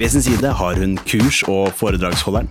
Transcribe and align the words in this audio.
Ved 0.00 0.08
sin 0.08 0.22
side 0.24 0.48
har 0.56 0.78
hun 0.80 0.94
kurs- 1.04 1.42
og 1.44 1.74
foredragsholderen, 1.76 2.46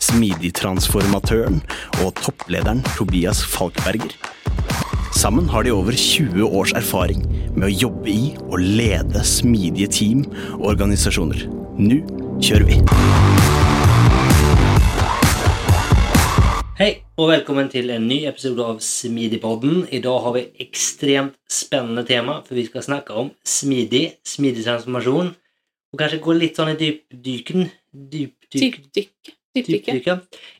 smidigtransformatøren 0.00 1.58
og 2.00 2.14
topplederen 2.16 2.80
Tobias 2.96 3.42
Falkberger. 3.44 4.14
Sammen 5.12 5.50
har 5.52 5.66
de 5.66 5.74
over 5.74 5.92
20 5.92 6.48
års 6.48 6.72
erfaring 6.72 7.26
med 7.58 7.68
å 7.68 7.74
jobbe 7.82 8.08
i 8.08 8.32
og 8.46 8.56
lede 8.64 9.20
smidige 9.20 9.90
team 9.92 10.24
og 10.54 10.64
organisasjoner. 10.72 11.44
Nå 11.76 12.00
kjører 12.40 12.70
vi! 12.72 12.80
Hei, 16.80 16.90
og 17.20 17.34
velkommen 17.34 17.68
til 17.68 17.92
en 17.92 18.08
ny 18.08 18.22
episode 18.32 18.64
av 18.64 18.80
Smidigpodden. 18.80 19.90
I 19.92 20.00
dag 20.08 20.24
har 20.24 20.38
vi 20.40 20.48
ekstremt 20.64 21.36
spennende 21.52 22.08
tema, 22.08 22.40
for 22.48 22.56
vi 22.56 22.64
skal 22.72 22.88
snakke 22.88 23.12
om 23.12 23.34
smidig, 23.44 24.06
smidig 24.24 24.64
transformasjon, 24.64 25.34
og 25.94 26.00
kanskje 26.02 26.18
gå 26.26 26.34
litt 26.36 26.58
sånn 26.58 26.72
i 26.74 26.76
dypdyken 26.80 27.68
dypdyk, 27.94 28.80
Dypdykk. 28.84 29.34
Dypdykke. 29.54 30.16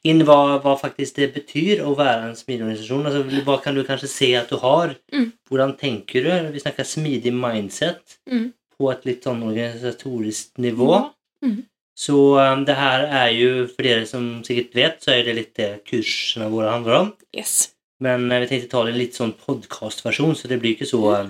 inn 0.06 0.22
hva, 0.22 0.60
hva 0.62 0.76
faktisk 0.78 1.16
det 1.18 1.32
betyr 1.34 1.80
å 1.82 1.96
være 1.98 2.28
en 2.28 2.36
smidig 2.38 2.62
organisasjon. 2.62 3.08
Altså, 3.10 3.40
hva 3.42 3.56
kan 3.64 3.74
du 3.74 3.82
kanskje 3.86 4.06
se 4.12 4.28
at 4.38 4.52
du 4.52 4.60
har? 4.62 4.94
Mm. 5.10 5.32
Hvordan 5.50 5.72
tenker 5.80 6.22
du? 6.22 6.30
Vi 6.54 6.62
snakker 6.62 6.86
smidig 6.86 7.32
mindset 7.34 8.20
Mm. 8.30 8.52
på 8.78 8.92
et 8.92 9.04
litt 9.06 9.26
sånn 9.26 9.42
organisatorisk 9.42 10.54
nivå. 10.62 11.10
Mm. 11.44 11.64
Så 11.98 12.14
um, 12.38 12.64
det 12.66 12.74
her 12.78 13.04
er 13.06 13.28
jo, 13.34 13.50
for 13.70 13.82
dere 13.86 14.06
som 14.06 14.42
sikkert 14.46 14.74
vet, 14.78 15.02
så 15.02 15.12
er 15.14 15.26
det 15.26 15.34
litt 15.38 15.54
det 15.58 15.68
kursene 15.90 16.48
våre 16.50 16.70
handler 16.72 16.96
om. 17.00 17.12
Yes. 17.34 17.72
Men 18.02 18.30
uh, 18.30 18.38
vi 18.42 18.48
tenkte 18.50 18.70
ta 18.72 18.84
det 18.86 18.94
litt 18.96 19.14
sånn 19.18 19.34
podkastversjon, 19.38 20.34
så 20.38 20.50
det 20.50 20.58
blir 20.62 20.74
ikke 20.74 20.86
så 20.90 21.02
eh, 21.18 21.28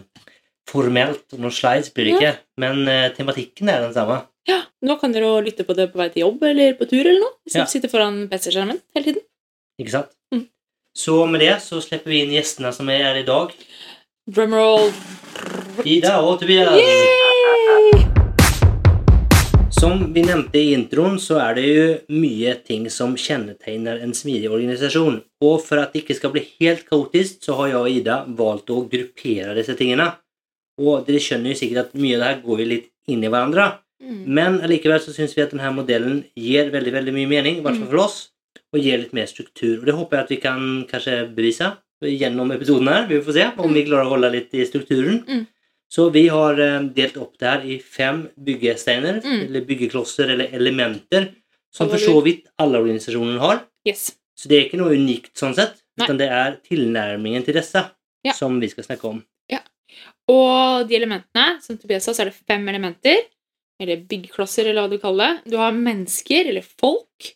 formelt. 0.71 1.25
Noen 1.39 1.53
slides 1.55 1.91
blir 1.95 2.09
det 2.09 2.15
ikke. 2.19 2.33
Men 2.63 2.83
uh, 2.89 3.09
tematikken 3.17 3.69
er 3.73 3.85
den 3.87 3.95
samme. 3.97 4.23
Ja, 4.49 4.61
nå 4.85 4.99
kan 5.01 5.13
dere 5.15 5.39
lytte 5.45 5.65
på 5.65 5.77
det 5.77 5.91
på 5.93 6.01
vei 6.03 6.11
til 6.13 6.27
jobb 6.27 6.43
eller 6.51 6.75
på 6.77 6.89
tur 6.91 7.01
eller 7.01 7.21
noe. 7.23 7.35
Hvis 7.47 7.55
Ja. 7.57 7.63
dere 7.65 7.73
sitter 7.73 7.93
foran 7.93 8.27
PC-skjermen 8.29 8.81
hele 8.97 9.05
tiden. 9.11 9.25
Ikke 9.81 9.95
sant? 9.95 10.11
Mm. 10.35 10.47
Så 10.97 11.27
med 11.31 11.41
det 11.41 11.55
så 11.65 11.81
slipper 11.83 12.13
vi 12.13 12.23
inn 12.25 12.35
gjestene 12.37 12.73
som 12.77 12.89
er 12.93 13.03
her 13.09 13.21
i 13.23 13.27
dag. 13.27 13.55
Drumroll. 14.31 14.93
Ida 15.85 16.19
og 16.23 16.41
Tobias. 16.41 16.77
Yay! 16.79 18.05
Som 19.75 20.13
vi 20.15 20.23
nevnte 20.23 20.57
i 20.61 20.71
introen, 20.73 21.17
så 21.21 21.41
er 21.43 21.57
det 21.59 21.65
jo 21.67 21.87
mye 22.15 22.55
ting 22.65 22.87
som 22.93 23.17
kjennetegner 23.19 23.99
en 24.05 24.15
smidig 24.17 24.49
organisasjon. 24.49 25.19
Og 25.45 25.57
for 25.65 25.83
at 25.83 25.93
det 25.93 26.05
ikke 26.05 26.17
skal 26.17 26.33
bli 26.33 26.45
helt 26.61 26.87
kaotisk, 26.89 27.41
så 27.45 27.57
har 27.59 27.73
jeg 27.73 27.81
og 27.81 27.91
Ida 27.91 28.17
valgt 28.39 28.71
å 28.73 28.85
gruppere 28.89 29.57
disse 29.59 29.75
tingene. 29.77 30.07
Og 30.79 31.07
dere 31.07 31.21
skjønner 31.23 31.53
jo 31.55 31.59
sikkert 31.61 31.87
at 31.87 31.95
mye 31.95 32.17
av 32.17 32.21
det 32.23 32.29
her 32.33 32.41
går 32.45 32.63
jo 32.65 32.69
litt 32.73 32.89
inn 33.09 33.23
i 33.25 33.31
hverandre. 33.31 33.67
Mm. 34.03 34.21
Men 34.37 34.61
allikevel 34.67 35.01
så 35.01 35.15
syns 35.15 35.37
vi 35.37 35.43
at 35.45 35.53
denne 35.55 35.71
modellen 35.77 36.25
gir 36.37 36.71
veldig 36.75 36.93
veldig 36.93 37.15
mye 37.15 37.31
mening, 37.31 37.59
i 37.61 37.65
hvert 37.65 37.79
fall 37.79 37.91
for 37.93 38.03
oss, 38.05 38.17
og 38.75 38.81
gir 38.83 38.99
litt 38.99 39.15
mer 39.17 39.27
struktur. 39.31 39.79
Og 39.81 39.87
det 39.87 39.95
håper 39.95 40.17
jeg 40.19 40.25
at 40.25 40.33
vi 40.35 40.41
kan 40.43 40.61
kanskje 40.91 41.17
bevise 41.37 41.71
gjennom 42.05 42.51
episoden 42.53 42.91
her. 42.91 43.07
Vi 43.09 43.21
får 43.25 43.37
se 43.39 43.47
om 43.63 43.73
vi 43.73 43.85
klarer 43.87 44.09
å 44.09 44.15
holde 44.17 44.33
litt 44.35 44.53
i 44.59 44.65
strukturen. 44.69 45.23
Mm. 45.29 45.45
Så 45.95 46.09
vi 46.11 46.27
har 46.33 46.59
eh, 46.59 46.81
delt 46.97 47.17
opp 47.23 47.37
det 47.39 47.47
her 47.49 47.65
i 47.71 47.79
fem 47.79 48.25
byggesteiner, 48.35 49.21
Mm. 49.23 49.41
eller 49.47 49.65
byggeklosser, 49.69 50.33
eller 50.35 50.51
elementer, 50.53 51.29
som 51.73 51.89
for 51.89 51.99
så 52.03 52.17
vidt 52.25 52.49
alle 52.59 52.81
organisasjoner 52.83 53.39
har. 53.39 53.63
Yes. 53.87 54.17
Så 54.37 54.49
det 54.51 54.57
er 54.59 54.65
ikke 54.67 54.81
noe 54.81 54.97
unikt 54.97 55.37
sånn 55.39 55.55
sett, 55.55 55.79
men 55.99 56.19
det 56.19 56.29
er 56.29 56.59
tilnærmingen 56.67 57.45
til 57.47 57.55
disse 57.55 57.85
Ja. 58.25 58.33
som 58.33 58.59
vi 58.61 58.69
skal 58.69 58.85
snakke 58.85 59.05
om. 59.09 59.23
Og 60.31 60.87
de 60.89 60.97
elementene, 60.97 61.61
som 61.63 61.77
Tobias 61.79 62.05
sa, 62.07 62.15
så 62.17 62.25
er 62.25 62.31
det 62.31 62.39
fem 62.49 62.65
elementer. 62.69 63.27
Eller 63.81 64.05
byggklosser, 64.09 64.69
eller 64.71 64.87
hva 64.87 64.91
du 64.93 65.01
kaller 65.03 65.41
det. 65.43 65.51
Du 65.53 65.57
har 65.61 65.75
mennesker, 65.77 66.49
eller 66.53 66.63
folk. 66.63 67.35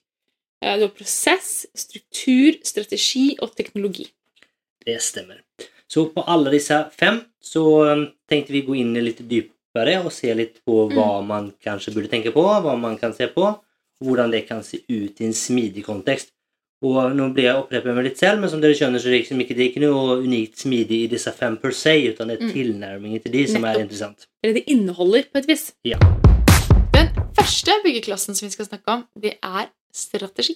Eh, 0.62 0.76
Du 0.78 0.86
har 0.86 0.94
prosess, 0.94 1.66
struktur, 1.74 2.56
strategi 2.64 3.36
og 3.42 3.54
teknologi. 3.58 4.08
Det 4.84 5.00
stemmer. 5.02 5.42
Så 5.88 6.06
på 6.12 6.24
alle 6.26 6.50
disse 6.52 6.90
fem 6.96 7.20
så 7.40 7.62
um, 7.92 8.06
tenkte 8.28 8.52
vi 8.52 8.62
gå 8.62 8.74
inn 8.76 8.92
litt 8.94 9.20
dypere 9.28 9.98
og 10.04 10.12
se 10.12 10.32
litt 10.34 10.60
på 10.64 10.88
Mm. 10.88 10.94
hva 10.96 11.24
man 11.24 11.52
kanskje 11.64 11.94
burde 11.94 12.08
tenke 12.08 12.32
på, 12.32 12.42
hva 12.42 12.74
man 12.78 12.96
kan 12.98 13.12
se 13.14 13.26
på, 13.26 13.58
hvordan 14.04 14.30
det 14.30 14.46
kan 14.48 14.62
se 14.62 14.78
ut 14.88 15.20
i 15.20 15.24
en 15.24 15.32
smidig 15.32 15.84
kontekst. 15.84 16.30
Og 16.86 17.10
nå 17.18 17.24
blir 17.34 17.48
jeg 17.48 17.58
opprepet 17.58 17.94
meg 17.96 18.04
litt 18.06 18.20
selv, 18.20 18.38
men 18.38 18.50
som 18.52 18.60
dere 18.62 18.76
skjønner, 18.78 19.02
så 19.02 19.08
er 19.08 19.16
det 19.16 19.22
liksom 19.24 19.40
ikke, 19.42 19.54
det 19.58 19.64
er 19.64 19.70
ikke 19.72 19.82
noe 19.82 20.20
unikt 20.22 20.60
smidig 20.62 21.00
i 21.04 21.08
disse 21.10 21.32
fem 21.34 21.56
per 21.58 21.74
se, 21.74 21.94
utan 22.12 22.30
det 22.30 22.36
er 22.38 22.44
Mm. 22.46 22.52
tilnærmingen 22.54 23.22
til 23.24 23.32
de 23.32 23.46
som 23.50 23.64
er 23.64 23.80
interessant. 23.80 24.28
Eller 24.44 24.54
det 24.60 24.64
inneholder, 24.70 25.24
på 25.32 25.38
et 25.42 25.48
vis. 25.48 25.72
Ja. 25.84 25.98
Den 26.94 27.10
første 27.34 27.72
byggeklassen 27.84 28.34
som 28.36 28.46
vi 28.46 28.52
skal 28.52 28.66
snakke 28.66 28.88
om, 28.94 29.04
det 29.20 29.34
er 29.42 29.66
strategi. 29.92 30.54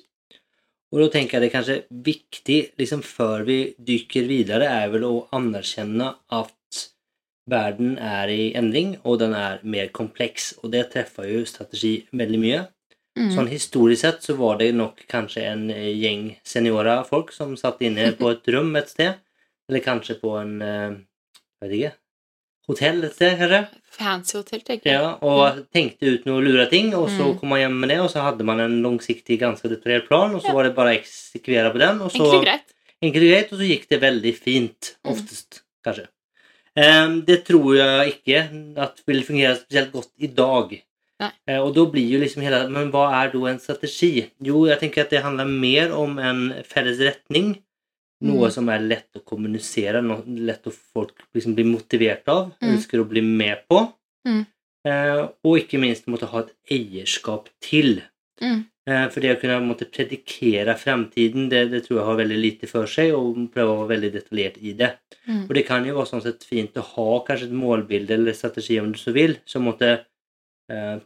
Og 0.92 1.00
da 1.00 1.08
tenker 1.08 1.40
jeg 1.40 1.42
det 1.42 1.52
kanskje 1.52 1.82
viktig, 1.90 2.58
liksom 2.78 3.02
før 3.02 3.44
vi 3.44 3.74
dykker 3.80 4.26
videre, 4.28 4.68
er 4.68 4.90
vel 4.92 5.02
å 5.08 5.26
anerkjenne 5.32 6.14
at 6.30 6.88
verden 7.50 7.98
er 7.98 8.28
i 8.28 8.52
endring, 8.54 8.98
og 9.04 9.18
den 9.18 9.34
er 9.34 9.58
mer 9.64 9.88
kompleks, 9.88 10.52
og 10.62 10.70
det 10.70 10.92
treffer 10.92 11.26
jo 11.26 11.44
strategi 11.44 12.06
veldig 12.12 12.38
mye. 12.38 12.60
Mm. 13.18 13.28
Sånn 13.34 13.48
historisk 13.52 14.00
sett 14.00 14.22
så 14.24 14.34
var 14.38 14.56
det 14.58 14.70
nok 14.74 15.02
kanskje 15.06 15.42
en 15.50 15.66
eh, 15.70 15.90
gjeng 16.00 16.36
seniora 16.48 17.02
folk 17.04 17.32
som 17.32 17.56
satt 17.60 17.82
inne 17.84 18.12
på 18.16 18.30
et 18.32 18.46
rom 18.54 18.70
et 18.76 18.88
sted, 18.88 19.18
eller 19.68 19.80
kanskje 19.84 20.16
på 20.22 20.30
en 20.40 20.54
eh, 20.62 20.94
jeg 21.60 21.68
vet 21.68 21.74
ikke, 21.78 21.92
hotell 22.68 23.04
et 23.04 23.12
sted, 23.18 23.34
kanskje. 23.38 23.60
Fancy 23.92 24.36
hotell, 24.38 24.60
tenker 24.64 24.88
jeg. 24.88 24.94
Ja, 24.96 25.10
og 25.20 25.58
tenkte 25.74 26.08
ut 26.14 26.24
noen 26.24 26.44
lure 26.46 26.64
ting, 26.70 26.94
og 26.96 27.08
så 27.10 27.26
Mm. 27.34 27.38
kom 27.40 27.48
man 27.52 27.60
hjem 27.60 27.76
med 27.80 27.88
det, 27.90 27.98
og 28.00 28.08
så 28.10 28.22
hadde 28.24 28.44
man 28.48 28.60
en 28.60 28.78
langsiktig, 28.82 29.38
ganske 29.40 29.68
detaljert 29.68 30.08
plan, 30.08 30.34
og 30.34 30.40
så 30.40 30.48
Ja. 30.48 30.52
var 30.54 30.62
det 30.64 30.74
bare 30.74 30.94
å 30.94 30.98
eksekvere 31.02 31.72
på 31.72 31.78
den, 31.78 32.00
og 32.00 32.10
så 32.10 32.22
Enkelt 32.24 32.34
og 32.38 32.44
greit. 32.44 32.72
Enkelt 33.02 33.22
og 33.26 33.30
greit, 33.34 33.52
og 33.52 33.58
så 33.58 33.68
gikk 33.68 33.88
det 33.88 34.00
veldig 34.00 34.34
fint, 34.38 34.96
Mm. 35.04 35.12
oftest, 35.12 35.60
kanskje. 35.84 36.06
Um, 36.74 37.20
det 37.26 37.44
tror 37.44 37.76
jeg 37.76 38.14
ikke 38.14 38.78
at 38.78 39.02
vil 39.06 39.22
fungere 39.22 39.58
spesielt 39.60 39.92
godt 39.92 40.08
i 40.18 40.26
dag. 40.28 40.82
Eh, 41.48 41.58
og 41.58 41.74
da 41.76 41.84
blir 41.90 42.08
jo 42.14 42.20
liksom 42.22 42.42
hele 42.42 42.68
Men 42.72 42.90
hva 42.92 43.04
er 43.22 43.32
da 43.32 43.44
en 43.50 43.58
strategi? 43.62 44.30
Jo, 44.42 44.64
jeg 44.66 44.80
tenker 44.80 45.04
at 45.04 45.10
det 45.10 45.22
handler 45.22 45.44
mer 45.46 45.92
om 45.96 46.18
en 46.18 46.40
felles 46.68 46.98
retning. 46.98 47.56
Noe 48.22 48.46
Mm. 48.46 48.52
som 48.54 48.68
er 48.68 48.78
lett 48.78 49.10
å 49.18 49.24
kommunisere, 49.26 50.00
noe 50.02 50.22
lett 50.26 50.62
å 50.64 50.72
folk 50.72 51.10
liksom 51.34 51.56
blir 51.56 51.66
motivert 51.66 52.28
av, 52.28 52.52
Mm. 52.62 52.76
ønsker 52.76 53.00
å 53.02 53.08
bli 53.08 53.20
med 53.20 53.64
på. 53.68 53.92
Mm. 54.26 54.46
Eh, 54.86 55.28
og 55.44 55.58
ikke 55.58 55.80
minst 55.80 56.06
måtte 56.06 56.28
ha 56.30 56.38
et 56.40 56.52
eierskap 56.70 57.48
til. 57.60 58.02
Mm. 58.40 58.64
Eh, 58.86 59.08
For 59.10 59.20
det 59.20 59.36
å 59.36 59.40
kunne 59.40 59.60
måtte 59.66 59.90
predikere 59.90 60.74
fremtiden, 60.78 61.48
det, 61.48 61.70
det 61.70 61.84
tror 61.84 61.98
jeg 61.98 62.06
har 62.06 62.16
veldig 62.16 62.40
lite 62.40 62.68
for 62.68 62.86
seg, 62.86 63.12
og 63.14 63.36
prøve 63.54 63.70
å 63.74 63.86
være 63.86 63.94
veldig 63.96 64.12
detaljert 64.12 64.56
i 64.62 64.72
det. 64.72 64.92
Mm. 65.28 65.44
Og 65.48 65.54
det 65.54 65.66
kan 65.66 65.84
jo 65.86 65.94
være 65.94 66.10
sånn 66.10 66.22
sett 66.22 66.42
fint 66.44 66.74
å 66.74 66.82
ha 66.82 67.24
kanskje 67.26 67.44
et 67.50 67.52
målbilde 67.52 68.10
eller 68.10 68.32
strategi, 68.32 68.78
om 68.80 68.92
du 68.92 68.98
så 68.98 69.12
vil, 69.12 69.36
som 69.46 69.62
måtte 69.64 70.00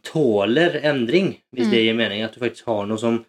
tåler 0.03 0.77
endring, 0.85 1.33
hvis 1.51 1.67
Mm. 1.67 1.71
det 1.71 1.83
gir 1.83 1.93
mening. 1.97 2.21
At 2.23 2.33
du 2.33 2.39
faktisk 2.39 2.65
har 2.65 2.85
noe 2.85 2.97
som, 2.97 3.25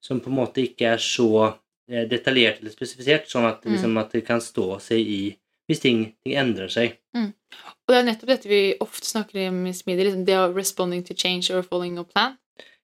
som 0.00 0.20
på 0.20 0.30
en 0.30 0.36
måte 0.36 0.62
ikke 0.62 0.92
er 0.92 0.98
så 1.02 1.56
eh, 1.90 2.04
detaljert 2.06 2.60
eller 2.60 2.70
spesifisert, 2.70 3.26
sånn 3.26 3.48
at, 3.48 3.64
Mm. 3.64 3.72
liksom, 3.72 3.98
at 3.98 4.12
det 4.12 4.26
kan 4.26 4.40
stå 4.40 4.80
seg 4.80 4.98
i 4.98 5.36
hvis 5.70 5.80
ting, 5.80 6.14
ting 6.24 6.34
endrer 6.34 6.68
seg. 6.68 6.96
Og 7.14 7.92
det 7.94 7.98
er 7.98 8.06
nettopp 8.06 8.32
dette 8.32 8.50
vi 8.50 8.74
ofte 8.82 9.06
snakker 9.06 9.48
om 9.48 9.66
i 9.66 9.74
Smidig, 9.74 10.08
liksom 10.08 10.24
det 10.26 10.38
å 10.38 10.48
responding 10.54 11.04
to 11.06 11.14
change 11.14 11.50
or 11.50 11.62
following 11.62 11.98
a 11.98 12.04
plan. 12.04 12.36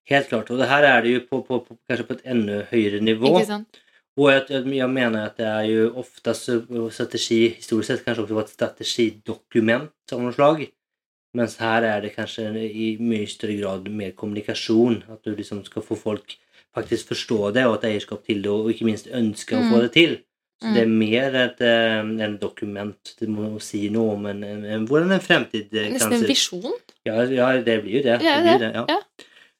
Helt 0.06 0.28
klart. 0.30 0.50
Og 0.50 0.58
det 0.58 0.68
her 0.70 0.86
er 0.86 1.02
det 1.02 1.14
jo 1.16 1.24
på, 1.26 1.40
på, 1.46 1.60
på, 1.66 1.76
kanskje 1.90 2.06
på 2.06 2.14
et 2.14 2.24
enda 2.30 2.60
høyere 2.70 3.00
nivå. 3.02 3.32
Ikke 3.40 3.48
sant? 3.48 3.80
Og 4.16 4.30
jeg, 4.30 4.62
jeg, 4.72 4.88
mener 4.88 5.26
at 5.26 5.36
det 5.36 5.46
er 5.46 5.66
jo 5.68 5.88
oftast 6.00 6.46
strategi, 6.94 7.40
historisk 7.58 7.90
sett 7.90 8.04
kanskje 8.06 8.22
också 8.24 8.38
var 8.38 8.46
et 8.46 8.54
strategidokument 8.54 10.14
av 10.14 10.22
noe 10.22 10.32
slag. 10.32 10.62
Men 11.36 11.48
her 11.60 11.84
er 11.84 12.00
det 12.04 12.14
kanskje 12.16 12.46
i 12.66 12.86
mye 13.00 13.26
større 13.28 13.58
grad 13.60 13.88
mer 13.92 14.14
kommunikasjon. 14.16 15.02
At 15.12 15.22
du 15.26 15.34
liksom 15.36 15.64
skal 15.66 15.84
få 15.84 15.96
folk 16.00 16.36
faktisk 16.76 17.08
forstå 17.12 17.52
det 17.56 17.64
og 17.68 17.76
ett 17.78 17.84
eierskap 17.90 18.24
til 18.26 18.42
det 18.44 18.50
og 18.52 18.70
ikke 18.72 18.84
minst 18.88 19.06
ønske 19.08 19.56
å 19.56 19.62
Mm. 19.62 19.70
få 19.72 19.80
det 19.84 19.92
til. 19.92 20.16
Så 20.62 20.68
Mm. 20.70 20.74
det 20.74 20.82
er 20.82 20.86
mer 20.88 21.34
ett 21.44 21.60
eh, 21.60 22.24
en 22.26 22.38
dokument 22.40 23.14
det 23.20 23.28
må 23.28 23.60
si 23.60 23.88
noe 23.92 24.14
om 24.14 24.26
en, 24.26 24.42
en, 24.44 24.64
en, 24.64 24.86
hvordan 24.88 25.12
en 25.12 25.20
fremtid 25.20 25.68
eh, 25.74 25.90
Nesten 25.92 25.98
kan 26.00 26.12
en 26.12 26.18
se 26.18 26.24
ut. 26.24 26.30
visjon. 26.30 26.72
Ja, 27.04 27.22
ja, 27.24 27.50
det 27.62 27.82
blir 27.84 27.98
jo 27.98 28.02
det. 28.02 28.22
Ja, 28.24 28.40
det, 28.40 28.58
blir 28.58 28.58
det. 28.66 28.74
ja. 28.74 28.86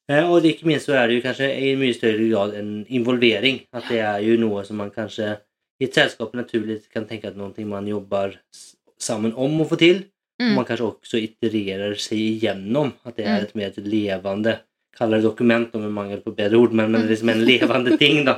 Ja. 0.08 0.23
Og 0.31 0.44
ikke 0.46 0.67
minst 0.67 0.87
så 0.87 0.94
er 0.94 1.08
det 1.08 1.17
jo 1.19 1.23
kanskje 1.28 1.49
i 1.58 1.75
mye 1.76 1.93
større 1.94 2.28
grad 2.31 2.55
en 2.55 2.87
involvering. 2.88 3.61
At 3.75 3.84
det 3.90 3.99
er 4.00 4.19
jo 4.23 4.37
noe 4.38 4.64
som 4.64 4.76
man 4.78 4.90
kanskje 4.94 5.37
i 5.81 5.84
et 5.84 5.94
selskap 5.94 6.32
naturlig 6.32 6.81
kan 6.93 7.05
tenke 7.06 7.26
at 7.28 7.37
noe 7.37 7.52
man 7.67 7.87
jobber 7.90 8.37
sammen 8.99 9.34
om 9.37 9.61
å 9.61 9.67
få 9.69 9.76
till. 9.76 10.05
Mm. 10.43 10.55
Man 10.55 10.65
kanske 10.65 10.85
också 10.85 11.19
itererar 11.19 11.94
sig 11.94 12.21
igenom. 12.21 12.93
Att 13.03 13.17
det 13.17 13.23
är 13.23 13.38
et 13.38 13.49
ett 13.49 13.55
mer 13.55 13.73
levende, 13.77 13.91
levande, 13.91 14.59
kallar 14.99 15.17
det 15.17 15.23
dokument 15.23 15.75
om 15.75 15.85
en 15.85 15.93
mangel 15.93 16.21
på 16.21 16.31
bedre 16.31 16.56
ord, 16.56 16.73
men, 16.73 16.93
men 16.93 17.00
det 17.00 17.06
är 17.06 17.11
liksom 17.11 17.29
en 17.29 17.44
levande 17.44 17.97
ting 17.99 18.25
då. 18.25 18.37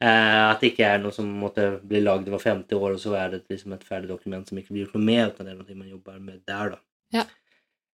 Eh, 0.00 0.50
at 0.50 0.60
det 0.60 0.74
ikke 0.74 0.84
er 0.84 0.98
noe 1.00 1.14
som 1.14 1.28
måtte 1.40 1.78
bli 1.80 2.02
lagd 2.04 2.28
var 2.28 2.40
femte 2.42 2.76
år 2.76 2.98
og 2.98 3.00
så 3.00 3.14
er 3.16 3.30
det 3.32 3.46
liksom 3.48 3.72
et 3.72 3.84
ferdig 3.84 4.10
dokument 4.10 4.48
som 4.48 4.58
ikke 4.60 4.74
blir 4.74 4.84
gjort 4.84 4.98
noe 4.98 5.06
med 5.08 5.22
utan 5.30 5.48
det 5.48 5.54
er 5.54 5.56
noe 5.56 5.76
man 5.78 5.88
jobber 5.88 6.18
med 6.20 6.42
der, 6.44 6.74
da. 6.74 6.80
Ja. 7.16 7.24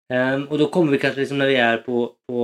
Um, 0.07 0.45
og 0.47 0.61
da 0.61 0.67
kommer 0.71 0.93
vi 0.93 0.99
kanskje 1.01 1.19
liksom 1.19 1.39
Når 1.41 1.49
vi 1.51 1.55
er 1.59 1.81
på, 1.83 1.97
på, 2.29 2.43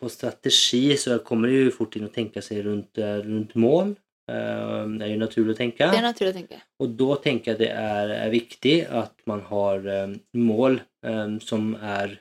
på 0.00 0.08
strategi 0.10 0.96
så 0.98 1.20
kommer 1.22 1.52
det 1.52 1.60
jo 1.60 1.74
fort 1.76 1.94
inn 1.94 2.08
å 2.08 2.14
tenke 2.14 2.42
seg 2.42 2.64
rundt, 2.64 2.98
rundt 2.98 3.52
mål. 3.54 3.92
Ehm, 4.30 4.98
det 4.98 5.06
er 5.06 5.12
jo 5.12 5.20
naturligt 5.20 5.50
att 5.50 5.58
tänka. 5.58 5.90
Det 5.90 5.98
er 5.98 6.06
naturlig 6.06 6.32
å 6.32 6.38
tenke. 6.38 6.60
Og 6.80 6.96
da 6.96 7.16
tenker 7.24 7.52
jeg 7.52 7.58
det 7.60 7.70
er 7.70 8.30
viktig 8.32 8.76
at 8.88 9.04
att 9.04 9.26
man 9.26 9.42
har 9.50 9.86
eh, 9.86 10.14
mål 10.34 10.80
eh, 11.04 11.38
som 11.44 11.74
er 11.74 12.18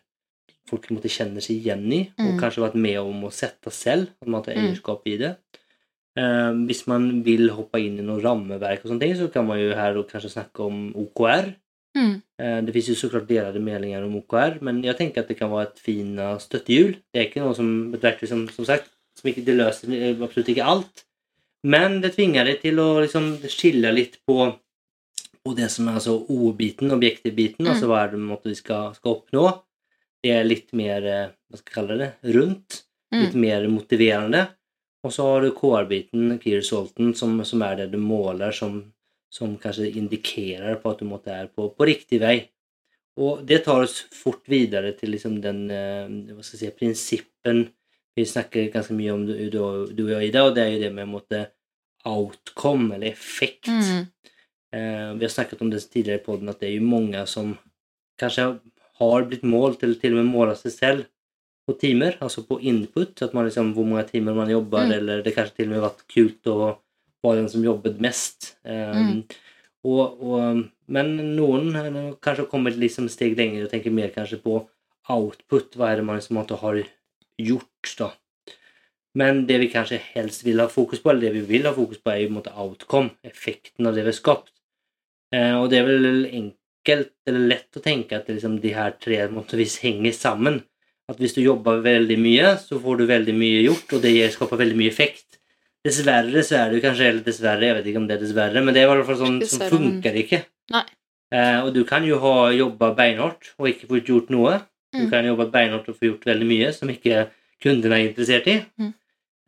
folk 0.70 0.90
måtte 0.92 1.12
kjenne 1.12 1.42
seg 1.44 1.60
igjen 1.62 1.88
i 1.92 2.02
Mm. 2.18 2.28
og 2.28 2.40
kanskje 2.42 2.64
vært 2.64 2.76
med 2.76 3.00
om 3.00 3.24
å 3.24 3.32
sette 3.32 3.72
selv, 3.72 4.10
at 4.22 4.28
man 4.28 4.44
tar 4.44 4.56
Mm. 4.56 5.02
i 5.06 5.18
det. 5.18 5.38
Eh, 6.18 6.52
hvis 6.68 6.88
man 6.88 7.24
vil 7.24 7.50
hoppe 7.50 7.80
inn 7.80 8.00
i 8.00 8.02
noe 8.04 8.22
rammeverk, 8.22 8.84
og 8.84 8.92
sånne 8.92 9.00
ting, 9.00 9.16
så 9.16 9.32
kan 9.32 9.46
man 9.46 9.60
jo 9.60 9.74
her 9.74 9.94
kanskje 10.04 10.30
snakke 10.32 10.60
om 10.60 10.94
OKR. 10.96 11.56
Mm. 11.96 12.22
Uh, 12.42 12.62
Det 12.66 12.74
finns 12.74 12.88
så 12.90 13.08
såklart 13.08 13.28
delade 13.28 13.60
meldinger 13.60 14.04
om 14.04 14.16
OKR 14.16 14.60
men 14.62 14.82
jeg 14.82 14.98
tenker 14.98 15.22
at 15.22 15.28
det 15.28 15.38
kan 15.38 15.52
være 15.52 15.68
et 15.68 15.80
fina 15.80 16.40
støttehjul. 16.40 16.96
Det 17.14 17.22
er 17.22 17.30
ikke 17.30 17.44
noe 17.44 17.54
som 17.54 17.94
et 17.94 18.02
verktøy 18.02 18.28
som, 18.28 18.48
som 18.50 18.66
sagt, 18.66 18.90
som 19.16 19.30
ikke, 19.30 19.46
det 19.46 19.56
løser 19.56 20.24
absolutt 20.24 20.50
ikke 20.50 20.66
alt, 20.66 20.86
allt. 20.88 21.04
Men 21.63 22.01
det 22.04 22.13
tvinger 22.18 22.48
deg 22.48 22.62
til 22.63 22.80
å 22.83 22.88
liksom 23.00 23.36
skille 23.51 23.92
litt 23.95 24.18
på, 24.27 24.48
på 25.44 25.54
det 25.57 25.69
som 25.71 25.88
er 25.88 26.00
altså 26.00 26.18
O-biten, 26.33 26.92
objektivbiten, 26.92 27.65
Mm. 27.65 27.71
altså 27.71 27.88
hva 27.88 28.04
er 28.04 28.12
det 28.12 28.19
måte 28.19 28.51
vi 28.51 28.57
skal, 28.60 28.95
skal, 28.95 29.19
oppnå. 29.19 29.45
Det 30.24 30.31
er 30.31 30.44
litt 30.48 30.74
mer, 30.74 31.07
hva 31.48 31.60
skal 31.60 31.71
jeg 31.71 31.77
kalle 31.77 32.00
det, 32.00 32.12
rundt. 32.36 32.83
Mm. 33.13 33.19
lite 33.21 33.38
mer 33.38 33.68
motiverende. 33.69 34.48
Og 35.06 35.12
så 35.13 35.25
har 35.27 35.44
du 35.44 35.51
KR-biten, 35.54 36.39
Key 36.42 36.56
Resulten, 36.57 37.13
som, 37.13 37.36
som 37.45 37.62
er 37.62 37.75
det 37.77 37.92
du 37.92 38.00
måler, 38.01 38.51
som, 38.51 38.80
som 39.30 39.54
kanskje 39.62 39.92
indikerer 40.00 40.80
på 40.81 40.89
at 40.89 41.04
du 41.04 41.06
måtte 41.06 41.30
er 41.30 41.51
på, 41.51 41.68
på 41.69 41.86
riktig 41.86 42.19
vei. 42.24 42.50
Og 43.21 43.44
det 43.45 43.60
tar 43.68 43.83
oss 43.86 44.00
fort 44.10 44.42
videre 44.50 44.95
til 44.98 45.13
liksom 45.13 45.38
den 45.44 45.68
hva 45.69 46.42
skal 46.42 46.57
jeg 46.57 46.63
si, 46.63 46.71
prinsippen 46.80 47.30
principen. 47.44 47.83
Vi 48.15 48.25
snakker 48.30 48.71
ganske 48.74 48.94
mye 48.94 49.13
om 49.13 49.25
du, 49.25 49.33
du, 49.50 50.04
jag 50.12 50.24
Ida 50.27 50.44
og 50.45 50.56
det 50.56 50.63
er 50.63 50.74
jo 50.75 50.81
det 50.83 50.92
med 50.94 51.10
måte 51.10 51.45
outcome 52.06 52.95
eller 52.95 53.07
effekt. 53.07 53.68
Mm. 53.68 54.06
Eh, 54.74 55.13
vi 55.18 55.25
har 55.25 55.31
snakket 55.33 55.62
om 55.62 55.69
det 55.71 55.80
tidligere 55.89 56.19
i 56.21 56.25
podden 56.25 56.50
at 56.51 56.60
det 56.60 56.69
er 56.69 56.75
jo 56.77 56.86
mange 56.88 57.25
som 57.30 57.56
kanskje 58.19 58.60
har 59.00 59.25
blitt 59.25 59.44
målt, 59.48 59.81
eller 59.83 59.98
til 59.98 60.13
og 60.13 60.21
med 60.21 60.30
måla 60.33 60.56
seg 60.57 60.71
selv, 60.75 61.06
på 61.63 61.77
timer, 61.80 62.18
altså 62.21 62.44
på 62.45 62.57
input, 62.60 63.21
at 63.24 63.33
man 63.33 63.48
liksom 63.48 63.71
hvor 63.74 63.86
mange 63.88 64.04
timer 64.10 64.36
man 64.36 64.50
jobber, 64.51 64.83
Mm. 64.83 64.92
eller 64.98 65.21
det 65.24 65.33
kanskje 65.36 65.56
til 65.56 65.69
og 65.69 65.71
med 65.71 65.81
vært 65.86 66.01
kult 66.12 66.50
å 66.51 66.57
være 67.24 67.38
den 67.39 67.50
som 67.50 67.63
jobbet 67.63 68.01
mest. 68.04 68.57
Eh, 68.65 68.92
Mm. 68.94 69.24
og, 69.86 70.21
og, 70.21 70.63
men 70.88 71.36
noen 71.38 71.71
kanskje 72.21 72.44
har 72.44 72.51
kommet 72.51 72.75
liksom 72.77 73.07
steg 73.10 73.38
lenger 73.38 73.63
og 73.65 73.71
tenker 73.71 73.92
mer 73.92 74.10
kanskje 74.12 74.42
på 74.44 74.68
output, 75.10 75.75
hva 75.75 75.92
er 75.92 75.95
det 75.98 76.06
man 76.06 76.19
liksom 76.19 76.38
har 76.38 76.83
gjort 77.42 77.96
da. 78.00 78.10
Men 79.14 79.44
det 79.46 79.60
vi 79.62 79.70
kanskje 79.70 80.02
helst 80.16 80.44
vil 80.46 80.62
ha 80.64 80.68
fokus 80.72 81.02
på, 81.04 81.12
eller 81.12 81.28
det 81.28 81.36
vi 81.38 81.46
vil 81.54 81.68
ha 81.70 81.74
fokus 81.76 82.02
på 82.02 82.12
er 82.12 82.24
i 82.24 82.28
en 82.28 82.38
måte 82.40 82.54
outcome, 82.58 83.14
effekten 83.26 83.88
av 83.88 83.94
det 83.94 84.06
vi 84.06 84.10
har 84.10 84.18
skapt. 84.18 84.54
Eh, 85.34 85.54
og 85.60 85.70
det 85.70 85.80
er 85.80 85.90
vel 85.90 86.26
enkelt 86.26 87.14
eller 87.30 87.50
lett 87.54 87.78
å 87.78 87.84
tenke 87.84 88.18
at 88.18 88.30
liksom 88.30 88.58
de 88.64 88.74
her 88.74 88.98
tre 89.02 89.22
måste 89.30 89.58
henger 89.58 90.12
sammen. 90.18 90.64
At 91.04 91.16
Att 91.16 91.20
hvis 91.20 91.34
du 91.36 91.42
jobber 91.42 91.82
veldig 91.84 92.18
mye, 92.18 92.58
så 92.58 92.80
får 92.80 92.98
du 92.98 93.06
veldig 93.06 93.34
mye 93.36 93.62
gjort 93.66 93.94
og 93.94 94.02
det 94.02 94.32
skaper 94.32 94.58
veldig 94.58 94.78
mye 94.78 94.88
effekt. 94.88 95.40
Dessverre 95.84 96.44
så 96.48 96.56
er 96.56 96.70
det 96.70 96.78
jo 96.78 96.84
kanskje 96.86 97.08
eller 97.10 97.26
dessverre, 97.26 97.66
jeg 97.68 97.76
vet 97.76 97.88
ikke 97.92 98.00
om 98.00 98.08
det 98.08 98.16
er 98.16 98.22
dessverre, 98.24 98.62
men 98.64 98.74
det 98.74 98.82
er 98.82 98.88
i 98.88 98.92
hvert 98.94 99.10
fall 99.10 99.20
sånn 99.20 99.42
som 99.44 99.66
funker 99.68 100.16
ikke. 100.22 100.40
inte. 100.40 100.50
Nei. 100.72 100.86
Eh, 101.34 101.60
og 101.66 101.74
du 101.76 101.82
kan 101.84 102.06
jo 102.08 102.22
ha 102.24 102.36
jobba 102.56 102.94
beinhardt 102.96 103.52
og 103.58 103.68
ikke 103.68 103.90
fått 103.90 104.12
gjort 104.14 104.32
något. 104.32 104.70
Du 104.94 105.10
kan 105.10 105.25
jobbe 105.25 105.50
beinhardt 105.54 105.90
og 105.90 105.98
få 105.98 106.12
gjort 106.12 106.28
veldig 106.30 106.50
mye 106.50 106.74
som 106.75 106.92
ikke 106.94 107.28
kunden 107.63 107.95
er 107.95 108.06
interessert 108.07 108.50
i. 108.51 108.60
Mm. 108.80 108.92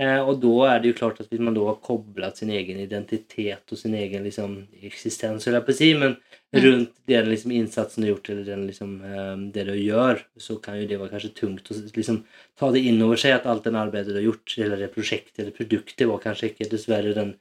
Eh, 0.01 0.19
og 0.19 0.41
da 0.43 0.55
er 0.73 0.81
det 0.81 0.89
jo 0.91 0.97
klart 0.97 1.21
at 1.21 1.29
hvis 1.31 1.43
man 1.43 1.55
da 1.55 1.63
har 1.69 1.77
koblet 1.83 2.41
sin 2.41 2.49
egen 2.51 2.79
identitet 2.83 3.71
og 3.71 3.79
sin 3.79 3.93
egen 3.95 4.25
liksom, 4.27 4.57
existens, 4.83 5.47
eller 5.47 5.61
jag 5.61 5.65
på 5.65 5.73
säga, 5.73 5.99
men 5.99 6.17
Mm. 6.55 6.65
runt 6.65 6.95
den 7.05 7.29
liksom, 7.29 7.51
insatsen 7.51 8.01
du 8.01 8.07
har 8.07 8.15
gjort 8.15 8.29
eller 8.29 8.43
den, 8.43 8.67
liksom, 8.67 9.03
eh, 9.03 9.37
det 9.51 9.63
du 9.63 9.75
gjør, 9.75 10.21
så 10.37 10.55
kan 10.55 10.79
jo 10.79 10.87
det 10.87 10.99
være 10.99 11.11
kanskje 11.11 11.33
tungt 11.35 11.71
å 11.71 11.75
liksom, 11.95 12.21
ta 12.59 12.69
det 12.71 12.83
inn 12.87 13.01
over 13.03 13.19
seg 13.19 13.35
at 13.35 13.47
alt 13.49 13.65
den 13.67 13.75
arbeidet 13.75 14.13
du 14.13 14.19
har 14.19 14.27
gjort 14.29 14.55
eller 14.57 14.79
det 14.79 14.93
prosjektet 14.93 15.41
eller 15.43 15.55
produktet, 15.55 16.07
var 16.07 16.21
kanskje 16.23 16.51
ikke 16.53 16.69
dessverre 16.71 17.15
den 17.17 17.33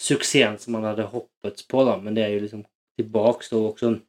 suksessen 0.00 0.58
som 0.58 0.74
man 0.76 0.88
hadde 0.88 1.06
hoppet 1.12 1.62
på 1.70 1.84
da, 1.86 1.96
Men 1.96 2.14
det 2.14 2.24
er 2.24 2.34
jo 2.34 2.40
liksom 2.40 2.64
tilbake 2.98 3.48
til 3.48 3.58
också 3.58 4.00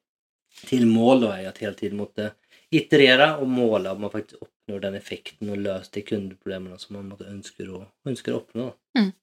till 0.66 0.88
mål 0.88 1.22
da, 1.22 1.38
er 1.38 1.48
at 1.48 1.56
att 1.56 1.62
måtte 1.62 1.80
tiden 1.80 1.98
måste 1.98 2.32
iterera 2.74 3.38
og 3.42 3.48
måle 3.50 3.94
om 3.94 4.02
man 4.04 4.12
faktisk 4.14 4.42
oppnår 4.44 4.82
den 4.84 4.98
effekten 5.00 5.52
og 5.54 5.62
løser 5.64 5.94
de 5.96 6.04
kundeproblemene 6.08 6.80
som 6.82 6.98
man 6.98 7.08
måtte 7.12 7.30
ønsker 7.30 7.70
å 7.72 8.42
oppnå. 8.42 8.72
Mm. 8.98 9.14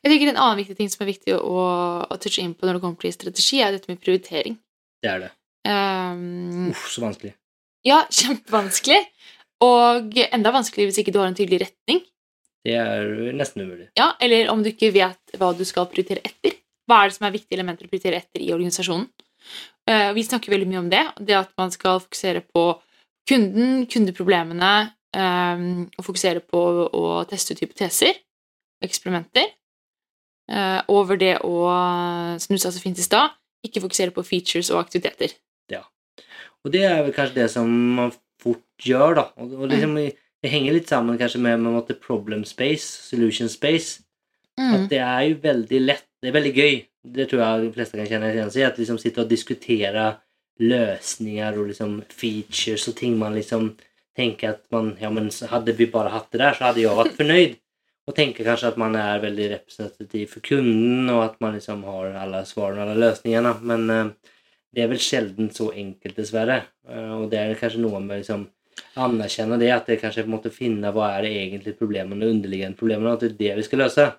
Jeg 0.00 0.08
tenker 0.08 0.30
En 0.32 0.40
annen 0.40 0.60
viktig 0.62 0.76
ting 0.78 0.88
som 0.88 1.04
er 1.04 1.10
viktig 1.12 1.34
å, 1.36 1.64
å 2.08 2.16
touche 2.22 2.40
inn 2.42 2.54
på 2.56 2.64
når 2.66 2.78
det 2.78 2.84
kommer 2.84 3.02
til 3.02 3.12
strategi, 3.12 3.60
er 3.60 3.76
dette 3.76 3.90
med 3.90 4.00
prioritering. 4.00 4.56
Det 5.04 5.10
er 5.12 5.26
det. 5.26 5.30
Um, 5.68 6.70
Uff, 6.72 6.86
så 6.88 7.04
vanskelig. 7.04 7.34
ja, 7.84 8.00
kjempevanskelig. 8.22 9.02
Og 9.60 10.16
enda 10.30 10.54
vanskeligere 10.54 10.88
hvis 10.88 11.02
ikke 11.02 11.12
du 11.12 11.20
har 11.20 11.28
en 11.28 11.36
tydelig 11.36 11.66
retning. 11.66 12.00
Det 12.64 12.76
er 12.76 13.32
nesten 13.36 13.66
umulig. 13.66 13.90
Ja, 13.96 14.14
Eller 14.20 14.48
om 14.52 14.64
du 14.64 14.70
ikke 14.72 14.88
vet 14.92 15.36
hva 15.40 15.52
du 15.56 15.62
skal 15.68 15.88
prioritere 15.92 16.24
etter. 16.24 16.56
Hva 16.88 17.02
er 17.04 17.10
det 17.10 17.16
som 17.18 17.26
er 17.28 17.36
viktige 17.36 17.58
elementer 17.58 17.86
å 17.86 17.92
prioritere 17.92 18.20
etter 18.20 18.42
i 18.44 18.50
organisasjonen? 18.56 19.06
Eh, 19.90 20.12
vi 20.14 20.24
snakker 20.24 20.52
veldig 20.52 20.68
mye 20.70 20.82
om 20.84 20.90
det. 20.92 21.02
Det 21.18 21.36
at 21.38 21.52
man 21.58 21.72
skal 21.74 22.00
fokusere 22.02 22.44
på 22.54 22.64
kunden, 23.28 23.86
kundeproblemene, 23.90 24.72
eh, 25.16 25.64
og 25.98 26.06
fokusere 26.06 26.44
på 26.46 26.62
å 26.86 27.04
teste 27.30 27.56
ut 27.56 27.64
hypoteser, 27.64 28.20
eksperimenter. 28.84 29.50
Eh, 30.50 30.80
over 30.90 31.18
det 31.18 31.36
å, 31.46 31.54
som 32.42 32.54
du 32.54 32.58
sa 32.58 32.72
så 32.74 32.82
fint 32.82 32.98
i 32.98 33.06
stad, 33.06 33.36
ikke 33.66 33.82
fokusere 33.84 34.14
på 34.14 34.26
features 34.26 34.70
og 34.70 34.80
aktiviteter. 34.82 35.34
Ja. 35.70 35.84
Og 36.64 36.72
det 36.74 36.84
er 36.88 37.02
vel 37.04 37.14
kanskje 37.14 37.42
det 37.42 37.50
som 37.52 37.70
man 37.70 38.14
fort 38.40 38.64
gjør, 38.82 39.14
da. 39.20 39.30
Og, 39.36 39.68
liksom, 39.70 39.96
Det 40.40 40.48
henger 40.48 40.72
litt 40.72 40.88
sammen 40.88 41.18
kanskje 41.20 41.38
med, 41.44 41.60
med 41.60 41.98
problem 42.00 42.46
space, 42.48 42.86
solution 43.10 43.48
space. 43.48 44.00
Mm. 44.56 44.72
At 44.72 44.86
det 44.88 44.98
er 44.98 45.20
jo 45.28 45.34
veldig 45.42 45.80
lett 45.84 46.06
det 46.20 46.28
er 46.28 46.36
veldig 46.36 46.52
göj. 46.52 46.74
Det 47.00 47.26
tror 47.30 47.42
jeg 47.42 47.62
de 47.62 47.72
fleste 47.74 47.96
kan 47.96 48.08
kjenne 48.08 48.32
igjen 48.34 48.50
seg 48.52 48.62
i, 48.64 48.66
at 48.68 48.80
liksom 48.80 48.98
sitte 49.00 49.22
og 49.22 49.30
diskutere 49.30 50.10
løsninger 50.60 51.56
og 51.56 51.70
liksom 51.70 51.96
features 52.12 52.84
og 52.90 52.96
ting 52.98 53.16
man 53.18 53.38
liksom 53.38 53.70
tenker 54.16 54.56
at 54.56 54.62
man, 54.74 54.92
ja 55.00 55.08
men 55.12 55.30
hadde 55.50 55.74
vi 55.78 55.88
bare 55.90 56.12
hatt 56.12 56.28
det 56.32 56.42
der, 56.42 56.56
så 56.56 56.68
hadde 56.68 56.82
jeg 56.82 56.98
vært 56.98 57.16
fornøyd. 57.16 57.56
Og 58.08 58.16
tenker 58.16 58.46
kanskje 58.46 58.72
at 58.72 58.78
man 58.80 58.96
er 58.98 59.22
veldig 59.22 59.48
representativ 59.52 60.32
for 60.32 60.44
kunden 60.44 61.08
og 61.12 61.22
at 61.28 61.36
man 61.42 61.54
liksom 61.56 61.84
har 61.86 62.16
alle 62.18 62.42
svarene 62.48 62.82
og 62.82 62.88
alle 62.88 63.02
løsningene. 63.04 63.52
Men 63.70 63.84
uh, 63.92 64.32
det 64.74 64.82
er 64.82 64.90
vel 64.90 65.02
sjelden 65.02 65.50
så 65.54 65.68
enkelt 65.70 66.18
dessverre. 66.18 66.62
Uh, 66.88 67.20
og 67.20 67.28
det 67.30 67.38
er 67.38 67.60
kanskje 67.60 67.84
noe 67.84 68.00
med 68.02 68.22
liksom 68.22 68.48
anerkjenne 69.00 69.58
det, 69.60 69.70
at 69.74 69.86
det 69.86 70.00
kanske 70.00 70.24
måste 70.26 70.50
finna 70.50 70.92
vad 70.92 71.10
är 71.10 71.22
det 71.22 71.28
egentligen 71.28 71.78
problemen 71.78 72.22
och 72.22 72.28
problemene, 72.28 72.74
problemen 72.76 73.06
och 73.06 73.12
att 73.12 73.20
det 73.20 73.26
er 73.26 73.38
det 73.38 73.54
vi 73.56 73.62
skal 73.62 73.78
lösa. 73.78 74.12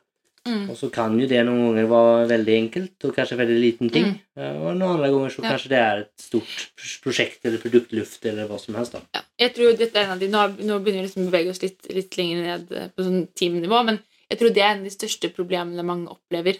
Mm. 0.47 0.63
Og 0.71 0.77
så 0.77 0.89
kan 0.89 1.13
jo 1.19 1.27
det 1.29 1.43
noen 1.45 1.67
ganger 1.67 1.89
være 1.91 2.29
veldig 2.31 2.53
enkelt 2.57 3.05
og 3.05 3.13
kanskje 3.13 3.37
veldig 3.37 3.57
liten 3.61 3.91
ting. 3.93 4.07
Mm. 4.33 4.55
Og 4.63 4.71
noen 4.79 4.95
andre 4.95 5.11
ganger 5.13 5.35
så 5.35 5.43
Ja. 5.43 5.51
kanskje 5.51 5.69
det 5.69 5.81
er 5.81 5.99
et 6.01 6.23
stort 6.25 6.71
prosjekt 7.03 7.45
eller 7.45 7.61
produktluft 7.61 8.25
eller 8.25 8.47
hva 8.49 8.59
som 8.59 8.75
helst. 8.75 8.93
da. 8.93 9.01
Ja, 9.13 9.21
jeg 9.45 9.53
tror 9.53 9.77
dette 9.77 9.95
er 9.95 10.05
en 10.05 10.15
av 10.15 10.19
de, 10.19 10.27
nå, 10.27 10.47
nå 10.65 10.79
begynner 10.81 11.03
vi 11.03 11.07
liksom 11.07 11.27
å 11.27 11.31
bevege 11.31 11.49
oss 11.53 11.61
litt, 11.61 11.93
litt 11.93 12.17
lenger 12.17 12.41
ned 12.41 12.93
på 12.95 13.05
sånn 13.05 13.27
teamnivå, 13.37 13.85
men 13.85 13.99
jeg 14.31 14.39
tror 14.39 14.53
det 14.53 14.63
er 14.63 14.71
en 14.71 14.79
av 14.79 14.89
de 14.89 14.97
største 14.97 15.29
problemene 15.35 15.85
mange 15.85 16.09
opplever 16.09 16.57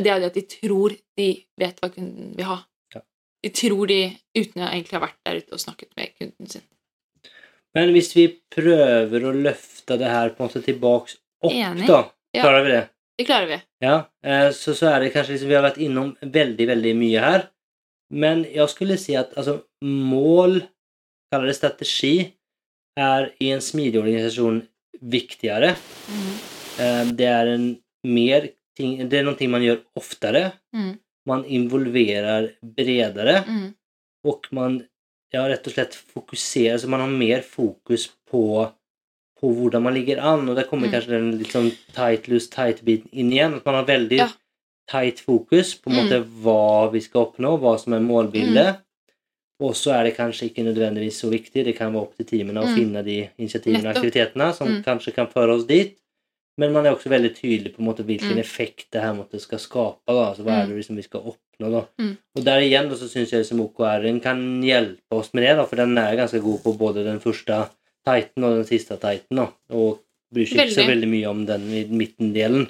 det 0.00 0.08
er 0.08 0.20
det 0.22 0.30
at 0.30 0.36
de 0.38 0.44
tror 0.48 0.94
de 1.18 1.28
vet 1.60 1.80
hva 1.82 1.90
kunden 1.92 2.32
vil 2.36 2.48
ha. 2.48 2.58
Ja. 2.94 3.02
De 3.44 3.50
tror 3.52 3.90
de, 3.90 3.98
uten 4.38 4.62
å 4.64 4.70
egentlig 4.70 4.96
ha 4.96 5.02
vært 5.04 5.18
der 5.26 5.40
ute 5.42 5.56
og 5.56 5.60
snakket 5.60 5.90
med 5.98 6.14
kunden 6.18 6.48
sin. 6.48 6.64
Men 7.76 7.92
hvis 7.92 8.12
vi 8.16 8.26
prøver 8.52 9.26
å 9.28 9.34
løfte 9.36 9.98
det 10.00 10.08
her 10.08 10.32
på 10.32 10.42
en 10.42 10.48
måte 10.48 10.64
tilbake 10.64 11.16
opp, 11.42 11.52
Enig. 11.52 11.86
da, 11.88 12.02
klarer 12.36 12.64
vi 12.66 12.74
det? 12.74 12.82
Det 13.18 13.26
klarer 13.28 13.48
vi. 13.50 13.58
Ja, 13.84 13.96
eh, 14.24 14.50
så, 14.56 14.74
så 14.74 14.88
er 14.92 15.00
det 15.04 15.12
kanskje 15.14 15.34
liksom, 15.36 15.50
vi 15.50 15.56
har 15.58 15.66
vært 15.66 15.80
innom 15.84 16.14
veldig, 16.22 16.66
veldig 16.72 16.94
mye 16.98 17.24
her. 17.24 17.44
Men 18.12 18.44
jeg 18.48 18.68
skulle 18.72 18.98
si 19.00 19.14
at 19.16 19.34
altså, 19.40 19.58
mål, 19.84 20.62
kaller 21.32 21.48
det 21.52 21.56
strategi, 21.58 22.14
er 23.00 23.30
i 23.40 23.52
en 23.54 23.62
smidig 23.64 24.00
organisasjon 24.02 24.58
viktigere. 25.12 25.74
Mm. 26.12 26.32
Eh, 26.84 27.04
det 27.20 27.28
er 27.28 27.52
en 27.54 27.68
mer 28.04 28.50
ting, 28.76 28.98
det 29.08 29.20
er 29.20 29.26
noe 29.28 29.48
man 29.52 29.64
gjør 29.64 29.80
oftere. 30.00 30.44
Mm. 30.76 30.92
Man 31.28 31.44
involverer 31.46 32.50
bredere, 32.64 33.44
Mm. 33.46 33.68
og 34.26 34.48
man 34.52 34.80
ja, 35.32 35.46
rett 35.48 35.66
og 35.66 35.72
slett 35.72 35.94
fokuserer, 35.94 36.78
så 36.78 36.88
man 36.90 37.00
har 37.00 37.08
mer 37.08 37.40
fokus 37.46 38.08
på 38.28 38.42
på 39.42 39.50
hvordan 39.56 39.82
man 39.82 39.94
ligger 39.94 40.20
an, 40.22 40.48
og 40.48 40.56
der 40.56 40.64
kommer 40.64 40.86
Mm. 40.88 40.92
kanskje 40.94 41.08
den 41.16 41.38
litt 41.38 41.48
sånn 41.52 41.72
tight, 41.94 42.28
loose, 42.28 42.48
tight-biten 42.50 43.08
inn 43.12 43.32
igjen. 43.32 43.56
At 43.56 43.64
man 43.66 43.74
har 43.74 43.84
veldig 43.84 44.18
Ja. 44.18 44.28
tight 44.88 45.18
fokus 45.20 45.74
på 45.74 45.90
en 45.90 46.08
Mm. 46.08 46.24
hva 46.42 46.90
vi 46.92 47.00
skal 47.00 47.26
oppnå, 47.26 47.58
hva 47.60 47.78
som 47.80 47.92
er 47.94 48.00
målbildet. 48.00 48.78
Og 49.60 49.74
så 49.74 49.92
er 49.94 50.04
det 50.04 50.16
kanskje 50.16 50.50
ikke 50.50 50.64
nødvendigvis 50.64 51.20
så 51.22 51.30
viktig, 51.30 51.64
det 51.64 51.76
kan 51.76 51.92
være 51.92 52.02
opp 52.02 52.16
til 52.16 52.26
teamene 52.26 52.62
å 52.62 52.66
Mm. 52.66 52.74
finne 52.76 53.04
de 53.04 53.28
initiativene 53.38 53.86
og 53.90 53.94
aktivitetene 53.96 54.54
som 54.54 54.68
Mm. 54.68 54.84
kanskje 54.84 55.14
kan 55.14 55.26
føre 55.26 55.54
oss 55.56 55.64
dit. 55.64 55.96
Men 56.58 56.72
man 56.72 56.84
er 56.84 56.94
også 56.94 57.08
veldig 57.08 57.34
tydelig 57.34 57.74
på 57.74 57.78
en 57.80 57.86
måte 57.86 58.04
hvilken 58.04 58.34
Mm. 58.34 58.38
effekt 58.40 58.90
det 58.92 59.00
her 59.02 59.14
måtte 59.14 59.40
skal 59.40 59.58
skape. 59.58 59.98
Da. 60.06 60.12
Altså, 60.34 60.42
hva 60.44 60.50
er 60.62 60.66
Mm. 60.66 60.68
det 60.68 60.76
liksom 60.84 60.96
vi 60.96 61.02
skal 61.02 61.20
oppnå? 61.20 61.70
Da. 61.70 61.84
Mm. 61.98 62.16
Og 62.36 62.44
der 62.44 62.60
igjen 62.60 62.88
da, 62.90 62.94
så 62.96 63.08
syns 63.08 63.30
jeg 63.30 63.46
som 63.46 63.60
OKR-en 63.60 64.20
kan 64.20 64.62
hjelpe 64.62 64.98
oss 65.12 65.32
med 65.32 65.44
det, 65.44 65.56
da, 65.56 65.64
for 65.64 65.76
den 65.76 65.96
er 65.96 66.16
ganske 66.16 66.40
god 66.42 66.62
på 66.62 66.76
både 66.76 67.04
den 67.04 67.20
første 67.20 67.68
tighten 68.06 68.44
og 68.48 68.56
den 68.60 68.66
siste 68.68 68.96
Titan, 69.00 69.36
Da, 69.38 69.46
og 69.76 70.00
bryr 70.32 70.46
seg 70.48 70.62
ikke 70.66 70.74
så 70.80 70.86
Veldig. 70.88 71.08
mye 71.12 71.28
om 71.30 71.44
den 71.46 71.66
i 71.70 71.84
midtendelen. 71.92 72.68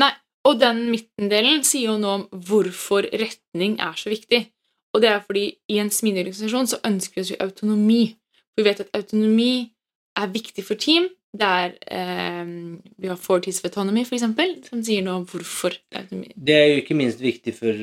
Nei, 0.00 0.10
og 0.44 0.58
den 0.60 0.84
midtendelen 0.90 1.62
sier 1.64 1.92
jo 1.92 1.98
noe 1.98 2.14
om 2.20 2.24
hvorfor 2.32 3.06
retning 3.12 3.78
er 3.80 3.94
så 3.96 4.10
viktig. 4.12 4.46
Og 4.94 5.02
det 5.02 5.10
er 5.10 5.20
fordi 5.26 5.44
i 5.70 5.78
en 5.82 5.90
smidig 5.90 6.26
organisasjon 6.26 6.68
så 6.70 6.78
ønsker 6.86 7.14
vi 7.16 7.20
oss 7.24 7.30
jo 7.34 7.38
autonomi. 7.42 8.02
For 8.54 8.62
vi 8.62 8.68
vet 8.68 8.80
at 8.84 8.90
autonomi 8.94 9.70
er 10.20 10.28
viktig 10.30 10.62
for 10.66 10.78
team. 10.78 11.08
Det 11.34 11.42
er 11.50 11.72
eh, 11.90 12.44
Vi 13.02 13.08
har 13.10 13.16
Fortis 13.18 13.58
of 13.58 13.64
Autonomy, 13.66 14.04
for 14.06 14.14
eksempel, 14.14 14.52
som 14.68 14.84
sier 14.86 15.02
noe 15.02 15.16
om 15.22 15.24
hvorfor 15.26 15.74
autonomi. 15.98 16.30
Det 16.36 16.54
er 16.54 16.68
jo 16.70 16.82
ikke 16.84 16.94
minst 16.98 17.18
viktig 17.24 17.54
for 17.56 17.74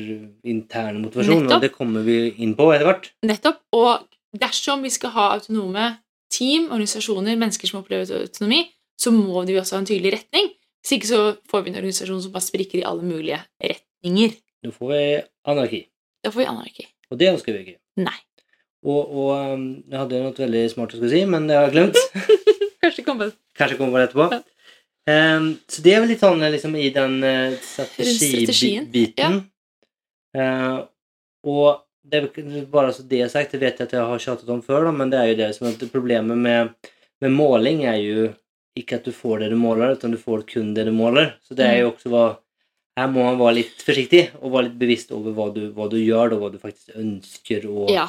intern 0.48 1.02
motivasjon, 1.02 1.42
Nettopp. 1.44 1.56
og 1.58 1.66
det 1.66 1.72
kommer 1.74 2.06
vi 2.06 2.16
inn 2.40 2.54
på 2.56 2.70
etter 2.72 2.88
hvert. 2.88 3.10
Nettopp. 3.28 3.60
Og 3.76 4.06
dersom 4.40 4.80
vi 4.86 4.92
skal 4.94 5.12
ha 5.18 5.26
autonome 5.34 5.90
team, 6.32 6.70
organisasjoner, 6.70 7.38
mennesker 7.38 7.70
som 7.70 7.82
opplever 7.82 8.10
autonomi, 8.22 8.64
så 8.98 9.12
må 9.14 9.44
de 9.48 9.58
også 9.60 9.76
ha 9.76 9.82
en 9.82 9.88
tydelig 9.88 10.14
retning. 10.16 10.50
Hvis 10.82 10.96
ikke 10.96 11.10
så 11.12 11.20
får 11.50 11.64
vi 11.64 11.72
en 11.72 11.78
organisasjon 11.82 12.22
som 12.24 12.34
bare 12.34 12.46
spriker 12.46 12.80
i 12.80 12.86
alle 12.88 13.06
mulige 13.06 13.38
retninger. 13.62 14.34
Da 14.62 14.74
får 14.74 14.92
vi 14.92 15.02
anarki. 15.52 15.82
Da 16.22 16.32
får 16.32 16.42
vi 16.42 16.50
anarki. 16.50 16.86
Og 17.12 17.18
det 17.20 17.30
ønsker 17.32 17.54
vi 17.54 17.64
ikke. 17.66 17.78
Nei. 18.02 18.18
Og, 18.82 19.02
og 19.14 19.28
um, 19.54 19.66
jeg 19.86 19.98
hadde 20.00 20.22
noe 20.24 20.38
veldig 20.38 20.62
smart 20.72 20.94
jeg 20.94 20.98
skulle 20.98 21.12
si, 21.12 21.22
men 21.30 21.46
det 21.46 21.58
har 21.58 21.68
jeg 21.68 21.76
glemt. 21.76 22.00
Kanskje 22.82 23.04
det 23.06 23.28
Kanskje 23.58 23.78
kommer 23.78 24.02
det 24.02 24.08
etterpå. 24.08 24.42
Um, 25.02 25.46
så 25.70 25.82
det 25.84 25.94
er 25.94 26.02
vel 26.02 26.12
litt 26.14 26.22
sånn 26.22 26.42
liksom, 26.54 26.74
i 26.78 26.88
den 26.94 27.14
uh, 27.22 27.54
strategibiten. 27.62 28.50
strategibiten. 28.50 29.38
Uh, 30.34 30.82
og 31.46 31.82
det 32.04 32.66
bare 32.70 32.92
så 32.92 33.02
det 33.06 33.20
er 33.22 33.28
sagt, 33.32 33.52
det 33.54 33.60
vet 33.62 33.78
jeg 33.78 33.86
at 33.88 33.92
jeg 33.96 34.06
har 34.10 34.18
tjatet 34.22 34.48
om 34.50 34.62
før, 34.64 34.84
da, 34.88 34.92
men 34.92 35.10
det 35.12 35.18
er 35.20 35.28
jo 35.32 35.38
det 35.38 35.50
som 35.56 35.68
at 35.68 35.82
problemet 35.92 36.38
med, 36.38 36.72
med 37.22 37.30
måling 37.34 37.84
er 37.86 37.98
jo 38.02 38.28
ikke 38.78 38.96
at 38.98 39.04
du 39.04 39.12
får 39.12 39.42
det 39.44 39.50
du 39.52 39.56
måler, 39.60 39.94
utan 39.96 40.10
du 40.14 40.18
får 40.18 40.46
kun 40.48 40.72
det 40.74 40.86
du 40.88 40.92
måler. 40.96 41.34
Så 41.44 41.54
det 41.54 41.66
er 41.68 41.82
jo 41.82 41.92
også 41.92 42.12
hva 42.12 42.24
Her 42.92 43.06
må 43.08 43.22
man 43.24 43.38
være 43.40 43.54
litt 43.56 43.80
forsiktig 43.80 44.18
og 44.42 44.50
være 44.52 44.66
litt 44.66 44.74
bevisst 44.82 45.12
over 45.16 45.32
hva 45.32 45.46
du, 45.54 45.62
hva 45.72 45.86
du 45.88 45.96
gjør, 45.96 46.34
og 46.34 46.42
hva 46.42 46.50
du 46.52 46.58
faktisk 46.60 46.92
ønsker 47.00 47.64
å 47.64 47.86
Ja. 47.88 48.06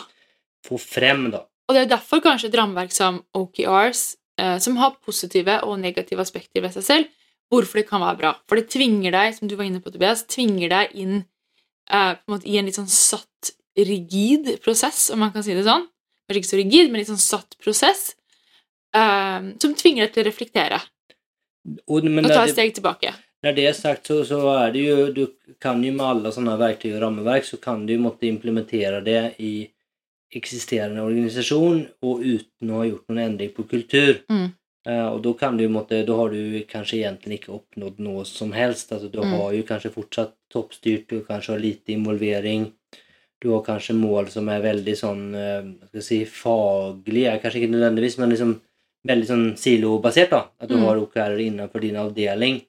få 0.68 0.76
frem, 0.80 1.30
da. 1.32 1.46
Og 1.70 1.76
det 1.76 1.84
er 1.86 1.92
derfor 1.96 2.20
kanskje 2.20 2.50
et 2.50 2.58
rammeverk 2.60 2.92
som 2.92 3.22
OKRs, 3.34 4.18
eh, 4.38 4.58
som 4.60 4.76
har 4.76 4.98
positive 5.06 5.62
og 5.64 5.80
negative 5.80 6.20
aspekter 6.20 6.62
ved 6.62 6.74
seg 6.76 6.84
selv, 6.84 7.08
hvorfor 7.50 7.80
det 7.80 7.88
kan 7.88 8.02
være 8.04 8.18
bra. 8.18 8.34
For 8.46 8.60
det 8.60 8.68
tvinger 8.76 9.12
deg, 9.16 9.36
som 9.38 9.48
du 9.48 9.56
var 9.56 9.64
inne 9.70 9.80
på, 9.80 9.92
Tobias, 9.94 10.26
tvinger 10.28 10.68
deg 10.70 10.92
inn 11.00 11.16
eh, 11.90 12.16
på 12.20 12.28
en 12.28 12.36
måte 12.36 12.48
i 12.52 12.58
en 12.60 12.66
litt 12.68 12.76
sånn 12.76 12.92
satt, 12.92 13.54
rigid 13.78 14.62
prosess, 14.64 15.10
om 15.14 15.20
man 15.20 15.32
kan 15.34 15.44
si 15.46 15.56
det 15.56 15.66
sånn. 15.66 15.88
Kanskje 16.28 16.42
ikke 16.42 16.52
så 16.52 16.60
rigid, 16.62 16.92
men 16.92 17.02
litt 17.02 17.10
sånn 17.10 17.22
satt 17.22 17.58
prosess, 17.64 18.16
eh, 18.96 19.52
som 19.60 19.76
tvinger 19.76 20.06
deg 20.08 20.14
til 20.14 20.24
å 20.24 20.28
reflektere 20.30 20.82
Og, 21.88 22.04
og 22.04 22.28
ta 22.28 22.44
et 22.44 22.54
steg 22.54 22.74
tilbake. 22.76 23.14
Når 23.44 23.56
det 23.56 23.68
er 23.68 23.76
sagt 23.76 24.08
så, 24.08 24.22
så 24.24 24.40
er 24.56 24.72
det 24.72 24.82
jo 24.86 24.98
du 25.12 25.24
kan 25.60 25.82
jo 25.84 25.92
med 25.92 26.06
alle 26.06 26.32
sånne 26.32 26.56
verktøy 26.60 26.94
og 26.94 27.02
rammeverk, 27.04 27.44
så 27.48 27.60
kan 27.60 27.86
du 27.86 27.94
jo 27.96 28.04
måtte 28.06 28.28
implementere 28.30 29.02
det 29.04 29.36
i 29.44 29.54
eksisterende 30.34 31.04
organisation 31.04 31.84
og 32.02 32.24
uten 32.24 32.72
å 32.72 32.80
ha 32.82 32.86
gjort 32.88 33.10
noen 33.12 33.24
endring 33.26 33.52
på 33.56 33.66
kultur. 33.70 34.22
Mm. 34.32 34.54
Uh, 34.84 35.10
og 35.14 35.20
da 35.24 35.32
kan 35.40 35.56
du 35.60 35.64
måtte, 35.72 36.02
da 36.04 36.16
har 36.20 36.34
du 36.34 36.64
kanskje 36.68 37.04
egentlig 37.04 37.38
ikke 37.40 37.54
oppnådd 37.56 38.00
noe 38.04 38.26
som 38.28 38.52
helst. 38.56 38.92
Altså, 38.92 39.12
du 39.12 39.20
Mm. 39.22 39.36
har 39.40 39.54
jo 39.54 39.64
kanskje 39.64 39.94
fortsatt 39.94 40.34
toppstyrt, 40.52 41.08
du 41.08 41.22
kanskje 41.24 41.54
har 41.54 41.60
lite 41.60 41.94
involvering. 41.94 42.72
Du 43.44 43.50
har 43.52 43.64
kanskje 43.66 43.96
mål 44.00 44.30
som 44.32 44.48
er 44.54 44.62
veldig 44.64 44.94
sånn 44.96 45.24
hva 45.36 45.88
skal 45.90 46.00
jeg 46.00 46.06
si, 46.08 46.20
faglige, 46.32 47.34
kanskje 47.44 47.60
ikke 47.64 47.74
nødvendigvis, 47.74 48.18
men 48.22 48.32
liksom 48.32 48.54
veldig 49.10 49.28
sånn 49.28 49.48
silobasert. 49.60 50.30
da, 50.32 50.46
At 50.62 50.70
du 50.70 50.78
Mm. 50.78 50.86
har 50.88 51.02
OKR 51.02 51.38
innanför 51.44 51.82
din 51.82 51.96
avdeling. 52.00 52.62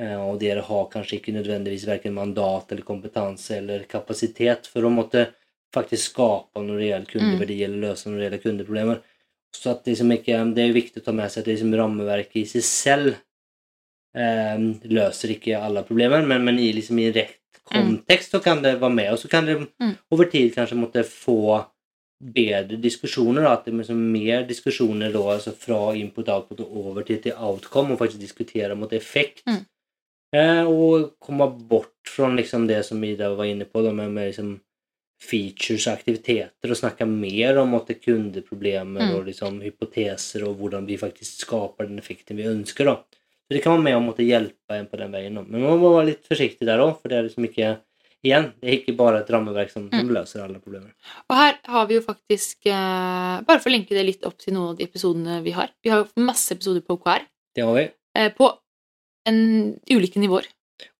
Eh, 0.00 0.16
Og 0.28 0.38
dere 0.40 0.60
har 0.62 0.88
kanskje 0.90 1.18
ikke 1.20 1.32
nødvendigvis 1.34 1.86
verken 1.86 2.14
mandat 2.14 2.72
eller 2.72 2.82
kompetanse 2.82 3.56
eller 3.58 3.84
kapasitet 3.84 4.66
for 4.66 4.82
å 4.82 4.90
måtte 4.90 5.28
faktisk 5.74 6.12
skape 6.14 6.56
noen 6.62 6.78
reell 6.78 7.04
kundeverdi 7.06 7.62
eller 7.64 7.88
løse 7.90 8.06
noen 8.06 8.20
reelle 8.20 8.38
kundeproblemer. 8.42 9.00
Så 9.54 9.70
at 9.70 9.84
liksom 9.86 10.10
ikke, 10.12 10.54
Det 10.54 10.68
er 10.68 10.72
viktig 10.72 11.00
å 11.00 11.04
ta 11.04 11.12
med 11.12 11.30
seg 11.30 11.42
at 11.42 11.46
liksom 11.46 11.74
rammeverket 11.74 12.36
i 12.36 12.44
seg 12.44 12.62
selv 12.62 13.14
eh, 14.14 14.58
løser 14.88 15.30
ikke 15.36 15.58
alle 15.62 15.82
problemer, 15.84 16.24
men, 16.26 16.44
men 16.44 16.58
i, 16.58 16.72
liksom, 16.72 16.98
i 16.98 17.10
rett 17.12 17.37
kontekst 17.72 18.30
så 18.34 18.40
kan 18.44 18.62
det 18.62 18.80
være 18.80 18.94
med, 18.94 19.10
og 19.12 19.18
så 19.18 19.28
kan 19.28 19.46
det 19.46 19.58
Mm. 19.80 19.94
over 20.10 20.24
tid 20.30 20.54
kanskje 20.54 20.76
måtte 20.78 21.04
få 21.04 21.64
bedre 22.34 22.76
diskusjoner. 22.82 23.42
Da, 23.42 23.52
at 23.54 23.64
det 23.64 23.74
liksom 23.74 23.98
mer 24.12 24.42
diskusjoner 24.48 25.12
da, 25.12 25.22
altså 25.36 25.52
fra 25.54 25.94
input, 25.94 26.28
output 26.28 26.60
og 26.60 26.76
over 26.86 27.02
til, 27.02 27.20
til 27.22 27.32
outcome, 27.36 27.92
og 27.92 27.98
faktisk 27.98 28.20
diskutere 28.20 28.74
mot 28.74 28.92
effekt. 28.92 29.42
Mm. 29.46 29.64
Eh, 30.36 30.64
og 30.68 31.14
komme 31.20 31.46
bort 31.68 31.94
fra 32.06 32.28
liksom 32.34 32.66
det 32.68 32.84
som 32.84 33.04
Ida 33.04 33.30
var 33.34 33.44
inne 33.48 33.64
på, 33.64 33.82
da, 33.82 33.92
med, 33.92 34.10
med 34.10 34.26
liksom 34.32 34.60
features 35.20 35.86
og 35.88 35.94
aktiviteter, 35.98 36.70
og 36.70 36.76
snakke 36.76 37.06
mer 37.06 37.56
om 37.58 37.68
måtte, 37.74 37.94
kundeproblemer 37.94 39.00
Mm. 39.08 39.14
og 39.16 39.24
liksom, 39.26 39.60
hypoteser, 39.62 40.44
og 40.46 40.56
hvordan 40.56 40.86
vi 40.86 40.96
faktisk 40.96 41.40
skaper 41.46 41.86
den 41.88 41.98
effekten 41.98 42.36
vi 42.36 42.44
ønsker. 42.46 42.84
Da. 42.84 42.96
Så 43.48 43.54
det 43.56 43.62
kan 43.64 43.72
være 43.78 43.84
med 43.86 43.96
å 43.96 44.02
måtte 44.04 44.26
hjelpe 44.28 44.72
en 44.76 44.84
på 44.90 44.98
den 45.00 45.12
veien. 45.14 45.38
Men 45.48 45.62
man 45.64 45.78
må 45.80 45.88
være 45.96 46.10
litt 46.10 46.24
forsiktig 46.28 46.66
der 46.68 46.82
òg, 46.84 46.92
for 47.00 47.06
det 47.08 47.16
er 47.18 47.24
liksom 47.30 47.44
ikke 47.48 47.68
Igjen, 48.26 48.48
det 48.58 48.66
er 48.66 48.74
ikke 48.80 48.96
bare 48.98 49.20
et 49.22 49.28
rammeverk 49.30 49.70
som, 49.70 49.84
som 49.92 50.00
Mm. 50.02 50.08
løser 50.16 50.42
alle 50.42 50.58
problemer. 50.58 50.90
Og 51.30 51.36
her 51.38 51.54
har 51.70 51.84
vi 51.86 51.94
jo 51.94 52.00
faktisk 52.02 52.66
eh, 52.66 53.36
Bare 53.46 53.60
for 53.62 53.70
å 53.70 53.74
linke 53.76 53.94
det 53.94 54.02
litt 54.08 54.24
opp 54.26 54.34
til 54.42 54.54
noen 54.56 54.70
av 54.72 54.76
de 54.80 54.84
episodene 54.88 55.36
vi 55.44 55.52
har. 55.54 55.68
Vi 55.84 55.90
har 55.92 55.98
jo 56.02 56.08
masse 56.26 56.50
episoder 56.52 56.80
på 56.82 56.96
OKR 56.98 57.22
Det 57.54 57.62
har 57.64 57.74
vi. 57.78 57.84
eh, 58.18 58.30
på 58.34 58.50
en, 59.30 59.38
ulike 59.88 60.18
nivåer. 60.18 60.46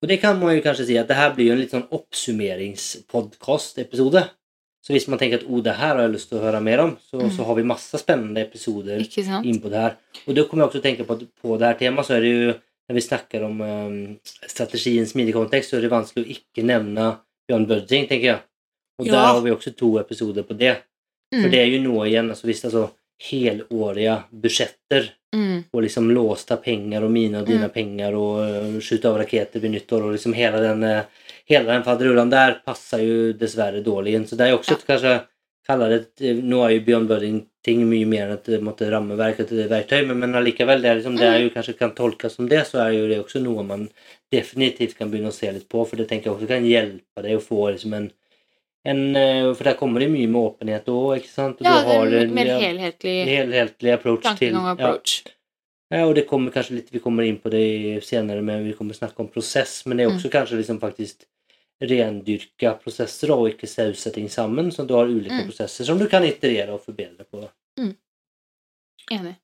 Og 0.02 0.06
det 0.08 0.20
kan 0.22 0.38
man 0.38 0.54
jo 0.54 0.62
kanskje 0.62 0.86
si 0.86 0.96
at 0.98 1.08
det 1.10 1.16
her 1.18 1.34
blir 1.34 1.46
jo 1.50 1.54
en 1.56 1.60
litt 1.64 1.70
sånn 1.74 1.88
oppsummeringspodkast-episode. 1.90 4.22
Så 4.88 4.94
hvis 4.96 5.04
man 5.12 5.20
tenker 5.20 5.42
at 5.42 5.44
oh, 5.44 5.60
det 5.60 5.74
her 5.76 5.94
har 5.98 6.06
jeg 6.06 6.14
lyst 6.14 6.30
til 6.30 6.38
å 6.38 6.44
høre 6.46 6.62
mer 6.64 6.80
om, 6.80 6.94
så, 7.10 7.18
Mm. 7.20 7.30
så 7.36 7.44
har 7.44 7.54
vi 7.58 7.62
masse 7.62 7.98
spennende 8.00 8.40
episoder 8.40 9.02
innpå 9.44 9.66
på 9.66 9.70
det 9.74 9.82
her. 9.82 9.96
Og 10.26 10.34
da 10.34 10.44
kommer 10.48 10.64
jeg 10.64 10.70
også 10.70 10.82
tenke 10.82 11.04
på 11.04 11.12
at 11.12 11.26
på 11.42 11.58
det 11.58 11.66
her 11.68 11.74
temaet 11.82 12.06
så 12.06 12.14
er 12.16 12.20
det 12.24 12.32
jo 12.32 12.54
når 12.88 12.94
vi 12.96 13.00
snakker 13.04 13.42
om 13.44 13.60
um, 13.60 14.18
strategi 14.48 14.94
i 14.96 15.04
smidig 15.04 15.34
kontekst, 15.34 15.70
så 15.70 15.76
er 15.76 15.82
det 15.84 15.90
vanskelig 15.92 16.24
å 16.24 16.32
ikke 16.38 16.64
nevne 16.64 17.18
Bjørn 17.44 17.66
Budging, 17.68 18.08
tenker 18.08 18.24
jeg. 18.32 18.40
Og 18.98 19.06
Ja. 19.06 19.12
der 19.12 19.26
har 19.34 19.40
vi 19.44 19.50
også 19.50 19.76
to 19.76 19.98
episoder 19.98 20.42
på 20.42 20.56
det. 20.56 20.78
For 21.30 21.44
Mm, 21.48 21.50
det 21.50 21.60
er 21.60 21.66
jo 21.66 21.82
noe 21.82 22.06
igjen, 22.08 22.30
altså 22.30 22.46
hvis 22.48 22.64
er 22.64 22.88
helårige 23.20 24.22
budsjetter 24.32 25.10
mm, 25.34 25.64
og 25.72 25.82
liksom 25.82 26.10
låsta 26.14 26.56
penger 26.56 27.04
og 27.04 27.10
mine 27.10 27.42
og 27.42 27.46
dina 27.46 27.68
Mm. 27.68 28.14
og 28.14 28.14
och 28.14 28.44
eh, 28.46 28.80
skjuta 28.80 29.10
av 29.10 29.18
raketer 29.18 29.60
ved 29.60 29.70
nyttår 29.70 30.02
og 30.02 30.12
liksom 30.12 30.34
hele 30.34 30.60
den, 30.60 30.82
eh, 30.82 31.02
hela 31.48 31.72
den 31.72 31.84
faderullan 31.84 32.30
där 32.30 32.52
passar 32.64 32.98
ju 32.98 33.32
dessvärre 33.32 33.80
dårlig. 33.80 34.28
Så 34.28 34.36
det 34.36 34.44
är 34.48 34.52
också 34.54 34.72
Ja. 34.74 34.78
kanske 34.86 35.20
kalla 35.66 35.88
det, 35.88 36.32
Nå 36.42 36.62
er 36.64 36.70
jo 36.70 36.80
Beyond 36.84 37.08
Budding-ting 37.08 37.82
mye 37.88 38.06
mer 38.08 38.28
enn 38.28 38.38
et 38.38 38.62
måtte, 38.64 38.86
rammeverk 38.90 39.40
et 39.40 39.50
verktøy, 39.68 40.06
men, 40.08 40.18
men 40.22 40.34
allikevel, 40.34 40.80
det, 40.82 40.94
liksom, 40.96 41.16
det 41.20 41.26
er 41.28 41.42
jo 41.42 41.50
kanskje 41.52 41.74
kan 41.78 41.92
tolkes 41.96 42.38
som 42.38 42.48
det, 42.48 42.62
så 42.66 42.80
er 42.86 42.94
jo 42.96 43.08
det 43.10 43.18
også 43.20 43.42
noe 43.44 43.64
man 43.68 43.88
definitivt 44.32 44.96
kan 44.96 45.10
begynne 45.10 45.28
å 45.28 45.36
se 45.36 45.52
litt 45.52 45.68
på, 45.68 45.84
for 45.84 46.00
det 46.00 46.08
tenker 46.08 46.30
jeg 46.30 46.36
også 46.38 46.48
kan 46.48 46.64
hjelpe 46.64 47.24
deg 47.26 47.36
å 47.36 47.44
få 47.44 47.70
liksom 47.74 47.92
en, 47.98 48.10
en 48.88 49.02
eh, 49.16 49.52
For 49.54 49.64
der 49.68 49.76
kommer 49.76 50.00
det 50.00 50.08
mye 50.12 50.28
med 50.28 50.40
åpenhet 50.40 50.88
òg, 50.88 51.18
ikke 51.20 51.34
sant? 51.34 51.60
Og 51.60 51.68
Ja, 51.68 51.80
du 51.84 51.90
har 51.92 52.16
en 52.22 52.34
mer 52.34 52.52
helhetlig 52.64 53.16
helhetlig 53.28 53.92
approach 53.98 54.28
til 54.40 54.56
approach. 54.56 55.22
ja. 55.26 55.32
Ja, 55.90 56.04
og 56.04 56.14
det 56.16 56.26
kommer 56.28 56.52
kanskje 56.52 56.74
litt, 56.76 56.90
Vi 56.92 57.00
kommer 57.00 57.24
inn 57.24 57.38
på 57.40 57.48
det 57.48 58.04
senere, 58.04 58.42
men 58.44 58.64
vi 58.64 58.74
kommer 58.76 58.92
snakke 58.96 59.20
om 59.24 59.28
prosess. 59.32 59.86
Men 59.86 59.96
det 59.96 60.04
er 60.04 60.10
også 60.12 60.28
kanskje 60.28 60.58
liksom 60.60 60.80
faktisk 60.80 61.24
rendyrka 61.80 62.74
prosesser 62.82 63.30
og 63.34 63.48
ikke 63.52 63.68
sausetting 63.70 64.28
sammen. 64.30 64.70
Så 64.74 64.86
du 64.86 64.94
har 64.94 65.06
ulike 65.06 65.30
Mm. 65.44 65.46
prosesser 65.50 65.84
som 65.84 65.98
du 65.98 66.06
kan 66.08 66.24
iterere 66.24 66.70
og 66.74 66.82
forbedre 66.84 67.24
på. 67.30 67.48
Mm. 67.78 67.94
Enig. 69.12 69.36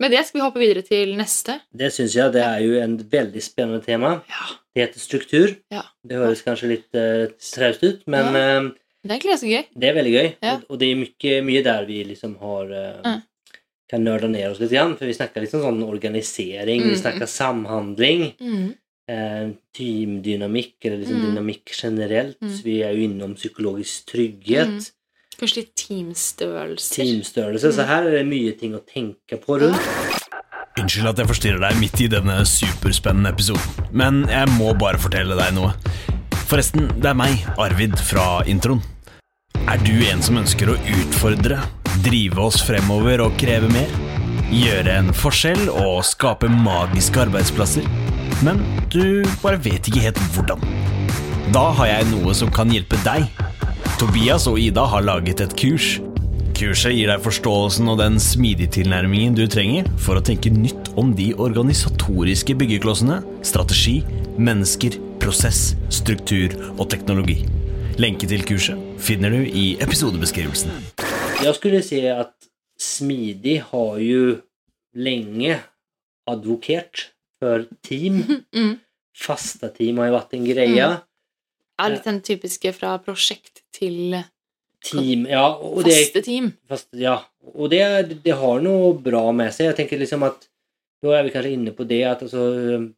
Med 0.00 0.10
det 0.12 0.24
skal 0.26 0.38
vi 0.40 0.44
hoppe 0.44 0.60
videre 0.60 0.82
til 0.86 1.14
neste. 1.16 1.58
Det 1.76 1.90
syns 1.92 2.14
jeg 2.14 2.32
det 2.32 2.42
er 2.44 2.60
jo 2.64 2.78
en 2.80 2.96
veldig 2.98 3.42
spennende 3.42 3.82
tema. 3.84 4.22
Ja. 4.28 4.46
Det 4.74 4.84
heter 4.88 5.00
struktur. 5.00 5.56
Ja. 5.72 5.82
Det 6.06 6.16
høres 6.16 6.42
kanskje 6.44 6.68
litt 6.68 6.94
uh, 6.94 7.26
traust 7.40 7.82
ut, 7.84 8.06
men 8.06 8.34
Ja. 8.34 8.58
eh, 8.60 8.70
Det 9.02 9.12
er 9.16 9.28
ganske 9.28 9.48
gøy. 9.48 9.64
det 9.76 9.88
er 9.88 9.94
veldig 9.94 10.12
gøy. 10.12 10.28
Ja. 10.42 10.54
Og, 10.56 10.64
og 10.70 10.78
det 10.78 10.88
er 10.92 10.96
mye, 11.00 11.42
mye 11.42 11.62
der 11.64 11.84
vi 11.86 12.04
liksom 12.04 12.38
har 12.38 12.66
Mm. 13.04 13.22
kan 13.90 14.04
nørde 14.04 14.30
ned 14.30 14.50
oss 14.52 14.60
litt 14.60 14.70
igjen, 14.70 14.96
for 14.96 15.04
vi 15.06 15.12
snakker 15.12 15.40
liksom 15.42 15.62
sånn 15.62 15.82
organisering, 15.82 16.82
vi 16.82 16.94
Mm. 16.94 17.00
snakker 17.02 17.26
samhandling. 17.26 18.36
Mm. 18.38 18.74
Eh, 19.10 19.50
teamdynamikk, 19.76 20.76
eller 20.84 20.98
liksom 21.02 21.18
Mm. 21.20 21.26
dynamikk 21.30 21.72
generelt. 21.82 22.38
Mm. 22.40 22.56
Vi 22.64 22.78
er 22.86 22.94
jo 22.94 23.08
innom 23.08 23.34
psykologisk 23.34 24.06
trygghet, 24.12 24.68
Mm. 24.78 24.90
Kanskje 25.40 25.56
litt 25.56 25.74
teamstørrelser. 25.74 27.02
teamstørrelse, 27.04 27.72
så 27.72 27.82
Mm. 27.82 27.86
her 27.86 28.02
er 28.06 28.10
det 28.10 28.26
mye 28.26 28.52
ting 28.58 28.72
å 28.74 28.82
tenke 28.84 29.40
på 29.40 29.58
rundt. 29.60 29.80
Unnskyld 30.78 31.08
at 31.08 31.16
jeg 31.16 31.26
forstyrrer 31.26 31.60
deg 31.60 31.80
midt 31.80 32.00
i 32.00 32.06
denne 32.08 32.44
superspennende 32.46 33.32
episoden, 33.32 33.88
men 33.92 34.26
jeg 34.28 34.46
må 34.56 34.72
bare 34.78 34.98
fortelle 34.98 35.36
deg 35.36 35.52
noe. 35.54 35.72
Forresten, 36.46 36.88
det 37.00 37.06
er 37.10 37.14
meg, 37.14 37.38
Arvid, 37.58 37.98
fra 37.98 38.42
introen. 38.44 38.82
Er 39.68 39.78
du 39.78 39.92
en 40.10 40.22
som 40.22 40.36
ønsker 40.36 40.68
å 40.68 40.78
utfordre, 40.78 41.60
drive 42.02 42.38
oss 42.38 42.62
fremover 42.62 43.20
og 43.20 43.36
kreve 43.38 43.70
mer? 43.70 44.09
Gjøre 44.50 44.96
en 44.98 45.12
forskjell 45.14 45.68
og 45.70 46.00
skape 46.02 46.48
magiske 46.50 47.20
arbeidsplasser? 47.22 47.84
Men 48.42 48.58
du 48.90 49.22
bare 49.44 49.60
vet 49.62 49.86
ikke 49.86 50.02
helt 50.02 50.18
hvordan. 50.34 50.64
Da 51.54 51.68
har 51.78 51.86
jeg 51.86 52.08
noe 52.10 52.34
som 52.34 52.50
kan 52.50 52.72
hjelpe 52.74 52.98
deg. 53.04 53.28
Tobias 54.00 54.48
og 54.50 54.58
Ida 54.58 54.88
har 54.90 55.06
laget 55.06 55.44
et 55.44 55.54
kurs. 55.54 55.92
Kurset 56.58 56.96
gir 56.96 57.12
deg 57.12 57.22
forståelsen 57.22 57.92
og 57.92 58.00
den 58.02 58.18
smidige 58.18 58.74
tilnærmingen 58.80 59.38
du 59.38 59.44
trenger 59.46 59.86
for 60.02 60.18
å 60.18 60.24
tenke 60.26 60.50
nytt 60.50 60.90
om 60.98 61.14
de 61.14 61.30
organisatoriske 61.38 62.58
byggeklossene, 62.58 63.20
strategi, 63.46 64.00
mennesker, 64.34 64.98
prosess, 65.22 65.76
struktur 65.94 66.58
og 66.74 66.88
teknologi. 66.90 67.44
Lenke 68.02 68.26
til 68.26 68.42
kurset 68.50 68.82
finner 68.98 69.30
du 69.30 69.46
i 69.46 69.76
episodebeskrivelsen. 69.78 70.74
Jeg 71.38 71.54
skulle 71.54 71.86
si 71.86 72.02
at 72.10 72.34
smidig 72.80 73.60
har 73.70 73.98
jo 74.02 74.40
lenge 74.96 75.60
advokert 76.30 77.10
for 77.40 77.68
team. 77.86 78.24
Mm. 78.50 78.78
Faste 79.20 79.68
team 79.74 79.98
har 80.00 80.08
jo 80.08 80.14
vært 80.14 80.36
en 80.36 80.44
greie. 80.46 80.74
Ja, 80.80 81.88
litt 81.92 82.06
den 82.06 82.20
typiske 82.24 82.70
fra 82.72 82.94
prosjekt 83.04 83.60
til 83.76 84.14
Team, 84.80 85.26
ja, 85.28 85.44
og 85.60 85.82
det, 85.84 85.92
faste 85.92 86.22
team. 86.24 86.46
fast, 86.70 86.88
ja, 86.96 87.18
og 87.52 87.68
det, 87.68 87.82
det 88.24 88.32
har 88.40 88.62
noe 88.64 88.94
bra 88.96 89.26
med 89.36 89.52
seg. 89.52 89.68
Jeg 89.68 89.82
tenker 89.82 90.00
liksom 90.00 90.24
at 90.28 90.46
Nå 91.00 91.14
er 91.16 91.22
vi 91.24 91.30
kanskje 91.32 91.54
inne 91.56 91.72
på 91.72 91.86
det 91.88 92.02
at 92.04 92.20
altså, 92.26 92.42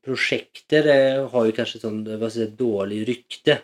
prosjekter 0.03 0.89
eh, 0.91 1.21
har 1.31 1.45
jo 1.47 1.53
kanskje 1.55 1.79
sånn 1.85 2.01
si, 2.35 2.49
dårlig 2.59 2.97
rykte. 3.07 3.61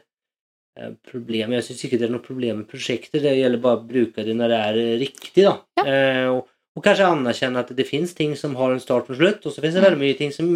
Eh, 0.78 0.92
Problem, 1.10 1.50
jeg 1.56 1.64
syns 1.66 1.84
ikke 1.84 1.98
det 1.98 2.06
er 2.08 2.12
noe 2.14 2.22
problem 2.22 2.58
med 2.62 2.68
prosjekter, 2.70 3.20
det 3.20 3.32
gjelder 3.38 3.58
bare 3.64 3.80
å 3.80 3.86
bruke 3.88 4.24
det 4.24 4.36
når 4.38 4.48
det 4.52 4.58
er 4.68 4.76
eh, 4.78 4.98
riktig. 5.00 5.42
da. 5.44 5.56
Ja. 5.80 5.84
Eh, 5.84 6.26
og, 6.30 6.46
og 6.78 6.84
kanskje 6.84 7.08
anerkjenne 7.10 7.58
at 7.64 7.72
det 7.74 7.86
finnes 7.88 8.14
ting 8.14 8.36
som 8.38 8.54
har 8.54 8.70
en 8.70 8.78
start 8.82 9.08
og 9.10 9.16
slutt, 9.18 9.46
og 9.46 9.50
så 9.52 9.60
finnes 9.60 9.74
det 9.74 9.82
Mm. 9.82 9.88
veldig 9.88 10.02
mye 10.04 10.18
ting 10.18 10.30
som 10.32 10.46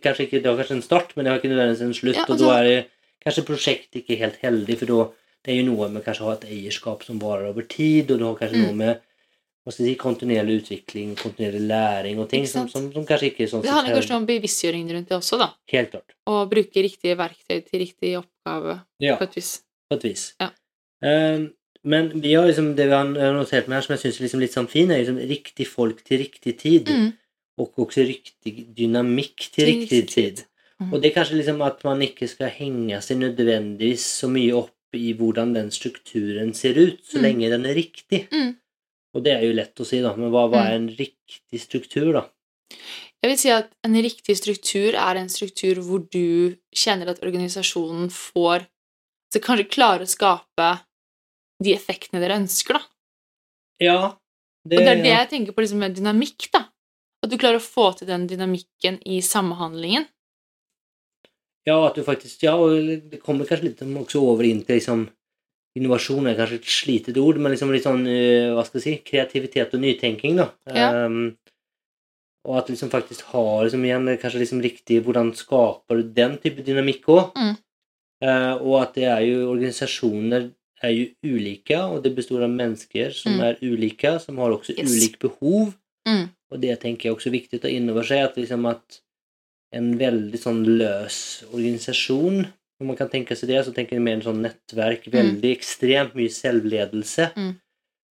kanskje 0.00 0.24
ikke, 0.28 0.40
Det 0.42 0.46
har 0.48 0.56
kanskje 0.56 0.76
en 0.78 0.82
start, 0.86 1.12
men 1.16 1.24
det 1.24 1.32
har 1.32 1.38
ikke 1.40 1.50
nødvendigvis 1.52 1.82
en 1.84 1.92
slutt, 1.94 2.16
Ja, 2.16 2.22
og 2.24 2.30
altså- 2.38 2.46
da 2.48 2.60
er 2.60 2.64
det 2.64 2.86
kanskje 3.26 3.44
prosjektet 3.50 3.94
ikke 4.02 4.18
helt 4.18 4.38
heldig, 4.40 4.78
for 4.78 4.86
da 4.86 5.08
det 5.44 5.52
er 5.54 5.62
jo 5.62 5.68
noe 5.74 5.88
med 5.88 6.04
kanskje 6.04 6.22
å 6.24 6.28
ha 6.30 6.32
et 6.32 6.48
eierskap 6.48 7.02
som 7.04 7.18
varer 7.20 7.48
over 7.50 7.62
tid, 7.62 8.10
og 8.10 8.18
du 8.18 8.24
har 8.24 8.34
kanskje 8.36 8.56
Mm. 8.56 8.64
noe 8.66 8.74
med 8.74 9.00
hva 9.68 9.74
skal 9.74 9.84
jeg 9.84 9.92
si, 9.92 9.98
kontinuerlig 10.00 10.54
utvikling, 10.62 11.10
kontinuerlig 11.20 11.60
læring 11.68 12.22
og 12.22 12.28
ting 12.32 12.46
som, 12.48 12.64
som, 12.72 12.86
som 12.94 13.04
kanskje 13.04 13.28
ikke 13.28 13.44
er 13.44 13.50
sånn 13.52 13.62
Det 13.66 13.74
handler 13.74 13.98
kanskje 13.98 14.16
om 14.16 14.26
bevisstgjøring 14.30 14.86
rundt 14.96 15.10
det 15.12 15.16
også, 15.18 15.38
da. 15.42 15.50
Helt 15.74 15.90
klart. 15.92 16.14
Å 16.24 16.38
bruke 16.48 16.84
riktige 16.86 17.18
verktøy 17.20 17.58
til 17.66 17.82
riktig 17.84 18.14
oppgave 18.22 18.78
Ja, 19.04 19.18
på 19.20 19.28
et 19.28 19.36
vis. 19.36 19.50
på 19.90 19.98
et 20.00 20.06
vis. 20.08 20.24
Ja. 20.40 20.48
Um, 21.04 21.50
men 21.84 22.08
vi 22.24 22.32
har 22.34 22.48
liksom, 22.48 22.72
det 22.78 22.88
vi 22.88 22.96
har 22.96 23.36
notert 23.36 23.68
med 23.68 23.76
her, 23.78 23.84
som 23.86 23.94
jeg 23.94 24.02
syns 24.06 24.18
er 24.18 24.24
liksom 24.26 24.40
litt 24.42 24.56
sånn 24.56 24.68
fin, 24.72 24.90
er 24.90 25.04
liksom 25.04 25.20
riktig 25.30 25.68
folk 25.68 26.00
til 26.08 26.24
riktig 26.24 26.56
tid. 26.64 26.88
Mm. 26.90 27.12
Og 27.58 27.78
også 27.84 28.04
riktig 28.06 28.68
dynamikk 28.76 29.48
til 29.54 29.66
riktig 29.66 30.00
tid. 30.10 30.42
Mm. 30.80 30.92
Og 30.94 31.00
det 31.02 31.10
er 31.10 31.14
kanskje 31.20 31.38
liksom 31.40 31.62
at 31.66 31.80
man 31.86 32.02
ikke 32.06 32.28
skal 32.30 32.52
henge 32.54 32.98
seg 33.02 33.18
nødvendigvis 33.22 34.04
så 34.22 34.28
mye 34.30 34.54
opp 34.58 34.74
i 34.96 35.12
hvordan 35.18 35.52
den 35.56 35.70
strukturen 35.74 36.54
ser 36.56 36.78
ut, 36.78 37.00
så 37.04 37.18
Mm. 37.18 37.22
lenge 37.26 37.50
den 37.50 37.66
er 37.66 37.74
riktig. 37.76 38.20
Mm. 38.32 38.56
Og 39.18 39.24
det 39.26 39.34
er 39.34 39.44
jo 39.48 39.56
lett 39.56 39.80
å 39.82 39.86
si, 39.86 39.98
da, 40.04 40.12
men 40.14 40.30
hva, 40.30 40.46
hva 40.50 40.68
er 40.68 40.76
en 40.78 40.88
riktig 40.94 41.58
struktur, 41.58 42.12
da? 42.14 42.24
Jeg 43.18 43.32
vil 43.32 43.38
si 43.40 43.50
at 43.50 43.72
en 43.86 43.96
riktig 43.98 44.36
struktur 44.38 44.94
er 44.94 45.18
en 45.18 45.30
struktur 45.32 45.80
hvor 45.82 46.04
du 46.06 46.54
kjenner 46.76 47.10
at 47.10 47.22
organisasjonen 47.24 48.12
får 48.14 48.68
Så 49.32 49.40
kanskje 49.44 49.68
klarer 49.68 50.06
å 50.06 50.08
skape 50.08 50.68
de 51.60 51.74
effektene 51.74 52.22
dere 52.22 52.38
ønsker, 52.40 52.78
da. 52.78 52.86
Ja. 53.82 53.98
Det, 54.64 54.78
Og 54.78 54.86
det 54.86 54.92
er 54.94 55.02
det 55.02 55.10
ja. 55.10 55.18
jeg 55.18 55.30
tenker 55.34 55.52
på 55.52 55.64
liksom 55.64 55.82
med 55.82 55.98
dynamikk, 55.98 56.46
da. 56.54 56.62
At 57.20 57.32
du 57.32 57.36
klarer 57.36 57.58
å 57.60 57.64
få 57.64 57.90
til 57.98 58.08
den 58.08 58.24
dynamikken 58.30 59.00
i 59.04 59.18
samhandlingen. 59.20 60.06
ja, 61.66 61.76
at 61.88 61.98
du 61.98 62.04
faktisk 62.06 62.46
Ja, 62.46 62.54
og 62.56 62.70
det 63.10 63.20
kommer 63.20 63.44
kanskje 63.44 63.68
litt 63.68 63.82
også 63.82 64.22
over 64.22 64.46
inn 64.48 64.62
til 64.64 64.78
liksom 64.78 65.08
Innovasjon 65.78 66.26
er 66.30 66.36
kanskje 66.38 66.58
et 66.60 66.68
slitet 66.72 67.18
ord, 67.22 67.38
men 67.38 67.52
liksom 67.54 67.70
litt 67.74 67.84
sånn 67.86 68.02
eh, 68.10 68.50
Hva 68.56 68.64
skal 68.66 68.80
jeg 68.80 68.86
si 68.86 68.96
Kreativitet 69.10 69.74
og 69.76 69.82
nytenking, 69.84 70.36
da. 70.40 70.48
Ja. 70.74 70.90
Um, 71.06 71.36
og 72.48 72.60
at 72.62 72.68
liksom 72.72 72.90
faktisk 72.90 73.26
har 73.34 73.64
liksom 73.66 73.82
igjen 73.84 74.06
kanskje 74.22 74.40
liksom 74.40 74.62
riktig 74.64 75.02
Hvordan 75.04 75.34
skaper 75.36 76.00
du 76.00 76.12
den 76.16 76.38
type 76.42 76.64
dynamikk 76.66 77.08
òg? 77.14 77.32
Mm. 77.36 77.56
og 78.64 78.72
at 78.82 78.94
det 78.98 79.04
er 79.06 79.20
jo 79.28 79.50
organisasjoner 79.52 80.48
er 80.82 80.90
jo 80.94 81.04
ulike, 81.36 81.76
og 81.78 82.02
det 82.02 82.14
består 82.16 82.42
av 82.46 82.50
mennesker 82.50 83.12
som 83.14 83.32
Mm. 83.36 83.42
er 83.46 83.60
ulike, 83.62 84.20
som 84.20 84.38
har 84.38 84.50
også 84.50 84.74
Yes. 84.78 84.90
ulik 84.90 85.18
behov. 85.18 85.74
Mm. 86.06 86.28
Og 86.50 86.60
det 86.60 86.80
tenker 86.80 87.02
jeg 87.08 87.14
også 87.16 87.26
er 87.28 87.38
viktig 87.38 87.58
å 87.58 87.62
ta 87.62 87.68
inn 87.68 87.90
over 87.90 88.02
seg, 88.02 88.24
at 88.24 88.36
liksom 88.36 88.66
at 88.70 89.00
en 89.72 89.98
veldig 89.98 90.38
sånn 90.38 90.64
løs 90.78 91.44
organisasjon, 91.52 92.46
om 92.80 92.86
man 92.86 92.96
kan 92.96 93.08
tenke 93.10 93.34
seg 93.36 93.48
det, 93.50 93.64
så 93.66 93.72
tenker 93.74 93.96
jeg 93.96 94.02
mer 94.04 94.18
en 94.18 94.22
sånn 94.22 94.42
nettverk, 94.44 95.08
veldig 95.10 95.50
ekstremt 95.56 96.14
mye 96.14 96.30
selvledelse, 96.30 97.32
Mm. 97.36 97.56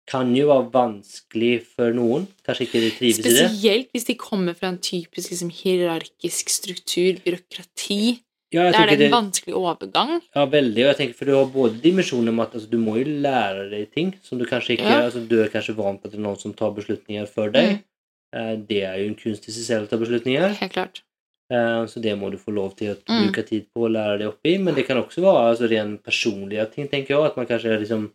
kan 0.07 0.35
jo 0.37 0.47
være 0.49 0.71
vanskelig 0.71 1.65
for 1.67 1.93
noen. 1.93 2.27
Kanskje 2.47 2.67
ikke 2.67 2.81
de 2.85 2.91
trives 2.95 3.19
i 3.19 3.23
det. 3.23 3.51
Spesielt 3.51 3.89
hvis 3.93 4.05
de 4.07 4.15
kommer 4.15 4.55
fra 4.55 4.69
en 4.69 4.79
typisk 4.79 5.31
liksom, 5.31 5.51
hierarkisk 5.51 6.49
struktur, 6.49 7.19
byråkrati. 7.25 8.21
Ja, 8.55 8.71
Da 8.71 8.85
er 8.87 8.97
det 8.97 9.09
en 9.11 9.11
vanskelig 9.13 9.55
overgang. 9.59 10.21
Ja, 10.35 10.47
veldig. 10.47 10.79
Og 10.87 10.91
jeg 10.95 10.97
tenker, 10.97 11.15
for 11.19 11.25
du 11.27 11.33
har 11.35 11.47
både 11.51 11.81
dimensjoner 11.83 12.33
med 12.33 12.47
at 12.47 12.55
altså, 12.55 12.71
du 12.71 12.79
må 12.79 12.95
jo 12.99 13.05
lære 13.23 13.71
deg 13.71 13.91
ting 13.93 14.15
som 14.23 14.39
du 14.39 14.45
kanskje 14.47 14.77
ikke 14.79 14.87
Ja. 14.87 15.01
altså, 15.11 15.27
Du 15.29 15.43
er 15.43 15.49
kanskje 15.49 15.75
vant 15.75 16.01
på 16.01 16.07
at 16.07 16.13
det 16.13 16.19
er 16.21 16.23
noen 16.23 16.39
som 16.39 16.55
tar 16.55 16.71
beslutninger 16.71 17.27
for 17.29 17.51
deg. 17.51 17.83
Mm. 18.33 18.67
Det 18.69 18.83
er 18.85 18.99
jo 19.03 19.09
en 19.09 19.15
kunst 19.17 19.49
i 19.49 19.53
seg 19.53 19.65
selv 19.67 19.87
å 19.87 19.91
ta 19.91 19.97
beslutninger. 19.97 20.55
Helt 20.61 20.73
klart. 20.73 21.03
Eh, 21.51 21.87
Så 21.87 22.01
det 22.03 22.17
må 22.19 22.31
du 22.31 22.37
få 22.39 22.51
lov 22.53 22.75
til 22.77 22.95
å 22.95 22.97
Mm. 23.09 23.27
bruke 23.33 23.47
tid 23.47 23.67
på 23.75 23.87
å 23.87 23.91
lære 23.93 24.19
deg 24.19 24.29
opp 24.29 24.41
i. 24.45 24.59
Men 24.59 24.75
det 24.75 24.87
kan 24.87 24.97
også 24.99 25.21
være 25.23 25.51
altså, 25.53 25.69
ren 25.71 25.99
personlige 25.99 26.67
ting, 26.73 26.89
tenker 26.89 27.15
jeg. 27.15 27.25
At 27.27 27.37
man 27.37 27.47
kanskje 27.47 27.79
liksom 27.79 28.11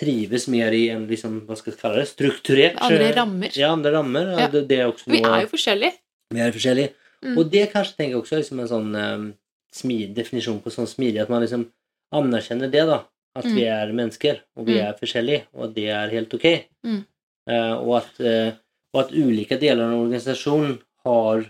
trives 0.00 0.48
mer 0.48 0.72
i 0.72 0.88
en 0.90 1.06
liksom, 1.06 1.42
hva 1.46 1.56
skal 1.56 1.72
jeg 1.74 1.80
kalle 1.82 1.96
det, 2.00 2.08
strukturert 2.08 2.78
Andre 2.80 3.10
eh, 3.10 3.14
rammer. 3.14 3.50
Ja, 3.54 3.72
andre 3.72 3.92
rammer. 3.92 4.32
Ja. 4.40 4.46
Det, 4.48 4.66
det 4.68 4.78
er 4.80 4.86
også 4.90 5.10
Vi 5.12 5.20
er 5.22 5.42
jo 5.44 5.48
forskjellige. 5.52 5.92
vi 6.32 6.40
er 6.40 6.52
forskjellige. 6.52 6.90
Mm. 7.22 7.36
Og 7.38 7.50
det 7.52 7.72
kanskje 7.72 7.96
tenker 7.96 8.16
jeg 8.16 8.22
også 8.22 8.32
er 8.36 8.42
liksom 8.42 8.60
en 8.60 8.68
sånn 8.72 8.96
um, 8.96 9.34
smid, 9.72 10.14
definisjon 10.16 10.60
på 10.62 10.72
sånn 10.72 10.88
smidig, 10.88 11.20
at 11.22 11.28
man 11.30 11.42
liksom 11.44 11.66
anerkjenner 12.12 12.70
det, 12.72 12.86
da. 12.88 13.02
At 13.36 13.44
Mm. 13.44 13.54
vi 13.54 13.62
er 13.64 13.92
mennesker, 13.92 14.40
og 14.56 14.66
vi 14.66 14.74
Mm. 14.74 14.88
er 14.88 14.92
forskjellige, 15.00 15.42
og 15.54 15.74
det 15.74 15.88
er 15.88 16.08
helt 16.10 16.34
ok. 16.34 16.64
Mm. 16.84 17.04
Eh, 17.48 17.72
og, 17.74 17.96
at, 18.02 18.20
uh, 18.20 18.52
og 18.94 19.00
at 19.06 19.12
ulike 19.12 19.58
deler 19.60 19.84
av 19.84 19.92
en 19.92 20.06
organisasjon 20.08 20.78
har 21.06 21.46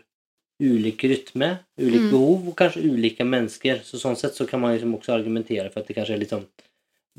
ulik 0.63 1.03
rytme, 1.11 1.49
ulik 1.81 2.05
Mm. 2.05 2.11
behov, 2.11 2.49
og 2.49 2.57
kanskje 2.57 2.85
ulike 2.87 3.25
mennesker. 3.27 3.83
Så 3.85 3.99
sånn 3.99 4.17
sett 4.17 4.35
så 4.39 4.47
kan 4.49 4.61
man 4.61 4.75
liksom 4.75 4.95
også 4.95 5.13
argumentere 5.17 5.71
for 5.73 5.81
at 5.81 5.89
det 5.89 5.97
kanskje 5.97 6.15
er 6.15 6.23
litt 6.23 6.31
sånn 6.35 6.47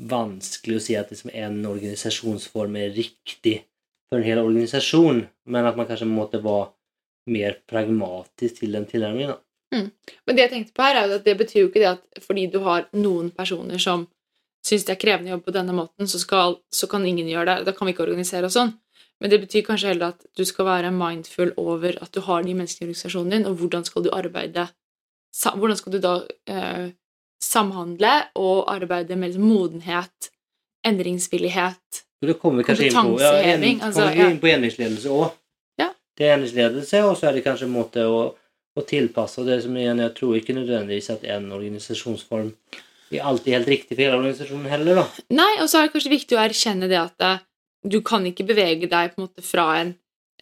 vanskelig 0.00 0.76
å 0.76 0.82
si 0.82 0.96
at 0.96 1.10
liksom 1.10 1.30
en 1.34 1.60
organisasjonsform 1.66 2.76
er 2.76 2.94
riktig 2.96 3.60
for 4.08 4.18
en 4.18 4.26
hel 4.26 4.38
organisasjon, 4.38 5.26
men 5.46 5.66
at 5.66 5.76
man 5.76 5.86
kanskje 5.86 6.08
måtte 6.08 6.42
være 6.42 6.70
mer 7.30 7.56
pragmatisk 7.70 8.60
til 8.60 8.72
den 8.72 8.86
tilnærmingen. 8.86 9.36
Mm. 9.74 9.90
Men 10.26 10.36
det 10.36 10.42
jeg 10.42 10.50
tenkte 10.50 10.74
på 10.76 10.82
her, 10.82 10.96
er 10.96 11.08
jo 11.08 11.14
at 11.14 11.24
det 11.24 11.38
betyr 11.38 11.60
jo 11.62 11.68
ikke 11.68 11.82
det 11.82 11.92
at 11.94 12.24
fordi 12.24 12.50
du 12.52 12.60
har 12.66 12.86
noen 12.92 13.30
personer 13.30 13.78
som 13.78 14.06
syns 14.64 14.84
det 14.86 14.94
er 14.96 15.00
krevende 15.00 15.30
å 15.30 15.36
jobbe 15.36 15.50
på 15.50 15.56
denne 15.56 15.74
måten, 15.76 16.08
så, 16.08 16.18
skal, 16.20 16.58
så 16.72 16.88
kan 16.88 17.04
ingen 17.06 17.28
gjøre 17.28 17.46
det. 17.58 17.66
Da 17.66 17.72
kan 17.76 17.86
vi 17.86 17.94
ikke 17.94 18.06
organisere 18.06 18.48
oss 18.48 18.56
sånn. 18.56 18.72
Men 19.22 19.30
det 19.30 19.40
betyr 19.44 19.64
kanskje 19.66 19.92
heller 19.92 20.14
at 20.14 20.24
du 20.36 20.44
skal 20.44 20.66
være 20.66 20.90
mindful 20.94 21.52
over 21.60 21.96
at 22.02 22.12
du 22.14 22.20
har 22.26 22.42
de 22.42 22.54
menneskene 22.54 22.86
i 22.86 22.90
organisasjonen 22.90 23.30
din, 23.32 23.46
og 23.46 23.60
hvordan 23.60 23.86
skal 23.86 24.04
du 24.04 24.10
arbeide 24.12 24.68
Hvordan 25.34 25.76
skal 25.76 25.92
du 25.92 25.98
da 25.98 26.12
eh, 26.46 26.92
samhandle 27.42 28.12
og 28.38 28.68
arbeide 28.70 29.16
med 29.16 29.32
liksom 29.32 29.48
modenhet, 29.50 30.30
endringsvillighet 30.86 32.04
Så 32.22 32.36
Kompetanseheving, 32.38 33.82
altså, 33.82 34.00
kommer 34.00 34.14
vi 34.14 34.28
inn 34.30 34.38
på 34.40 34.50
endringsledelse 34.52 35.10
òg. 35.10 35.34
Ja. 35.80 35.88
Det 36.16 36.28
er 36.28 36.36
endringsledelse, 36.36 37.02
og 37.04 37.16
så 37.18 37.28
er 37.28 37.36
det 37.36 37.42
kanskje 37.44 37.66
en 37.66 37.74
måte 37.74 38.06
å, 38.06 38.20
å 38.78 38.84
tilpasse 38.86 39.42
det 39.44 39.58
som 39.64 39.76
igjen, 39.76 40.04
Jeg 40.06 40.14
tror 40.20 40.38
ikke 40.38 40.56
nødvendigvis 40.56 41.10
at 41.16 41.26
en 41.34 41.50
organisasjonsform 41.52 42.52
er 43.10 43.26
alltid 43.26 43.58
helt 43.58 43.68
riktig 43.68 43.96
for 43.96 44.04
hele 44.06 44.20
organisasjonen 44.20 44.70
heller. 44.70 45.02
da. 45.02 45.24
Nei, 45.34 45.50
og 45.60 45.68
så 45.68 45.80
er 45.80 45.88
det 45.88 45.96
kanskje 45.96 46.14
viktig 46.14 46.38
å 46.38 46.44
erkjenne 46.44 46.88
det 46.90 47.00
at 47.02 47.26
eh, 47.26 47.42
du 47.84 48.00
kan 48.04 48.24
ikke 48.26 48.46
bevege 48.48 48.88
deg 48.90 49.12
på 49.12 49.20
en 49.20 49.26
måte 49.26 49.44
fra 49.44 49.66
en, 49.82 49.92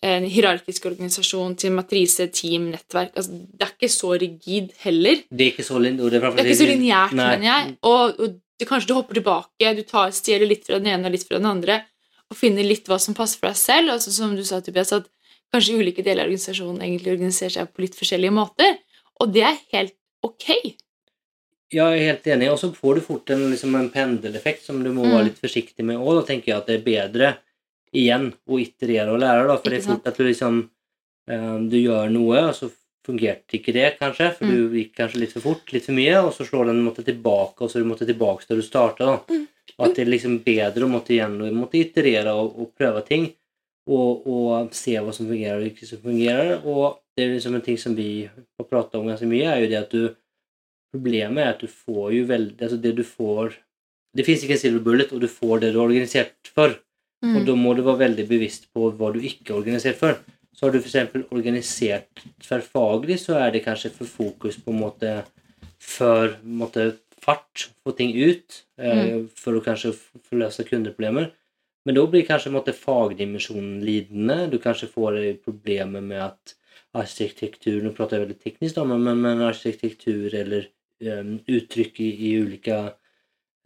en 0.03 0.27
hierarkisk 0.31 0.87
organisasjon 0.91 1.57
til 1.59 1.75
matrise, 1.75 2.29
team, 2.35 2.71
nettverk. 2.73 3.15
Altså, 3.19 3.39
det 3.53 3.67
er 3.67 3.75
ikke 3.75 3.93
så 3.93 4.13
rigid 4.23 4.73
heller. 4.85 5.25
Det 5.31 5.47
er 5.47 5.55
ikke 5.55 5.67
så, 5.67 5.81
lin 5.83 5.99
det 5.99 6.11
er, 6.19 6.29
Det 6.39 6.47
ikke 6.47 6.61
så 6.63 6.71
lineært, 6.71 7.17
mener 7.19 7.49
jeg. 7.49 7.73
Og, 7.89 8.21
og 8.21 8.37
du, 8.39 8.67
kanskje 8.69 8.93
du 8.93 8.95
hopper 8.99 9.19
tilbake, 9.19 9.75
du 9.79 9.83
tar, 9.89 10.13
stjeler 10.15 10.51
litt 10.51 10.69
fra 10.69 10.79
den 10.79 10.93
ene 10.95 11.11
og 11.11 11.17
litt 11.17 11.27
fra 11.27 11.41
den 11.41 11.51
andre, 11.51 11.81
og 12.31 12.39
finner 12.39 12.65
litt 12.65 12.87
hva 12.89 13.01
som 13.03 13.17
passer 13.17 13.43
for 13.43 13.51
deg 13.51 13.59
selv. 13.61 13.97
Altså, 13.97 14.15
som 14.15 14.37
du 14.39 14.45
sa, 14.47 14.63
Tobias, 14.65 14.95
at 14.95 15.11
kanskje 15.53 15.77
ulike 15.83 16.05
deler 16.05 16.25
av 16.25 16.31
organisasjonen 16.31 16.81
egentlig 16.81 17.17
organiserer 17.17 17.59
seg 17.59 17.75
på 17.75 17.85
litt 17.85 17.99
forskjellige 17.99 18.35
måter. 18.35 18.79
Og 19.21 19.35
det 19.35 19.45
er 19.51 19.59
helt 19.75 19.99
ok. 20.25 20.49
Jeg 21.73 21.87
er 21.99 22.05
helt 22.13 22.27
enig, 22.35 22.51
og 22.53 22.59
så 22.61 22.69
får 22.77 22.99
du 22.99 23.01
fort 23.07 23.31
en, 23.33 23.47
liksom 23.51 23.75
en 23.79 23.89
pendeleffekt 23.91 24.63
som 24.67 24.83
du 24.85 24.91
må 24.93 25.07
Mm. 25.07 25.13
være 25.15 25.25
litt 25.31 25.41
forsiktig 25.41 25.85
med. 25.89 25.97
Og 25.97 26.19
da 26.21 26.27
tenker 26.29 26.53
jeg 26.53 26.57
at 26.59 26.67
det 26.69 26.75
er 26.81 26.85
bedre 26.85 27.31
igjen 27.95 28.33
å 28.49 28.59
iterere 28.61 29.13
og 29.13 29.21
lære, 29.21 29.47
da, 29.49 29.57
for 29.57 29.71
det 29.71 29.79
er 29.81 29.87
fort 29.89 30.07
at 30.07 30.17
du 30.17 30.25
liksom 30.25 30.69
um, 31.31 31.69
Du 31.71 31.77
gjør 31.79 32.11
noe, 32.13 32.39
og 32.49 32.55
så 32.55 32.71
fungerte 33.07 33.57
ikke 33.59 33.73
det, 33.75 33.99
kanskje, 33.99 34.29
for 34.37 34.45
Mm. 34.47 34.53
du 34.71 34.77
gikk 34.79 34.95
kanskje 34.97 35.19
litt 35.21 35.33
for 35.33 35.41
fort, 35.41 35.73
litt 35.73 35.85
for 35.87 35.93
mye, 35.97 36.17
og 36.23 36.33
så 36.35 36.45
slår 36.47 36.67
den 36.67 36.77
en 36.79 36.87
måte 36.89 37.05
tilbake, 37.05 37.63
og 37.63 37.71
så 37.71 37.79
du 37.81 37.85
måtte 37.89 38.07
tilbake 38.07 38.47
der 38.49 38.57
du 38.57 38.63
starta. 38.63 39.21
Mm. 39.31 39.47
Og 39.79 39.87
at 39.89 39.95
det 39.97 40.05
er 40.07 40.11
liksom 40.13 40.39
bedre 40.45 40.85
å 40.85 40.91
måtte 40.93 41.15
igjen 41.15 41.41
og 41.41 41.53
måtte 41.55 41.79
iterere 41.81 42.33
og, 42.37 42.59
og 42.59 42.73
prøve 42.77 43.05
ting, 43.07 43.33
og, 43.89 44.27
og 44.27 44.73
se 44.75 44.93
hva 45.01 45.13
som 45.13 45.27
fungerer 45.27 45.59
og 45.63 45.71
ikke 45.73 45.87
som 45.89 45.99
fungerer. 46.05 46.61
Og 46.65 46.99
det 47.17 47.25
er 47.25 47.35
liksom 47.35 47.55
en 47.57 47.65
ting 47.65 47.79
som 47.79 47.95
vi 47.97 48.29
har 48.29 48.65
prata 48.69 48.99
om 48.99 49.07
ganske 49.09 49.27
mye, 49.27 49.49
er 49.51 49.63
jo 49.65 49.71
det 49.73 49.79
at 49.81 49.91
du 49.91 50.15
Problemet 50.93 51.43
er 51.43 51.53
at 51.55 51.63
du 51.65 51.71
får 51.71 52.09
jo 52.13 52.25
veldig 52.29 52.57
Altså, 52.61 52.77
det 52.77 52.95
du 52.99 53.05
får 53.07 53.57
Det 54.17 54.27
fins 54.27 54.43
ikke 54.45 54.59
en 54.59 54.61
silver 54.61 54.85
bullet, 54.85 55.13
og 55.13 55.23
du 55.23 55.29
får 55.31 55.63
det 55.63 55.73
du 55.73 55.79
er 55.79 55.87
organisert 55.87 56.51
for. 56.53 56.75
Mm. 57.25 57.37
Og 57.39 57.47
da 57.49 57.55
må 57.57 57.73
du 57.73 57.81
være 57.87 58.03
veldig 58.03 58.27
bevisst 58.29 58.67
på 58.75 58.91
hva 58.99 59.09
du 59.15 59.23
ikke 59.25 59.55
er 59.55 59.61
organisert 59.63 59.97
for. 59.97 60.19
Så 60.53 60.67
har 60.67 60.75
du 60.75 60.83
f.eks. 60.83 61.15
organisert 61.33 62.25
tverrfaglig, 62.45 63.17
så 63.23 63.39
er 63.41 63.55
det 63.55 63.63
kanskje 63.65 63.95
for 63.95 64.11
fokus 64.11 64.59
på 64.61 64.75
en 64.75 64.83
måte 64.83 65.15
for 65.83 66.37
måte, 66.45 66.93
fart, 67.23 67.71
få 67.83 67.95
ting 67.97 68.13
ut, 68.15 68.61
mm. 68.79 69.31
for 69.39 69.57
å 69.57 69.63
kanskje 69.65 69.95
forløse 70.29 70.67
kundeproblemer. 70.69 71.33
Men 71.87 71.99
da 71.99 72.05
blir 72.07 72.27
kanskje 72.27 72.53
måte, 72.55 72.75
fagdimensjonen 72.77 73.81
lidende. 73.83 74.47
Du 74.53 74.61
kanskje 74.63 74.91
får 74.91 75.19
eh, 75.19 75.39
problemer 75.43 76.05
med 76.05 76.21
at 76.29 76.55
arkitektur 76.93 77.81
Nå 77.81 77.95
prater 77.97 78.19
jeg 78.19 78.27
veldig 78.27 78.43
teknisk, 78.43 78.77
da, 78.77 78.85
men, 78.85 79.23
men, 79.25 79.41
arkitektur 79.47 80.35
eller 80.37 80.69
uttrykk 81.03 82.01
i, 82.01 82.11
i 82.29 82.35
ulike 82.43 82.77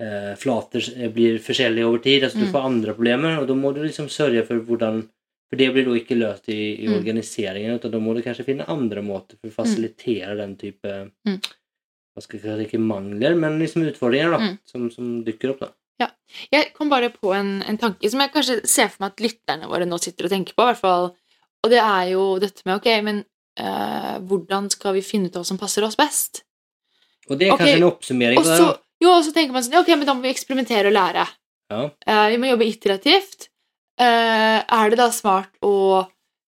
eh, 0.01 0.35
flater 0.37 0.81
s- 0.81 0.93
blir 1.15 1.39
forskjellige 1.41 1.87
over 1.89 1.99
tid. 2.05 2.25
Altså, 2.25 2.39
du 2.39 2.45
Mm. 2.47 2.53
får 2.53 2.65
andre 2.65 2.95
problemer, 2.95 3.39
og 3.41 3.47
da 3.49 3.55
må 3.55 3.75
du 3.75 3.83
liksom 3.83 4.09
sørge 4.09 4.47
for 4.47 4.61
hvordan 4.61 5.09
For 5.49 5.55
det 5.57 5.73
blir 5.73 5.85
da 5.87 5.93
ikke 5.95 6.17
løst 6.19 6.49
i, 6.49 6.83
i 6.83 6.89
Mm. 6.89 6.95
organiseringen, 6.99 7.75
utan 7.79 7.91
da 7.93 7.99
må 8.01 8.15
du 8.17 8.21
kanskje 8.21 8.45
finne 8.45 8.65
andre 8.69 9.01
måter 9.01 9.37
for 9.41 9.47
å 9.49 9.53
fasilitere 9.55 10.37
den 10.37 10.57
type 10.57 10.83
Mm. 11.25 11.39
hva 11.41 12.21
skal 12.23 12.41
jeg 12.41 12.43
kalle 12.51 12.67
ikke 12.67 12.81
mangler, 12.83 13.37
men 13.39 13.57
liksom 13.61 13.83
utfordringer 13.87 14.31
da, 14.33 14.39
Mm. 14.39 14.59
som, 14.67 14.91
som 14.91 15.23
dukker 15.25 15.51
opp. 15.51 15.61
da. 15.61 15.69
Ja. 16.01 16.09
Jeg 16.53 16.75
kom 16.75 16.91
bare 16.91 17.11
på 17.11 17.33
en, 17.33 17.63
en 17.63 17.79
tanke 17.79 18.11
som 18.11 18.19
jeg 18.21 18.33
kanskje 18.33 18.67
ser 18.67 18.89
for 18.89 19.05
meg 19.05 19.13
at 19.13 19.21
lytterne 19.21 19.69
våre 19.71 19.87
nå 19.87 20.01
sitter 20.01 20.25
og 20.25 20.31
tenker 20.33 20.53
på. 20.53 20.63
i 20.65 20.73
hvert 20.73 20.81
fall. 20.81 21.15
Og 21.63 21.71
det 21.71 21.79
er 21.79 22.11
jo 22.11 22.39
dette 22.41 22.63
med 22.67 22.77
ok, 22.81 23.03
men 23.05 23.25
eh, 23.57 24.19
hvordan 24.19 24.69
skal 24.69 24.95
vi 24.95 25.01
finne 25.01 25.27
ut 25.27 25.33
hva 25.35 25.45
som 25.47 25.57
passer 25.59 25.85
oss 25.85 25.95
best? 25.95 26.43
Og 27.27 27.39
det 27.41 27.49
er 27.49 27.59
kanskje 27.59 27.79
en 27.81 27.89
oppsummering 27.89 28.39
Og 28.41 28.47
så, 28.47 28.69
jo, 29.03 29.11
og 29.13 29.25
så 29.27 29.33
tenker 29.35 29.55
man 29.55 29.65
sånn 29.67 29.81
Ok, 29.81 29.91
men 29.95 30.09
da 30.09 30.15
må 30.17 30.25
vi 30.25 30.33
eksperimentere 30.33 30.91
og 30.91 30.97
lære. 30.97 31.27
Ja. 31.73 31.83
Uh, 31.91 32.27
vi 32.33 32.41
må 32.41 32.51
jobbe 32.53 32.69
iterativt. 32.69 33.49
Uh, 33.99 34.63
er 34.63 34.93
det 34.93 35.01
da 35.01 35.09
smart 35.15 35.53
å 35.65 36.05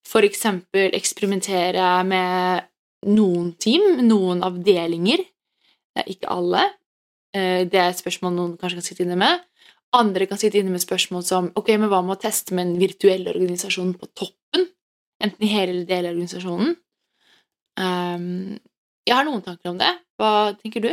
for 0.08 0.24
eksempel 0.24 0.94
eksperimentere 0.96 1.84
med 2.08 2.64
noen 3.12 3.52
team, 3.60 3.98
noen 4.06 4.40
avdelinger? 4.46 5.24
Uh, 5.98 6.06
ikke 6.06 6.30
alle. 6.32 6.64
Det 7.38 7.76
er 7.76 7.90
et 7.92 7.98
spørsmål 7.98 8.32
noen 8.32 8.52
kanskje 8.56 8.78
kan 8.78 8.84
sitte 8.86 9.04
inne 9.04 9.18
med. 9.20 9.42
Andre 9.94 10.24
kan 10.26 10.40
sitte 10.40 10.56
inne 10.58 10.72
med 10.72 10.80
spørsmål 10.80 11.26
som 11.28 11.50
ok, 11.60 11.68
men 11.76 11.90
hva 11.92 12.00
med 12.02 12.16
å 12.16 12.22
teste 12.22 12.56
med 12.56 12.64
en 12.64 12.78
virtuell 12.80 13.28
organisasjon 13.28 13.92
på 14.00 14.08
toppen? 14.16 14.64
Enten 15.22 15.44
i 15.44 15.50
hele 15.52 15.74
eller 15.74 15.84
deler 15.86 16.08
av 16.08 16.16
organisasjonen. 16.16 16.72
Jeg 17.78 19.14
har 19.14 19.28
noen 19.28 19.44
tanker 19.44 19.74
om 19.74 19.78
det. 19.78 19.92
Hva 20.18 20.56
tenker 20.58 20.82
du? 20.82 20.90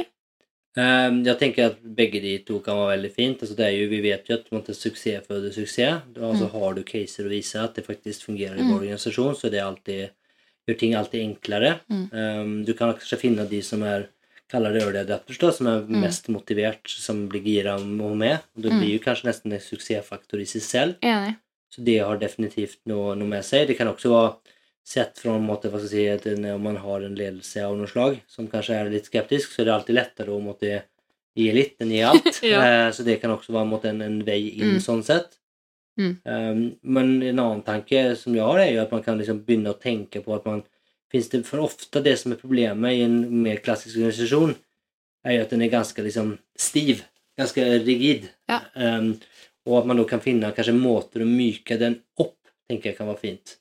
Ehm, 0.77 1.23
Jeg 1.25 1.39
tenker 1.39 1.69
at 1.71 1.77
begge 1.97 2.21
de 2.21 2.37
to 2.45 2.59
kan 2.59 2.75
være 2.77 2.97
veldig 2.97 3.11
fint. 3.15 3.41
Altså 3.41 3.55
det 3.55 3.71
jo, 3.73 3.87
vi 3.89 4.01
vet 4.03 4.27
jo 4.29 4.35
at 4.35 4.49
måte, 4.51 4.75
suksess 4.75 5.25
føder 5.27 5.53
suksess. 5.55 6.01
Da, 6.13 6.31
mm. 6.33 6.49
Har 6.51 6.75
du 6.75 6.83
caser 6.83 7.25
å 7.25 7.31
vise 7.31 7.61
at 7.63 7.75
det 7.75 7.85
faktisk 7.87 8.25
fungerer 8.27 8.59
i 8.59 8.63
Mm. 8.63 8.71
vår 8.73 8.81
organisasjon, 8.83 9.35
så 9.35 9.49
det 9.51 9.61
alltid, 9.63 10.09
gjør 10.67 10.77
ting 10.79 10.93
alltid 10.95 11.21
enklere. 11.23 11.79
Mm. 11.89 12.09
Um, 12.11 12.65
du 12.65 12.73
kan 12.73 12.93
kanskje 12.93 13.17
finne 13.19 13.47
de 13.49 13.61
som 13.61 13.81
er 13.83 14.09
kaller 14.51 14.73
det 14.73 14.83
early 14.83 14.99
adapters, 14.99 15.55
som 15.57 15.67
er 15.67 15.81
Mm. 15.81 16.01
mest 16.01 16.27
motivert, 16.29 16.85
som 16.87 17.27
blir 17.27 17.41
gira 17.43 17.75
og 17.75 18.17
med. 18.17 18.39
Og 18.55 18.61
det 18.61 18.71
Mm. 18.71 18.79
blir 18.79 18.99
jo 18.99 18.99
kanskje 18.99 19.25
nesten 19.25 19.53
en 19.53 19.59
suksessfaktor 19.59 20.39
i 20.39 20.45
seg 20.45 20.61
selv. 20.61 20.95
Enig. 21.01 21.37
Så 21.73 21.83
det 21.83 21.99
har 21.99 22.17
definitivt 22.17 22.77
noe, 22.85 23.15
noe 23.15 23.27
med 23.27 23.43
seg. 23.43 23.67
Det 23.67 23.77
kan 23.77 23.87
også 23.87 24.09
være 24.09 24.35
sett 24.85 25.17
fra 25.19 25.33
en 25.35 25.45
måte, 25.47 25.69
hva 25.73 25.79
skal 25.81 25.97
jeg 25.97 26.19
si, 26.21 26.33
at 26.33 26.51
om 26.53 26.61
man 26.61 26.75
har 26.77 27.01
en 27.07 27.15
ledelse 27.17 27.63
av 27.65 27.73
noe 27.77 27.89
slag 27.89 28.19
som 28.29 28.47
kanskje 28.51 28.75
er 28.77 28.91
litt 28.93 29.07
skeptisk, 29.09 29.49
så 29.55 29.63
er 29.63 29.69
det 29.69 29.73
alltid 29.79 29.97
lettere 29.97 30.33
å 30.35 30.41
måtte 30.43 30.83
gi 31.35 31.47
litt 31.55 31.81
enn 31.81 31.89
gi 31.95 32.03
alt. 32.11 32.37
Ja. 32.45 32.59
Eh, 32.61 32.91
Så 32.93 33.03
det 33.07 33.17
kan 33.23 33.33
også 33.33 33.51
være 33.55 33.65
en, 33.65 33.71
måte, 33.73 33.89
en, 33.89 34.01
en 34.05 34.19
vei 34.27 34.41
inn 34.59 34.75
Mm. 34.77 34.83
sånn 34.85 35.01
sett. 35.03 35.39
Mm. 35.97 36.13
Um, 36.27 36.61
men 36.83 37.11
en 37.23 37.39
annen 37.39 37.61
tanke 37.63 38.01
som 38.19 38.35
jeg 38.35 38.43
har, 38.43 38.59
er 38.59 38.73
jo 38.75 38.81
at 38.83 38.91
man 38.91 39.03
kan 39.03 39.17
liksom 39.17 39.41
begynne 39.47 39.71
å 39.71 39.79
tenke 39.79 40.21
på 40.25 40.33
at 40.35 40.45
man 40.45 40.63
Finns 41.13 41.29
det 41.31 41.43
for 41.47 41.61
ofte 41.63 42.01
det 42.03 42.15
som 42.19 42.33
er 42.33 42.39
problemet 42.41 42.91
i 42.97 43.03
en 43.05 43.13
mer 43.43 43.59
klassisk 43.63 43.99
organisasjon, 44.01 44.55
er 45.23 45.35
jo 45.37 45.43
at 45.45 45.51
den 45.53 45.61
er 45.63 45.69
ganske 45.71 46.01
liksom 46.03 46.31
stiv. 46.59 47.03
Ganske 47.39 47.61
rigid. 47.85 48.25
Ja. 48.49 48.57
Um, 48.75 49.11
og 49.69 49.77
at 49.79 49.87
man 49.87 50.01
da 50.01 50.05
kan 50.09 50.19
finne 50.25 50.49
kanskje 50.57 50.73
måter 50.75 51.23
å 51.23 51.27
myke 51.29 51.77
den 51.79 51.99
opp, 52.19 52.35
tenker 52.67 52.89
jeg 52.89 52.97
kan 52.97 53.07
være 53.13 53.21
fint. 53.21 53.53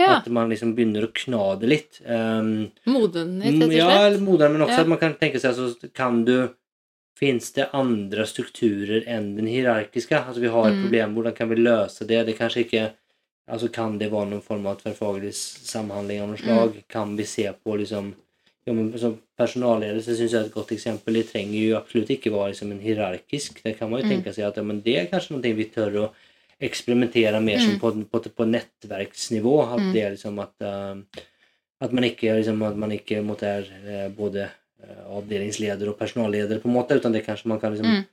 Ja. 0.00 0.16
At 0.16 0.28
man 0.32 0.48
liksom 0.50 0.72
begynner 0.74 1.04
å 1.06 1.12
kna 1.12 1.42
det 1.60 1.68
litt. 1.68 2.00
Um, 2.06 2.70
Modenhet, 2.88 3.52
Mm, 3.52 3.60
rett 3.60 3.68
og 3.68 3.72
Ja, 3.76 3.88
slett. 3.90 4.06
eller 4.08 4.24
moden, 4.24 4.52
men 4.54 4.62
også 4.66 4.76
Ja. 4.78 4.80
at 4.80 4.88
man 4.88 4.98
kan 4.98 5.14
tenke 5.20 5.36
seg 5.40 5.52
altså, 5.54 5.92
kan 5.94 6.24
du 6.24 6.50
Fins 7.20 7.50
det 7.52 7.66
andre 7.76 8.24
strukturer 8.24 9.02
enn 9.06 9.34
den 9.36 9.46
hierarkiske? 9.46 10.16
Altså 10.24 10.40
Vi 10.40 10.48
har 10.48 10.68
et 10.70 10.74
Mm. 10.74 10.82
problem, 10.84 11.14
hvordan 11.14 11.34
kan 11.36 11.48
vi 11.50 11.56
løse 11.56 12.06
det? 12.06 12.24
Det 12.26 12.38
kanskje 12.38 12.64
ikke 12.64 12.92
Altså 13.50 13.70
Kan 13.72 13.98
det 13.98 14.10
være 14.12 14.30
noen 14.30 14.42
form 14.42 14.64
av 14.66 14.78
tverrfaglig 14.80 15.32
samhandling 15.34 16.20
av 16.22 16.28
noe 16.28 16.36
Mm. 16.36 16.44
slag? 16.44 16.82
Kan 16.88 17.16
vi 17.16 17.24
se 17.24 17.52
på 17.66 17.76
liksom 17.76 18.14
ja, 18.66 18.72
men 18.72 18.96
som 18.98 19.18
Personalledelse 19.38 20.14
syns 20.16 20.30
jeg 20.30 20.40
er 20.42 20.44
et 20.46 20.54
godt 20.54 20.68
eksempel. 20.70 21.12
Det 21.14 21.32
trenger 21.32 21.68
jo 21.70 21.76
absolutt 21.76 22.08
ikke 22.10 22.30
være 22.30 22.52
liksom 22.52 22.70
en 22.70 22.78
hierarkisk. 22.80 23.62
Det 23.62 23.78
kan 23.78 23.90
man 23.90 24.00
jo 24.02 24.06
Mm. 24.06 24.22
tenke 24.22 24.34
seg 24.34 24.46
at 24.46 24.56
ja, 24.56 24.62
men 24.62 24.80
det 24.82 24.96
er 24.96 25.06
kanskje 25.06 25.30
noe 25.32 25.54
vi 25.54 25.64
tør 25.64 25.92
å 25.96 26.10
eksperimentere 26.60 27.40
mer 27.42 27.58
som 27.58 27.74
Mm. 27.74 27.80
på, 27.80 27.92
på, 28.12 28.20
på 28.36 28.44
nettverksnivå. 28.46 29.54
At 29.74 29.80
Mm. 29.80 29.92
det 29.92 30.02
er 30.02 30.10
liksom 30.10 30.38
at 30.38 30.54
uh, 30.60 30.96
at 31.82 31.92
man 31.92 32.04
ikke, 32.04 32.34
liksom, 32.36 32.62
at 32.62 32.76
man 32.76 32.90
ikke 32.92 33.22
måtte, 33.24 33.46
er 33.46 33.64
eh, 33.88 34.08
både 34.12 34.42
eh, 34.82 35.04
avdelingsleder 35.16 35.88
og 35.88 35.96
personalleder, 35.98 36.58
på 36.60 36.68
en 36.68 36.74
måte, 36.74 36.94
utan 36.96 37.12
det 37.12 37.24
kanskje 37.24 37.46
man 37.48 37.60
kan 37.60 37.72
liksom, 37.72 37.86
Mm. 37.86 38.04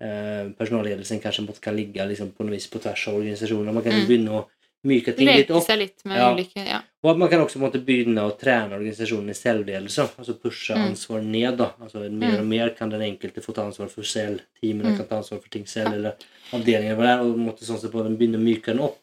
eh, 0.00 0.50
Personalledelsen 0.58 1.20
kanskje 1.20 1.46
måtte, 1.46 1.60
kan 1.60 1.74
ligge 1.76 2.04
liksom, 2.06 2.32
på 2.32 2.44
noe 2.44 2.50
vis 2.52 2.66
på 2.68 2.78
tvers 2.82 3.08
av 3.08 3.14
organisasjoner. 3.14 3.72
Man 3.72 3.82
kan 3.82 3.92
Mm. 3.92 4.06
begynne 4.06 4.30
å 4.30 4.44
myke 4.84 5.14
ting 5.16 5.26
litt 5.26 5.48
Leke 5.48 5.54
opp. 5.56 5.64
seg 5.66 5.78
litt 5.78 6.04
med 6.04 6.18
Ja. 6.18 6.30
ulike 6.34 6.66
Ja. 6.66 6.80
Og 7.04 7.10
at 7.10 7.18
man 7.18 7.28
kan 7.28 7.40
også 7.40 7.58
måtte 7.60 7.84
begynne 7.84 8.20
å 8.24 8.38
trene 8.38 8.72
organisasjonen 8.72 9.30
i 9.30 9.34
selvledelse. 9.36 10.08
Altså 10.18 10.34
pushe 10.40 10.74
Mm. 10.74 10.90
ansvar 10.90 11.22
ned. 11.22 11.56
da. 11.58 11.72
Altså 11.80 12.10
Mer 12.10 12.32
Mm. 12.32 12.38
og 12.40 12.46
mer 12.46 12.70
kan 12.70 12.88
den 12.90 13.00
enkelte 13.02 13.42
få 13.42 13.52
ta 13.54 13.62
ansvar 13.66 13.88
for 13.90 14.02
selv. 14.02 14.40
Teamene 14.62 14.92
Mm. 14.92 14.96
kan 14.96 15.06
ta 15.08 15.16
ansvar 15.16 15.42
for 15.42 15.48
ting 15.48 15.64
selv, 15.66 15.92
eller 15.94 16.14
avdelingen 16.52 16.96
hva 16.96 17.02
det 17.02 17.10
er, 17.10 17.20
og 17.20 17.36
måtte 17.36 17.64
sånn 17.64 17.80
sett 17.80 17.92
på 17.92 18.02
den 18.02 18.16
begynne 18.16 18.36
å 18.38 18.42
myke 18.42 18.66
den 18.66 18.78
opp. 18.80 18.98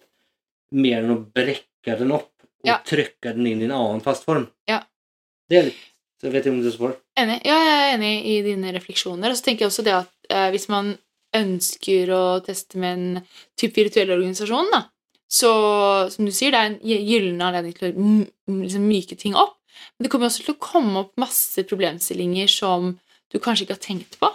Mer 0.72 1.02
enn 1.04 1.16
å 1.16 1.26
brekke 1.34 1.98
den 1.98 2.12
opp 2.12 2.32
og 2.42 2.66
Ja. 2.66 2.78
trykke 2.86 3.34
den 3.36 3.46
inn 3.48 3.62
i 3.62 3.66
en 3.66 3.72
annen 3.72 4.02
fast 4.02 4.24
form. 4.26 4.48
Ja. 4.68 4.84
Det 5.50 5.58
er 5.60 5.64
litt 5.66 5.76
så 6.22 6.30
Jeg 6.30 6.34
vet 6.34 6.46
ikke 6.46 6.54
om 6.54 6.62
du 6.62 6.70
spør? 6.72 6.96
Enig. 7.18 7.42
Ja, 7.44 7.58
jeg 7.58 7.94
er 7.94 7.98
enig 7.98 8.26
i 8.26 8.42
dine 8.44 8.72
refleksjoner. 8.74 9.30
Og 9.32 9.36
så 9.36 9.44
tenker 9.44 9.62
jeg 9.62 9.70
også 9.70 9.84
det 9.84 9.94
at 9.94 10.10
eh, 10.30 10.52
hvis 10.52 10.70
man 10.70 10.98
ønsker 11.34 12.08
å 12.10 12.44
teste 12.46 12.76
med 12.78 12.98
en 12.98 13.28
type 13.58 13.74
virtuell 13.76 14.10
organisasjon, 14.12 14.70
da, 14.72 14.84
så 15.32 15.52
som 16.12 16.28
du 16.28 16.32
sier, 16.36 16.52
det 16.52 16.60
er 16.60 16.70
en 16.74 16.80
gy- 16.84 17.04
gyllen 17.08 17.42
anledning 17.46 17.76
til 17.78 17.88
å 17.92 18.62
liksom 18.62 18.84
myke 18.88 19.16
ting 19.20 19.38
opp. 19.40 19.58
Men 19.96 20.06
det 20.06 20.12
kommer 20.12 20.28
også 20.28 20.44
til 20.44 20.56
å 20.56 20.62
komme 20.62 21.06
opp 21.06 21.14
masse 21.22 21.64
problemstillinger 21.70 22.50
som 22.52 22.92
du 23.32 23.40
kanskje 23.40 23.64
ikke 23.66 23.78
har 23.78 23.86
tenkt 23.86 24.18
på. 24.20 24.28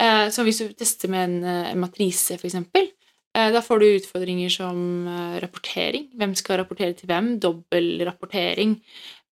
Eh, 0.00 0.28
så 0.30 0.44
hvis 0.46 0.60
du 0.62 0.70
tester 0.78 1.10
med 1.10 1.24
en, 1.24 1.36
eh, 1.44 1.70
en 1.72 1.80
matrise, 1.82 2.36
eksempel, 2.38 2.86
eh, 3.34 3.50
da 3.50 3.60
får 3.64 3.80
du 3.82 3.86
utfordringer 3.96 4.52
som 4.52 4.78
eh, 5.08 5.40
rapportering. 5.42 6.06
Hvem 6.14 6.36
skal 6.38 6.60
rapportere 6.62 6.94
til 6.94 7.10
hvem? 7.10 7.38
Dobbel 7.42 8.04
rapportering. 8.06 8.76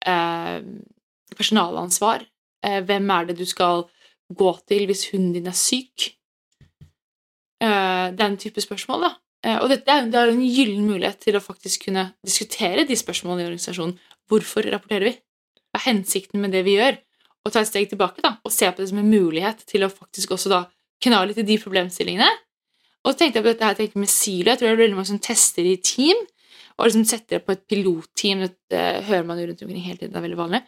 Eh, 0.06 0.60
personalansvar. 1.36 2.24
Eh, 2.64 2.80
hvem 2.86 3.10
er 3.10 3.26
det 3.28 3.36
du 3.38 3.44
skal 3.44 3.84
gå 4.32 4.52
til 4.66 4.86
hvis 4.88 5.04
hunden 5.12 5.34
din 5.36 5.50
er 5.52 5.58
syk? 5.58 6.14
Eh, 7.60 8.08
den 8.16 8.38
type 8.40 8.62
spørsmål, 8.64 9.02
da. 9.10 9.12
Eh, 9.42 9.58
og 9.58 9.68
dette 9.72 9.90
er, 9.90 10.06
det 10.10 10.18
er 10.18 10.30
en 10.32 10.42
gyllen 10.46 10.84
mulighet 10.86 11.18
til 11.24 11.36
å 11.38 11.42
faktisk 11.42 11.88
kunne 11.88 12.08
diskutere 12.26 12.84
de 12.88 12.98
spørsmålene 12.98 13.44
i 13.44 13.48
organisasjonen. 13.50 13.96
Hvorfor 14.30 14.68
rapporterer 14.70 15.08
vi? 15.10 15.14
Hva 15.72 15.80
er 15.80 15.88
hensikten 15.88 16.42
med 16.42 16.54
det 16.54 16.62
vi 16.66 16.76
gjør? 16.78 16.98
Og 17.42 17.50
ta 17.50 17.62
et 17.64 17.70
steg 17.72 17.88
tilbake 17.90 18.22
da, 18.22 18.36
og 18.46 18.54
se 18.54 18.68
på 18.70 18.78
det 18.84 18.90
som 18.92 19.00
en 19.02 19.10
mulighet 19.10 19.64
til 19.66 19.82
å 19.82 19.90
faktisk 19.90 20.36
også 20.36 20.52
da 20.52 20.60
kna 21.02 21.24
litt 21.26 21.40
i 21.42 21.46
de 21.48 21.56
problemstillingene. 21.58 22.28
Og 23.02 23.10
så 23.10 23.18
tenkte 23.18 23.40
jeg 23.40 23.46
på 23.46 23.50
dette 23.50 23.66
her, 23.66 23.78
tenkte 23.80 23.98
med 23.98 24.12
silo. 24.12 24.52
Jeg 24.52 24.60
tror 24.60 24.68
det 24.68 24.76
er 24.76 24.82
veldig 24.84 24.98
mange 25.00 25.10
som 25.10 25.18
tester 25.22 25.66
i 25.66 25.74
team, 25.82 26.20
og 26.78 26.86
liksom 26.86 27.02
setter 27.10 27.40
det 27.40 27.46
på 27.48 27.56
et 27.56 27.64
pilotteam. 27.66 28.44
Det 28.70 28.84
hører 29.08 29.26
man 29.26 29.40
jo 29.42 29.48
rundt 29.48 29.64
omkring 29.66 29.82
hele 29.82 29.98
tiden. 29.98 30.12
Det 30.14 30.20
er 30.20 30.26
veldig 30.28 30.38
vanlig. 30.38 30.62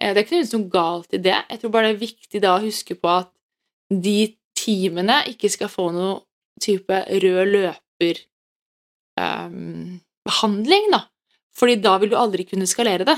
Eh, 0.00 0.14
Det 0.14 0.22
er 0.22 0.24
ikke 0.24 0.40
noe 0.56 0.70
galt 0.72 1.12
i 1.12 1.20
det. 1.20 1.36
Jeg 1.50 1.60
tror 1.60 1.74
bare 1.74 1.90
det 1.90 1.96
er 1.98 2.06
viktig 2.06 2.42
da 2.46 2.54
å 2.56 2.64
huske 2.64 2.96
på 2.96 3.12
at 3.12 3.28
de 3.92 4.18
teamene 4.56 5.20
ikke 5.28 5.52
skal 5.52 5.68
få 5.68 5.90
noe 5.92 6.22
type 6.64 7.02
rød 7.12 7.52
løper 7.52 7.82
ehm, 8.02 9.98
behandling, 10.26 10.90
da. 10.92 11.04
Fordi 11.56 11.78
da 11.80 11.96
vil 12.02 12.12
du 12.12 12.18
aldri 12.20 12.44
kunne 12.48 12.68
skalere 12.68 13.06
det. 13.08 13.16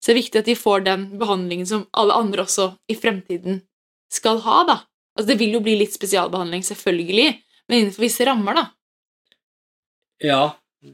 Så 0.00 0.10
det 0.10 0.14
er 0.14 0.22
viktig 0.22 0.40
at 0.40 0.48
de 0.48 0.56
får 0.56 0.86
den 0.86 1.06
behandlingen 1.20 1.68
som 1.68 1.84
alle 1.92 2.16
andre 2.16 2.46
også 2.46 2.72
i 2.90 2.96
fremtiden 2.98 3.60
skal 4.10 4.40
ha, 4.46 4.62
da. 4.66 4.76
Altså, 5.14 5.28
det 5.32 5.38
vil 5.42 5.54
jo 5.58 5.62
bli 5.62 5.76
litt 5.78 5.94
spesialbehandling, 5.94 6.64
selvfølgelig, 6.66 7.28
men 7.68 7.82
innenfor 7.82 8.06
visse 8.06 8.26
rammer, 8.26 8.56
da. 8.56 8.64
Ja, 10.24 10.42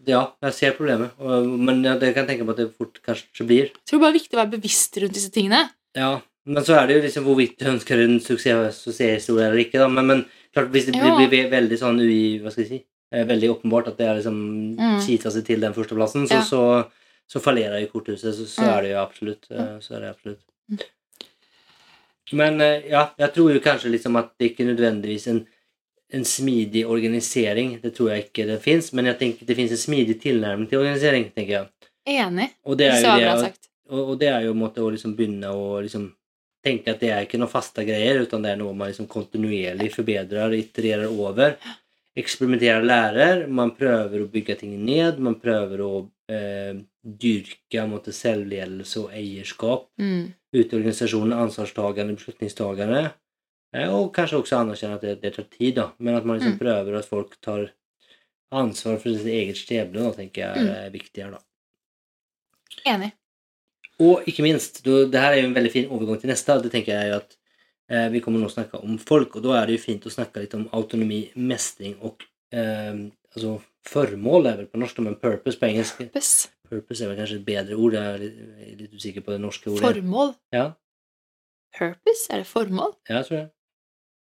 ja, 0.06 0.22
jeg 0.42 0.54
ser 0.56 0.74
problemet. 0.76 1.14
Men 1.18 1.84
det 1.84 2.12
kan 2.14 2.24
jeg 2.24 2.30
tenke 2.32 2.46
meg 2.46 2.56
at 2.56 2.62
det 2.64 2.72
fort 2.74 2.98
kanskje 3.06 3.46
blir. 3.46 3.68
Så 3.86 3.94
det 3.94 4.00
er 4.00 4.06
bare 4.08 4.18
viktig 4.18 4.34
å 4.34 4.40
være 4.42 4.54
bevisst 4.56 4.98
rundt 5.02 5.14
disse 5.14 5.30
tingene. 5.34 5.68
Ja, 5.96 6.16
men 6.46 6.66
så 6.66 6.76
er 6.78 6.88
det 6.88 6.98
jo 6.98 7.04
liksom 7.06 7.26
hvorvidt 7.26 7.56
du 7.58 7.68
ønsker 7.70 8.02
en 8.02 8.18
suksess, 8.22 8.82
suksesshistorie 8.82 9.46
eller 9.48 9.62
ikke. 9.62 9.78
da, 9.82 9.88
Men, 9.90 10.10
men 10.10 10.24
klart 10.56 10.70
hvis 10.74 10.86
det 10.88 10.96
blir, 10.96 11.28
blir 11.30 11.50
veldig 11.52 11.78
sånn 11.78 12.00
ui, 12.00 12.38
hva 12.42 12.50
skal 12.50 12.64
jeg 12.64 12.70
si, 12.72 12.80
eh, 13.12 13.24
veldig 13.28 13.50
åpenbart 13.54 13.88
at 13.92 13.98
det 14.00 14.06
er 14.08 14.18
liksom 14.22 14.40
Mm. 14.76 14.98
kita 15.06 15.30
seg 15.30 15.44
til 15.46 15.60
den 15.60 15.74
førsteplassen, 15.76 16.26
så, 16.28 16.40
Ja. 16.40 16.42
så, 16.42 16.62
så 17.28 17.40
fallerer 17.44 17.80
jo 17.84 17.92
korthuset. 17.92 18.34
Så, 18.34 18.46
så 18.48 18.62
Mm. 18.64 18.72
er 18.78 18.82
det 18.82 18.90
jo 18.94 18.98
absolutt. 19.04 19.50
eh, 19.50 19.78
Så 19.80 19.94
er 19.96 20.00
det 20.00 20.10
absolutt. 20.16 20.40
Mm. 20.70 20.78
Men 22.32 22.60
eh, 22.60 22.82
ja, 22.90 23.10
jeg 23.18 23.32
tror 23.34 23.52
jo 23.54 23.60
kanskje 23.62 23.90
liksom 23.92 24.16
at 24.18 24.32
det 24.38 24.50
ikke 24.54 24.66
nødvendigvis 24.74 25.28
en 25.32 25.46
en 26.14 26.22
smidig 26.22 26.84
organisering, 26.86 27.80
det 27.82 27.90
tror 27.96 28.10
jeg 28.12 28.28
ikke 28.28 28.44
det 28.46 28.60
fins, 28.62 28.92
men 28.94 29.06
jeg 29.06 29.18
tenker 29.18 29.44
det 29.48 29.56
fins 29.56 29.72
en 29.74 29.76
smidig 29.76 30.20
tilnærming 30.22 30.68
til 30.70 30.78
organisering, 30.78 31.32
tenker 31.34 31.50
jeg. 31.56 31.66
Enig. 32.06 32.46
Og 32.64 32.76
det 32.78 32.86
er 32.92 33.00
jo 33.02 33.40
det, 33.42 33.54
og, 33.90 34.10
og 34.12 34.18
det 34.20 34.28
er 34.28 34.44
jo 34.44 34.52
en 34.52 34.60
måte 34.60 34.78
å 34.78 34.90
liksom 34.94 35.16
begynne 35.18 35.50
å 35.50 35.80
liksom 35.82 36.12
tenke 36.66 36.92
at 36.92 37.02
det 37.02 37.10
er 37.14 37.24
ikke 37.24 37.38
noen 37.40 37.52
faste 37.52 37.84
greier, 37.86 38.20
utan 38.26 38.44
det 38.44 38.52
er 38.52 38.60
noe 38.60 38.74
man 38.76 38.90
liksom 38.90 39.08
kontinuerlig 39.10 39.92
forbedrer, 39.94 40.54
itererer 40.58 41.06
over. 41.08 41.56
Eksperimenterer, 42.16 42.84
lærer. 42.86 43.42
Man 43.52 43.74
prøver 43.76 44.22
å 44.24 44.30
bygge 44.32 44.58
ting 44.62 44.72
ned. 44.84 45.18
Man 45.22 45.36
prøver 45.40 45.82
å 45.84 45.92
eh, 46.32 46.78
dyrke 47.06 47.84
mot 47.86 48.08
selvledelse 48.10 49.04
og 49.04 49.12
eierskap 49.14 49.86
Mm. 50.00 50.32
ute 50.56 50.72
i 50.72 50.78
organisasjonen, 50.78 51.34
ansvarstagende, 51.36 52.16
beslutningstagende. 52.16 53.02
Eh, 53.76 53.90
og 53.92 54.08
kanskje 54.16 54.40
også 54.40 54.58
anerkjenne 54.62 54.96
at 54.96 55.04
det, 55.04 55.20
det 55.22 55.34
tar 55.36 55.46
tid, 55.52 55.74
da. 55.76 55.90
Men 55.98 56.16
at 56.16 56.24
man 56.24 56.38
liksom 56.40 56.56
Mm. 56.56 56.62
prøver 56.64 56.98
at 56.98 57.10
folk 57.10 57.36
tar 57.44 57.68
ansvar 58.50 58.98
for 59.02 59.12
sitt 59.12 59.26
eget 59.26 59.60
skjebne, 59.60 60.08
tenker 60.16 60.42
jeg 60.42 60.66
er 60.66 60.88
mm. 60.88 60.92
viktigere, 60.96 61.30
da. 61.36 61.40
Enig. 62.94 63.12
Og 64.04 64.26
ikke 64.28 64.44
minst, 64.44 64.82
du, 64.84 65.06
det 65.08 65.20
her 65.20 65.34
er 65.34 65.42
jo 65.42 65.50
en 65.50 65.56
veldig 65.56 65.72
fin 65.72 65.90
overgang 65.90 66.20
til 66.20 66.32
neste. 66.32 66.58
Det 66.64 66.72
tenker 66.74 66.92
jeg 66.92 67.12
jo 67.12 67.20
at 67.22 67.36
eh, 67.88 68.08
Vi 68.12 68.20
kommer 68.24 68.42
nå 68.42 68.50
å 68.50 68.52
snakke 68.52 68.80
om 68.82 68.98
folk, 69.00 69.38
og 69.38 69.46
da 69.46 69.60
er 69.60 69.70
det 69.70 69.78
jo 69.78 69.84
fint 69.86 70.08
å 70.08 70.12
snakke 70.12 70.42
litt 70.44 70.56
om 70.58 70.66
autonomi, 70.76 71.22
mestring 71.36 71.96
og 72.04 72.26
eh, 72.52 73.06
altså 73.32 73.56
formål 73.86 74.50
er 74.50 74.60
vel 74.60 74.68
på 74.72 74.80
norsk, 74.82 75.00
men 75.06 75.16
purpose 75.20 75.60
på 75.60 75.70
engelsk. 75.70 76.02
Purpose. 76.02 76.50
Purpose 76.66 77.04
er 77.04 77.12
vel 77.12 77.20
kanskje 77.20 77.38
et 77.38 77.46
bedre 77.46 77.78
ord. 77.78 77.94
Jeg 77.94 78.12
er 78.12 78.24
litt, 78.24 78.40
jeg 78.42 78.72
er 78.72 78.82
litt 78.82 78.98
usikker 78.98 79.24
på 79.24 79.36
det 79.36 79.40
norske 79.44 79.70
ordet. 79.70 79.84
Formål. 79.86 80.34
Ja, 80.56 80.72
Purpose? 81.76 82.32
Er 82.32 82.42
det 82.42 82.46
formål? 82.46 82.96
ja, 83.08 83.16
jeg 83.16 83.26
tror 83.26 83.36
det. 83.36 83.48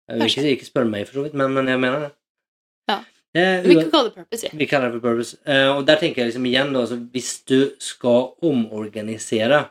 Jeg 0.07 0.19
vil 0.19 0.25
ikke, 0.31 0.51
ikke 0.55 0.65
spørre 0.65 0.89
meg, 0.89 1.07
for 1.07 1.19
så 1.19 1.23
vidt, 1.25 1.33
men, 1.35 1.53
men 1.53 1.67
jeg 1.67 1.79
mener 1.83 1.99
det. 2.05 2.11
Eh, 3.37 3.61
Vi 3.67 3.75
kan 3.75 3.91
kalle 3.91 4.09
det 4.09 4.15
purpose, 4.15 4.43
Ja. 4.47 4.49
Vi 4.57 4.65
kaller 4.65 4.89
det 4.91 4.99
for 5.01 5.09
purpose. 5.09 5.37
Eh, 5.45 5.69
og 5.77 5.85
der 5.85 5.97
tenker 6.01 6.23
jeg 6.23 6.31
liksom 6.31 6.45
igjen, 6.49 6.73
da, 6.73 6.79
altså, 6.85 6.97
hvis 7.13 7.31
du 7.45 7.59
skal 7.79 8.31
omorganisere 8.41 9.65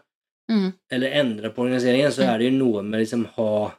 Mm. 0.48 0.72
eller 0.92 1.10
endre 1.10 1.50
på 1.50 1.64
organiseringen, 1.64 2.12
så 2.12 2.22
Mm. 2.22 2.28
er 2.34 2.38
det 2.38 2.44
jo 2.52 2.58
noe 2.64 2.82
med 2.82 3.00
liksom 3.00 3.26
ha 3.36 3.72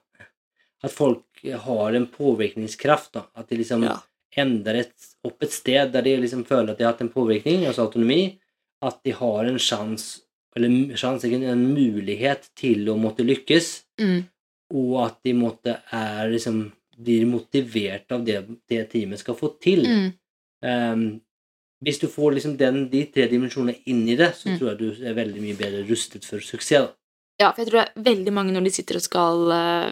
At 0.84 0.92
folk 0.92 1.24
har 1.44 1.94
en 1.96 2.06
påvirkningskraft. 2.06 3.12
da, 3.14 3.24
At 3.36 3.48
de 3.50 3.56
liksom 3.58 3.84
Ja. 3.84 3.98
endrer 4.38 4.76
et, 4.82 4.94
opp 5.26 5.42
et 5.42 5.52
sted 5.52 5.92
der 5.92 6.02
de 6.04 6.18
liksom 6.18 6.46
føler 6.46 6.70
at 6.72 6.78
de 6.78 6.84
har 6.84 6.92
hatt 6.94 7.02
en 7.02 7.10
påvirkning, 7.10 7.66
altså 7.66 7.88
autonomi. 7.88 8.38
At 8.84 9.02
de 9.04 9.12
har 9.12 9.46
en 9.46 9.58
sjanse, 9.58 10.22
eller 10.56 10.96
sjans, 10.96 11.24
en 11.24 11.74
mulighet 11.74 12.50
til 12.56 12.86
å 12.90 12.96
måtte 13.00 13.26
lykkes, 13.26 13.84
Mm. 14.00 14.26
og 14.72 15.06
at 15.08 15.18
de 15.24 15.34
måtte 15.34 15.80
er 15.92 16.30
liksom 16.30 16.72
blir 16.98 17.26
motivert 17.30 18.12
av 18.12 18.24
det 18.26 18.40
det 18.70 18.90
teamet 18.92 19.20
skal 19.22 19.36
få 19.38 19.52
til. 19.62 19.84
Mm. 19.86 20.08
Um, 20.66 21.22
hvis 21.86 22.00
du 22.02 22.08
får 22.10 22.34
liksom 22.34 22.56
den, 22.58 22.88
de 22.90 23.04
tre 23.14 23.28
dimensjonene 23.30 23.76
inn 23.86 24.08
i 24.10 24.16
det, 24.18 24.32
så 24.36 24.50
Mm. 24.50 24.58
tror 24.60 24.70
jeg 24.72 24.78
du 24.80 25.06
er 25.06 25.14
veldig 25.14 25.42
mye 25.44 25.58
bedre 25.60 25.84
rustet 25.88 26.26
for 26.26 26.40
suksess. 26.42 26.90
Ja, 27.40 27.52
for 27.52 27.62
jeg 27.62 27.68
tror 27.70 27.84
det 27.84 27.92
er 27.96 28.02
veldig 28.16 28.34
mange 28.34 28.52
når 28.56 28.64
de 28.66 28.72
sitter 28.72 28.96
og 28.98 29.02
skal 29.06 29.44
uh, 29.54 29.92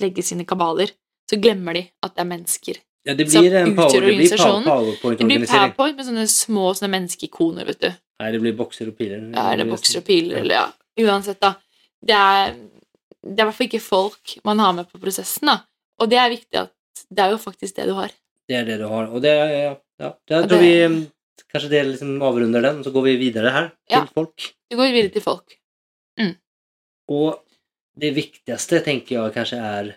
legge 0.00 0.22
sine 0.26 0.44
kabaler, 0.44 0.90
så 1.30 1.38
glemmer 1.40 1.74
de 1.74 1.84
at 2.02 2.14
det 2.16 2.24
er 2.24 2.30
mennesker. 2.32 2.80
Ja, 3.06 3.14
det 3.14 3.28
blir 3.30 3.54
en 3.54 3.76
power, 3.76 3.92
det 3.92 4.00
blir 4.02 4.26
organisasjonen- 4.26 4.64
Det 4.66 4.74
blir 4.74 4.98
powerpoint-organisering. 4.98 5.46
powerpoint 5.76 5.96
med 5.96 6.06
sånne 6.06 6.26
små 6.28 6.74
sånne 6.74 6.90
menneskeikoner, 6.96 7.64
vet 7.64 7.80
du. 7.80 7.88
Nei, 8.20 8.32
det 8.32 8.40
blir 8.42 8.56
bokser 8.58 8.88
og 8.88 8.96
piler. 8.98 9.30
Ja, 9.32 9.52
eller 9.52 9.64
bokser 9.70 9.98
og 10.00 10.04
piler, 10.04 10.40
eller 10.42 10.54
ja. 10.54 10.66
Uansett, 10.98 11.38
da. 11.40 11.54
Det 12.04 12.14
er, 12.16 12.54
det 13.22 13.38
er 13.38 13.44
i 13.44 13.46
hvert 13.46 13.54
fall 13.54 13.68
ikke 13.68 13.80
folk 13.80 14.34
man 14.44 14.58
har 14.58 14.72
med 14.74 14.90
på 14.90 14.98
prosessen, 15.00 15.46
da. 15.46 15.60
Og 15.98 16.08
det 16.10 16.18
er 16.22 16.30
viktig 16.30 16.60
at 16.60 16.72
det 17.10 17.24
er 17.24 17.30
jo 17.34 17.38
faktisk 17.42 17.76
det 17.78 17.86
du 17.88 17.94
har. 17.98 18.12
Det 18.48 18.56
er 18.56 18.64
det 18.68 18.78
du 18.80 18.86
har. 18.88 19.08
Og 19.12 19.22
det 19.22 19.32
ja, 19.34 19.74
ja. 20.00 20.08
Og 20.08 20.26
tror 20.28 20.48
det- 20.48 20.60
vi 20.62 20.72
um, 20.86 20.98
kanskje 21.52 21.70
det 21.70 21.84
liksom 21.92 22.22
avrunder 22.22 22.62
den, 22.62 22.78
og 22.80 22.84
så 22.84 22.92
går 22.92 23.04
vi 23.08 23.16
videre 23.16 23.50
her 23.54 23.68
til 23.88 23.98
Ja. 23.98 24.04
folk. 24.14 24.52
Vi 24.70 24.76
går 24.76 24.92
videre 24.92 25.12
til 25.14 25.22
folk. 25.22 25.54
Og 27.08 27.38
det 27.98 28.10
viktigste 28.14 28.82
tenker 28.84 29.16
jeg 29.16 29.32
kanskje 29.32 29.58
er 29.64 29.94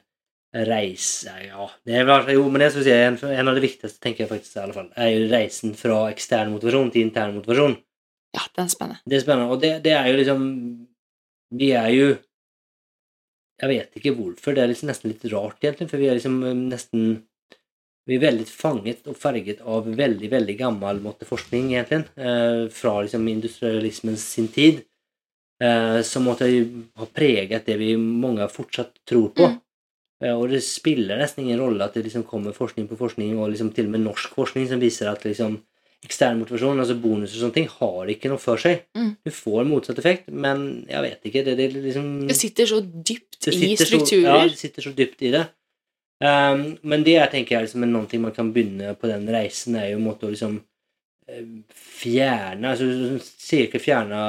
reise 0.68 1.32
Ja, 1.46 1.68
det 1.86 1.96
er 1.96 2.06
vel 2.08 2.30
jo, 2.36 2.46
men 2.52 2.62
jeg 2.66 2.72
skal 2.74 2.84
si 2.86 2.92
en, 2.96 3.18
en 3.40 3.48
av 3.52 3.56
det 3.56 3.64
viktigste 3.64 4.00
tenker 4.04 4.24
jeg 4.26 4.30
faktisk 4.32 4.56
i 4.58 4.62
alle 4.64 4.76
fall, 4.76 4.90
er 5.00 5.10
jo 5.12 5.28
reisen 5.32 5.74
fra 5.80 5.98
ekstern 6.12 6.52
motivasjon 6.56 6.92
til 6.92 7.06
intern 7.06 7.36
motivasjon. 7.36 7.76
Ja, 8.36 8.46
den 8.56 8.66
er 8.66 8.72
spennende. 8.72 9.00
Det 9.08 9.18
er 9.18 9.24
spennende, 9.26 9.52
og 9.52 9.62
det, 9.64 9.72
det 9.84 9.92
er 9.96 10.08
jo 10.08 10.18
liksom 10.22 10.42
Vi 11.60 11.72
er 11.76 11.90
jo 11.92 12.06
Jeg 13.62 13.70
vet 13.70 13.98
ikke 14.00 14.16
hvorfor, 14.18 14.56
det 14.56 14.64
er 14.64 14.72
liksom 14.72 14.90
nesten 14.90 15.12
litt 15.12 15.26
rart, 15.34 15.60
egentlig, 15.62 15.90
for 15.92 16.02
vi 16.02 16.10
er 16.10 16.18
liksom 16.18 16.40
eh, 16.48 16.64
nesten 16.72 17.04
Vi 18.10 18.16
er 18.18 18.24
veldig 18.24 18.48
fanget 18.50 19.06
og 19.12 19.18
farget 19.22 19.60
av 19.62 19.86
veldig, 19.86 20.30
veldig 20.32 20.56
gammel 20.58 21.04
måte 21.04 21.28
forskning, 21.30 21.76
egentlig, 21.76 22.08
eh, 22.18 22.64
fra 22.74 22.96
liksom 23.06 23.28
industrialismens 23.30 24.24
sin 24.36 24.48
tid, 24.52 24.82
eh, 25.62 26.02
som 26.02 26.26
måtte 26.26 26.50
ha 26.98 27.08
preget 27.14 27.70
det 27.70 27.78
vi 27.78 27.94
mange 28.02 28.48
fortsatt 28.50 29.04
tror 29.06 29.30
på. 29.38 29.52
Mm. 29.52 29.60
Eh, 30.22 30.34
og 30.34 30.50
det 30.50 30.64
spiller 30.66 31.22
nesten 31.22 31.46
ingen 31.46 31.62
rolle 31.62 31.86
at 31.86 31.94
det 31.94 32.08
liksom 32.08 32.26
kommer 32.30 32.58
forskning 32.58 32.90
på 32.90 32.98
forskning, 32.98 33.38
og 33.38 33.54
liksom 33.54 33.70
til 33.76 33.90
og 33.90 33.96
med 33.96 34.06
norsk 34.06 34.34
forskning 34.38 34.68
som 34.70 34.82
viser 34.82 35.10
at 35.12 35.26
liksom 35.26 35.60
ekstern 36.02 36.40
motivasjon, 36.42 36.82
altså 36.82 36.98
bonuser 36.98 37.38
og 37.38 37.44
sånne 37.44 37.56
ting, 37.60 37.68
har 37.78 38.10
ikke 38.10 38.32
noe 38.32 38.42
for 38.42 38.62
seg. 38.62 38.86
Mm. 38.98 39.12
Du 39.22 39.32
får 39.36 39.68
motsatt 39.70 40.00
effekt, 40.02 40.32
men 40.34 40.84
jeg 40.90 41.06
vet 41.06 41.30
ikke. 41.30 41.44
Det, 41.46 41.56
det, 41.60 41.68
liksom, 41.76 42.08
Det 42.30 42.38
sitter 42.38 42.70
så 42.70 42.80
dypt 42.82 43.50
i 43.52 43.74
strukturer. 43.78 44.08
Så, 44.08 44.22
ja, 44.26 44.38
det 44.50 44.60
sitter 44.60 44.88
så 44.88 44.94
dypt 44.98 45.28
i 45.28 45.34
det. 45.36 45.46
Um, 46.22 46.66
men 46.86 47.06
det 47.06 47.16
jeg 47.16 47.34
tenker 47.34 47.58
er 47.58 47.66
liksom, 47.66 47.86
er 47.86 47.90
noe 47.90 48.22
man 48.22 48.34
kan 48.36 48.52
begynne 48.54 48.94
på 48.98 49.10
den 49.10 49.26
reisen, 49.34 49.78
er 49.78 49.92
jo 49.92 49.98
en 49.98 50.06
måte 50.06 50.28
å 50.28 50.34
liksom 50.34 50.60
eh, 51.26 51.48
fjerne 51.74 52.76
altså 52.76 53.18
Sier 53.42 53.66
ikke 53.66 53.82
fjerne 53.82 54.20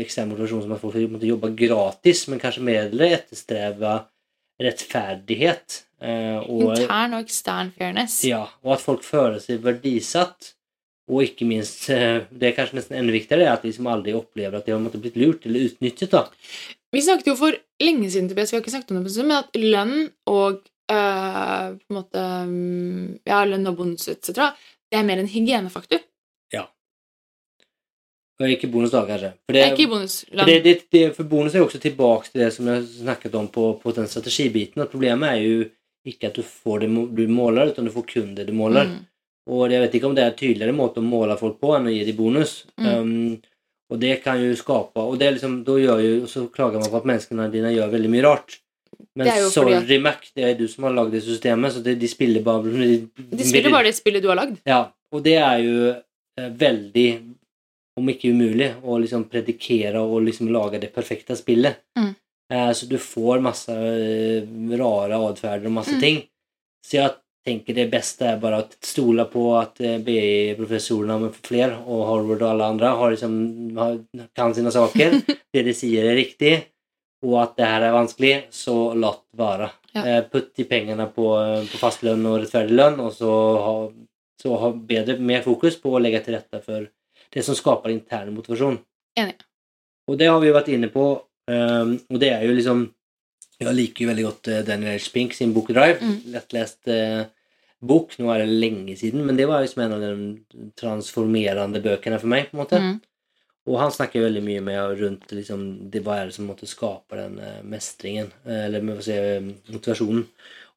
ekstern 0.00 0.30
motivasjon 0.30 0.64
som 0.64 0.72
at 0.72 0.80
folk 0.80 0.96
måtte 1.12 1.28
jobbe 1.28 1.52
gratis, 1.56 2.24
men 2.32 2.40
kanskje 2.40 2.64
mer 2.64 2.88
etterstreve 2.88 3.98
rettferdighet. 4.64 5.82
Uh, 6.00 6.40
og, 6.48 6.64
Intern 6.78 7.18
og 7.18 7.26
ekstern 7.26 7.72
fairness. 7.76 8.18
ja, 8.28 8.44
og 8.64 8.76
at 8.76 8.84
folk 8.84 9.04
føler 9.04 9.40
seg 9.42 9.60
verdisatt. 9.64 10.53
Og 11.12 11.20
ikke 11.26 11.44
minst, 11.44 11.90
eh, 11.92 12.22
det 12.32 12.48
er 12.48 12.54
kanskje 12.56 12.78
nesten 12.78 12.96
enda 12.96 13.12
viktigere, 13.12 13.44
er 13.44 13.58
at 13.58 13.64
de 13.66 13.72
som 13.76 13.88
aldri 13.92 14.14
opplever 14.16 14.56
at 14.56 14.64
de 14.64 14.72
har 14.72 14.80
måttet 14.80 15.02
blitt 15.04 15.18
lurt 15.20 15.44
eller 15.44 15.66
utnyttet. 15.68 16.10
da. 16.10 16.24
Vi 16.94 17.02
snakket 17.02 17.28
jo 17.32 17.36
for 17.36 17.56
lenge 17.82 18.08
siden 18.10 18.30
BS, 18.30 18.52
vi 18.52 18.56
har 18.56 18.62
ikke 18.62 18.72
snakket 18.72 18.94
om 18.94 19.00
det, 19.00 19.04
på 19.04 19.12
stund, 19.12 19.28
men 19.28 19.42
at 19.42 19.58
lønn 19.58 19.94
og 20.30 20.62
øh, 20.94 21.66
på 21.76 21.90
en 21.90 21.98
måte 21.98 22.24
mm, 22.48 23.20
Ja, 23.26 23.44
lønn 23.44 23.68
og 23.68 23.76
bonus 23.76 24.08
etc. 24.08 24.56
Det 24.88 25.00
er 25.00 25.04
mer 25.04 25.20
en 25.20 25.28
hygienefaktor. 25.28 26.00
Ja. 26.54 26.64
Og 28.40 28.50
ikke 28.50 28.70
bonus 28.72 28.94
da, 28.94 29.04
kanskje. 29.08 29.34
For 29.44 29.52
Det 29.52 29.62
det, 29.62 29.72
ikke 29.74 29.90
bonus. 29.92 30.18
for, 30.30 30.44
det, 30.46 30.58
det, 30.64 30.76
det, 30.92 31.06
for 31.16 31.28
bonus 31.28 31.54
er 31.54 31.64
jo 31.64 31.68
også 31.68 31.82
tilbake 31.82 32.30
til 32.30 32.46
det 32.46 32.52
som 32.54 32.70
jeg 32.72 32.84
snakket 32.96 33.34
om 33.34 33.48
på, 33.48 33.72
på 33.82 33.92
den 33.92 34.08
strategibiten. 34.08 34.82
at 34.82 34.90
Problemet 34.94 35.28
er 35.28 35.42
jo 35.42 35.64
ikke 36.04 36.30
at 36.30 36.36
du 36.36 36.42
får 36.42 36.84
det 36.84 36.88
du 37.16 37.26
måler, 37.28 37.72
utan 37.72 37.84
du 37.84 37.92
får 37.92 38.06
kun 38.14 38.34
det 38.36 38.46
du 38.48 38.54
måler. 38.56 38.88
Mm. 38.88 39.02
Og 39.50 39.70
jeg 39.70 39.80
vet 39.82 39.94
ikke 39.98 40.06
om 40.08 40.14
det 40.16 40.22
er 40.24 40.30
en 40.32 40.38
tydeligere 40.40 40.72
måte 40.76 41.02
å 41.02 41.04
måle 41.04 41.36
folk 41.36 41.58
på 41.60 41.74
enn 41.76 41.88
å 41.90 41.92
gi 41.92 42.04
dem 42.08 42.16
bonus. 42.16 42.64
Mm. 42.80 42.86
Um, 42.86 43.64
og 43.92 43.98
det 44.00 44.14
kan 44.24 44.38
jo 44.40 44.54
skape 44.56 44.96
Og 45.04 45.18
det 45.20 45.34
liksom, 45.34 45.58
da 45.66 45.74
gjør 45.76 46.00
jo, 46.00 46.12
så 46.30 46.46
klager 46.50 46.80
man 46.80 46.88
på 46.90 46.96
at 47.02 47.04
menneskene 47.10 47.50
dine 47.52 47.74
gjør 47.74 47.90
veldig 47.92 48.10
mye 48.14 48.22
rart. 48.24 48.56
Men 49.14 49.26
fordi 49.28 49.44
at- 49.44 49.52
sorry, 49.52 49.98
Mac, 50.00 50.30
det 50.34 50.44
er 50.48 50.54
du 50.58 50.66
som 50.68 50.84
har 50.88 50.94
lagd 50.96 51.12
det 51.12 51.20
systemet, 51.22 51.72
så 51.74 51.82
det, 51.84 51.98
de 52.00 52.08
spiller 52.08 52.42
bare 52.42 52.62
De, 52.62 53.08
De 53.36 53.44
spiller 53.44 53.70
bare 53.70 53.84
det 53.90 53.94
spillet 53.98 54.22
du 54.24 54.28
har 54.32 54.36
lagd. 54.40 54.56
Ja, 54.66 54.80
og 55.12 55.22
det 55.22 55.36
er 55.36 55.58
jo 55.62 55.76
eh, 56.38 56.48
veldig, 56.50 57.08
om 58.00 58.08
ikke 58.10 58.32
umulig, 58.32 58.72
å 58.82 58.96
liksom 58.98 59.28
predikere 59.30 60.00
og 60.02 60.22
liksom 60.24 60.48
lage 60.50 60.80
det 60.80 60.92
perfekte 60.94 61.36
spillet. 61.38 61.76
Mm. 61.98 62.14
Eh, 62.52 62.70
så 62.74 62.88
du 62.88 62.96
får 62.98 63.42
masse 63.44 63.70
eh, 63.76 64.48
rare 64.80 65.20
atferder 65.28 65.66
og 65.70 65.76
masse 65.82 65.94
Mm. 65.94 66.00
ting. 66.00 66.22
Så 66.84 66.96
jeg 66.98 67.12
tenker 67.44 67.76
det 67.76 67.90
beste 67.92 68.28
er 68.30 68.38
bare 68.40 68.62
å 68.62 68.68
stole 68.84 69.26
på 69.30 69.42
at 69.58 69.80
eh, 69.84 69.98
BI-professorene 70.04 71.18
med 71.26 71.36
flere, 71.44 71.82
og 71.84 72.06
Harvard 72.08 72.44
og 72.44 72.50
alle 72.50 72.70
andre, 72.74 72.92
har 73.00 73.12
liksom, 73.14 73.34
har, 73.78 73.98
kan 74.36 74.54
sine 74.56 74.72
saker. 74.74 75.18
det 75.54 75.66
de 75.66 75.76
sier 75.76 76.08
er 76.08 76.18
riktig, 76.18 76.54
og 77.24 77.38
at 77.42 77.54
det 77.60 77.68
her 77.68 77.88
er 77.88 77.96
vanskelig, 77.96 78.34
så 78.52 78.78
la 78.96 79.12
det 79.16 79.40
være. 79.40 79.70
Ja. 79.94 80.06
Eh, 80.06 80.24
putt 80.30 80.50
de 80.56 80.66
pengene 80.68 81.06
på, 81.12 81.30
eh, 81.42 81.62
på 81.68 81.80
fastlønn 81.80 82.26
og 82.30 82.40
rettferdig 82.42 82.76
lønn, 82.80 83.00
og 83.04 83.14
så 83.16 83.36
ha 83.66 83.76
så 84.44 84.56
ha 84.60 84.72
bedre, 84.72 85.18
mer 85.18 85.42
fokus 85.44 85.78
på 85.80 85.94
å 85.94 86.00
legge 86.02 86.20
til 86.24 86.36
rette 86.36 86.60
for 86.64 86.88
det 87.32 87.44
som 87.46 87.56
skaper 87.56 87.92
intern 87.94 88.34
motivasjon. 88.34 88.76
Enig. 89.18 89.38
Og 90.10 90.18
det 90.20 90.28
har 90.28 90.40
vi 90.42 90.50
jo 90.50 90.56
vært 90.56 90.72
inne 90.74 90.90
på, 90.92 91.06
ehm, 91.50 91.94
og 92.10 92.20
det 92.20 92.30
er 92.34 92.44
jo 92.44 92.56
liksom 92.58 92.82
Jeg 93.60 93.74
liker 93.76 94.04
jo 94.04 94.10
veldig 94.10 94.24
godt 94.26 94.48
eh, 94.50 94.62
Daniel 94.66 94.98
H. 94.98 95.08
Pink 95.14 95.34
sin 95.36 95.52
bok 95.54 95.68
Drive. 95.70 96.00
Mm. 96.02 96.16
Lettlest 96.34 96.88
eh, 96.90 97.24
bok. 97.84 98.16
Nå 98.18 98.30
er 98.34 98.42
det 98.44 98.50
lenge 98.60 98.96
siden, 98.98 99.24
men 99.26 99.36
det 99.38 99.46
var 99.50 99.62
liksom 99.64 99.84
en 99.84 99.92
av 99.96 100.02
de 100.02 100.70
transformerende 100.80 101.82
bøkene 101.84 102.18
for 102.20 102.30
meg. 102.32 102.48
på 102.50 102.56
en 102.58 102.62
måte. 102.64 102.80
Mm. 102.82 102.96
Og 103.64 103.78
han 103.80 103.94
snakker 103.94 104.26
veldig 104.26 104.42
mye 104.44 104.60
med 104.60 104.98
rundt 105.00 105.30
liksom, 105.32 105.62
det, 105.90 106.02
hva 106.04 106.18
er 106.20 106.28
det 106.28 106.34
som 106.36 106.48
måtte 106.50 106.68
skape 106.68 107.16
den 107.16 107.38
eh, 107.40 107.62
mestringen, 107.64 108.28
eh, 108.44 108.66
eller 108.66 108.84
med 108.84 109.00
si, 109.06 109.14
motivasjonen. 109.72 110.26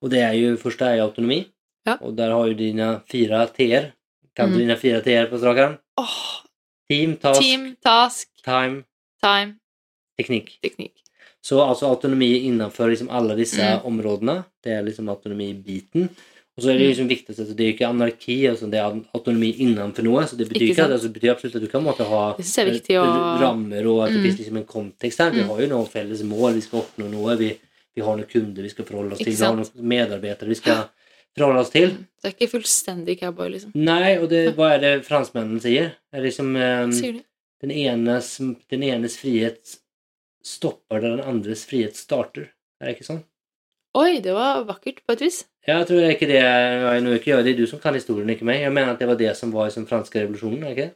Og 0.03 0.11
det 0.13 0.21
er 0.23 0.37
jo, 0.37 0.53
første 0.61 0.85
er 0.87 0.99
jo 1.01 1.07
autonomi, 1.09 1.41
Ja. 1.87 1.97
og 2.03 2.15
der 2.17 2.31
har 2.35 2.47
jo 2.47 2.53
dine 2.59 2.87
fire 3.09 3.45
T-er. 3.55 3.91
Kan 4.35 4.51
du 4.51 4.55
Mm. 4.55 4.59
dine 4.67 4.77
fire 4.77 5.01
T-er 5.01 5.27
på 5.31 5.39
strak 5.39 5.57
arm? 5.57 5.77
Oh. 5.97 6.43
Team, 6.89 7.17
task, 7.17 7.41
team, 7.41 7.75
task, 7.83 8.27
time, 8.45 8.83
time, 9.23 9.57
teknikk. 10.19 10.53
teknikk. 10.63 10.93
Så 11.47 11.61
altså 11.63 11.87
autonomi 11.87 12.31
innenfor 12.49 12.89
liksom 12.91 13.07
alle 13.09 13.35
disse 13.39 13.61
Mm. 13.63 13.85
områdene. 13.87 14.43
Det 14.63 14.71
er 14.73 14.81
liksom 14.83 15.07
autonomibiten. 15.13 16.09
Og 16.57 16.63
så 16.63 16.69
er 16.71 16.77
det 16.79 16.81
Mm. 16.81 16.89
liksom 16.89 17.07
viktig 17.07 17.29
at 17.39 17.55
det 17.57 17.65
er 17.65 17.73
ikke 17.73 17.87
anarki, 17.87 18.35
altså 18.49 18.69
det 18.69 18.79
er 18.81 19.01
autonomi 19.15 19.51
innenfor 19.61 20.03
noe. 20.03 20.23
Så 20.27 20.35
det 20.35 20.49
betyr 20.49 20.71
at 20.83 20.89
altså, 20.91 21.07
det 21.07 21.13
betyr 21.21 21.31
absolutt 21.35 21.55
at 21.55 21.61
du 21.61 21.67
kan 21.67 21.83
måtte 21.83 22.03
ha 22.03 22.33
å- 22.33 23.39
rammer, 23.39 23.85
og 23.87 24.07
at 24.07 24.13
det 24.13 24.23
Mm. 24.23 24.37
liksom 24.37 24.57
en 24.57 24.65
kontekst 24.65 25.19
her. 25.19 25.29
Vi 25.31 25.41
Mm. 25.43 25.47
har 25.47 25.61
jo 25.61 25.67
noen 25.67 25.87
felles 25.87 26.21
mål, 26.23 26.53
vi 26.55 26.61
skal 26.61 26.79
oppnå 26.81 27.11
noe. 27.11 27.37
Vi, 27.37 27.57
vi 27.95 28.01
har 28.01 28.17
noen 28.17 28.27
kunder 28.27 28.61
vi 28.63 28.69
skal 28.69 28.85
forholde 28.85 29.11
oss 29.13 29.19
til, 29.19 29.33
vi 29.33 29.45
har 29.45 29.55
noen 29.55 29.69
medarbeidere 29.81 30.47
vi 30.47 30.55
skal 30.55 30.89
forholde 31.37 31.59
oss 31.59 31.69
til. 31.69 31.89
Det 32.23 32.25
er 32.25 32.31
ikke 32.45 32.51
fullstendig 32.59 33.19
cowboy, 33.19 33.49
liksom. 33.51 33.71
Nei, 33.75 34.17
og 34.17 34.29
det, 34.29 34.55
hva 34.55 34.73
er 34.75 34.79
det 34.81 35.05
franskmennene 35.05 35.61
sier? 35.61 35.91
Det 36.11 36.19
er 36.19 36.23
liksom 36.23 36.55
um, 36.83 36.91
Sier 36.91 37.21
den, 37.61 37.71
enes, 37.71 38.37
den 38.69 38.81
enes 38.83 39.15
frihet 39.17 39.77
stopper 40.47 41.01
der 41.03 41.17
den 41.17 41.25
andres 41.27 41.65
frihet 41.67 41.97
starter. 41.99 42.47
Er 42.81 42.89
det 42.89 42.95
ikke 42.97 43.07
sånn? 43.09 43.23
Oi, 43.97 44.19
det 44.21 44.33
var 44.35 44.63
vakkert 44.67 44.99
på 45.07 45.15
et 45.15 45.21
vis. 45.25 45.41
Ja, 45.67 45.79
Jeg 45.81 45.87
tror 45.89 46.03
er 46.05 46.13
ikke 46.13 46.27
det 46.29 46.37
jeg 46.39 47.01
noe 47.03 47.17
ikke 47.17 47.31
gjør. 47.31 47.43
Det 47.43 47.53
er 47.55 47.57
du 47.57 47.67
som 47.67 47.79
kan 47.83 47.95
historien, 47.97 48.29
ikke 48.29 48.45
meg. 48.47 48.61
Jeg 48.61 48.71
mener 48.75 48.93
at 48.93 48.99
det 49.01 49.07
var 49.09 49.17
det 49.19 49.31
som 49.39 49.51
var 49.55 49.67
i 49.71 49.73
den 49.75 49.87
franske 49.89 50.21
revolusjonen, 50.21 50.61
er 50.63 50.67
det 50.69 50.75
ikke 50.77 50.85
det? 50.87 50.95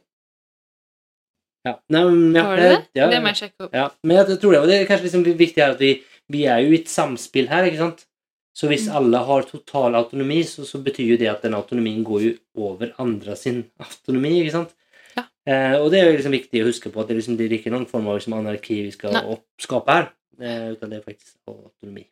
Ja. 1.66 1.74
Nei, 1.94 2.02
men, 2.10 2.22
ja, 2.34 2.42
Var 2.48 2.56
det 2.58 2.70
det? 2.70 2.78
Ja, 2.98 3.08
Det 3.10 3.20
må 3.22 3.30
jeg 3.30 3.38
sjekke 3.42 3.66
opp. 3.68 3.74
ja. 3.76 3.88
Men 4.02 4.16
jeg 4.18 4.38
tror 4.42 4.52
det, 4.54 4.60
og 4.62 4.68
det 4.70 4.78
er 4.80 4.88
kanskje 4.88 5.06
liksom 5.08 5.24
viktig 5.38 5.62
her 5.62 5.74
at 5.76 5.82
vi, 5.82 5.92
vi 6.32 6.44
er 6.50 6.58
jo 6.64 6.72
i 6.72 6.80
et 6.80 6.90
samspill 6.90 7.48
her, 7.52 7.68
ikke 7.68 7.78
sant? 7.84 8.06
Så 8.54 8.68
hvis 8.68 8.86
Mm. 8.88 8.96
alle 8.98 9.18
har 9.24 9.42
total 9.48 9.94
autonomi, 9.96 10.42
så, 10.44 10.64
så 10.68 10.78
betyr 10.82 11.12
jo 11.14 11.16
det 11.16 11.28
at 11.30 11.42
den 11.42 11.54
autonomien 11.54 12.02
går 12.04 12.20
jo 12.26 12.32
over 12.56 12.90
andre 12.98 13.36
sin 13.36 13.62
autonomi, 13.80 14.40
ikke 14.42 14.52
sant? 14.58 14.74
Ja. 15.16 15.24
Eh, 15.46 15.74
og 15.80 15.90
det 15.90 16.00
er 16.00 16.12
liksom 16.16 16.32
viktig 16.32 16.62
å 16.62 16.68
huske 16.70 16.90
på 16.92 17.00
at 17.02 17.08
det, 17.08 17.16
liksom, 17.18 17.36
det 17.36 17.46
er 17.48 17.56
ikke 17.58 17.70
noen 17.74 17.86
form 17.90 18.06
av 18.08 18.18
liksom, 18.18 18.34
anarki 18.38 18.82
vi 18.86 18.90
skal 18.94 19.12
Nei. 19.12 19.36
skape 19.60 19.90
her, 19.96 20.08
eh, 20.40 20.70
utan 20.76 20.90
det 20.90 20.98
er 21.00 21.06
faktisk 21.12 21.34
autonomi. 21.48 22.06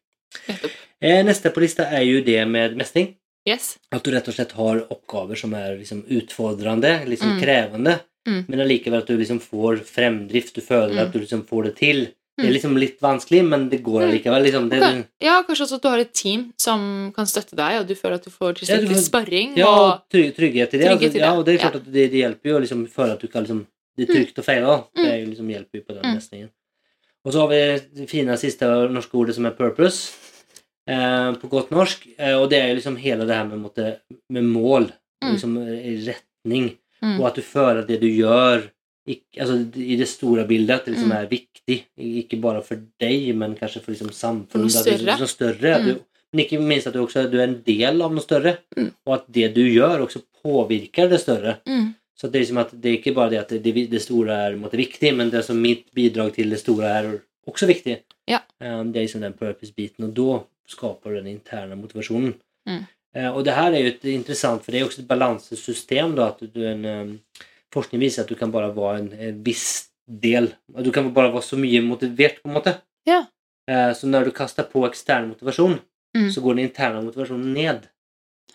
Eh, 1.01 1.23
neste 1.25 1.51
på 1.55 1.63
lista 1.63 1.87
er 1.91 2.05
jo 2.05 2.21
det 2.23 2.47
med 2.49 2.77
mestring. 2.77 3.15
Yes. 3.49 3.79
At 3.91 4.03
du 4.05 4.11
rett 4.13 4.29
og 4.29 4.35
slett 4.37 4.53
har 4.53 4.83
oppgaver 4.93 5.39
som 5.39 5.55
er 5.55 5.79
liksom 5.79 6.03
utfordrende, 6.13 7.07
liksom 7.09 7.37
Mm. 7.37 7.41
krevende, 7.41 8.01
Mm. 8.29 8.45
men 8.49 8.61
allikevel 8.61 8.99
at 8.99 9.07
du 9.07 9.17
liksom 9.17 9.41
får 9.41 9.79
fremdrift, 9.85 10.53
du 10.55 10.61
føler 10.61 10.95
Mm. 10.95 11.07
at 11.07 11.13
du 11.13 11.19
liksom 11.21 11.47
får 11.47 11.65
det 11.65 11.77
til. 11.77 12.15
Det 12.39 12.47
er 12.47 12.49
Mm. 12.49 12.53
liksom 12.55 12.77
litt 12.79 13.01
vanskelig, 13.03 13.45
men 13.45 13.69
det 13.69 13.83
går 13.83 14.07
likevel. 14.13 14.35
allikevel. 14.39 14.43
Liksom. 14.45 14.69
Det, 14.71 14.79
okay. 14.79 15.05
Ja, 15.21 15.43
kanskje 15.43 15.65
også 15.67 15.75
at 15.77 15.83
du 15.83 15.89
har 15.89 15.99
et 15.99 16.13
team 16.15 16.53
som 16.57 17.13
kan 17.17 17.27
støtte 17.27 17.57
deg, 17.57 17.81
og 17.81 17.87
du 17.89 17.95
føler 17.95 18.15
at 18.15 18.25
du 18.25 18.31
får 18.31 18.55
tilstrekkelig 18.61 18.97
ja, 18.97 19.03
sparring. 19.03 19.57
ja, 19.59 19.67
og 19.69 19.81
og 19.91 20.09
trygg, 20.09 20.31
trygghet 20.37 20.75
i 20.75 20.79
det. 20.79 20.87
Trygghet 20.87 21.03
altså, 21.03 21.13
til 21.13 21.21
ja, 21.21 21.33
og 21.37 21.45
det 21.45 21.55
er 21.55 21.59
klart 21.59 21.75
ja. 21.75 21.81
at 21.81 21.93
det, 21.93 22.11
det 22.11 22.21
hjelper 22.23 22.49
jo 22.51 22.57
å 22.57 22.63
liksom 22.65 22.87
føle 22.89 23.13
at 23.13 23.21
du 23.21 23.29
kan 23.29 23.43
liksom 23.45 23.67
Det 23.99 24.09
er 24.09 24.15
trygt 24.15 24.39
å. 24.39 24.87
Det 24.95 25.05
Mm. 25.05 25.21
jo 25.21 25.27
liksom 25.35 25.49
hjelper 25.51 25.75
jo 25.75 25.83
på 25.83 25.95
den 26.01 26.05
Mm. 26.41 26.49
Og 27.27 27.33
så 27.35 27.41
har 27.41 27.49
vi 27.49 27.57
det 28.01 28.09
fine 28.09 28.37
siste 28.39 28.65
norske 28.89 29.13
ordet 29.15 29.35
som 29.35 29.45
er 29.45 29.51
purpose, 29.51 30.13
eh, 30.89 31.33
på 31.35 31.51
godt 31.51 31.71
norsk. 31.71 32.07
Eh, 32.19 32.35
og 32.41 32.49
det 32.49 32.63
er 32.63 32.69
jo 32.69 32.77
liksom 32.77 32.97
hele 32.97 33.27
det 33.27 33.35
her 33.37 33.45
med, 33.45 33.59
måte, 33.61 33.99
med 34.31 34.45
mål, 34.45 34.93
Mm. 35.23 35.33
liksom 35.35 35.57
eh, 35.59 36.15
retning. 36.15 36.79
Mm. 37.03 37.21
Og 37.21 37.27
at 37.27 37.35
du 37.35 37.43
føler 37.43 37.81
at 37.81 37.89
det 37.89 38.01
du 38.01 38.07
gjør 38.07 38.71
ikk- 39.09 39.41
altså, 39.41 39.57
i 39.77 39.97
det 39.97 40.09
store 40.09 40.45
bildet, 40.47 40.71
at 40.81 40.85
det 40.85 40.95
liksom 40.95 41.09
Mm. 41.09 41.17
er 41.23 41.27
viktig. 41.27 41.79
Ikke 41.99 42.41
bare 42.41 42.63
for 42.63 42.77
deg, 43.01 43.35
men 43.37 43.55
kanskje 43.57 43.81
for 43.83 43.93
liksom 43.93 44.11
For 44.51 44.59
noe 44.59 44.67
er 44.67 44.71
større. 44.71 45.07
Liksom 45.07 45.27
større 45.29 45.79
Mm. 45.81 45.85
du, 45.85 46.01
men 46.33 46.45
ikke 46.45 46.61
minst 46.61 46.87
at 46.87 46.93
du 46.95 47.01
også 47.07 47.31
du 47.31 47.39
er 47.39 47.45
en 47.49 47.63
del 47.67 48.03
av 48.03 48.13
noe 48.13 48.21
større. 48.23 48.59
Mm. 48.77 48.93
Og 49.07 49.15
at 49.15 49.25
det 49.33 49.55
du 49.55 49.63
gjør, 49.63 50.07
også 50.07 50.23
påvirker 50.45 51.09
det 51.11 51.21
større. 51.21 51.59
Mm. 51.67 51.95
Så 52.19 52.31
det 52.31 52.37
er 52.37 52.45
liksom 52.45 52.59
at 52.61 52.81
det 52.81 52.87
er 52.93 52.99
ikke 53.03 53.15
bare 53.15 53.31
det 53.31 53.39
at 53.41 53.49
det, 53.63 53.91
det 53.91 54.03
store 54.03 54.29
er 54.31 54.57
måtte 54.57 54.77
viktig, 54.77 55.17
men 55.17 55.31
det 55.31 55.45
som 55.45 55.57
mitt 55.61 55.87
bidrag 55.95 56.35
til 56.35 56.51
det 56.51 56.59
store 56.61 56.85
er 56.85 57.21
også 57.49 57.67
viktig. 57.67 58.03
Ja. 58.29 58.41
Um, 58.61 58.93
Det 58.93 59.01
er 59.01 59.07
liksom 59.07 59.21
den 59.23 59.33
purpose-biten, 59.33 60.05
og 60.05 60.15
da 60.15 60.45
skaper 60.69 61.11
du 61.11 61.23
den 61.23 61.39
interne 61.41 61.75
motivasjonen. 61.81 62.35
Mm. 62.69 62.87
Eh, 63.15 63.31
Og 63.35 63.45
det 63.45 63.55
her 63.55 63.73
er 63.73 63.81
jo 63.81 63.87
et 63.89 64.05
interessant, 64.05 64.63
for 64.63 64.71
det 64.71 64.83
er 64.83 64.87
også 64.87 64.99
et 65.01 65.09
balansesystem, 65.09 66.15
da, 66.15 66.29
at 66.29 66.39
du 66.55 66.63
en 66.65 66.85
eh, 66.85 67.07
Forskning 67.75 68.01
viser 68.03 68.23
at 68.25 68.29
du 68.29 68.35
kan 68.35 68.51
bare 68.53 68.73
være 68.75 68.99
en, 68.99 69.13
en 69.13 69.43
viss 69.47 69.89
del 70.11 70.49
Du 70.83 70.91
kan 70.91 71.13
bare 71.15 71.31
være 71.33 71.43
så 71.47 71.57
mye 71.57 71.81
motivert, 71.87 72.41
på 72.43 72.49
en 72.51 72.55
måte. 72.57 72.73
Ja. 73.07 73.27
Eh, 73.69 73.93
Så 73.95 74.07
når 74.11 74.25
du 74.25 74.31
kaster 74.33 74.65
på 74.65 74.87
ekstern 74.89 75.29
motivasjon, 75.35 75.81
Mm. 76.17 76.27
så 76.35 76.41
går 76.43 76.57
den 76.57 76.65
interne 76.67 77.05
motivasjonen 77.05 77.53
ned. 77.55 77.83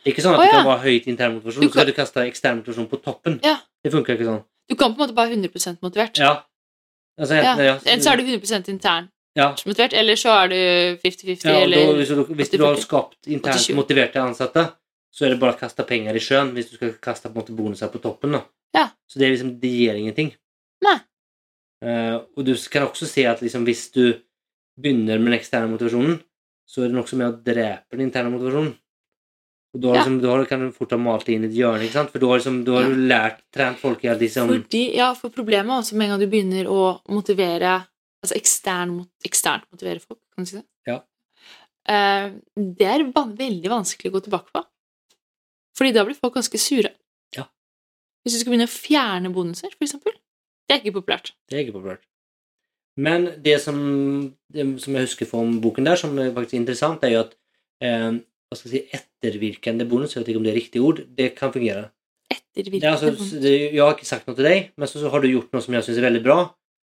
Det 0.04 0.10
er 0.10 0.12
ikke 0.12 0.24
sånn 0.26 0.34
at 0.36 0.42
Å, 0.42 0.44
du 0.44 0.52
kan 0.52 0.66
være 0.68 0.84
høyt 0.84 1.06
intern 1.08 1.36
motivasjon, 1.38 1.62
Du 1.62 1.68
så 1.68 1.72
skal 1.72 1.86
kan- 1.86 1.88
du 1.88 1.94
kaste 1.94 2.20
ekstern 2.28 2.58
motivasjon 2.60 2.90
på 2.90 2.98
toppen. 3.02 3.40
Ja. 3.44 3.58
Det 3.82 3.92
funker 3.94 4.18
ikke 4.18 4.26
sånn. 4.28 4.44
Du 4.68 4.76
kan 4.76 4.92
på 4.94 5.00
en 5.02 5.08
måte 5.08 5.16
bare 5.16 5.30
være 5.30 5.38
100 5.40 5.78
motivert. 5.82 6.18
Ja. 6.20 6.44
Altså, 7.18 7.36
Ja. 7.36 7.54
enten, 7.56 7.66
ja. 7.66 7.78
Så 7.98 8.12
er 8.12 8.18
du 8.18 8.24
100% 8.24 8.68
internt 8.68 9.10
ja. 9.38 9.56
motivert, 9.66 9.94
eller 9.94 10.16
så 10.16 10.30
er 10.44 10.48
du 10.50 10.98
50-50, 11.02 11.46
ja 11.46 11.64
og 11.64 11.72
da, 11.72 11.94
hvis, 11.96 12.08
du, 12.10 12.24
hvis 12.36 12.50
du 12.52 12.58
har 12.66 12.76
skapt 12.76 13.18
internt 13.28 13.70
motiverte 13.76 14.16
ansatte, 14.20 14.74
så 15.16 15.26
er 15.26 15.30
det 15.30 15.40
bare 15.40 15.54
å 15.54 15.58
kaste 15.60 15.88
penger 15.88 16.14
i 16.14 16.20
sjøen 16.20 16.52
hvis 16.52 16.72
du 16.72 16.76
skal 16.76 16.92
kaste 17.00 17.30
på 17.32 17.38
en 17.38 17.42
måte 17.42 17.56
bonuser 17.56 17.88
på 17.88 18.02
toppen. 18.02 18.34
da. 18.34 18.42
Ja. 18.74 18.90
Så 19.08 19.20
det, 19.20 19.30
liksom, 19.34 19.60
det 19.60 19.72
gir 19.72 20.00
ingenting. 20.00 20.34
Nei. 20.86 20.98
Uh, 21.86 22.24
og 22.36 22.46
du 22.48 22.56
kan 22.72 22.88
også 22.88 23.08
se 23.10 23.26
at 23.30 23.44
liksom, 23.44 23.66
hvis 23.68 23.90
du 23.94 24.16
begynner 24.80 25.20
med 25.20 25.32
den 25.32 25.40
eksterne 25.40 25.70
motivasjonen, 25.72 26.18
så 26.66 26.84
er 26.84 26.90
det 26.90 26.98
noe 26.98 27.20
med 27.20 27.28
å 27.30 27.38
drepe 27.46 27.96
den 27.96 28.08
interne 28.08 28.34
motivasjonen. 28.34 28.74
Og 29.76 29.82
da, 29.82 29.90
Ja. 29.92 29.96
liksom, 30.00 30.22
da 30.24 30.46
kan 30.48 30.60
du 30.64 30.72
fort 30.72 30.92
ha 30.92 30.98
malt 30.98 31.26
det 31.26 31.36
inn 31.36 31.44
i 31.44 31.48
et 31.48 31.58
hjørne, 31.58 31.84
ikke 31.84 32.00
sant? 32.00 32.12
For 32.12 32.20
da 32.20 32.28
liksom, 32.28 32.64
da 32.64 32.72
har 32.78 32.84
Ja. 32.84 32.90
du 32.90 32.96
lært, 32.96 33.42
trent 33.52 33.78
folk 33.78 34.04
i 34.06 34.08
at 34.08 34.20
liksom 34.20 34.48
Fordi, 34.48 34.96
ja, 34.96 35.14
for 35.14 35.30
problemet 35.30 35.68
er 35.68 35.82
også 35.84 35.96
med 35.96 36.06
en 36.06 36.12
gang 36.12 36.20
du 36.20 36.32
begynner 36.32 36.66
å 36.66 37.02
motivere 37.10 37.86
Altså 38.24 38.40
ekstern, 38.40 39.08
eksternt 39.24 39.66
motivere 39.70 40.00
folk, 40.02 40.18
kan 40.34 40.44
du 40.44 40.50
si 40.50 40.56
det? 40.58 40.66
Ja. 40.88 40.96
Uh, 41.86 42.40
det 42.58 42.88
er 42.88 43.04
veldig 43.14 43.70
vanskelig 43.70 44.10
å 44.10 44.16
gå 44.16 44.24
tilbake 44.26 44.50
på. 44.50 44.64
Fordi 45.78 45.94
da 45.94 46.04
blir 46.08 46.16
folk 46.16 46.34
ganske 46.34 46.58
sure. 46.58 46.90
Hvis 48.26 48.36
du 48.36 48.42
skal 48.42 48.56
begynne 48.56 48.66
å 48.66 48.74
fjerne 48.74 49.30
bonuser, 49.34 49.70
for 49.78 49.86
eksempel. 49.86 50.16
Det 50.66 50.74
er 50.74 50.82
ikke 50.82 50.98
populært. 50.98 51.36
Det 51.46 51.60
er 51.60 51.66
ikke 51.68 51.78
populært. 51.78 52.02
Men 52.98 53.28
det 53.44 53.60
som, 53.62 53.78
det 54.50 54.66
som 54.82 54.96
jeg 54.96 55.06
husker 55.06 55.30
fra 55.30 55.44
boken 55.62 55.86
der, 55.86 56.00
som 56.00 56.16
er 56.18 56.32
faktisk 56.34 56.58
interessant, 56.58 57.04
er 57.06 57.14
jo 57.14 57.24
at 57.26 57.36
eh, 57.84 58.18
hva 58.50 58.58
skal 58.58 58.72
jeg 58.72 58.88
si, 58.88 58.98
ettervirkende 58.98 59.88
bonus, 59.90 60.16
jeg 60.16 60.24
vet 60.24 60.32
ikke 60.34 60.42
om 60.42 60.48
det 60.48 60.54
er 60.54 60.60
riktig 60.62 60.82
ord, 60.82 61.02
det 61.18 61.32
kan 61.38 61.54
fungere. 61.54 61.90
Ettervirkende 62.32 62.88
er 62.88 62.96
altså, 62.96 63.12
bonus. 63.12 63.34
jeg 63.46 63.82
har 63.82 63.98
ikke 63.98 64.10
sagt 64.10 64.30
noe 64.30 64.38
til 64.40 64.48
deg, 64.48 64.70
men 64.80 64.90
så, 64.90 65.02
så 65.04 65.12
har 65.14 65.22
du 65.22 65.30
gjort 65.30 65.54
noe 65.54 65.66
som 65.66 65.76
jeg 65.78 65.88
syns 65.88 66.00
er 66.02 66.08
veldig 66.08 66.24
bra, 66.26 66.38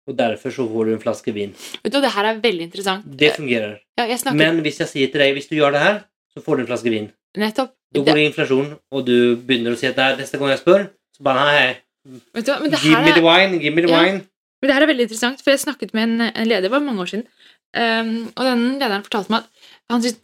og 0.09 0.17
derfor 0.17 0.55
så 0.55 0.65
får 0.67 0.87
du 0.87 0.93
en 0.95 1.03
flaske 1.03 1.33
vin. 1.35 1.53
Vet 1.83 1.93
du, 1.93 1.99
det 2.03 2.13
her 2.15 2.29
er 2.31 2.39
veldig 2.43 2.65
interessant. 2.67 3.05
Det 3.05 3.35
fungerer. 3.37 3.77
Ja, 4.01 4.07
Men 4.33 4.63
hvis 4.65 4.81
jeg 4.81 4.89
sier 4.89 5.11
til 5.13 5.21
deg 5.21 5.35
hvis 5.37 5.51
du 5.51 5.59
gjør 5.59 5.75
det 5.77 5.83
her, 5.85 6.01
så 6.33 6.41
får 6.41 6.57
du 6.57 6.63
en 6.63 6.71
flaske 6.71 6.93
vin. 6.93 7.11
nettopp. 7.37 7.75
Da 7.91 8.01
går 8.07 8.17
det 8.17 8.25
inflasjon, 8.29 8.67
og 8.95 9.05
du 9.05 9.35
begynner 9.35 9.75
å 9.75 9.79
si 9.79 9.85
at 9.89 9.99
neste 10.17 10.39
gang 10.39 10.53
jeg 10.53 10.61
spør, 10.63 10.85
så 11.21 11.27
bare 11.27 11.45
nei, 11.45 11.65
vet 12.33 12.47
du, 12.47 12.51
hva, 12.51 12.59
men 12.63 12.73
det 12.73 12.81
give 12.81 12.97
her 12.97 13.05
me 13.05 13.13
the 13.13 13.21
er, 13.21 13.27
wine, 13.29 13.59
give 13.61 13.75
me 13.77 13.85
the 13.85 13.91
Ja. 13.91 14.01
wine. 14.01 14.23
Men 14.61 14.69
det 14.69 14.75
her 14.75 14.83
er 14.85 14.89
veldig 14.91 15.05
interessant, 15.07 15.41
for 15.41 15.53
jeg 15.53 15.61
snakket 15.61 15.93
med 15.97 16.03
en, 16.03 16.21
en 16.29 16.47
leder, 16.47 16.61
det 16.67 16.71
var 16.73 16.83
mange 16.85 17.01
år 17.01 17.09
siden, 17.09 17.25
um, 17.77 18.11
og 18.35 18.43
den 18.45 18.65
lederen 18.81 19.05
fortalte 19.05 19.33
meg 19.33 19.45
at 19.45 19.95
han 19.95 20.03
syntes, 20.05 20.21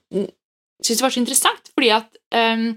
det 0.87 1.01
var 1.01 1.13
så 1.13 1.21
interessant, 1.21 1.71
fordi 1.73 1.89
at 1.95 2.19
um, 2.37 2.67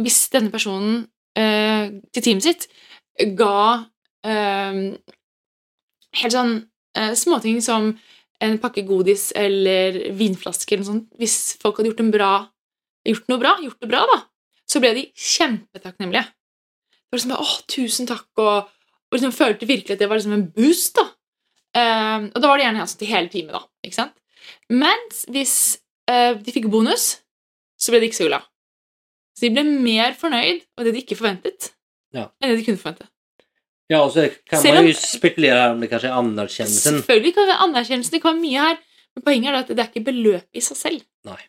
hvis 0.00 0.18
denne 0.32 0.52
personen 0.52 1.06
uh, 1.40 1.86
til 2.12 2.24
teamet 2.24 2.44
sitt 2.44 2.66
ga 3.36 3.60
um, 4.24 4.82
helt 6.20 6.36
sånn 6.36 6.56
uh, 6.98 7.12
småting 7.16 7.60
som 7.64 7.94
en 8.40 8.58
pakke 8.60 8.84
godis 8.88 9.30
eller 9.36 9.98
vinflasker 10.16 10.78
eller 10.78 10.88
sånt, 10.88 11.08
hvis 11.20 11.56
folk 11.60 11.80
hadde 11.80 11.92
gjort, 11.92 12.04
en 12.04 12.12
bra, 12.12 12.32
gjort 13.08 13.28
noe 13.32 13.40
bra, 13.40 13.56
gjort 13.64 13.80
det 13.80 13.88
bra, 13.88 14.04
da, 14.08 14.20
så 14.68 14.80
ble 14.84 14.92
de 14.96 15.08
kjempetakknemlige. 15.16 16.24
Det 17.10 17.16
var 17.16 17.18
liksom 17.18 17.32
bare, 17.34 17.42
åh, 17.42 17.54
tusen 17.66 18.06
takk, 18.06 18.26
og, 18.38 18.68
og 19.10 19.16
liksom 19.16 19.32
følte 19.34 19.66
virkelig 19.66 19.96
at 19.96 19.98
det 20.02 20.08
var 20.08 20.20
liksom 20.20 20.36
en 20.36 20.46
boost, 20.54 20.94
da. 20.94 21.08
Ehm, 21.80 22.28
og 22.34 22.38
da 22.42 22.48
var 22.50 22.58
det 22.60 22.64
gjerne 22.68 22.84
altså 22.84 22.98
til 23.00 23.10
hele 23.10 23.30
teamet, 23.32 23.56
da. 23.56 23.64
Ikke 23.86 23.98
sant? 23.98 24.14
Mens 24.70 25.24
hvis 25.30 25.54
eh, 26.10 26.36
de 26.38 26.54
fikk 26.54 26.68
bonus, 26.70 27.16
så 27.80 27.90
ble 27.90 28.00
de 28.04 28.10
ikke 28.10 28.20
så 28.20 28.28
glad. 28.30 28.46
Så 29.34 29.46
de 29.48 29.50
ble 29.56 29.64
mer 29.66 30.14
fornøyd 30.18 30.62
av 30.78 30.86
det 30.86 30.94
de 30.94 31.02
ikke 31.02 31.18
forventet, 31.18 31.72
Ja. 32.14 32.28
enn 32.42 32.52
det 32.52 32.60
de 32.60 32.66
kunne 32.68 32.78
forvente. 32.78 33.08
Ja, 33.90 34.04
og 34.04 34.12
så 34.14 34.28
kan 34.46 34.62
Selv 34.62 34.78
man 34.78 34.86
jo 34.86 34.94
spekulere 34.94 35.72
om 35.72 35.80
det 35.82 35.88
kanskje 35.90 36.12
er 36.12 36.18
anerkjennelsen. 36.20 37.00
Selvfølgelig 37.00 37.34
kan 37.34 37.42
det 37.46 37.50
være 37.56 37.64
anerkjennelsen, 37.66 38.14
det 38.14 38.22
kan 38.22 38.36
være 38.36 38.44
mye 38.44 38.66
her, 38.68 38.76
men 39.16 39.24
poenget 39.26 39.50
er 39.50 39.58
at 39.64 39.72
det 39.72 39.82
er 39.82 39.88
ikke 39.90 40.06
beløpet 40.12 40.60
i 40.60 40.62
seg 40.62 40.78
selv. 40.78 41.02
Nei. 41.26 41.40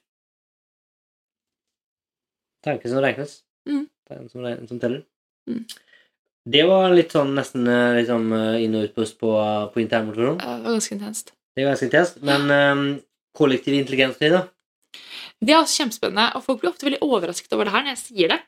Tanken 2.66 2.90
som 2.94 3.02
regnes. 3.06 3.36
Mm. 3.70 3.86
Tanken 4.10 4.30
som, 4.34 4.48
som 4.70 4.80
teller. 4.82 5.04
Mm. 5.50 5.66
Det 6.52 6.64
var 6.66 6.94
litt 6.98 7.14
sånn 7.14 7.36
nesten 7.38 7.68
eh, 7.70 8.00
liksom, 8.00 8.32
eh, 8.34 8.64
inn- 8.64 8.78
og 8.80 8.88
utpust 8.90 9.20
på, 9.22 9.32
på 9.74 9.82
internmotoren. 9.84 10.40
Eh, 10.42 10.58
Det 10.58 10.66
var 10.66 10.78
ganske 10.78 10.96
intenst. 10.98 11.34
Det 11.56 11.64
var 11.66 11.74
ganske 11.76 11.90
intenst. 11.90 12.22
Men 12.26 12.52
um, 12.52 12.86
kollektiv 13.38 13.78
intelligens, 13.78 14.18
da? 14.18 14.48
Det 15.42 15.54
er 15.54 15.62
også 15.62 15.84
kjempespennende, 15.84 16.32
og 16.38 16.46
folk 16.46 16.62
blir 16.62 16.72
ofte 16.72 16.88
veldig 16.88 17.02
overrasket 17.06 17.54
over 17.54 17.70
det 17.70 17.76
her 17.76 17.86
når 17.86 17.96
jeg 17.96 18.04
sier 18.06 18.34
det. 18.34 18.40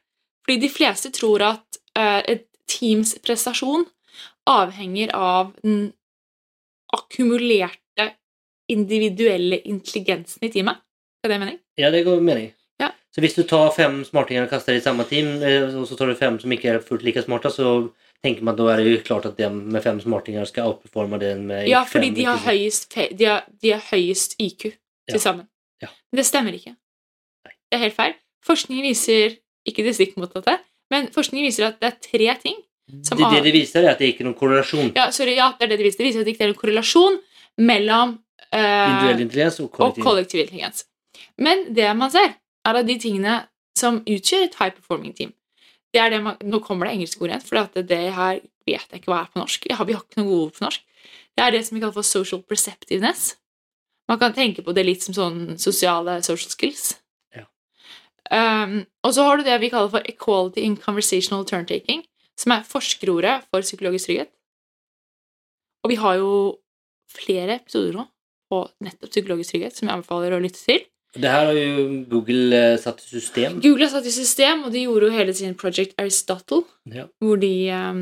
Fordi 0.46 0.58
de 0.62 0.72
fleste 0.74 1.12
tror 1.16 1.46
at 1.46 1.80
uh, 1.98 2.22
et 2.30 2.48
teams 2.70 3.14
prestasjon 3.24 3.86
avhenger 4.50 5.14
av 5.16 5.54
den 5.62 5.92
akkumulerte 6.94 8.10
individuelle 8.72 9.60
intelligensen 9.70 10.46
i 10.46 10.52
teamet. 10.54 10.82
Er 11.24 11.32
det 11.32 11.40
mening? 11.40 11.60
Ja, 11.80 11.90
det 11.94 12.04
går 12.06 12.22
mening. 12.22 12.52
Så 13.14 13.22
hvis 13.22 13.36
du 13.38 13.44
tar 13.46 13.70
fem 13.76 14.00
smartinger 14.08 14.48
og 14.48 14.50
kaster 14.50 14.74
i 14.74 14.82
samme 14.82 15.04
team, 15.06 15.36
eh, 15.46 15.68
og 15.78 15.86
så 15.88 15.98
tar 16.00 16.10
du 16.10 16.16
fem 16.18 16.40
som 16.42 16.52
ikke 16.56 16.72
er 16.74 16.80
fullt 16.82 17.04
like 17.06 17.22
smarte, 17.22 17.52
så 17.54 17.92
tenker 18.24 18.42
man 18.48 18.56
da 18.58 18.70
er 18.74 18.82
det 18.82 18.88
jo 18.90 19.02
klart 19.06 19.26
at 19.30 19.38
den 19.38 19.60
med 19.74 19.84
fem 19.84 20.00
smartinger 20.02 20.48
skal 20.50 20.72
outperforme 20.72 21.20
den 21.22 21.46
med 21.50 21.68
Ja, 21.70 21.84
fem 21.84 22.02
fordi 22.02 22.10
de 22.16 22.26
har 22.26 22.40
høyest, 22.42 22.96
de 23.20 23.26
har, 23.30 23.44
de 23.62 23.74
har 23.76 23.84
høyest 23.92 24.36
IQ 24.40 24.66
Ja. 24.72 25.12
til 25.14 25.20
sammen. 25.20 25.48
Ja. 25.84 25.90
Men 26.12 26.18
det 26.22 26.26
stemmer 26.26 26.56
ikke. 26.56 26.74
Nei. 27.46 27.54
Det 27.70 27.78
er 27.78 27.82
helt 27.84 27.96
feil. 27.98 28.14
Forskningen 28.48 28.86
viser 28.88 29.36
ikke 29.68 29.84
det 29.84 29.94
stikk 29.98 30.16
motsatte, 30.18 30.58
men 30.92 31.10
forskningen 31.12 31.46
viser 31.46 31.68
at 31.68 31.80
det 31.84 31.90
er 31.92 31.98
tre 32.02 32.36
ting 32.42 32.56
som 33.04 33.18
Det, 33.18 33.30
det 33.32 33.44
de 33.46 33.52
viser, 33.56 33.84
er 33.84 33.92
at 33.94 34.00
det 34.00 34.10
ikke 34.14 34.24
er 34.24 34.28
noen 34.32 34.36
korrelasjon. 34.40 34.90
Ja, 34.96 35.10
sorry, 35.12 35.36
ja, 35.38 35.52
det 35.60 35.66
er 35.68 35.70
det 35.72 35.78
de 35.80 35.86
viser. 35.88 35.98
Det 36.02 36.08
viser 36.10 36.20
at 36.24 36.26
det 36.28 36.34
ikke 36.36 36.44
er 36.44 36.52
noen 36.52 36.60
korrelasjon 36.60 37.20
mellom 37.64 38.16
uh, 38.52 38.58
Individuell 38.58 39.22
intelligens 39.24 39.60
og 39.60 39.70
og 39.70 39.72
kollektiv. 39.78 40.04
kollektiv 40.04 40.40
intelligens. 40.44 40.86
Men 41.38 41.64
det 41.74 41.92
man 41.96 42.12
ser, 42.12 42.34
er 42.68 42.80
av 42.80 42.88
de 42.88 42.98
tingene 43.00 43.38
som 43.78 44.02
utgjør 44.06 44.48
et 44.48 44.58
high 44.60 44.74
performing 44.76 45.16
team, 45.18 45.34
det 45.94 46.02
er 46.02 46.10
det 46.10 46.24
man, 46.26 46.40
Nå 46.42 46.60
kommer 46.66 46.88
det 46.88 46.96
engelske 46.98 47.22
ord 47.22 47.30
igjen, 47.32 47.46
for 47.46 47.84
det, 47.86 48.02
her 48.16 48.42
vet 48.66 48.90
jeg 48.90 49.02
ikke 49.02 49.12
hva 49.12 49.22
er 49.22 49.32
på 49.34 49.42
norsk. 49.42 49.68
Vi 49.70 49.78
har 49.78 49.90
ikke 49.90 50.22
noe 50.22 50.30
gode 50.30 50.48
ord 50.48 50.56
på 50.58 50.66
norsk. 50.66 50.86
Det 51.34 51.44
er 51.44 51.54
det 51.54 51.64
som 51.66 51.76
vi 51.76 51.82
kaller 51.84 51.96
for 51.96 52.08
social 52.08 52.42
perceptiveness. 52.50 53.36
Man 54.10 54.20
kan 54.20 54.34
tenke 54.36 54.64
på 54.66 54.74
det 54.76 54.86
litt 54.86 55.06
som 55.06 55.16
sånn 55.16 55.60
sosiale 55.62 56.18
social 56.26 56.52
skills. 56.52 56.96
Ja. 57.36 57.46
Um, 58.34 58.82
og 59.06 59.14
så 59.16 59.26
har 59.28 59.38
du 59.38 59.46
det 59.48 59.60
vi 59.62 59.72
kaller 59.74 59.92
for 59.94 60.10
equality 60.10 60.66
in 60.66 60.78
conversational 60.80 61.46
turn-taking, 61.50 62.04
som 62.40 62.56
er 62.56 62.66
forskerordet 62.68 63.44
for 63.50 63.66
psykologisk 63.66 64.10
trygghet. 64.10 64.34
Og 65.84 65.94
vi 65.94 66.00
har 66.00 66.18
jo 66.20 66.34
flere 67.14 67.60
episoder 67.60 68.00
nå 68.00 68.08
på 68.50 68.64
nettopp 68.86 69.14
psykologisk 69.14 69.54
trygghet, 69.54 69.78
som 69.78 69.88
jeg 69.88 69.98
anbefaler 69.98 70.36
å 70.36 70.42
lytte 70.44 70.62
til. 70.62 70.84
Det 71.14 71.30
her 71.30 71.46
har 71.46 71.54
jo 71.54 72.04
Google 72.10 72.58
eh, 72.58 72.78
satt 72.82 73.04
i 73.04 73.10
system. 73.12 73.60
Google 73.62 73.86
har 73.86 73.92
satt 73.94 74.08
i 74.10 74.14
system, 74.16 74.64
og 74.66 74.72
de 74.74 74.86
gjorde 74.88 75.10
jo 75.12 75.14
hele 75.14 75.34
sin 75.38 75.54
Project 75.56 75.94
Aristotle, 76.02 76.64
Ja. 76.90 77.06
hvor 77.22 77.38
de 77.42 77.52
um, 77.70 78.02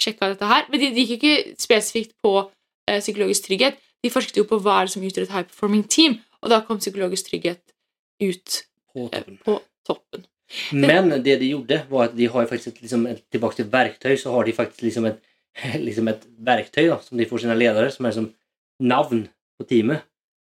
sjekka 0.00 0.30
dette 0.32 0.48
her. 0.48 0.64
Men 0.70 0.80
de, 0.80 0.88
de 0.96 1.04
gikk 1.04 1.22
ikke 1.26 1.54
spesifikt 1.60 2.14
på 2.24 2.32
uh, 2.46 2.98
psykologisk 3.02 3.44
trygghet. 3.50 3.76
De 4.00 4.10
forsket 4.10 4.40
jo 4.40 4.46
på 4.48 4.56
hva 4.64 4.78
er 4.80 4.88
det 4.88 4.94
som 4.94 5.04
utgjør 5.04 5.26
et 5.28 5.34
high 5.36 5.44
performing 5.50 5.84
team, 5.92 6.18
og 6.40 6.48
da 6.54 6.62
kom 6.64 6.80
psykologisk 6.80 7.28
trygghet 7.28 7.60
ut 8.24 8.60
På 8.94 9.06
toppen. 9.10 9.36
toppen. 9.36 9.38
på 9.44 9.58
toppen. 9.86 10.24
Men 10.72 11.12
det 11.22 11.36
de 11.38 11.52
gjorde, 11.52 11.82
var 11.92 12.08
at 12.08 12.16
de 12.16 12.26
har 12.32 12.46
faktisk 12.50 12.72
et, 12.72 12.80
liksom, 12.82 13.04
et, 13.06 13.20
tilbake 13.30 13.60
til 13.60 13.68
verktøy, 13.70 14.16
så 14.18 14.32
har 14.34 14.48
de 14.48 14.52
faktisk 14.56 14.82
liksom 14.88 15.04
et, 15.12 15.20
liksom 15.86 16.08
et 16.10 16.24
verktøy 16.48 16.88
da, 16.88 16.96
som 17.04 17.20
de 17.20 17.28
får 17.28 17.44
sine 17.44 17.58
ledere, 17.60 17.90
som 17.94 18.08
er 18.08 18.16
som 18.16 18.30
navn 18.80 19.26
på 19.60 19.68
teamet. 19.68 20.02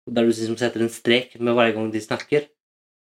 Der 0.05 0.27
du 0.27 0.29
liksom 0.29 0.57
setter 0.59 0.83
en 0.85 0.91
strek 0.93 1.39
med 1.39 1.55
hver 1.57 1.71
gang 1.73 1.87
de 1.93 2.01
snakker. 2.01 2.45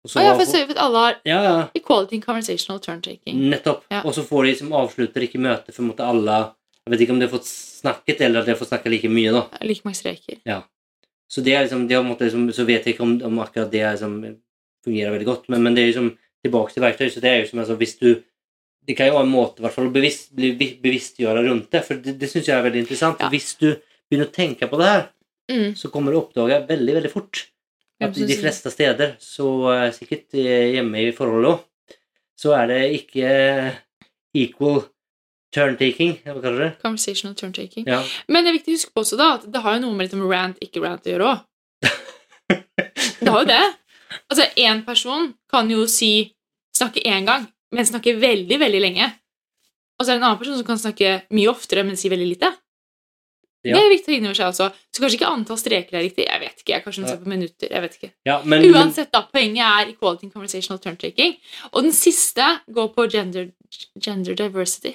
Så 0.07 0.21
ah, 0.21 0.29
ja, 0.29 0.35
for 0.39 0.47
så 0.47 0.63
vidt 0.69 0.79
alle 0.79 1.01
har 1.03 1.17
ja, 1.27 1.39
ja, 1.43 1.55
equality 1.75 2.15
in 2.15 2.23
conversational 2.23 2.79
turn-taking. 2.81 3.41
nettopp. 3.51 3.85
Ja. 3.91 4.05
Og 4.07 4.15
så 4.15 4.23
får 4.23 4.47
de 4.47 4.55
som 4.61 4.73
avslutter 4.79 5.27
ikke 5.27 5.41
møtet 5.43 5.75
for 5.75 5.83
måtte 5.87 6.07
alle 6.07 6.37
Jeg 6.87 6.93
vet 6.93 7.01
ikke 7.03 7.15
om 7.17 7.19
de 7.19 7.27
har 7.27 7.33
fått 7.33 7.49
snakket, 7.51 8.21
eller 8.23 8.41
at 8.41 8.47
de 8.47 8.53
har 8.55 8.59
fått 8.61 8.71
snakket 8.71 8.93
like 8.93 9.09
mye, 9.11 9.33
da. 9.35 9.41
Like 9.67 9.83
mange 9.83 9.99
streker. 9.99 10.39
Så 11.27 11.43
det 11.43 11.57
er 11.57 11.65
liksom, 11.65 11.89
de 11.91 11.97
har 11.99 12.05
måttet, 12.07 12.29
liksom, 12.29 12.45
så 12.55 12.63
vet 12.69 12.87
jeg 12.87 12.95
ikke 12.95 13.03
om, 13.03 13.17
om 13.27 13.41
akkurat 13.43 13.73
det 13.73 13.83
liksom, 13.83 14.15
fungerer 14.87 15.11
veldig 15.11 15.27
godt, 15.27 15.49
men, 15.51 15.65
men 15.65 15.75
det 15.75 15.83
er 15.83 15.91
liksom 15.91 16.13
tilbake 16.47 16.77
til 16.77 16.85
verktøy, 16.85 17.09
så 17.11 17.23
det 17.25 17.33
er 17.33 17.41
jo 17.41 17.49
som 17.51 17.63
altså, 17.65 17.79
hvis 17.81 17.99
du 17.99 18.09
Det 18.87 18.95
kan 18.95 19.09
jo 19.09 19.17
være 19.17 19.27
en 19.27 19.33
måte 19.33 19.63
hvert 19.65 19.75
fall 19.75 19.89
å 19.89 19.91
bevisst, 19.91 20.29
bli 20.31 20.53
bevisstgjøre 20.55 21.41
rundt 21.49 21.73
det, 21.75 21.81
for 21.83 21.99
det, 21.99 22.13
det 22.21 22.29
syns 22.31 22.47
jeg 22.47 22.55
er 22.55 22.63
veldig 22.63 22.85
interessant. 22.85 23.19
Ja. 23.19 23.27
Hvis 23.33 23.57
du 23.59 23.73
begynner 24.07 24.29
å 24.29 24.35
tenke 24.37 24.69
på 24.71 24.79
det 24.79 24.87
her, 24.87 25.01
Mm. 25.47 25.77
så 25.79 25.91
kommer 25.95 26.11
du 26.11 26.19
oppdage 26.19 26.59
veldig, 26.67 26.95
veldig 26.97 27.11
fort 27.13 27.45
at 28.03 28.19
i 28.19 28.27
de 28.29 28.37
fleste 28.37 28.71
steder, 28.73 29.15
så 29.23 29.47
eh, 29.73 29.93
sikkert 29.95 30.35
eh, 30.37 30.75
hjemme 30.75 31.07
i 31.07 31.15
forholdet 31.17 31.55
òg, 31.55 31.97
så 32.37 32.53
er 32.59 32.69
det 32.73 32.81
ikke 32.99 33.31
eh, 33.31 33.79
equal 34.37 34.83
turn-taking, 35.55 36.19
hva 36.27 36.37
kaller 36.43 36.65
det? 36.67 36.71
Conversational 36.83 37.37
turn-taking. 37.39 37.87
Ja. 37.89 38.03
Men 38.29 38.45
det 38.45 38.53
er 38.53 38.59
viktig 38.59 38.75
å 38.75 38.77
huske 38.77 38.93
på 38.93 39.05
også 39.07 39.17
da, 39.21 39.31
at 39.39 39.47
det 39.49 39.63
har 39.65 39.79
jo 39.79 39.87
noe 39.87 39.97
med 39.97 40.11
liksom 40.11 40.27
rant, 40.29 40.61
ikke 40.61 40.83
rant 40.85 41.07
å 41.07 41.15
gjøre 41.15 41.31
òg. 41.31 41.45
Det 43.17 43.33
har 43.33 43.43
jo 43.43 43.49
det. 43.49 43.63
Altså, 44.29 44.45
én 44.61 44.83
person 44.87 45.31
kan 45.51 45.71
jo 45.71 45.87
si 45.91 46.11
snakke 46.77 47.03
én 47.09 47.27
gang, 47.27 47.47
men 47.75 47.89
snakke 47.89 48.17
veldig, 48.21 48.59
veldig 48.61 48.83
lenge. 48.83 49.09
Og 49.97 50.05
så 50.05 50.13
er 50.13 50.19
det 50.19 50.21
en 50.21 50.29
annen 50.29 50.41
person 50.41 50.59
som 50.59 50.67
kan 50.69 50.81
snakke 50.81 51.15
mye 51.35 51.51
oftere, 51.51 51.85
men 51.87 51.99
si 51.99 52.11
veldig 52.13 52.29
lite. 52.29 52.53
Ja. 53.67 53.77
Det 53.77 53.83
er 53.83 53.93
viktig 53.93 54.07
å 54.07 54.13
ta 54.13 54.17
inn 54.17 54.29
over 54.29 54.39
seg 54.39 54.51
også. 54.53 54.69
Så 54.95 55.03
kanskje 55.03 55.19
ikke 55.19 55.31
antall 55.33 55.59
streker 55.61 55.99
er 55.99 56.05
riktig. 56.07 56.27
Jeg 56.29 56.43
vet 56.43 56.61
ikke. 56.63 56.73
jeg 56.73 56.85
Kanskje 56.85 57.03
hun 57.03 57.09
ser 57.11 57.23
på 57.23 57.33
minutter. 57.33 57.73
jeg 57.73 57.85
vet 57.85 57.97
ikke. 57.99 58.11
Ja, 58.29 58.37
men, 58.45 58.67
Uansett, 58.71 59.11
da, 59.15 59.25
poenget 59.33 59.65
er 59.67 59.91
equality 59.95 60.29
in 60.29 60.33
conversational 60.35 60.81
turn 60.83 60.99
taking. 61.01 61.35
Og 61.73 61.83
den 61.89 61.97
siste 61.97 62.47
går 62.73 62.93
på 62.95 63.09
gender, 63.13 63.51
gender 63.99 64.39
diversity. 64.39 64.95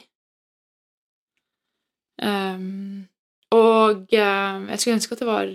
Um, 2.21 3.07
og 3.51 4.07
um, 4.13 4.67
jeg 4.69 4.79
skulle 4.79 4.97
ønske 4.99 5.15
at 5.15 5.21
det 5.23 5.25
var 5.25 5.47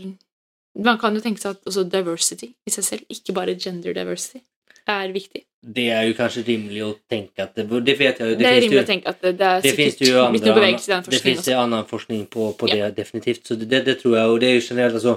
Man 0.82 0.98
kan 0.98 1.14
jo 1.14 1.20
tenke 1.22 1.38
seg 1.38 1.54
at 1.54 1.68
også 1.70 1.84
diversity 1.88 2.48
i 2.66 2.72
seg 2.74 2.84
selv, 2.84 3.04
ikke 3.08 3.32
bare 3.32 3.54
gender 3.56 3.94
diversity, 3.96 4.42
er 4.86 5.12
viktig. 5.14 5.46
Det 5.66 5.88
er 5.90 6.04
jo 6.06 6.14
kanskje 6.14 6.42
rimelig 6.46 6.82
å 6.86 6.92
tenke 7.10 7.42
at 7.42 7.56
Det, 7.58 7.64
det 7.82 7.94
vet 7.98 8.20
jeg 8.22 8.28
jo. 8.30 8.34
Det, 8.38 8.46
er 8.46 8.60
rimelig 8.62 8.76
jo- 8.78 8.82
å 8.84 8.86
tenke 8.86 9.08
at 9.10 9.20
det, 9.24 9.32
det 9.40 9.46
er 9.46 9.60
det 9.64 9.72
sikkert 9.74 10.02
jo 10.06 10.20
andre 10.22 10.44
noe 10.46 10.54
bevegelse 10.60 10.86
i 10.86 10.92
den 10.92 11.02
forskningen 11.06 11.16
Det 11.16 11.22
fins 11.44 11.48
annen 11.62 11.88
forskning 11.90 12.26
på, 12.30 12.44
på 12.60 12.68
det, 12.70 12.90
definitivt. 12.96 13.42
Så 13.48 13.56
det, 13.58 13.80
det 13.88 13.96
tror 14.02 14.14
jeg, 14.16 14.26
og 14.30 14.38
det 14.44 14.50
er 14.50 14.54
jo 14.60 14.66
generelt 14.68 14.94
altså 15.00 15.16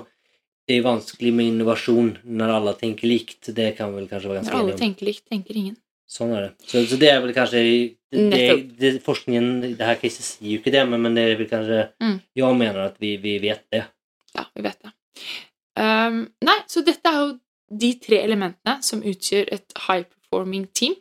Det 0.69 0.77
er 0.77 0.81
vanskelig 0.85 1.33
med 1.33 1.51
innovasjon 1.53 2.09
når 2.39 2.55
alle 2.55 2.73
tenker 2.77 3.07
likt. 3.09 3.51
Det 3.57 3.75
kan 3.77 3.93
vel 3.95 4.07
kanskje 4.09 4.29
være 4.29 4.41
Når 4.41 4.49
ganske 4.49 4.57
alle 4.57 4.73
enig 4.73 4.77
om. 4.77 4.81
tenker 4.83 5.05
likt, 5.11 5.23
tenker 5.29 5.57
ingen. 5.61 5.77
Sånn 6.09 6.33
er 6.33 6.41
det. 6.47 6.51
Så, 6.65 6.81
så 6.89 6.97
det 7.01 7.09
er 7.13 7.21
vel 7.21 7.33
kanskje 7.37 7.61
det, 7.61 8.29
det, 8.33 8.45
det, 8.81 8.91
Forskningen 9.05 9.49
det 9.77 9.85
her 9.85 9.97
caset 10.01 10.25
sier 10.25 10.55
jo 10.55 10.59
ikke 10.63 10.73
det, 10.73 10.81
men, 10.89 11.01
men 11.05 11.13
det 11.17 11.23
er 11.27 11.35
vel 11.37 11.49
kanskje 11.51 11.83
Mm. 12.01 12.15
Jeg 12.37 12.57
mener 12.57 12.79
at 12.87 12.95
vi, 13.01 13.15
vi 13.21 13.35
vet 13.43 13.61
det. 13.73 13.83
Ja, 14.35 14.45
vi 14.55 14.63
vet 14.65 14.77
det. 14.81 14.91
Um, 15.79 16.23
nei, 16.45 16.57
så 16.67 16.81
dette 16.85 17.05
er 17.11 17.19
jo 17.21 17.29
de 17.79 17.91
tre 18.01 18.17
elementene 18.25 18.79
som 18.85 19.01
utgjør 19.05 19.51
et 19.53 19.75
high 19.85 20.05
performing 20.29 20.67
team. 20.73 20.95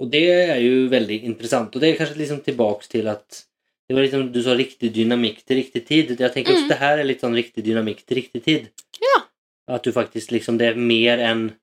Og 0.00 0.10
det 0.12 0.24
er 0.28 0.58
jo 0.60 0.88
veldig 0.92 1.22
interessant. 1.24 1.74
Og 1.76 1.80
det 1.80 1.90
er 1.94 1.98
kanskje 2.00 2.18
liksom 2.20 2.42
tilbake 2.44 2.88
til 2.92 3.06
at 3.08 3.42
det 3.88 3.94
var 3.94 4.02
liksom, 4.02 4.32
Du 4.34 4.40
sa 4.42 4.50
riktig 4.58 4.90
dynamikk 4.92 5.44
til 5.46 5.60
riktig 5.62 5.84
tid. 5.86 6.08
Jeg 6.18 6.32
tenker 6.34 6.52
også 6.52 6.64
Mm. 6.64 6.68
det 6.68 6.78
her 6.78 6.98
er 6.98 7.04
litt 7.04 7.20
sånn 7.20 7.34
riktig 7.36 7.64
dynamikk 7.64 8.04
til 8.04 8.16
riktig 8.18 8.42
tid. 8.44 8.70
Ja. 9.00 9.22
At 9.68 9.82
du 9.84 9.92
faktisk 9.92 10.30
liksom 10.32 10.58
Det 10.58 10.66
er 10.72 10.74
mer 10.76 11.18
enn 11.18 11.56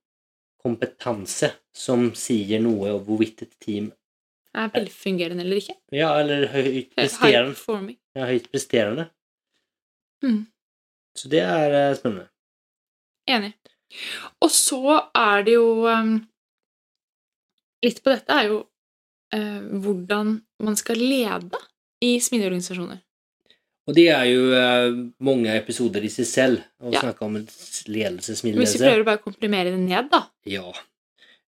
kompetanse 0.64 1.52
som 1.74 2.14
sier 2.16 2.60
noe 2.62 2.94
om 2.96 3.04
hvorvidt 3.06 3.42
et 3.42 3.60
team 3.60 3.92
Er 4.56 4.70
velfungerende 4.70 5.42
eller 5.42 5.58
ikke. 5.58 5.76
Ja, 5.92 6.14
eller 6.22 6.48
høyt 6.48 6.96
presterende. 6.96 7.54
performing. 7.56 7.98
Ja, 8.16 8.26
høyt 8.26 8.50
presterende. 8.52 9.10
Mm. 10.24 10.48
Så 11.16 11.28
det 11.30 11.42
er 11.42 11.74
eh, 11.92 11.96
spennende. 11.98 12.30
Enig. 13.28 13.54
Og 14.42 14.50
så 14.52 14.80
er 15.16 15.44
det 15.48 15.54
jo 15.58 15.86
um, 15.88 16.14
Litt 17.84 18.00
på 18.04 18.14
dette 18.14 18.32
er 18.32 18.48
jo 18.48 18.60
eh, 19.36 19.60
hvordan 19.84 20.38
man 20.64 20.78
skal 20.80 20.96
lede 21.04 21.60
i 22.04 22.14
smidigorganisasjoner. 22.24 23.02
Og 23.90 23.98
det 23.98 24.06
er 24.16 24.24
jo 24.30 24.44
eh, 24.56 24.94
mange 25.28 25.52
episoder 25.60 26.06
i 26.08 26.12
seg 26.14 26.28
selv 26.30 26.62
å 26.80 26.94
Ja. 26.94 27.02
snakke 27.04 27.26
om 27.28 27.36
ledelse, 27.36 28.38
Hvis 28.40 28.78
vi 28.78 28.80
prøver 28.86 29.04
å 29.04 29.10
bare 29.10 29.20
komprimere 29.26 29.74
det 29.76 29.82
ned, 29.84 30.08
da. 30.14 30.22
Ja. 30.48 30.72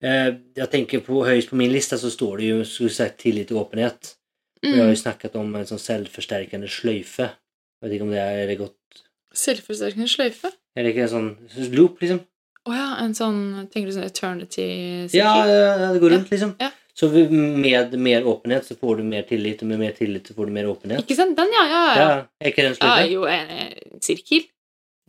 Eh, 0.02 0.32
jeg 0.56 0.70
tenker 0.72 1.04
på 1.04 1.20
Høyest 1.26 1.50
på 1.52 1.60
min 1.60 1.70
liste 1.72 1.98
så 2.00 2.08
står 2.10 2.38
det 2.40 2.48
jo 2.48 2.64
skulle 2.64 2.90
sagt, 2.96 3.18
tillit 3.20 3.52
og 3.52 3.66
åpenhet. 3.66 4.14
Mm. 4.64 4.70
Jeg 4.72 4.78
har 4.80 4.88
Mm. 4.88 4.94
jo 4.96 5.02
snakket 5.02 5.36
om 5.36 5.54
en 5.56 5.66
sånn 5.68 5.84
selvforsterkende 5.84 6.68
sløyfe. 6.70 7.28
Jeg 7.28 7.82
vet 7.90 7.92
ikke 7.98 8.08
om 8.08 8.10
det 8.16 8.18
er, 8.24 8.42
er 8.42 8.46
det 8.46 8.58
godt 8.58 8.78
Selvforsterkende 9.34 10.08
sløyfe. 10.08 10.50
Er 10.76 10.82
det 10.84 10.94
ikke 10.94 11.02
en 11.10 11.36
sånn 11.36 11.72
loop, 11.76 12.00
liksom? 12.00 12.24
Å 12.68 12.76
ja, 12.76 12.88
en 13.02 13.14
sånn 13.16 13.40
Tenker 13.72 13.88
du 13.90 13.96
sånn 13.96 14.06
eternity-sirkel? 14.06 15.18
Ja, 15.18 15.34
ja, 15.48 15.90
det 15.92 16.02
går 16.02 16.16
rundt, 16.16 16.30
liksom. 16.30 16.54
Ja. 16.62 16.70
Så 16.94 17.08
med 17.08 17.94
mer 17.98 18.26
åpenhet 18.28 18.66
så 18.68 18.76
får 18.76 19.00
du 19.00 19.04
mer 19.08 19.22
tillit, 19.26 19.62
og 19.64 19.70
med 19.70 19.80
mer 19.80 19.94
tillit 19.96 20.28
så 20.28 20.36
får 20.36 20.50
du 20.50 20.52
mer 20.52 20.68
åpenhet. 20.68 21.00
Ikke 21.00 21.16
sant? 21.16 21.34
Den, 21.38 21.54
ja, 21.56 21.62
ja, 21.70 21.80
ja. 21.82 22.02
Ja, 22.02 22.18
er 22.40 22.52
ikke 22.52 22.66
den 22.66 22.76
sluttet? 22.76 22.98
Ja, 23.00 23.06
jo, 23.08 23.24
en, 23.24 24.02
sirkel. 24.04 24.44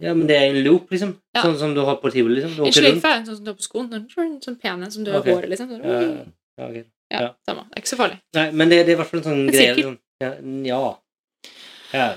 Ja, 0.01 0.13
men 0.15 0.25
det 0.27 0.37
er 0.39 0.47
en 0.49 0.61
loop, 0.65 0.87
liksom. 0.95 1.11
Ja. 1.35 1.43
Sånn 1.43 1.59
som 1.59 1.75
du 1.75 1.83
har 1.85 1.99
på 2.01 2.09
tivoli, 2.13 2.39
liksom. 2.39 2.55
Du 2.55 2.63
En 2.69 2.75
sløyfe 2.75 3.11
er 3.11 3.19
en 3.19 3.27
sånn 3.27 3.37
som 3.37 3.45
du 3.45 3.51
har 3.51 3.59
på 3.59 3.67
skoen. 3.67 4.07
Sånn, 4.41 4.57
pen 4.63 4.87
en 4.87 4.95
som 4.95 5.05
du 5.05 5.11
har 5.11 5.21
okay. 5.21 5.35
håret, 5.35 5.51
liksom. 5.53 5.69
Sånn, 5.75 5.83
Ja, 5.83 5.99
ja, 5.99 6.69
ja, 6.71 6.83
ja, 7.13 7.21
ja. 7.27 7.29
samme. 7.45 7.67
Det 7.67 7.77
er 7.77 7.83
ikke 7.83 7.91
så 7.91 7.99
farlig. 7.99 8.19
Nei, 8.39 8.47
men 8.51 8.71
det, 8.71 8.79
det 8.87 8.93
er 8.93 8.97
i 8.97 9.01
hvert 9.03 9.11
fall 9.11 9.21
en 9.21 9.27
sånn 9.27 9.43
En 9.43 9.51
greie. 9.51 9.75
sirkel. 9.75 9.93
Liksom. 9.93 10.65
Ja. 10.71 10.81
ja. 11.93 12.07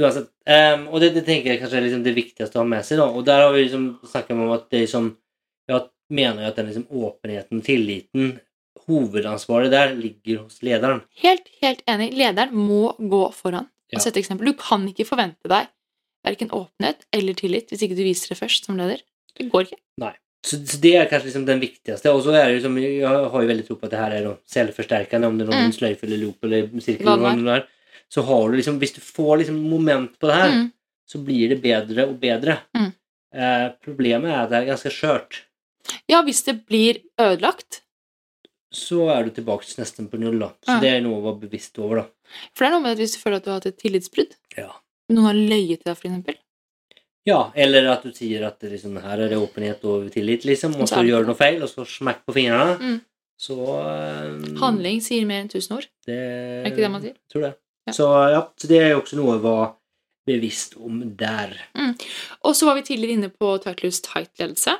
Uansett. 0.00 0.28
Um, 0.48 0.86
og 0.88 1.00
det, 1.02 1.10
det 1.14 1.24
tenker 1.26 1.52
jeg 1.52 1.60
kanskje 1.60 1.76
er 1.78 1.84
liksom 1.86 2.04
det 2.06 2.14
viktigste 2.16 2.56
å 2.56 2.62
ha 2.62 2.68
med 2.68 2.84
seg. 2.86 2.98
da. 3.02 3.08
Og 3.12 3.24
der 3.26 3.42
har 3.44 3.52
vi 3.52 3.64
liksom 3.66 3.84
snakket 4.08 4.32
om 4.38 4.54
at 4.54 4.70
det 4.72 4.86
som 4.90 5.10
Jeg 5.68 5.82
mener 6.10 6.42
jo 6.42 6.48
at 6.48 6.56
den 6.58 6.66
liksom 6.68 6.86
åpenheten 6.90 7.60
tilliten 7.64 8.32
Hovedansvaret 8.88 9.70
der 9.72 9.92
ligger 9.94 10.42
hos 10.42 10.58
lederen. 10.64 11.02
Helt, 11.22 11.46
helt 11.62 11.82
enig. 11.88 12.10
Lederen 12.18 12.54
må 12.56 12.94
gå 12.98 13.22
foran 13.36 13.68
Ja. 13.92 13.98
og 13.98 14.02
sette 14.02 14.18
eksempel. 14.20 14.46
Du 14.50 14.54
kan 14.58 14.84
ikke 14.88 15.06
forvente 15.06 15.48
deg 15.48 15.68
verken 16.24 16.50
åpenhet 16.50 17.04
eller 17.12 17.34
tillit 17.34 17.68
hvis 17.70 17.82
ikke 17.84 17.96
du 17.98 18.02
viser 18.04 18.32
det 18.32 18.38
først 18.40 18.64
som 18.66 18.76
leder. 18.76 19.00
Det 19.38 19.50
går 19.52 19.68
ikke. 19.70 19.78
Så, 20.42 20.58
så 20.66 20.80
det 20.82 20.96
er 20.98 21.06
kanskje 21.06 21.28
liksom 21.30 21.44
den 21.46 21.60
viktigste. 21.62 22.10
Og 22.10 22.24
så 22.24 22.32
er 22.34 22.48
det 22.50 22.56
liksom, 22.58 22.74
jeg 22.82 23.06
har 23.06 23.28
jo 23.30 23.46
veldig 23.52 23.66
tro 23.68 23.76
på 23.78 23.86
at 23.86 23.92
det 23.94 24.00
her 24.00 24.14
er 24.16 24.24
selvforsterkende, 24.50 25.28
om 25.30 25.36
det 25.38 25.46
er 25.46 25.50
noen 25.52 25.68
Mm. 25.70 25.76
sløyfe 25.76 26.02
eller 26.08 26.18
loop 26.18 26.42
eller 26.48 26.66
sirkel. 26.82 27.06
Eller 27.06 27.36
noe 27.38 27.44
hva 27.46 27.54
det 27.54 27.62
er. 27.62 27.68
Så 28.12 28.22
har 28.28 28.50
du 28.50 28.56
liksom, 28.58 28.78
hvis 28.82 28.92
du 28.96 29.00
får 29.00 29.38
liksom 29.42 29.60
moment 29.70 30.18
på 30.20 30.28
det 30.28 30.34
her, 30.36 30.50
Mm. 30.52 30.66
så 31.08 31.18
blir 31.24 31.48
det 31.48 31.62
bedre 31.62 32.04
og 32.10 32.18
bedre. 32.20 32.58
Mm. 32.76 32.90
Eh, 33.34 33.68
problemet 33.84 34.28
er 34.30 34.42
at 34.42 34.50
det 34.50 34.58
er 34.60 34.68
ganske 34.74 34.92
skjørt. 34.92 35.40
Ja, 36.08 36.20
hvis 36.22 36.42
det 36.44 36.66
blir 36.68 37.00
ødelagt. 37.18 37.80
Så 38.72 39.08
er 39.12 39.24
du 39.24 39.30
tilbake 39.30 39.64
til 39.68 39.82
nesten 39.82 40.08
på 40.08 40.18
null, 40.20 40.38
da. 40.38 40.48
Så 40.64 40.76
Ja. 40.76 40.80
det 40.80 40.90
er 40.92 41.00
noe 41.04 41.20
å 41.20 41.24
være 41.32 41.48
bevisst 41.48 41.78
over, 41.78 41.96
da. 41.96 42.06
For 42.54 42.64
det 42.64 42.68
er 42.68 42.74
noe 42.76 42.82
med 42.82 42.92
at 42.92 42.98
hvis 42.98 43.14
du 43.16 43.20
føler 43.20 43.36
at 43.36 43.44
du 43.44 43.50
har 43.50 43.60
hatt 43.60 43.66
et 43.66 43.78
tillitsbrudd 43.78 44.32
Ja. 44.56 44.70
Noen 45.10 45.24
har 45.26 45.34
løyet 45.34 45.82
til 45.82 45.88
deg, 45.92 45.96
for 45.96 46.08
eksempel. 46.08 46.36
Ja, 47.24 47.52
eller 47.54 47.88
at 47.92 48.02
du 48.02 48.10
sier 48.12 48.44
at 48.46 48.58
det 48.60 48.72
liksom, 48.72 48.96
her 49.00 49.20
er 49.20 49.28
det 49.28 49.38
åpenhet 49.38 49.84
og 49.84 50.10
tillit, 50.10 50.44
liksom, 50.44 50.74
og 50.80 50.88
Så 50.88 51.04
gjør 51.06 51.20
du 51.22 51.26
noe 51.32 51.36
feil, 51.38 51.62
og 51.62 51.68
så 51.68 51.84
smekk 51.86 52.24
på 52.26 52.34
fingrene. 52.34 52.78
Mm. 52.80 53.00
Så 53.38 53.56
um, 53.58 54.56
Handling 54.56 55.00
sier 55.00 55.24
mer 55.26 55.42
enn 55.42 55.48
tusen 55.48 55.76
ord. 55.76 55.86
Det, 56.06 56.16
Er 56.16 56.70
ikke 56.70 56.76
det 56.82 56.90
man 56.90 57.02
sier? 57.02 57.14
Tror 57.32 57.42
det. 57.42 57.54
Ja. 57.86 57.92
Så 57.92 58.06
ja, 58.30 58.42
så 58.56 58.68
det 58.68 58.78
er 58.82 58.90
jo 58.92 59.00
også 59.00 59.16
noe 59.18 59.38
å 59.38 59.42
være 59.42 59.70
bevisst 60.26 60.76
om 60.78 61.00
der. 61.18 61.56
Og 62.44 62.54
så 62.54 62.66
var 62.68 62.76
vi 62.78 62.82
tidligere 62.86 63.16
inne 63.18 63.28
på 63.34 63.56
Titlus 63.64 64.00
tight-ledelse. 64.04 64.76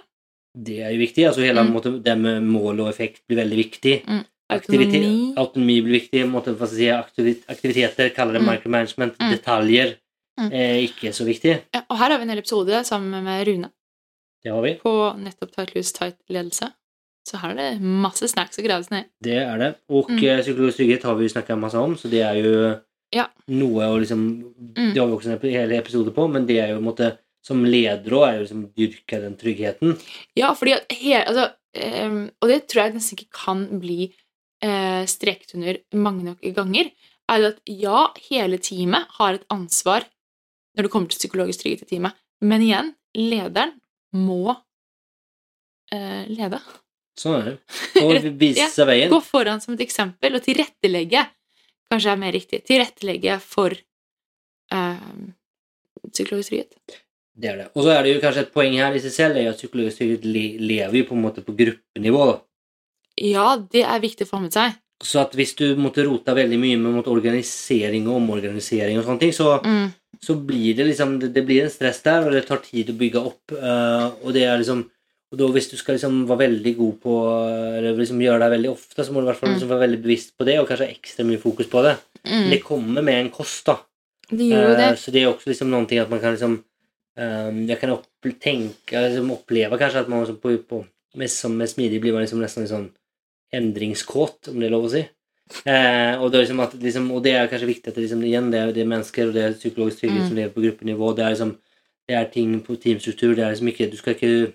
Det 0.55 0.81
er 0.85 0.91
jo 0.93 0.99
viktig. 1.01 1.25
altså 1.27 1.41
hele 1.43 1.63
Mm. 1.65 1.73
måte, 1.73 2.03
Det 2.03 2.19
med 2.19 2.43
mål 2.43 2.81
og 2.81 2.89
effekt 2.89 3.23
blir 3.29 3.39
veldig 3.43 3.57
viktig. 3.57 4.05
Mm. 4.07 4.25
Aktivite- 4.53 5.01
Autonomi. 5.01 5.35
autonomi 5.37 5.81
blir 5.83 6.01
viktig. 6.01 6.29
Måte, 6.29 6.69
si, 6.69 6.87
aktiviteter, 7.49 8.11
kaller 8.15 8.35
det 8.35 8.43
Mm. 8.43 8.51
micromanagement. 8.53 9.17
Mm. 9.19 9.31
Detaljer 9.33 9.97
Mm. 10.39 10.53
er 10.53 10.75
ikke 10.87 11.13
så 11.13 11.25
viktig. 11.25 11.63
Ja, 11.75 11.81
og 11.91 11.97
her 11.99 12.11
har 12.11 12.19
vi 12.19 12.23
en 12.23 12.29
hel 12.29 12.39
episode 12.39 12.85
sammen 12.85 13.25
med 13.25 13.47
Rune 13.49 13.71
Det 14.45 14.53
har 14.53 14.61
vi. 14.63 14.75
på 14.75 15.17
nettopp 15.19 15.51
Titlus 15.57 15.93
tight-ledelse. 15.93 16.73
Så 17.27 17.37
her 17.39 17.51
er 17.51 17.55
det 17.75 17.81
masse 17.81 18.23
snacks 18.29 18.59
å 18.59 18.63
grave 18.65 18.83
seg 18.85 18.91
ned 18.91 19.05
i. 19.05 19.09
Det 19.23 19.37
er 19.37 19.59
det. 19.59 19.77
Og 19.89 20.09
Mm. 20.11 20.23
eh, 20.25 20.43
psykologisk 20.43 20.77
trygghet 20.79 21.03
har 21.03 21.15
vi 21.15 21.25
jo 21.29 21.35
snakka 21.35 21.59
masse 21.59 21.75
om, 21.79 21.95
så 21.97 22.11
det 22.11 22.21
er 22.23 22.35
jo 22.43 22.81
Ja. 23.13 23.27
noe 23.53 23.89
å 23.93 23.99
liksom 24.01 24.23
Mm. 24.77 24.95
Det 24.95 25.01
har 25.01 25.09
vi 25.09 25.17
også 25.17 25.33
en 25.35 25.51
hel 25.53 25.73
episode 25.77 26.13
på, 26.15 26.25
men 26.33 26.47
det 26.49 26.59
er 26.63 26.73
jo 26.73 26.81
en 26.81 26.89
måte 26.89 27.19
Som 27.43 27.65
leder 27.67 28.15
òg 28.15 28.23
er 28.23 28.35
jo 28.37 28.43
liksom 28.45 28.61
dyrke 28.79 29.19
den 29.19 29.33
tryggheten. 29.35 29.97
Ja, 30.39 30.53
fordi 30.55 30.77
at 30.77 30.93
hele 30.95 31.25
altså, 31.27 31.49
um, 32.07 32.31
Og 32.39 32.49
det 32.49 32.69
tror 32.71 32.85
jeg 32.85 32.95
nesten 32.95 33.19
ikke 33.19 33.35
kan 33.35 33.65
bli 33.83 34.13
uh, 34.63 35.03
streket 35.11 35.57
under 35.59 35.81
mange 35.99 36.23
nok 36.23 36.39
ganger. 36.55 36.93
Er 37.29 37.49
at 37.49 37.59
ja, 37.67 38.13
hele 38.29 38.61
teamet 38.63 39.11
har 39.19 39.35
et 39.35 39.49
ansvar 39.51 40.07
når 40.77 40.87
det 40.87 40.93
kommer 40.95 41.11
til 41.11 41.19
psykologisk 41.19 41.65
trygghet 41.65 41.83
i 41.83 41.97
teamet. 41.97 42.15
Men 42.41 42.63
igjen, 42.63 42.95
lederen 43.19 43.75
må 44.15 44.55
uh, 44.55 46.25
lede. 46.31 46.63
Sånn 47.19 47.41
er 47.41 47.51
det. 47.51 47.57
Og 48.07 48.33
vise 48.39 48.71
seg 48.71 48.87
veien. 48.89 49.11
Gå 49.11 49.19
foran 49.25 49.61
som 49.61 49.75
et 49.75 49.83
eksempel 49.83 50.39
og 50.39 50.47
tilrettelegge. 50.47 51.27
Kanskje 51.93 52.13
er 52.15 52.21
mer 52.21 52.33
riktig. 52.33 52.63
Tilrettelegge 52.69 53.39
for 53.45 53.75
eh, 53.77 55.09
psykologisk 56.09 56.55
trygghet. 56.55 57.01
Det 57.33 57.49
er 57.49 57.59
det. 57.63 57.67
Og 57.77 57.85
så 57.85 57.95
er 57.95 58.05
det 58.05 58.15
jo 58.15 58.23
kanskje 58.23 58.47
et 58.47 58.53
poeng 58.55 58.75
her 58.77 58.97
i 58.97 59.01
seg 59.01 59.13
selv, 59.15 59.41
er 59.41 59.51
at 59.53 59.61
psykologisk 59.61 60.01
trygghet 60.01 60.25
lever 60.61 60.99
jo 61.03 61.09
på 61.09 61.17
en 61.17 61.25
måte 61.25 61.45
på 61.45 61.55
gruppenivå. 61.57 62.25
da. 62.31 62.39
Ja, 63.21 63.47
det 63.61 63.85
er 63.85 64.01
viktig 64.01 64.27
å 64.27 64.33
få 64.33 64.41
med 64.43 64.55
seg. 64.57 64.79
Så 65.03 65.19
at 65.25 65.33
hvis 65.35 65.57
du 65.59 65.65
måtte 65.81 66.05
rota 66.07 66.35
veldig 66.37 66.59
mye 66.63 66.79
med 66.79 66.95
mot 67.01 67.09
organisering 67.11 68.07
og 68.07 68.21
omorganisering 68.21 69.01
og 69.01 69.05
sånne 69.09 69.21
ting, 69.25 69.33
så, 69.35 69.59
Mm. 69.65 69.93
så 70.23 70.37
blir 70.47 70.77
det 70.79 70.87
liksom 70.87 71.19
det, 71.21 71.33
det 71.35 71.45
blir 71.45 71.65
en 71.65 71.71
stress 71.71 72.03
der, 72.03 72.25
og 72.25 72.33
det 72.33 72.47
tar 72.47 72.63
tid 72.63 72.91
å 72.91 72.99
bygge 73.01 73.19
opp. 73.19 73.43
Uh, 73.53 74.15
og 74.23 74.33
det 74.33 74.45
er 74.47 74.61
liksom 74.63 74.85
og 75.33 75.39
da 75.41 75.47
hvis 75.49 75.71
du 75.71 75.79
skal 75.81 75.97
liksom 75.97 76.27
være 76.29 76.43
veldig 76.43 76.73
god 76.77 76.97
på 77.01 77.13
Eller 77.79 77.97
liksom 77.97 78.21
gjøre 78.21 78.43
det 78.43 78.51
veldig 78.53 78.71
ofte, 78.71 79.01
så 79.01 79.13
må 79.13 79.21
du 79.23 79.27
i 79.27 79.31
hvert 79.31 79.41
fall 79.41 79.49
Mm. 79.49 79.55
liksom 79.57 79.71
være 79.71 79.85
veldig 79.87 80.03
bevisst 80.03 80.35
på 80.37 80.45
det, 80.45 80.59
og 80.61 80.69
kanskje 80.69 80.87
ha 80.87 80.93
ekstra 80.93 81.25
mye 81.25 81.41
fokus 81.41 81.67
på 81.73 81.83
det. 81.87 81.95
Mm. 82.29 82.51
Det 82.51 82.63
kommer 82.63 83.03
med 83.03 83.15
en 83.21 83.31
kost, 83.31 83.65
da. 83.67 83.79
Det 84.29 84.45
gjør 84.51 84.69
jo 84.69 84.77
det. 84.77 84.91
Uh, 84.93 84.97
Så 84.97 85.11
det 85.11 85.23
er 85.23 85.33
også 85.33 85.49
liksom 85.49 85.71
noen 85.73 85.87
ting 85.89 85.99
at 85.99 86.11
man 86.11 86.21
kan 86.21 86.33
liksom 86.37 86.59
eh, 87.19 87.51
Jeg 87.69 87.79
kan 87.81 87.91
opp, 87.91 88.07
tenke, 88.41 88.93
liksom 88.93 89.31
oppleve 89.33 89.79
kanskje 89.81 90.01
at 90.01 90.09
man 90.09 90.21
liksom 90.25 90.39
på, 90.41 90.57
på 90.69 90.85
med, 91.17 91.29
som 91.31 91.57
med 91.57 91.69
smidig 91.69 92.01
blir 92.01 92.13
man 92.13 92.23
liksom 92.23 92.41
nesten 92.41 92.63
litt 92.65 92.73
sånn 92.73 92.91
endringskåt, 93.53 94.49
om 94.49 94.61
det 94.61 94.69
er 94.69 94.73
lov 94.73 94.87
å 94.89 94.93
si. 94.93 95.03
Uh, 95.67 96.17
og, 96.23 96.31
det 96.33 96.39
er 96.39 96.45
liksom 96.47 96.63
at, 96.65 96.75
liksom, 96.81 97.11
og 97.13 97.21
det 97.25 97.35
er 97.37 97.51
kanskje 97.51 97.69
viktig 97.69 97.91
at 97.91 97.97
det, 97.99 98.07
liksom, 98.07 98.23
igjen, 98.25 98.49
det 98.53 98.61
er, 98.61 98.73
det 98.73 98.85
er 98.85 98.89
mennesker, 98.89 99.29
og 99.29 99.35
det 99.37 99.43
er 99.45 99.59
psykologisk 99.59 100.01
trygghet 100.01 100.23
Mm. 100.23 100.29
som 100.29 100.37
lever 100.39 100.55
på 100.55 100.65
gruppenivå. 100.65 101.13
Det 101.17 101.25
er 101.25 101.35
liksom 101.35 101.59
det 102.09 102.17
er 102.19 102.25
ting 102.33 102.61
på 102.61 102.77
teamstruktur. 102.77 103.35
Det 103.35 103.45
er 103.45 103.53
liksom 103.53 103.69
ikke 103.69 103.91
Du 103.91 103.97
skal 103.97 104.15
ikke 104.15 104.53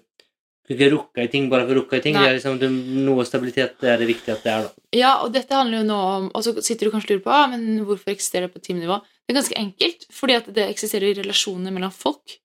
Du 0.68 0.74
kan 0.74 0.82
ikke 0.82 0.96
rukke 0.98 1.24
i 1.24 1.30
ting 1.32 1.46
bare 1.52 1.64
for 1.64 1.78
å 1.78 1.82
rukke 1.82 2.00
i 2.00 2.04
ting. 2.04 2.18
Nei. 2.18 2.26
Det 2.26 2.30
er 2.30 2.38
liksom, 2.38 2.58
det, 2.60 2.70
noe 3.08 3.24
stabilitet 3.28 3.78
det 3.80 3.92
er 3.94 4.02
det 4.02 4.08
viktig 4.10 4.34
at 4.34 4.42
det 4.44 4.52
er, 4.52 4.66
da. 4.66 4.88
Ja, 4.98 5.12
og 5.24 5.32
dette 5.36 5.56
handler 5.56 5.80
jo 5.80 5.86
nå 5.88 6.00
om 6.18 6.26
Og 6.36 6.44
så 6.44 6.54
sitter 6.60 6.88
du 6.88 6.92
kanskje 6.92 7.14
og 7.14 7.14
lurer 7.16 7.24
på 7.24 7.36
ah, 7.36 7.46
men 7.52 7.86
hvorfor 7.88 8.12
eksisterer 8.12 8.50
det 8.50 8.56
på 8.58 8.64
teamnivå. 8.66 8.98
Det 9.24 9.32
er 9.32 9.40
ganske 9.40 9.60
enkelt, 9.60 10.04
fordi 10.14 10.36
at 10.40 10.50
det 10.56 10.66
eksisterer 10.68 11.12
i 11.12 11.16
relasjoner 11.22 11.72
mellom 11.76 11.94
folk. 11.96 12.36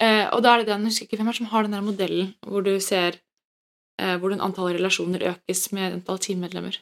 Eh, 0.00 0.26
og 0.28 0.42
da 0.44 0.52
er 0.52 0.62
det 0.62 0.68
den, 0.68 0.84
jeg 0.84 0.92
husker 0.92 1.08
ikke 1.08 1.22
hvem 1.22 1.30
er 1.32 1.38
som 1.38 1.48
har 1.52 1.64
den 1.64 1.76
der 1.76 1.84
modellen 1.84 2.34
hvor 2.44 2.64
du 2.64 2.74
ser 2.84 3.16
eh, 3.96 4.16
hvordan 4.20 4.42
antallet 4.44 4.76
relasjoner 4.76 5.24
økes 5.32 5.70
med 5.72 5.96
antall 5.96 6.20
teammedlemmer. 6.20 6.76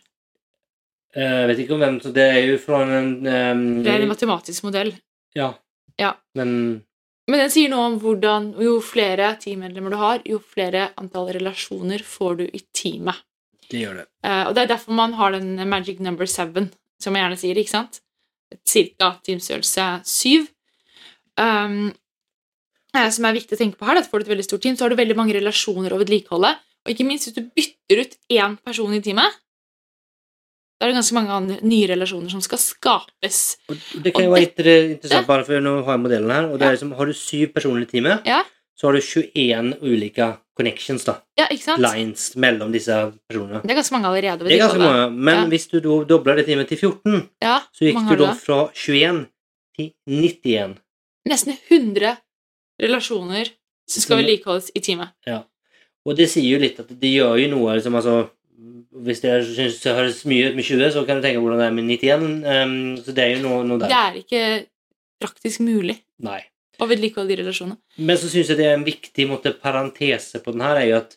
Eh, 1.14 1.36
Jeg 1.44 1.50
vet 1.52 1.62
ikke 1.62 1.76
om 1.76 1.84
hvem 1.84 2.00
så 2.02 2.10
Det 2.14 2.24
er 2.26 2.40
jo 2.48 2.58
fra 2.58 2.82
en 2.82 3.12
um, 3.22 3.62
Det 3.86 3.92
er 3.92 4.02
en 4.02 4.10
matematisk 4.10 4.66
modell. 4.66 4.90
Ja. 5.38 5.52
Ja. 6.00 6.16
Men 6.34 6.82
Men 7.30 7.40
den 7.40 7.52
sier 7.52 7.70
noe 7.72 7.88
om 7.88 7.98
hvordan 8.02 8.50
jo 8.60 8.76
flere 8.84 9.30
teammedlemmer 9.40 9.94
du 9.94 10.00
har, 10.00 10.24
jo 10.28 10.40
flere 10.44 10.90
antall 11.00 11.30
relasjoner 11.32 12.04
får 12.04 12.40
du 12.42 12.44
i 12.46 12.60
teamet. 12.76 13.22
det 13.70 13.80
gjør 13.80 14.02
det. 14.02 14.06
Eh, 14.26 14.42
og 14.48 14.54
det 14.54 14.64
er 14.64 14.72
derfor 14.74 14.96
man 14.98 15.14
har 15.16 15.32
den 15.32 15.56
magic 15.68 16.02
number 16.04 16.28
seven, 16.28 16.68
som 17.00 17.16
jeg 17.16 17.24
gjerne 17.24 17.40
sier, 17.40 17.60
ikke 17.60 17.72
sant? 17.72 18.00
Cirka 18.68 19.14
teamstørrelse 19.24 19.86
syv. 20.08 20.50
Um, 21.40 21.94
eh, 22.94 23.08
som 23.10 23.24
er 23.24 23.38
viktig 23.38 23.56
å 23.56 23.62
tenke 23.62 23.80
på 23.80 23.88
her, 23.88 24.02
at 24.02 24.10
får 24.10 24.20
du 24.20 24.28
et 24.28 24.34
veldig 24.34 24.46
stort 24.46 24.66
team, 24.66 24.76
så 24.76 24.84
har 24.84 24.92
du 24.92 25.00
veldig 25.00 25.16
mange 25.16 25.36
relasjoner 25.38 25.96
å 25.96 26.02
vedlikeholde. 26.04 26.52
Og 26.84 26.92
ikke 26.92 27.08
minst 27.08 27.30
hvis 27.30 27.38
du 27.38 27.48
bytter 27.56 28.04
ut 28.04 28.18
én 28.36 28.60
person 28.60 28.92
i 28.92 29.00
teamet, 29.00 29.40
da 30.84 30.90
er 30.90 30.92
det 30.92 30.98
ganske 31.00 31.16
mange 31.16 31.32
andre, 31.32 31.56
nye 31.64 31.86
relasjoner 31.88 32.30
som 32.30 32.40
skal 32.44 32.58
skapes. 32.60 33.38
Det 34.04 34.12
kan 34.12 34.26
jo 34.26 34.32
være 34.34 34.44
litt 34.44 34.58
interessant, 34.98 35.26
bare 35.26 35.44
for 35.46 35.60
nå 35.64 35.78
har 35.86 35.96
jeg 35.96 36.02
modellen 36.04 36.30
her. 36.34 36.48
Og 36.52 36.58
det 36.60 36.66
er 36.68 36.76
liksom, 36.76 36.92
Har 36.98 37.06
du 37.08 37.14
syv 37.16 37.52
personer 37.54 37.82
i 37.82 37.88
teamet, 37.88 38.26
Ja. 38.28 38.42
så 38.76 38.88
har 38.88 38.92
du 38.92 39.00
21 39.00 39.78
ulike 39.80 40.26
connections, 40.56 41.04
da. 41.04 41.16
Ja, 41.38 41.46
ikke 41.50 41.64
sant? 41.64 41.80
Lines 41.82 42.36
mellom 42.36 42.70
disse 42.72 42.92
personene. 43.28 43.62
Det 43.62 43.70
er 43.72 43.80
ganske 43.80 43.96
mange 43.96 44.06
allerede. 44.12 44.44
Det 44.44 44.52
er 44.54 44.66
ganske 44.68 44.78
mange. 44.78 45.10
Men 45.16 45.34
Ja. 45.34 45.46
hvis 45.48 45.66
du 45.70 45.80
da 45.80 46.04
dobler 46.04 46.36
det 46.36 46.46
teamet 46.46 46.68
til 46.68 46.78
14, 46.78 47.28
Ja, 47.42 47.60
så 47.72 47.88
gikk 47.88 48.08
du 48.08 48.16
da 48.16 48.34
fra 48.34 48.68
21 48.74 49.26
til 49.76 49.92
91. 50.06 50.76
Nesten 51.26 51.56
100 51.70 52.16
relasjoner 52.80 53.48
som 53.88 54.02
skal 54.02 54.18
vedlikeholdes 54.22 54.70
i 54.74 54.80
teamet. 54.80 55.10
Ja. 55.26 55.42
Og 56.06 56.16
det 56.16 56.28
sier 56.28 56.44
jo 56.52 56.58
litt 56.60 56.78
at 56.80 56.88
det 56.88 57.10
gjør 57.16 57.38
jo 57.40 57.48
noe 57.56 57.74
liksom, 57.78 57.94
altså, 57.96 58.28
Hvis 58.94 59.20
det 59.24 59.32
synes 59.48 59.80
det 59.82 59.94
høres 59.96 60.20
mye 60.30 60.50
ut 60.50 60.54
med 60.58 60.64
20, 60.64 60.90
så 60.94 61.02
kan 61.06 61.18
du 61.18 61.24
tenke 61.26 61.40
hvordan 61.42 61.58
det 61.58 61.66
er 61.66 61.74
med 61.74 61.88
91. 61.90 62.26
Um, 62.46 62.74
så 63.02 63.14
det 63.16 63.24
er 63.24 63.32
jo 63.34 63.42
noe, 63.42 63.64
noe 63.66 63.80
Det 63.82 63.90
er 63.90 64.18
ikke 64.20 64.42
praktisk 65.24 65.62
mulig 65.66 65.96
Nei. 66.22 66.40
å 66.78 66.86
vedlikeholde 66.86 67.34
de 67.34 67.40
relasjonene. 67.42 67.78
Men 67.98 68.20
så 68.20 68.30
syns 68.30 68.52
jeg 68.52 68.60
det 68.60 68.68
er 68.68 68.76
en 68.78 68.86
viktig 68.86 69.26
måte, 69.30 69.54
parentese 69.58 70.38
på 70.44 70.54
den 70.54 70.62
her, 70.62 70.78
er 70.78 70.88
jo 70.92 70.96
at 71.00 71.16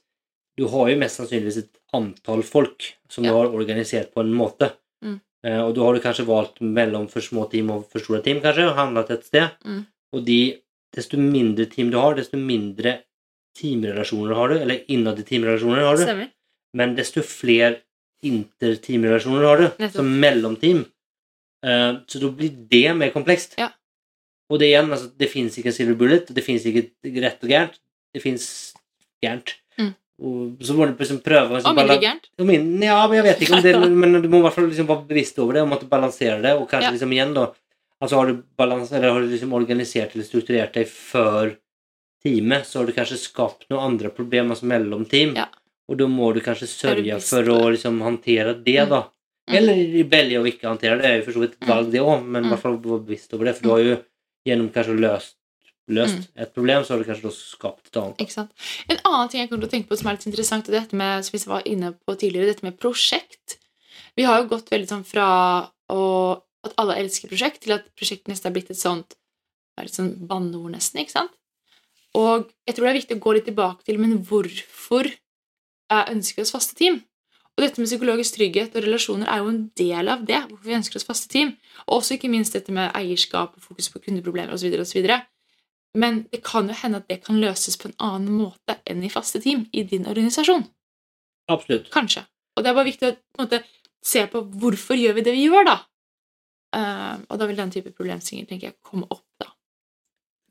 du 0.58 0.66
har 0.74 0.90
jo 0.90 0.98
mest 0.98 1.20
sannsynligvis 1.22 1.60
et 1.62 1.74
antall 1.94 2.42
folk 2.46 2.88
som 3.14 3.24
Ja. 3.24 3.30
du 3.30 3.38
har 3.38 3.54
organisert 3.54 4.10
på 4.14 4.24
en 4.26 4.34
måte. 4.34 4.72
Mm. 5.06 5.20
Uh, 5.46 5.62
og 5.68 5.76
da 5.78 5.84
har 5.86 5.94
du 5.94 6.02
kanskje 6.02 6.26
valgt 6.26 6.62
mellom 6.66 7.06
for 7.12 7.22
små 7.22 7.46
team 7.52 7.70
og 7.76 7.86
for 7.92 8.02
store 8.02 8.24
team, 8.26 8.42
kanskje, 8.42 8.72
og 8.72 8.80
handlet 8.80 9.12
et 9.14 9.28
sted. 9.30 9.54
Mm. 9.66 9.84
Og 10.18 10.26
de, 10.26 10.40
desto 10.98 11.20
mindre 11.22 11.68
team 11.70 11.92
du 11.94 12.00
har, 12.02 12.18
desto 12.18 12.42
mindre 12.42 13.04
teamrelasjoner 13.58 14.34
har 14.38 14.50
du, 14.50 14.58
eller 14.62 14.82
innad 14.94 15.20
i 15.22 15.26
teamrelasjoner 15.28 15.86
har 15.86 15.98
du. 15.98 16.04
Stemmer. 16.08 16.34
Men 16.76 16.96
desto 16.98 17.24
flere 17.26 17.78
interteamrelasjoner 18.26 19.46
har 19.46 19.62
du, 19.62 19.68
Nettopp. 19.68 19.96
som 20.00 20.10
mellomteam. 20.20 20.86
Uh, 21.66 22.00
så 22.10 22.22
da 22.22 22.32
blir 22.34 22.56
det 22.72 22.96
mer 22.98 23.14
komplekst. 23.14 23.56
Ja. 23.62 23.72
Og 24.52 24.60
det 24.62 24.72
igjen, 24.72 24.90
altså, 24.92 25.12
det 25.20 25.30
fins 25.32 25.58
ikke 25.60 25.72
en 25.72 25.76
silver 25.76 26.00
bullet, 26.00 26.34
det 26.34 26.44
fins 26.46 26.66
ikke 26.68 26.88
rett 27.24 27.44
og 27.44 27.52
gærent. 27.52 27.80
Det 28.16 28.24
fins 28.24 28.48
gærent. 29.24 29.54
Mm. 29.78 29.94
Og 30.24 30.66
så 30.66 30.74
må 30.74 30.88
du 30.88 30.96
liksom 30.98 31.20
prøve 31.22 31.58
liksom 31.58 31.72
Og 31.72 31.78
mindre 31.78 32.00
gærent. 32.02 32.30
Ja, 32.40 32.46
men 32.48 33.18
jeg 33.20 33.26
vet 33.28 33.44
ikke 33.44 33.60
om 33.60 33.66
det 33.66 33.76
Men 34.02 34.22
du 34.24 34.30
må 34.32 34.40
i 34.40 34.46
hvert 34.48 34.56
fall 34.56 34.70
liksom 34.70 34.90
være 34.90 35.06
bevisst 35.10 35.40
over 35.44 35.58
det, 35.58 35.66
om 35.68 35.76
at 35.76 35.84
du 35.84 35.90
balanserer 35.92 36.42
det, 36.42 36.56
og 36.58 36.70
kanskje 36.72 36.90
Ja. 36.90 36.96
liksom 36.96 37.14
igjen, 37.14 37.34
da 37.38 37.52
Altså 37.98 38.20
har 38.20 38.28
du 38.30 38.44
balans, 38.58 38.92
eller 38.92 39.10
har 39.10 39.24
du 39.24 39.32
liksom 39.32 39.54
organisert 39.58 40.14
eller 40.14 40.26
strukturert 40.28 40.76
deg 40.78 40.86
før 40.86 41.56
teamet, 42.22 42.68
så 42.70 42.80
har 42.80 42.90
du 42.90 42.94
kanskje 42.94 43.18
skapt 43.18 43.66
noen 43.72 43.94
andre 43.94 44.12
problemer 44.14 44.58
som 44.58 44.70
mellomteam. 44.70 45.34
Ja. 45.38 45.48
Og 45.90 45.98
da 45.98 46.06
må 46.12 46.34
du 46.36 46.42
kanskje 46.44 46.68
sørge 46.68 47.20
for 47.24 47.44
å 47.54 47.72
liksom 47.72 48.02
håndtere 48.04 48.54
det, 48.64 48.76
Mm. 48.84 48.90
da. 48.90 49.02
Mm. 49.48 49.56
Eller 49.56 50.04
velge 50.04 50.42
å 50.42 50.46
ikke 50.46 50.68
håndtere 50.68 50.98
det. 50.98 51.02
Det 51.04 51.12
er 51.12 51.18
jo 51.22 51.26
for 51.26 51.32
så 51.38 51.40
vidt 51.46 51.54
et 51.62 51.68
valg, 51.68 51.92
det 51.92 52.02
òg, 52.02 52.26
men 52.26 52.44
i 52.44 52.48
Mm. 52.48 52.52
hvert 52.52 52.62
fall 52.62 52.78
være 52.78 53.06
bevisst 53.06 53.34
over 53.34 53.46
det. 53.46 53.56
For 53.56 53.64
du 53.64 53.70
har 53.70 53.80
jo 53.80 54.04
gjennom 54.46 54.70
kanskje 54.74 55.00
løst, 55.00 55.36
løst 55.90 56.18
Mm. 56.18 56.28
et 56.44 56.54
problem, 56.54 56.84
så 56.84 56.90
har 56.90 56.98
du 57.04 57.06
kanskje 57.06 57.32
skapt 57.32 57.88
et 57.88 57.96
annet. 58.02 58.18
Ikke 58.18 58.32
sant? 58.32 58.52
En 58.90 58.98
annen 59.06 59.30
ting 59.30 59.40
jeg 59.40 59.50
kommer 59.50 59.62
til 59.64 59.70
å 59.70 59.76
tenke 59.82 59.88
på 59.88 59.98
som 59.98 60.08
er 60.08 60.18
litt 60.18 60.28
interessant, 60.28 60.68
er 60.68 60.72
dette 60.82 60.94
med, 60.94 61.24
som 61.24 61.32
vi 61.40 61.46
var 61.46 61.62
inne 61.64 61.94
på 62.06 62.18
tidligere, 62.20 62.48
dette 62.52 62.64
med 62.64 62.78
prosjekt. 62.78 63.58
Vi 64.18 64.24
har 64.24 64.42
jo 64.44 64.50
gått 64.50 64.70
veldig 64.70 64.88
sånn 64.90 65.06
fra 65.06 65.70
å, 65.90 66.42
at 66.66 66.74
alle 66.78 66.96
elsker 66.98 67.30
prosjekt, 67.30 67.62
til 67.62 67.72
at 67.74 67.86
prosjekt 67.96 68.26
nesten 68.28 68.48
er 68.48 68.52
blitt 68.60 68.70
et 68.70 68.76
sånt 68.76 69.16
litt 69.80 69.94
sånn 69.94 70.28
banneord, 70.28 70.72
nesten. 70.74 71.00
ikke 71.00 71.12
sant? 71.12 71.32
Og 72.16 72.50
jeg 72.68 72.76
tror 72.76 72.86
det 72.88 72.96
er 72.96 73.00
viktig 73.00 73.16
å 73.18 73.24
gå 73.24 73.34
litt 73.36 73.46
tilbake 73.46 73.84
til 73.86 73.98
men 74.00 74.18
hvorfor 74.26 75.14
ønsker 75.92 76.44
oss 76.44 76.54
faste 76.56 76.76
team? 76.78 77.02
Og 77.58 77.64
dette 77.64 77.82
med 77.82 77.90
psykologisk 77.90 78.36
trygghet 78.36 78.76
og 78.78 78.84
relasjoner 78.86 79.30
er 79.34 79.42
jo 79.42 79.50
en 79.50 79.64
del 79.80 80.12
av 80.14 80.26
det. 80.26 80.44
hvorfor 80.50 80.68
vi 80.68 80.78
ønsker 80.78 81.00
oss 81.00 81.08
faste 81.08 81.28
team. 81.32 81.56
Og 81.88 81.98
også 81.98 82.14
ikke 82.14 82.30
minst 82.30 82.54
dette 82.54 82.72
med 82.72 82.92
eierskap 82.94 83.56
og 83.58 83.64
fokus 83.64 83.90
på 83.90 84.00
kundeproblemer 84.06 84.54
osv. 84.54 84.76
Men 85.98 86.28
det 86.32 86.44
kan 86.46 86.68
jo 86.70 86.76
hende 86.78 87.02
at 87.02 87.08
det 87.10 87.24
kan 87.26 87.40
løses 87.42 87.78
på 87.78 87.90
en 87.90 87.98
annen 87.98 88.38
måte 88.38 88.78
enn 88.86 89.02
i 89.04 89.10
faste 89.10 89.42
team 89.42 89.66
i 89.74 89.84
din 89.84 90.06
organisasjon. 90.06 90.68
Absolutt. 91.50 91.90
Kanskje. 91.90 92.28
Og 92.56 92.64
det 92.64 92.70
er 92.70 92.78
bare 92.78 92.90
viktig 92.90 93.10
å 93.10 93.16
på 93.16 93.46
måte, 93.46 93.64
se 94.06 94.26
på 94.30 94.44
hvorfor 94.62 95.00
gjør 95.00 95.18
vi 95.18 95.26
det 95.26 95.34
vi 95.34 95.48
gjør, 95.48 95.66
da. 95.66 95.78
Uh, 96.76 97.16
og 97.32 97.40
da 97.40 97.48
vil 97.48 97.58
den 97.58 97.72
type 97.74 97.94
problemstillinger 97.96 98.50
tenker 98.50 98.70
jeg, 98.70 98.78
komme 98.86 99.08
opp. 99.10 99.26
da. 99.42 99.50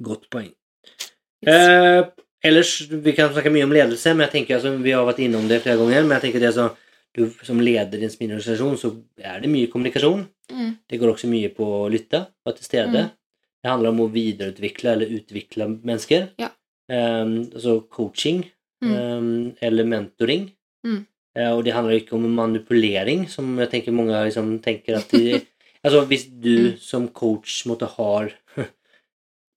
Godt 0.02 0.26
poeng. 0.32 0.50
Yes. 1.44 1.52
Eh, 1.52 2.25
ellers, 2.44 2.88
vi 2.90 3.12
kan 3.16 3.32
snakke 3.32 3.50
mye 3.52 3.64
om 3.64 3.72
ledelse, 3.74 4.12
men 4.14 4.26
jeg 4.26 4.32
tenker 4.34 4.56
altså, 4.58 4.74
vi 4.82 4.92
har 4.94 5.06
vært 5.06 5.22
innom 5.24 5.46
det 5.48 5.62
flere 5.64 5.78
ganger, 5.80 6.02
men 6.04 6.16
jeg 6.16 6.26
tenker 6.26 6.40
det 6.46 6.52
så, 6.56 6.68
du 7.16 7.30
som 7.46 7.60
leder 7.64 7.98
i 8.02 8.04
en 8.04 8.12
spinnorganisasjon 8.12 8.76
så 8.76 8.90
er 9.24 9.40
det 9.40 9.48
mye 9.50 9.70
kommunikasjon. 9.72 10.26
Mm. 10.52 10.72
Det 10.88 10.98
går 11.00 11.14
også 11.14 11.30
mye 11.32 11.48
på 11.56 11.64
å 11.64 11.86
lytte, 11.90 12.26
være 12.44 12.58
til 12.58 12.68
stede. 12.68 13.06
Mm. 13.06 13.14
Det 13.64 13.70
handler 13.72 13.94
om 13.94 14.02
å 14.04 14.10
videreutvikle 14.12 14.92
eller 14.92 15.14
utvikle 15.16 15.66
mennesker. 15.80 16.28
Ja. 16.38 16.50
Um, 16.92 17.38
altså 17.54 17.80
coaching 17.90 18.44
Mm. 18.84 18.90
um, 18.92 19.52
eller 19.64 19.86
mentoring. 19.88 20.42
Mm. 20.84 20.98
Uh, 21.38 21.52
og 21.56 21.62
det 21.64 21.72
handler 21.72 21.96
ikke 21.96 22.12
om 22.18 22.26
manipulering, 22.36 23.22
som 23.32 23.54
jeg 23.58 23.70
tenker 23.72 23.94
mange 23.96 24.12
liksom 24.28 24.58
tenker 24.62 24.98
at 25.00 25.08
de, 25.16 25.40
Altså 25.86 26.02
hvis 26.10 26.26
du 26.28 26.52
Mm. 26.74 26.76
som 26.78 27.08
coach 27.08 27.64
måtte 27.66 27.86
har 27.96 28.32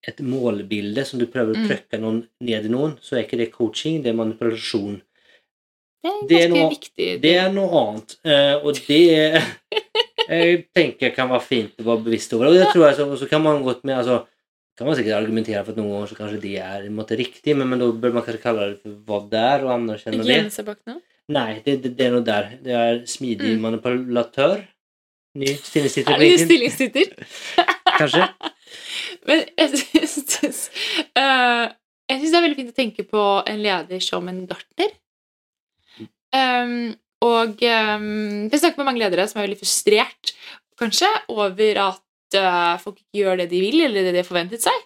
et 0.09 0.19
målbilde 0.25 1.03
som 1.07 1.19
du 1.21 1.25
prøver 1.29 1.53
å 1.55 1.59
Mm. 1.61 1.67
trykke 1.69 1.99
noen 2.01 2.23
ned 2.41 2.65
i 2.65 2.71
noen, 2.73 2.97
så 3.03 3.15
er 3.17 3.23
ikke 3.27 3.37
det 3.39 3.51
coaching, 3.53 4.01
det 4.03 4.11
er 4.13 4.17
manipulasjon. 4.19 4.99
Det 6.01 6.09
er 6.09 6.27
det 6.29 6.41
er 6.45 6.49
noe- 6.53 6.69
viktig. 6.71 7.07
Det 7.21 7.33
er 7.37 7.49
noe 7.51 7.69
annet, 7.83 8.15
eh, 8.23 8.55
og 8.63 8.73
det 8.87 8.99
jeg 10.29 10.65
tenker 10.75 11.13
kan 11.15 11.29
være 11.31 11.43
fint 11.43 11.79
å 11.81 11.87
være 11.89 12.03
bevisst 12.05 12.33
over. 12.37 12.47
Og 12.51 12.53
det 12.59 12.67
tror 12.73 12.87
jeg 12.87 12.95
så, 12.99 13.07
så 13.19 13.27
kan 13.29 13.41
man 13.43 13.63
godt 13.65 13.83
med 13.83 13.97
altså, 13.97 14.21
kan 14.77 14.87
man 14.87 14.95
sikkert 14.95 15.17
argumentere 15.19 15.63
for 15.65 15.73
at 15.73 15.77
noen 15.81 15.91
ganger 15.91 16.07
så 16.13 16.15
kanskje 16.21 16.41
det 16.45 16.53
er 16.63 16.85
en 16.87 16.95
måte 16.95 17.17
riktig, 17.19 17.55
men, 17.57 17.67
men 17.67 17.79
da 17.81 17.89
bør 17.91 18.13
man 18.15 18.23
kanskje 18.23 18.41
kalle 18.45 18.67
det 18.69 18.77
for 18.83 18.95
hva 19.09 19.19
det 19.33 19.41
er, 19.43 19.65
og 19.65 19.73
anerkjenne 19.75 20.23
det. 20.23 20.37
gjemme 20.37 20.65
bak 20.69 20.79
noe. 20.87 21.01
Nei, 21.29 21.49
det, 21.65 21.73
det, 21.83 21.91
det 21.99 22.05
er 22.07 22.13
noe 22.15 22.23
der. 22.25 22.47
Det 22.63 22.73
er 22.73 23.01
smidig 23.05 23.51
Mm. 23.57 23.65
manipulatør. 23.67 24.63
Ny 25.37 25.51
stillingstitter. 25.61 26.15
Er 26.15 26.23
det 26.23 26.47
LinkedIn, 26.47 27.11
kanskje. 27.99 28.23
Men 29.27 29.43
jeg 29.59 30.07
syns 30.07 30.61
eh, 31.17 31.65
Jeg 32.09 32.21
syns 32.21 32.31
det 32.31 32.37
er 32.39 32.45
veldig 32.45 32.59
fint 32.59 32.71
å 32.71 32.77
tenke 32.77 33.05
på 33.07 33.23
en 33.43 33.61
leder 33.63 34.03
som 34.03 34.27
en 34.31 34.43
gartner. 34.49 34.95
Um, 36.29 36.93
og 37.25 37.59
um, 37.65 38.47
jeg 38.47 38.61
snakker 38.61 38.79
med 38.79 38.87
mange 38.87 39.01
ledere 39.01 39.25
som 39.27 39.39
er 39.39 39.47
veldig 39.47 39.59
frustrert 39.59 40.33
kanskje 40.79 41.09
over 41.33 41.79
at 41.83 42.37
uh, 42.37 42.75
folk 42.79 42.99
ikke 43.01 43.23
gjør 43.23 43.41
det 43.41 43.49
de 43.51 43.63
vil, 43.63 43.81
eller 43.83 44.05
det 44.05 44.13
de 44.15 44.21
har 44.21 44.27
forventet 44.27 44.63
seg. 44.63 44.85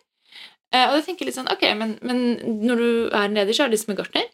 Uh, 0.74 0.88
og 0.88 0.96
jeg 0.98 1.06
tenker 1.10 1.30
litt 1.30 1.38
sånn 1.38 1.52
Ok, 1.54 1.68
men, 1.78 1.98
men 2.02 2.24
når 2.64 2.82
du 2.82 2.88
er 3.12 3.28
en 3.28 3.38
leder, 3.38 3.54
så 3.54 3.68
er 3.68 3.74
det 3.74 3.82
som 3.84 3.94
en 3.94 4.00
gartner. 4.00 4.26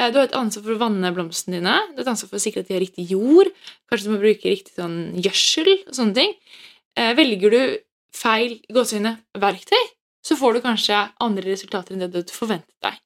Uh, 0.00 0.08
du 0.08 0.18
har 0.20 0.28
et 0.28 0.38
ansvar 0.38 0.64
for 0.64 0.76
å 0.76 0.80
vanne 0.80 1.12
blomstene 1.16 1.60
dine. 1.60 1.74
Du 1.92 2.00
har 2.00 2.06
et 2.06 2.12
ansvar 2.14 2.32
for 2.32 2.40
å 2.40 2.44
sikre 2.46 2.64
at 2.64 2.70
de 2.70 2.78
har 2.78 2.84
riktig 2.86 3.08
jord. 3.12 3.52
Kanskje 3.90 4.08
du 4.08 4.14
må 4.14 4.22
bruke 4.22 4.54
riktig 4.54 4.78
sånn 4.78 5.00
gjødsel 5.18 5.74
og 5.74 5.98
sånne 5.98 6.16
ting. 6.22 6.38
Velger 7.18 7.50
du 7.50 7.60
feil 8.14 8.58
gåsehudene 8.72 9.16
verktøy, 9.42 9.82
så 10.24 10.36
får 10.40 10.56
du 10.56 10.60
kanskje 10.64 11.00
andre 11.24 11.50
resultater 11.50 11.94
enn 11.96 12.04
det 12.06 12.12
du 12.14 12.32
forventet 12.32 12.74
deg. 12.84 13.00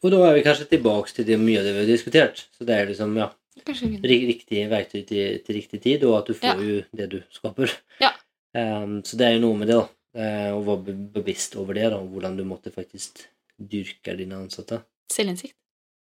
Og 0.00 0.12
da 0.14 0.20
er 0.30 0.38
vi 0.38 0.44
kanskje 0.46 0.68
tilbake 0.70 1.12
til 1.12 1.26
det 1.28 1.36
mye 1.40 1.60
av 1.60 1.66
det 1.66 1.74
vi 1.76 1.82
har 1.82 1.88
diskutert. 1.90 2.44
Så 2.56 2.64
det 2.64 2.76
er 2.76 2.86
liksom, 2.88 3.16
ja, 3.20 3.26
riktig 3.68 4.62
verktøy 4.70 5.02
til, 5.08 5.40
til 5.44 5.58
riktig 5.58 5.80
tid, 5.84 6.04
og 6.08 6.20
at 6.22 6.30
du 6.30 6.36
får 6.38 6.54
Ja. 6.54 6.54
jo 6.64 6.78
det 6.96 7.08
du 7.12 7.18
skaper. 7.36 7.74
Ja. 8.00 8.14
Um, 8.56 9.00
så 9.04 9.18
det 9.20 9.26
er 9.26 9.34
jo 9.36 9.42
noe 9.44 9.58
med 9.60 9.68
det, 9.68 9.76
da. 9.76 9.88
Eh, 10.10 10.48
å 10.56 10.62
være 10.66 10.94
bevisst 11.14 11.54
over 11.60 11.76
det, 11.76 11.84
da, 11.92 12.00
og 12.00 12.08
hvordan 12.14 12.38
du 12.38 12.42
måtte 12.48 12.72
faktisk 12.74 13.20
dyrke 13.60 14.16
dine 14.18 14.40
ansatte. 14.40 14.80
Selvinnsikt. 15.12 15.54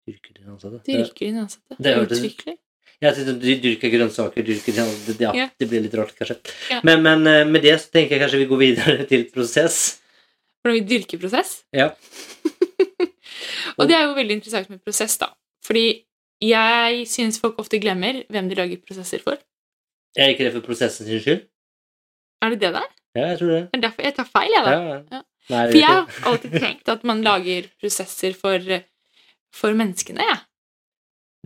Dyrker 0.08 0.40
dine 0.40 0.56
ansatte. 0.56 0.80
Dyrker 0.88 1.26
dine 1.28 1.44
ansatte. 1.44 1.76
det 1.78 1.92
det, 1.94 2.08
Utvikler. 2.08 2.56
Jeg 3.02 3.16
synes 3.16 3.38
du 3.40 3.48
dyrker 3.64 3.92
grønnsaker, 3.94 4.44
dyrker. 4.44 4.76
Ja, 5.24 5.32
Ja. 5.38 5.46
det 5.60 5.68
blir 5.72 5.82
litt 5.86 5.94
rart, 5.96 6.12
kanskje. 6.18 6.36
Ja. 6.70 6.82
Men, 6.84 7.02
men 7.06 7.26
eh, 7.32 7.46
med 7.48 7.64
det 7.64 7.78
så 7.80 7.92
tenker 7.94 8.18
jeg 8.18 8.24
kanskje 8.26 8.42
vi 8.42 8.48
går 8.50 8.60
videre 8.60 9.06
til 9.12 9.24
prosess. 9.32 9.78
Hvordan 10.60 10.76
vi 10.82 10.86
dyrker 10.98 11.22
prosess. 11.22 11.62
Ja. 11.72 11.94
Og 13.80 13.88
det 13.88 13.96
er 13.96 14.04
jo 14.10 14.16
veldig 14.18 14.36
interessant 14.40 14.70
med 14.74 14.82
prosess, 14.84 15.16
da. 15.22 15.30
Fordi 15.66 15.86
jeg 16.44 17.06
synes 17.08 17.40
folk 17.40 17.58
ofte 17.60 17.80
glemmer 17.84 18.22
hvem 18.32 18.50
de 18.52 18.58
lager 18.60 18.82
prosesser 18.84 19.24
for. 19.24 19.40
Er 20.20 20.34
ikke 20.34 20.48
det 20.48 20.54
for 20.58 20.66
prosessen 20.66 21.08
sin 21.08 21.22
skyld? 21.24 21.46
Er 22.44 22.54
det 22.54 22.60
det 22.64 22.74
der? 22.76 22.88
Ja, 23.16 23.26
jeg 23.32 23.40
tror 23.40 23.52
det. 23.56 23.62
Er 23.76 23.82
derfor 23.84 24.06
jeg 24.08 24.16
tar 24.20 24.28
feil, 24.30 24.52
jeg, 24.54 24.64
da. 24.68 24.72
Ja, 24.76 24.84
ja. 24.92 25.00
Ja. 25.16 25.22
Nei, 25.50 25.64
For 25.72 25.80
jeg 25.80 25.90
har 25.90 26.30
alltid 26.30 26.60
tenkt 26.62 26.92
at 26.94 27.04
man 27.10 27.24
lager 27.26 27.66
prosesser 27.82 28.36
for, 28.38 28.68
for 29.56 29.74
menneskene, 29.80 30.28
jeg. 30.28 30.42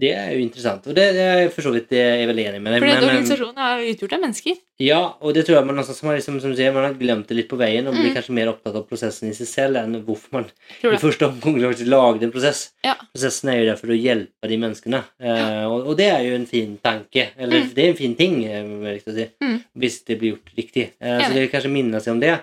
Det 0.01 0.09
er 0.17 0.31
jo 0.33 0.39
interessant, 0.41 0.87
og 0.89 0.95
det, 0.97 1.03
det 1.13 1.21
er 1.21 1.35
jeg 1.43 1.51
for 1.53 1.61
så 1.61 1.71
vidt 1.71 1.89
det 1.93 1.99
er 2.01 2.23
veldig 2.25 2.45
enig 2.49 2.61
med 2.65 2.73
deg 2.73 2.79
For 2.81 2.87
den 2.89 2.95
men- 2.97 3.09
organisasjonen 3.09 3.59
er 3.61 3.83
utgjort 3.93 4.13
av 4.17 4.21
mennesker. 4.23 4.55
Ja, 4.81 5.01
og 5.21 5.35
det 5.35 5.43
tror 5.45 5.55
jeg 5.59 5.65
man, 5.69 5.77
altså, 5.77 5.93
som, 5.93 6.07
har 6.09 6.15
liksom, 6.17 6.39
som 6.41 6.55
sier, 6.57 6.73
man 6.73 6.87
har 6.87 6.95
glemt 6.97 7.27
det 7.29 7.37
litt 7.37 7.47
på 7.51 7.59
veien 7.61 7.85
og 7.87 7.93
blir 7.93 8.09
Mm. 8.09 8.15
kanskje 8.17 8.33
mer 8.33 8.49
opptatt 8.49 8.75
av 8.75 8.87
prosessen 8.89 9.29
i 9.29 9.35
seg 9.37 9.47
selv 9.51 9.77
enn 9.83 9.99
hvorfor 10.03 10.33
man 10.33 10.47
i 10.81 10.97
første 10.97 11.29
omgang 11.29 11.69
faktisk 11.75 11.87
lagde 11.93 12.23
en 12.25 12.33
prosess. 12.33 12.71
Ja. 12.83 12.95
Prosessen 13.13 13.49
er 13.53 13.59
jo 13.61 13.69
der 13.69 13.77
for 13.77 13.93
å 13.93 13.99
hjelpe 14.01 14.49
de 14.49 14.57
menneskene, 14.57 15.03
eh, 15.21 15.63
og, 15.69 15.87
og 15.93 15.97
det 16.01 16.09
er 16.09 16.25
jo 16.25 16.33
en 16.41 16.47
fin 16.49 16.73
tanke. 16.83 17.29
Eller 17.37 17.61
Mm. 17.67 17.73
det 17.75 17.85
er 17.85 17.89
en 17.93 18.01
fin 18.01 18.15
ting, 18.15 18.43
eh, 18.45 18.97
jeg 18.97 19.01
si, 19.05 19.29
Mm. 19.45 19.59
hvis 19.77 20.03
det 20.09 20.19
blir 20.19 20.33
gjort 20.33 20.57
riktig. 20.57 20.89
Uh, 20.99 21.21
så 21.21 21.33
det 21.33 21.41
vil 21.45 21.53
kanskje 21.53 21.71
minne 21.71 22.01
seg 22.01 22.11
om 22.17 22.19
det. 22.19 22.39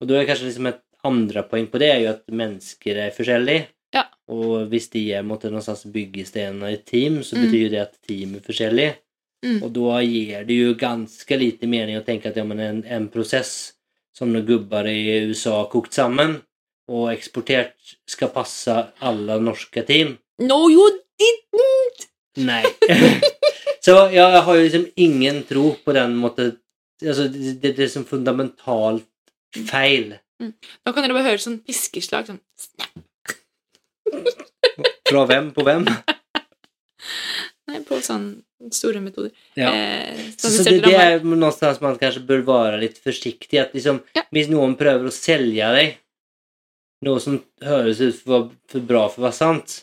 Og 0.00 0.08
da 0.08 0.14
er 0.20 0.26
kanskje 0.26 0.48
liksom 0.48 0.66
et 0.72 0.80
andre 1.04 1.42
poeng 1.44 1.68
på 1.70 1.78
det 1.78 1.90
er 1.92 2.00
jo 2.02 2.08
at 2.16 2.26
mennesker 2.32 2.96
er 3.06 3.10
forskjellige. 3.14 3.66
Ja. 3.94 4.06
Og 4.32 4.66
hvis 4.72 4.88
de 4.92 5.04
er 5.14 5.22
måtte, 5.26 5.50
slags 5.62 5.86
byggesteiner 5.92 6.70
i 6.70 6.78
et 6.78 6.86
team, 6.86 7.22
så 7.22 7.36
Mm. 7.36 7.42
betyr 7.46 7.66
mm. 7.66 7.70
det 7.72 7.80
at 7.80 7.98
team 8.06 8.34
er 8.34 8.40
forskjellig. 8.40 8.90
Mm. 9.44 9.62
Og 9.62 9.72
da 9.72 10.00
gir 10.02 10.44
det 10.48 10.56
jo 10.56 10.74
ganske 10.74 11.38
lite 11.38 11.66
mening 11.66 11.98
å 11.98 12.04
tenke 12.04 12.28
at 12.28 12.36
ja, 12.36 12.44
men 12.44 12.60
en, 12.60 12.84
en 12.84 13.08
prosess 13.08 13.74
som 14.16 14.32
noen 14.32 14.46
gubber 14.46 14.88
i 14.88 15.28
USA 15.28 15.58
har 15.60 15.70
kokt 15.70 15.94
sammen 15.94 16.40
og 16.88 17.10
eksportert, 17.10 17.74
skal 18.06 18.30
passe 18.30 18.74
alle 19.02 19.40
norske 19.42 19.82
team. 19.86 20.16
No, 20.38 20.68
you 20.70 20.86
didn't! 21.18 22.06
Nei. 22.36 22.62
så 23.84 24.06
jeg 24.12 24.42
har 24.46 24.54
jo 24.54 24.62
liksom 24.62 24.86
ingen 24.96 25.42
tro 25.48 25.72
på 25.82 25.94
den 25.96 26.14
måten 26.20 26.54
altså, 27.02 27.26
det, 27.28 27.74
er 27.74 27.90
som 27.90 28.06
fundamentalt 28.08 29.08
feil. 29.66 30.14
Nå 30.40 30.92
kan 30.92 31.02
dere 31.02 31.16
bare 31.16 31.30
høre 31.30 31.42
sånn 31.42 31.60
piskeslag. 31.64 32.28
Sånn. 32.28 32.40
Fra 35.06 35.22
hvem 35.30 35.50
på 35.54 35.64
hvem? 35.66 35.86
Nei, 37.66 37.80
på 37.86 37.98
sånne 38.02 38.70
store 38.74 39.00
metoder. 39.02 39.32
Ja. 39.58 39.70
Eh, 39.74 40.20
Så, 40.36 40.50
sånn 40.50 40.56
så 40.58 40.64
det, 40.70 40.80
det 40.86 40.94
er 41.02 41.24
någonstans 41.26 41.80
man 41.82 41.98
kanskje 42.00 42.24
bør 42.26 42.44
være 42.46 42.80
litt 42.82 42.98
forsiktig. 43.02 43.58
At 43.62 43.74
liksom, 43.76 44.02
Ja. 44.16 44.24
Hvis 44.34 44.50
noen 44.52 44.76
prøver 44.78 45.08
å 45.08 45.14
selge 45.14 45.72
deg 45.76 45.96
noe 47.06 47.20
som 47.22 47.40
høres 47.62 48.00
ut 48.00 48.16
for, 48.22 48.50
for 48.70 48.86
bra 48.86 49.06
for 49.12 49.22
å 49.22 49.26
være 49.28 49.38
sant, 49.38 49.74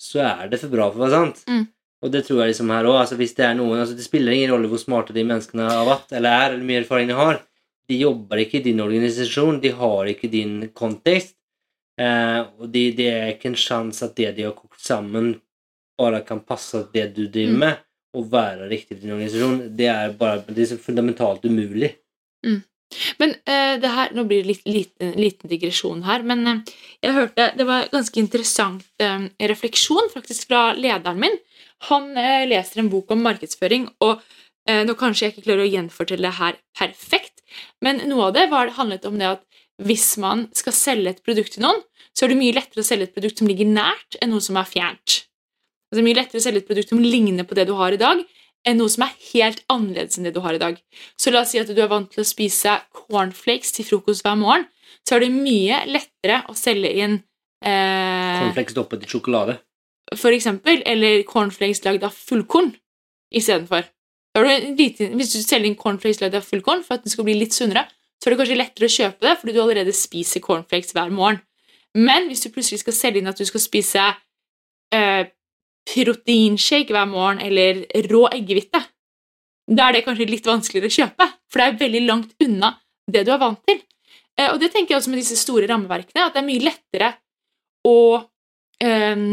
så 0.00 0.24
er 0.24 0.50
det 0.52 0.60
for 0.60 0.72
bra 0.72 0.88
for 0.90 1.00
å 1.00 1.04
være 1.06 1.14
sant. 1.18 1.44
Mm. 1.48 1.66
Og 2.04 2.12
det 2.12 2.24
tror 2.26 2.42
jeg 2.42 2.52
liksom 2.52 2.72
her 2.74 2.88
òg. 2.90 2.98
Altså, 3.00 3.16
hvis 3.20 3.36
det 3.38 3.46
er 3.46 3.54
noen 3.56 3.80
altså, 3.80 3.94
Det 3.96 4.04
spiller 4.04 4.34
ingen 4.34 4.50
rolle 4.52 4.68
hvor 4.68 4.80
smarte 4.82 5.14
de 5.16 5.24
menneskene 5.24 5.68
har 5.70 5.86
vært, 5.88 6.10
eller 6.12 6.34
er, 6.34 6.56
eller 6.56 6.66
mye 6.68 6.82
erfaring 6.82 7.08
de 7.08 7.16
har. 7.16 7.40
De 7.88 8.00
jobber 8.00 8.40
ikke 8.42 8.58
i 8.60 8.64
din 8.64 8.80
organisasjon, 8.80 9.60
de 9.60 9.72
har 9.76 10.10
ikke 10.12 10.28
din 10.32 10.58
kontekst. 10.76 11.36
Eh, 12.00 12.40
og 12.58 12.68
det, 12.74 12.84
det 12.98 13.08
er 13.12 13.32
ikke 13.34 13.52
en 13.52 13.58
sjanse 13.60 14.04
at 14.08 14.16
det 14.18 14.32
de 14.36 14.46
har 14.48 14.54
kokt 14.56 14.80
sammen, 14.82 15.34
bare 15.98 16.24
kan 16.26 16.40
passe 16.42 16.80
det 16.94 17.12
du 17.14 17.26
driver 17.28 17.52
Mm. 17.54 17.58
med, 17.62 17.82
og 18.14 18.30
være 18.32 18.68
riktig 18.70 18.96
til 18.96 19.02
din 19.04 19.12
organisasjon. 19.16 19.76
Det 19.76 19.86
er 19.86 20.12
bare 20.18 20.42
det 20.48 20.70
er 20.72 20.78
fundamentalt 20.82 21.44
umulig. 21.46 21.92
Men 23.18 23.30
eh, 23.48 23.74
det 23.80 23.90
her, 23.90 24.12
nå 24.14 24.22
blir 24.28 24.42
det 24.44 24.50
litt 24.52 24.66
liten, 24.68 25.14
liten 25.18 25.50
digresjon 25.50 26.02
her, 26.06 26.22
men 26.22 26.46
eh, 26.46 26.60
jeg 27.02 27.14
hørte 27.16 27.46
Det 27.58 27.66
var 27.66 27.88
ganske 27.90 28.20
interessant 28.20 28.84
eh, 29.02 29.24
refleksjon 29.50 30.10
faktisk 30.12 30.46
fra 30.50 30.74
lederen 30.76 31.18
min. 31.18 31.38
Han 31.88 32.12
eh, 32.16 32.44
leser 32.46 32.82
en 32.82 32.90
bok 32.92 33.10
om 33.10 33.24
markedsføring, 33.24 33.88
og 34.04 34.20
eh, 34.68 34.84
nå 34.86 34.94
kanskje 35.00 35.26
jeg 35.26 35.34
ikke 35.34 35.46
klarer 35.48 35.64
å 35.66 35.72
gjenfortelle 35.72 36.28
det 36.28 36.38
her 36.38 36.60
perfekt, 36.78 37.42
men 37.82 38.04
noe 38.10 38.28
av 38.28 38.36
det 38.36 38.46
var, 38.52 38.70
handlet 38.78 39.08
om 39.10 39.18
det 39.18 39.32
at 39.32 39.42
hvis 39.82 40.14
man 40.22 40.46
skal 40.54 40.76
selge 40.76 41.14
et 41.14 41.22
produkt 41.26 41.56
til 41.56 41.64
noen, 41.64 41.80
så 42.14 42.26
er 42.26 42.32
det 42.32 42.38
mye 42.38 42.54
lettere 42.54 42.84
å 42.84 42.86
selge 42.86 43.08
et 43.08 43.14
produkt 43.16 43.40
som 43.40 43.48
ligger 43.50 43.66
nært, 43.66 44.18
enn 44.22 44.30
noe 44.30 44.44
som 44.44 44.58
er 44.60 44.68
fjernt. 44.70 45.24
Altså, 45.90 45.98
det 45.98 46.02
er 46.02 46.08
mye 46.08 46.18
lettere 46.20 46.40
å 46.40 46.44
selge 46.44 46.62
et 46.62 46.68
produkt 46.68 46.92
som 46.92 47.02
ligner 47.02 47.46
på 47.48 47.58
det 47.58 47.66
du 47.68 47.74
har 47.78 47.94
i 47.94 48.00
dag, 48.00 48.22
enn 48.64 48.78
noe 48.80 48.92
som 48.92 49.04
er 49.06 49.16
helt 49.32 49.60
annerledes 49.72 50.18
enn 50.18 50.28
det 50.28 50.34
du 50.36 50.40
har 50.44 50.56
i 50.56 50.62
dag. 50.62 50.78
Så 51.20 51.32
la 51.34 51.42
oss 51.44 51.52
si 51.52 51.60
at 51.60 51.68
du 51.68 51.80
er 51.82 51.90
vant 51.90 52.08
til 52.12 52.22
å 52.22 52.28
spise 52.28 52.78
cornflakes 52.96 53.74
til 53.76 53.88
frokost 53.88 54.24
hver 54.24 54.38
morgen, 54.40 54.68
så 55.04 55.16
er 55.16 55.26
det 55.26 55.34
mye 55.34 55.82
lettere 55.90 56.40
å 56.48 56.54
selge 56.56 56.92
inn 56.94 57.18
eh, 57.66 58.38
Cornflakes 58.40 58.76
doppet 58.76 59.04
i 59.04 59.10
sjokolade. 59.10 59.58
for 60.16 60.32
eksempel, 60.36 60.82
eller 60.86 61.24
cornflakes 61.28 61.82
lagd 61.84 62.04
av 62.06 62.14
fullkorn 62.14 62.72
istedenfor. 63.34 63.90
Hvis 64.34 65.34
du 65.34 65.40
selger 65.42 65.68
inn 65.68 65.78
cornflakes 65.78 66.22
lagd 66.22 66.38
av 66.38 66.46
fullkorn 66.46 66.84
for 66.86 66.96
at 66.96 67.04
det 67.04 67.12
skal 67.12 67.26
bli 67.26 67.36
litt 67.38 67.56
sunnere, 67.56 67.86
så 68.24 68.30
er 68.30 68.32
det 68.32 68.40
kanskje 68.40 68.56
lettere 68.56 68.88
å 68.88 68.92
kjøpe 68.94 69.26
det 69.26 69.32
fordi 69.36 69.52
du 69.52 69.58
allerede 69.60 69.92
spiser 69.92 70.40
cornflakes 70.40 70.94
hver 70.96 71.10
morgen. 71.12 71.42
Men 71.92 72.30
hvis 72.30 72.40
du 72.40 72.48
plutselig 72.54 72.80
skal 72.80 72.96
selge 72.96 73.20
inn 73.20 73.28
at 73.28 73.36
du 73.36 73.44
skal 73.44 73.60
spise 73.60 74.04
eh, 74.96 75.26
proteinshake 75.92 76.94
hver 76.96 77.10
morgen 77.10 77.42
eller 77.44 77.82
rå 78.08 78.22
eggehvite, 78.32 78.80
da 79.68 79.90
er 79.90 79.98
det 79.98 80.06
kanskje 80.06 80.30
litt 80.30 80.48
vanskeligere 80.48 80.88
å 80.88 80.96
kjøpe, 80.96 81.28
for 81.52 81.60
det 81.60 81.66
er 81.66 81.82
veldig 81.84 82.02
langt 82.06 82.32
unna 82.46 82.72
det 83.12 83.26
du 83.28 83.34
er 83.36 83.42
vant 83.44 83.60
til. 83.68 83.84
Eh, 84.40 84.48
og 84.48 84.56
det 84.62 84.72
tenker 84.72 84.94
jeg 84.94 85.02
også 85.02 85.12
med 85.12 85.20
disse 85.20 85.36
store 85.44 85.68
rammeverkene, 85.68 86.24
at 86.24 86.32
det 86.32 86.40
er 86.40 86.48
mye 86.48 86.64
lettere 86.64 87.12
å 87.84 87.98
eh, 88.80 89.28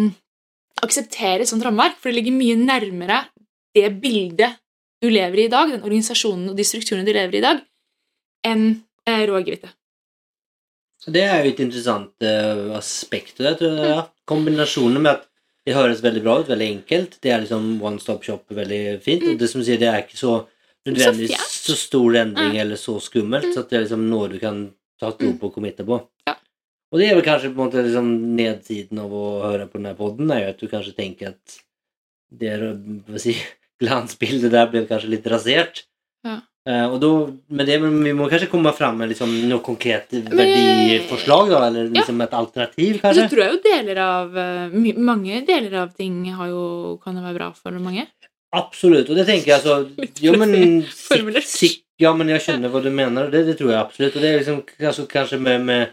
akseptere 0.83 1.45
et 1.45 1.53
sånt 1.55 1.63
rammeverk, 1.63 1.95
for 1.95 2.11
det 2.11 2.19
ligger 2.19 2.35
mye 2.35 2.59
nærmere 2.59 3.23
det 3.71 3.87
bildet 4.03 4.59
du 5.01 5.07
lever 5.07 5.45
i 5.45 5.47
i 5.47 5.51
dag, 5.55 5.71
den 5.71 5.87
organisasjonen 5.87 6.51
og 6.51 6.59
de 6.59 6.67
strukturene 6.67 7.07
du 7.07 7.15
lever 7.15 7.39
i 7.39 7.39
i 7.39 7.47
dag, 7.47 7.63
enn 8.47 8.65
eh, 9.07 9.25
rågryte. 9.29 9.71
Det 11.01 11.23
er 11.25 11.41
jo 11.41 11.51
et 11.51 11.61
interessant 11.63 12.25
uh, 12.25 12.75
aspekt. 12.77 13.39
ved 13.39 13.47
det 13.47 13.57
tror 13.61 13.79
ja. 13.87 14.01
Kombinasjonen 14.29 15.01
med 15.01 15.15
at 15.15 15.23
det 15.65 15.73
høres 15.77 16.01
veldig 16.03 16.21
bra 16.25 16.35
ut, 16.41 16.49
veldig 16.49 16.67
enkelt. 16.75 17.17
Det 17.21 17.31
er 17.33 17.41
liksom 17.43 17.81
one 17.81 18.01
stop 18.01 18.23
shop, 18.25 18.45
veldig 18.53 18.99
fint. 19.01 19.25
Og 19.29 19.39
det 19.41 19.49
som 19.49 19.63
sier, 19.65 19.79
det 19.81 19.89
er 19.89 20.03
ikke 20.03 20.19
så 20.19 20.35
nødvendigvis 20.85 21.33
så, 21.37 21.71
så 21.71 21.77
stor 21.77 22.17
endring 22.21 22.55
Mm. 22.55 22.61
eller 22.63 22.79
så 22.81 22.99
skummelt, 23.01 23.53
så 23.53 23.61
at 23.61 23.69
det 23.69 23.77
er 23.77 23.83
liksom 23.85 24.07
noe 24.09 24.29
du 24.29 24.39
kan 24.41 24.63
ta 25.01 25.11
tro 25.11 25.33
på 25.37 25.49
og 25.49 25.53
committe 25.57 25.85
på. 25.85 25.99
Ja. 26.27 26.35
Og 26.91 26.99
det 26.99 27.09
er 27.09 27.15
vel 27.17 27.25
kanskje 27.25 27.51
på 27.53 27.61
en 27.61 27.67
måte 27.67 27.83
liksom 27.85 28.09
nedsiden 28.37 28.99
av 28.99 29.13
å 29.13 29.25
høre 29.45 29.67
på 29.69 29.79
denne 29.79 29.93
podden, 29.97 30.31
er 30.33 30.43
jo 30.43 30.53
at 30.53 30.61
du 30.61 30.67
kanskje 30.67 30.95
tenker 30.97 31.33
at 31.33 31.59
det 32.41 32.55
hva 32.61 33.21
si, 33.21 33.35
glansbildet 33.81 34.53
der 34.53 34.69
blir 34.69 34.89
kanskje 34.89 35.13
litt 35.13 35.29
rasert. 35.29 35.85
Ja. 36.25 36.41
Eh, 36.69 36.85
og 36.93 36.99
då, 37.01 37.11
men 37.49 37.65
det, 37.65 37.77
vi 37.81 38.11
må 38.13 38.27
kanskje 38.29 38.47
komme 38.51 38.69
fram 38.77 38.97
med 39.01 39.09
liksom 39.09 39.31
noe 39.49 39.63
konkret 39.65 40.11
verdiforslag, 40.13 41.49
da, 41.49 41.61
eller 41.67 41.87
liksom 41.89 42.21
et 42.21 42.33
alternativ, 42.37 42.99
kanskje? 43.01 43.23
så 43.23 43.29
tror 43.31 43.41
jeg 43.43 43.53
jo 43.55 43.61
deler 43.65 44.01
av 44.03 44.37
eh, 44.37 44.75
Mange 45.01 45.39
deler 45.47 45.73
av 45.81 45.95
ting 45.97 46.19
har 46.37 46.51
jo, 46.51 46.99
kan 47.03 47.17
jo 47.17 47.23
være 47.25 47.37
bra 47.39 47.47
for 47.57 47.79
mange. 47.81 48.05
Absolutt, 48.53 49.09
og 49.09 49.15
det 49.17 49.25
tenker 49.29 49.53
jeg 49.53 49.57
altså 49.61 49.79
Jo, 50.25 50.35
men 50.37 50.83
fluffy 50.85 51.41
sik- 51.41 51.49
sik- 51.55 51.81
Ja, 52.01 52.13
men 52.17 52.29
jeg 52.33 52.41
skjønner 52.45 52.69
hva 52.73 52.81
du 52.83 52.91
mener, 52.93 53.29
det, 53.33 53.43
det 53.49 53.57
tror 53.59 53.71
jeg 53.73 53.79
absolutt. 53.81 54.15
Og 54.17 54.21
det 54.23 54.29
er 54.31 54.39
liksom 54.41 54.61
altså, 54.89 55.03
kanskje 55.09 55.37
med, 55.41 55.65
med, 55.65 55.91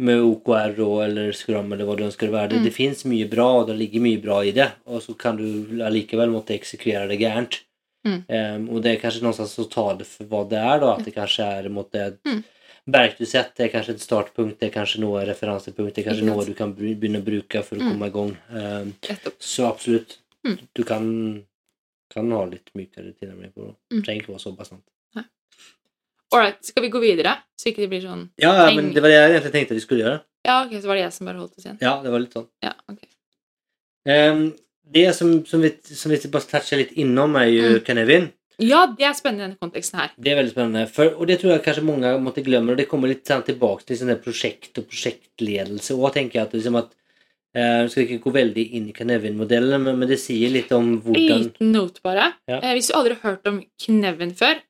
med 0.00 0.20
OKR 0.24 0.76
og, 0.84 0.94
eller 1.04 1.32
Scrum 1.36 1.72
eller 1.72 1.84
hva 1.88 1.96
du 1.98 2.04
ønsker 2.06 2.28
det 2.30 2.34
være. 2.36 2.48
Det, 2.54 2.60
Mm. 2.60 2.64
det 2.68 2.72
fins 2.76 3.04
mye 3.08 3.28
bra, 3.28 3.48
og 3.60 3.66
det 3.68 3.76
ligger 3.80 4.00
mye 4.04 4.20
bra 4.22 4.38
i 4.44 4.52
det, 4.56 4.68
og 4.88 5.00
så 5.04 5.16
kan 5.20 5.36
du 5.40 5.80
allikevel 5.84 6.32
måtte 6.32 6.56
eksekvere 6.56 7.08
det 7.12 7.18
gærent. 7.20 7.60
Mm. 8.06 8.22
Um, 8.28 8.68
og 8.74 8.82
det 8.82 8.94
er 8.94 9.00
kanskje 9.02 9.22
noen 9.22 9.34
å 9.44 9.68
ta 9.70 9.84
det 9.98 10.06
for 10.08 10.24
hva 10.30 10.48
det 10.48 10.58
er, 10.58 10.80
da. 10.80 10.94
At 10.96 11.04
det 11.04 11.14
kanskje 11.14 11.44
er 11.58 11.68
måtte, 11.68 11.94
et 12.06 12.22
Mm. 12.24 12.44
verktøysett, 12.88 13.54
det 13.56 13.66
er 13.66 13.72
kanskje 13.78 13.94
et 13.94 14.00
startpunkt, 14.00 14.58
det 14.58 14.70
er 14.70 14.80
kanskje 14.80 15.00
noe 15.00 15.24
referansepunkt, 15.28 15.94
det 15.94 16.06
er 16.06 16.10
kanskje 16.10 16.24
noe 16.30 16.44
du 16.46 16.54
kan 16.54 16.72
begynne 16.74 17.20
å 17.20 17.24
bruke 17.26 17.62
for 17.62 17.76
å 17.76 17.80
Mm. 17.80 17.90
komme 17.92 18.06
i 18.06 18.10
gang. 18.10 18.36
Um, 18.50 18.94
så 19.38 19.68
absolutt. 19.68 20.16
Mm. 20.46 20.58
Du 20.74 20.82
kan, 20.84 21.44
kan 22.14 22.30
ha 22.32 22.44
litt 22.46 22.70
mykere 22.74 23.12
tilnærming 23.20 23.52
på 23.52 23.66
det. 23.68 23.76
Mm. 23.92 24.02
Trenger 24.04 24.22
ikke 24.22 24.32
være 24.32 24.40
så 24.46 24.56
bastant. 24.56 24.82
Ålreit, 26.32 26.60
skal 26.64 26.84
vi 26.84 26.88
gå 26.90 27.00
videre? 27.02 27.32
Så 27.58 27.72
ikke 27.72 27.82
det 27.82 27.88
blir 27.90 28.02
sånn 28.04 28.28
Ja, 28.38 28.52
ja, 28.54 28.74
men 28.76 28.92
det 28.94 29.02
var 29.02 29.10
det 29.10 29.16
jeg 29.18 29.30
egentlig 29.42 29.52
tenkte 29.52 29.74
vi 29.74 29.80
skulle 29.82 30.04
gjøre. 30.04 30.20
Ja, 30.46 30.64
ok, 30.64 30.70
så 30.80 30.86
var 30.86 30.94
det 30.94 31.02
jeg 31.02 31.12
som 31.12 31.26
bare 31.26 31.40
holdt 31.42 31.56
oss 31.58 31.64
igjen. 31.66 31.78
Ja, 31.82 31.94
det 32.04 32.10
var 32.12 32.20
litt 32.22 32.32
sånn. 32.36 32.46
Ja, 32.62 32.72
ok. 32.88 33.00
Ehm, 34.06 34.44
det 34.94 35.06
som, 35.16 35.32
som, 35.46 35.62
vi, 35.62 35.72
som 35.84 36.12
vi 36.12 36.18
bare 36.30 36.48
toucher 36.50 36.80
litt 36.82 36.92
innom, 36.98 37.36
er 37.40 37.48
jo 37.50 37.66
Mm. 37.70 37.82
Canevin. 37.86 38.30
Ja, 38.60 38.82
det 38.92 39.06
er 39.08 39.14
spennende 39.16 39.44
i 39.44 39.48
denne 39.48 39.60
konteksten 39.60 40.00
her. 40.02 40.10
Det 40.20 40.32
er 40.32 40.36
veldig 40.36 40.52
spennende, 40.52 40.86
for, 40.92 41.14
og 41.16 41.28
det 41.30 41.38
tror 41.40 41.54
jeg 41.54 41.62
kanskje 41.64 41.84
mange 41.86 42.10
måtte 42.20 42.44
glemme. 42.44 42.74
Og 42.74 42.80
det 42.80 42.88
kommer 42.90 43.08
litt 43.08 43.24
sånn 43.28 43.44
tilbake 43.46 43.86
til 43.88 43.96
sånn 43.96 44.12
prosjekt 44.20 44.76
og 44.76 44.88
prosjektledelse 44.90 45.96
òg, 45.96 46.10
tenker 46.16 46.40
jeg. 46.40 46.48
at, 46.48 46.56
liksom 46.58 46.76
at 46.76 46.90
eh, 47.56 47.86
skal 47.88 48.04
ikke 48.04 48.20
gå 48.26 48.34
veldig 48.36 48.66
inn 48.76 48.90
i 48.90 48.96
Canevin-modellen, 48.96 49.80
men, 49.86 49.96
men 50.02 50.10
det 50.10 50.20
sier 50.20 50.52
litt 50.52 50.72
om 50.76 50.98
hvordan... 51.06 51.46
liten 51.46 51.72
note, 51.72 52.02
bare. 52.04 52.34
Ja. 52.50 52.60
Eh, 52.60 52.74
hvis 52.76 52.90
du 52.90 52.98
aldri 52.98 53.16
har 53.16 53.30
hørt 53.30 53.48
om 53.48 53.62
Knevin 53.86 54.36
før, 54.36 54.60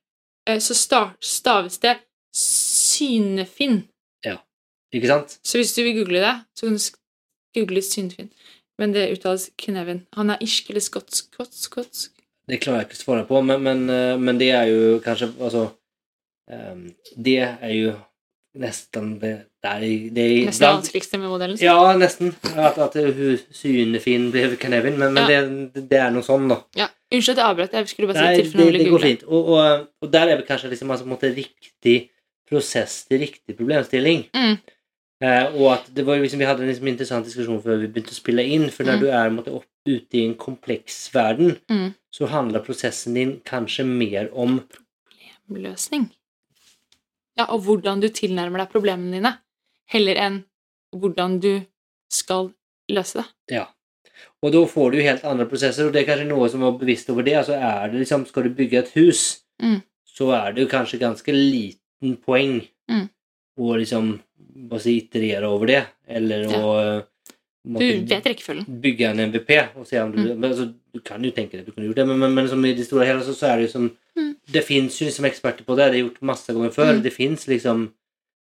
eh, 0.47 0.63
så 0.63 0.77
staves 0.77 1.83
det 1.83 1.97
Synefinn. 2.31 3.81
Ja. 4.23 4.37
Ikke 4.95 5.11
sant? 5.11 5.35
Så 5.43 5.59
hvis 5.59 5.75
du 5.75 5.83
vil 5.83 5.97
google 5.99 6.23
det, 6.23 6.35
så 6.55 6.69
kan 6.69 6.79
du 6.79 7.59
google 7.59 7.83
Synefinn. 7.83 8.31
Men 8.81 8.95
det 8.95 9.11
uttales 9.13 9.49
Knevin. 9.61 10.01
Han 10.17 10.33
er 10.33 10.41
irsk 10.41 10.71
eller 10.73 10.81
skotsk? 10.83 11.27
skotsk, 11.29 11.59
skotsk. 11.69 12.15
Det 12.49 12.57
klarer 12.63 12.81
jeg 12.81 12.89
ikke 12.89 12.97
å 12.97 13.03
svare 13.05 13.25
på, 13.29 13.41
men, 13.45 13.61
men, 13.63 13.83
eh, 13.93 14.15
men 14.19 14.39
det 14.41 14.49
er 14.57 14.71
jo 14.71 14.95
kanskje 15.05 15.29
Altså 15.37 15.67
ehm, 16.51 16.87
det 17.15 17.37
er 17.45 17.75
jo 17.77 17.91
nesten 18.57 19.13
det 19.21 19.35
det 19.61 19.69
er 19.69 19.83
Nesten 20.47 20.63
det 20.65 20.69
vanskeligste 20.73 21.19
med 21.21 21.29
modellen. 21.29 21.57
Så. 21.57 21.65
Ja, 21.67 21.93
nesten. 21.97 22.31
At, 22.57 22.79
at 22.81 22.95
hun 22.97 23.37
Synefinn 23.53 24.31
ble 24.33 24.57
Knevin, 24.57 24.97
men, 24.97 25.13
men 25.13 25.29
Ja. 25.29 25.43
det, 25.45 25.83
det 25.91 25.99
er 26.01 26.09
noe 26.15 26.25
sånn, 26.25 26.47
da. 26.49 26.57
Ja. 26.79 26.87
Unnskyld 27.13 27.37
at 27.37 27.41
jeg 27.43 27.49
avbrøt. 27.51 27.75
Jeg 27.77 27.91
skulle 27.91 28.09
bare 28.09 28.17
si 28.17 28.25
Nei, 28.25 28.31
det 28.33 28.39
det, 28.39 28.43
til 28.47 28.51
for 28.51 28.57
noen 28.57 28.65
det 28.65 28.73
ville 28.73 28.87
går 28.89 28.95
google. 28.95 29.11
fint. 29.11 29.23
Og, 29.29 29.51
og, 29.53 29.85
og 30.01 30.11
der 30.15 30.31
er 30.31 30.39
vel 30.39 30.47
kanskje 30.47 30.71
liksom, 30.73 30.93
altså, 30.95 31.05
en 31.05 31.13
måte 31.13 31.29
riktig 31.35 31.95
prosess 32.49 32.95
til 33.05 33.21
riktig 33.21 33.55
problemstilling. 33.59 34.23
Mm. 34.33 34.57
Eh, 35.21 35.53
og 35.55 35.67
at 35.73 35.89
det 35.93 36.03
var 36.05 36.17
liksom, 36.17 36.39
Vi 36.39 36.45
hadde 36.45 36.63
en 36.63 36.67
liksom, 36.71 36.87
interessant 36.87 37.25
diskusjon 37.25 37.61
før 37.61 37.77
vi 37.79 37.87
begynte 37.87 38.09
å 38.15 38.17
spille 38.17 38.43
inn. 38.43 38.69
For 38.71 38.83
når 38.83 38.95
Mm. 38.97 38.99
du 39.01 39.07
er 39.09 39.29
måtte, 39.29 39.53
opp, 39.53 39.65
ute 39.85 40.13
i 40.17 40.25
en 40.25 40.35
kompleks 40.35 41.09
verden, 41.13 41.57
Mm. 41.69 41.93
så 42.11 42.27
handler 42.27 42.59
prosessen 42.65 43.13
din 43.13 43.39
kanskje 43.45 43.85
mer 43.85 44.29
om 44.33 44.67
Problemløsning. 45.47 46.09
Ja, 47.37 47.45
og 47.49 47.61
hvordan 47.65 48.01
du 48.01 48.07
tilnærmer 48.09 48.57
deg 48.57 48.69
problemene 48.71 49.11
dine, 49.11 49.37
heller 49.87 50.15
enn 50.15 50.43
hvordan 50.95 51.39
du 51.41 51.65
skal 52.09 52.53
løse 52.89 53.13
det. 53.21 53.25
Ja. 53.49 53.65
Og 54.43 54.51
da 54.53 54.65
får 54.65 54.91
du 54.91 55.01
helt 55.01 55.23
andre 55.25 55.45
prosesser, 55.45 55.87
og 55.87 55.93
det 55.93 56.03
er 56.07 56.11
kanskje 56.15 56.27
noe 56.29 56.49
som 56.49 56.61
var 56.61 56.71
bevisst 56.79 57.09
over 57.09 57.23
det. 57.23 57.33
Altså 57.33 57.53
er 57.59 57.89
det 57.91 57.99
liksom, 58.01 58.25
Skal 58.27 58.43
du 58.43 58.49
bygge 58.49 58.79
et 58.79 58.89
hus, 58.95 59.41
Mm. 59.61 59.81
så 60.05 60.31
er 60.33 60.53
det 60.53 60.61
jo 60.69 60.77
kanskje 60.77 60.99
ganske 60.99 61.31
liten 61.33 62.17
poeng 62.17 62.67
Mm. 62.89 63.09
å 63.59 63.75
liksom 63.77 64.19
si, 64.79 64.97
iterere 65.01 65.47
over 65.47 65.67
det, 65.67 65.85
eller 66.07 66.43
Ja. 66.49 66.57
å 66.59 66.97
eh, 66.97 67.03
Du 67.63 67.69
måtte 67.73 68.07
bygge 68.81 69.09
en 69.11 69.19
MVP 69.19 69.51
og 69.77 69.85
se 69.87 69.99
om 70.01 70.11
du 70.11 70.17
Mm. 70.33 70.43
altså, 70.43 70.73
Du 70.93 70.99
kan 70.99 71.23
jo 71.23 71.31
tenke 71.31 71.51
det, 71.51 71.65
du 71.65 71.71
kunne 71.71 71.85
gjort 71.87 71.95
det, 71.95 72.07
men, 72.07 72.19
men, 72.19 72.33
men 72.33 72.47
som 72.49 72.65
i 72.65 72.73
det 72.73 72.85
store 72.87 73.01
og 73.01 73.07
hele 73.07 73.21
så, 73.23 73.33
så 73.37 73.47
er 73.51 73.57
det 73.57 73.67
jo 73.67 73.71
som 73.79 73.91
Mm. 74.17 74.35
Det 74.51 74.63
fins 74.65 74.99
jo 74.99 75.05
liksom 75.05 75.23
eksperter 75.25 75.63
på 75.63 75.75
det, 75.77 75.91
det 75.91 75.99
er 75.99 76.03
gjort 76.09 76.21
masse 76.21 76.47
ganger 76.51 76.69
før. 76.69 76.89
Mm. 76.97 77.03
Det 77.03 77.13
fins 77.13 77.47
liksom 77.47 77.91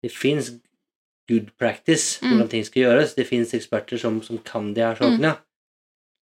Det 0.03 0.11
fins 0.11 0.51
good 1.29 1.51
practice, 1.59 2.19
Mm. 2.23 2.29
hvordan 2.31 2.49
ting 2.49 2.63
skal 2.65 2.81
gjøres. 2.83 3.13
Det 3.15 3.27
fins 3.27 3.53
eksperter 3.53 3.99
som, 3.99 4.21
som 4.23 4.37
kan 4.39 4.73
de 4.73 4.81
her 4.81 4.95
sakene. 4.95 5.37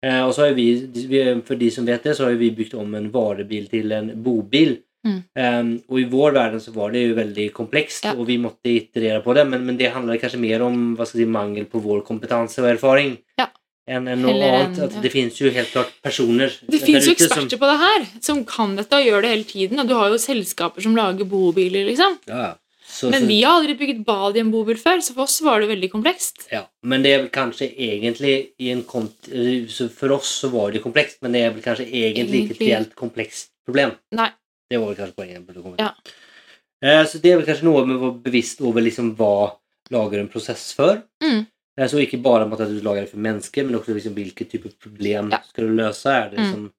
Eh, 0.03 0.21
og 0.25 0.33
så 0.33 0.47
har 0.47 0.53
vi, 0.53 0.75
vi, 1.07 1.41
For 1.45 1.55
de 1.55 1.69
som 1.71 1.85
vet 1.85 2.03
det, 2.03 2.15
så 2.17 2.25
har 2.25 2.35
vi 2.35 2.49
bygd 2.51 2.73
om 2.75 2.93
en 2.95 3.09
varebil 3.11 3.69
til 3.69 3.91
en 3.91 4.11
bobil. 4.23 4.81
Mm. 5.07 5.19
Um, 5.39 5.69
og 5.87 5.99
i 6.01 6.07
vår 6.11 6.33
verden 6.35 6.59
så 6.63 6.73
var 6.75 6.91
det 6.91 7.05
jo 7.05 7.15
veldig 7.15 7.45
komplekst, 7.55 8.03
Ja. 8.03 8.13
og 8.17 8.27
vi 8.27 8.35
måtte 8.41 8.67
iterere 8.67 9.21
på 9.23 9.33
det, 9.37 9.45
men, 9.47 9.63
men 9.65 9.77
det 9.79 9.93
handler 9.93 10.19
kanskje 10.19 10.41
mer 10.41 10.65
om 10.65 10.97
si, 11.07 11.25
mangel 11.25 11.69
på 11.71 11.79
vår 11.83 12.03
kompetanse 12.07 12.59
og 12.63 12.67
erfaring. 12.73 13.17
Ja. 13.39 13.47
En 13.89 14.07
annet. 14.07 14.77
At 14.77 14.93
ja. 14.93 15.01
det 15.01 15.09
fins 15.11 15.39
jo 15.41 15.49
helt 15.49 15.71
klart 15.73 15.95
personer 16.05 16.51
Det 16.61 16.77
finnes 16.77 17.05
fins 17.05 17.07
jo 17.07 17.15
eksperter 17.15 17.49
som- 17.49 17.59
på 17.59 17.69
det 17.71 17.79
her, 17.81 18.07
som 18.21 18.43
kan 18.45 18.75
dette 18.75 18.93
og 18.93 19.05
gjør 19.07 19.21
det 19.23 19.31
hele 19.31 19.47
tiden. 19.49 19.79
Og 19.79 19.87
du 19.87 19.95
har 19.95 20.09
jo 20.09 20.19
selskaper 20.21 20.81
som 20.81 20.95
lager 20.95 21.25
bobiler, 21.25 21.87
liksom. 21.89 22.19
Ja. 22.27 22.55
Så, 22.89 23.09
Men 23.11 23.27
vi 23.27 23.43
har 23.43 23.59
aldri 23.59 23.75
bygget 23.77 24.05
bad 24.05 24.35
i 24.35 24.41
en 24.41 24.49
bobil 24.51 24.77
før, 24.77 24.97
så 25.01 25.13
for 25.13 25.27
oss 25.27 25.39
var 25.45 25.61
det 25.61 25.69
veldig 25.69 25.91
komplekst. 25.91 26.47
Ja, 26.51 26.63
men 26.83 27.03
det 27.05 27.11
er 27.13 27.19
vel 27.21 27.29
kanskje 27.29 27.69
egentlig 27.77 28.49
en 28.59 28.81
eh, 28.81 29.89
For 29.93 30.11
oss 30.15 30.31
så 30.41 30.49
var 30.49 30.71
det 30.73 30.81
komplekst, 30.81 31.21
men 31.21 31.31
det 31.31 31.43
er 31.45 31.53
vel 31.53 31.61
kanskje 31.61 31.85
egentlig 31.85 32.41
ikke 32.43 32.55
et 32.55 32.57
helt 32.57 32.65
reelt 32.65 32.95
komplekst 32.95 33.51
problem. 33.65 33.93
Nei. 34.11 34.31
Det 34.69 34.77
var 34.77 34.87
vel 34.91 34.95
kanskje 34.99 35.15
poenget. 35.15 35.45
burde 35.47 35.63
komme 35.63 35.77
til. 35.77 35.85
Ja. 35.85 35.93
Eh, 36.81 37.05
Så 37.05 37.21
det 37.21 37.31
er 37.31 37.37
vel 37.37 37.45
kanskje 37.47 37.63
noe 37.67 37.85
med 37.85 37.97
å 37.97 38.01
være 38.05 38.23
bevisst 38.23 38.61
over 38.61 38.81
liksom 38.81 39.15
hva 39.17 39.55
lager 39.91 40.19
en 40.19 40.29
prosess 40.29 40.73
for. 40.73 41.01
Mm. 41.23 41.45
Eh, 41.77 41.87
Så 41.87 41.97
ikke 42.03 42.21
bare 42.21 42.43
om 42.45 42.53
at 42.53 42.59
du 42.59 42.81
lager 42.81 43.01
det 43.01 43.09
for 43.11 43.17
mennesker, 43.17 43.65
men 43.65 43.75
også 43.79 43.95
liksom 43.95 44.13
hvilke 44.15 44.45
type 44.49 44.69
problem 44.79 45.31
Ja. 45.31 45.41
skal 45.41 45.67
du 45.67 45.73
løse. 45.75 46.05
Er 46.09 46.29
det, 46.29 46.37
Mm. 46.39 46.43
liksom, 46.45 46.71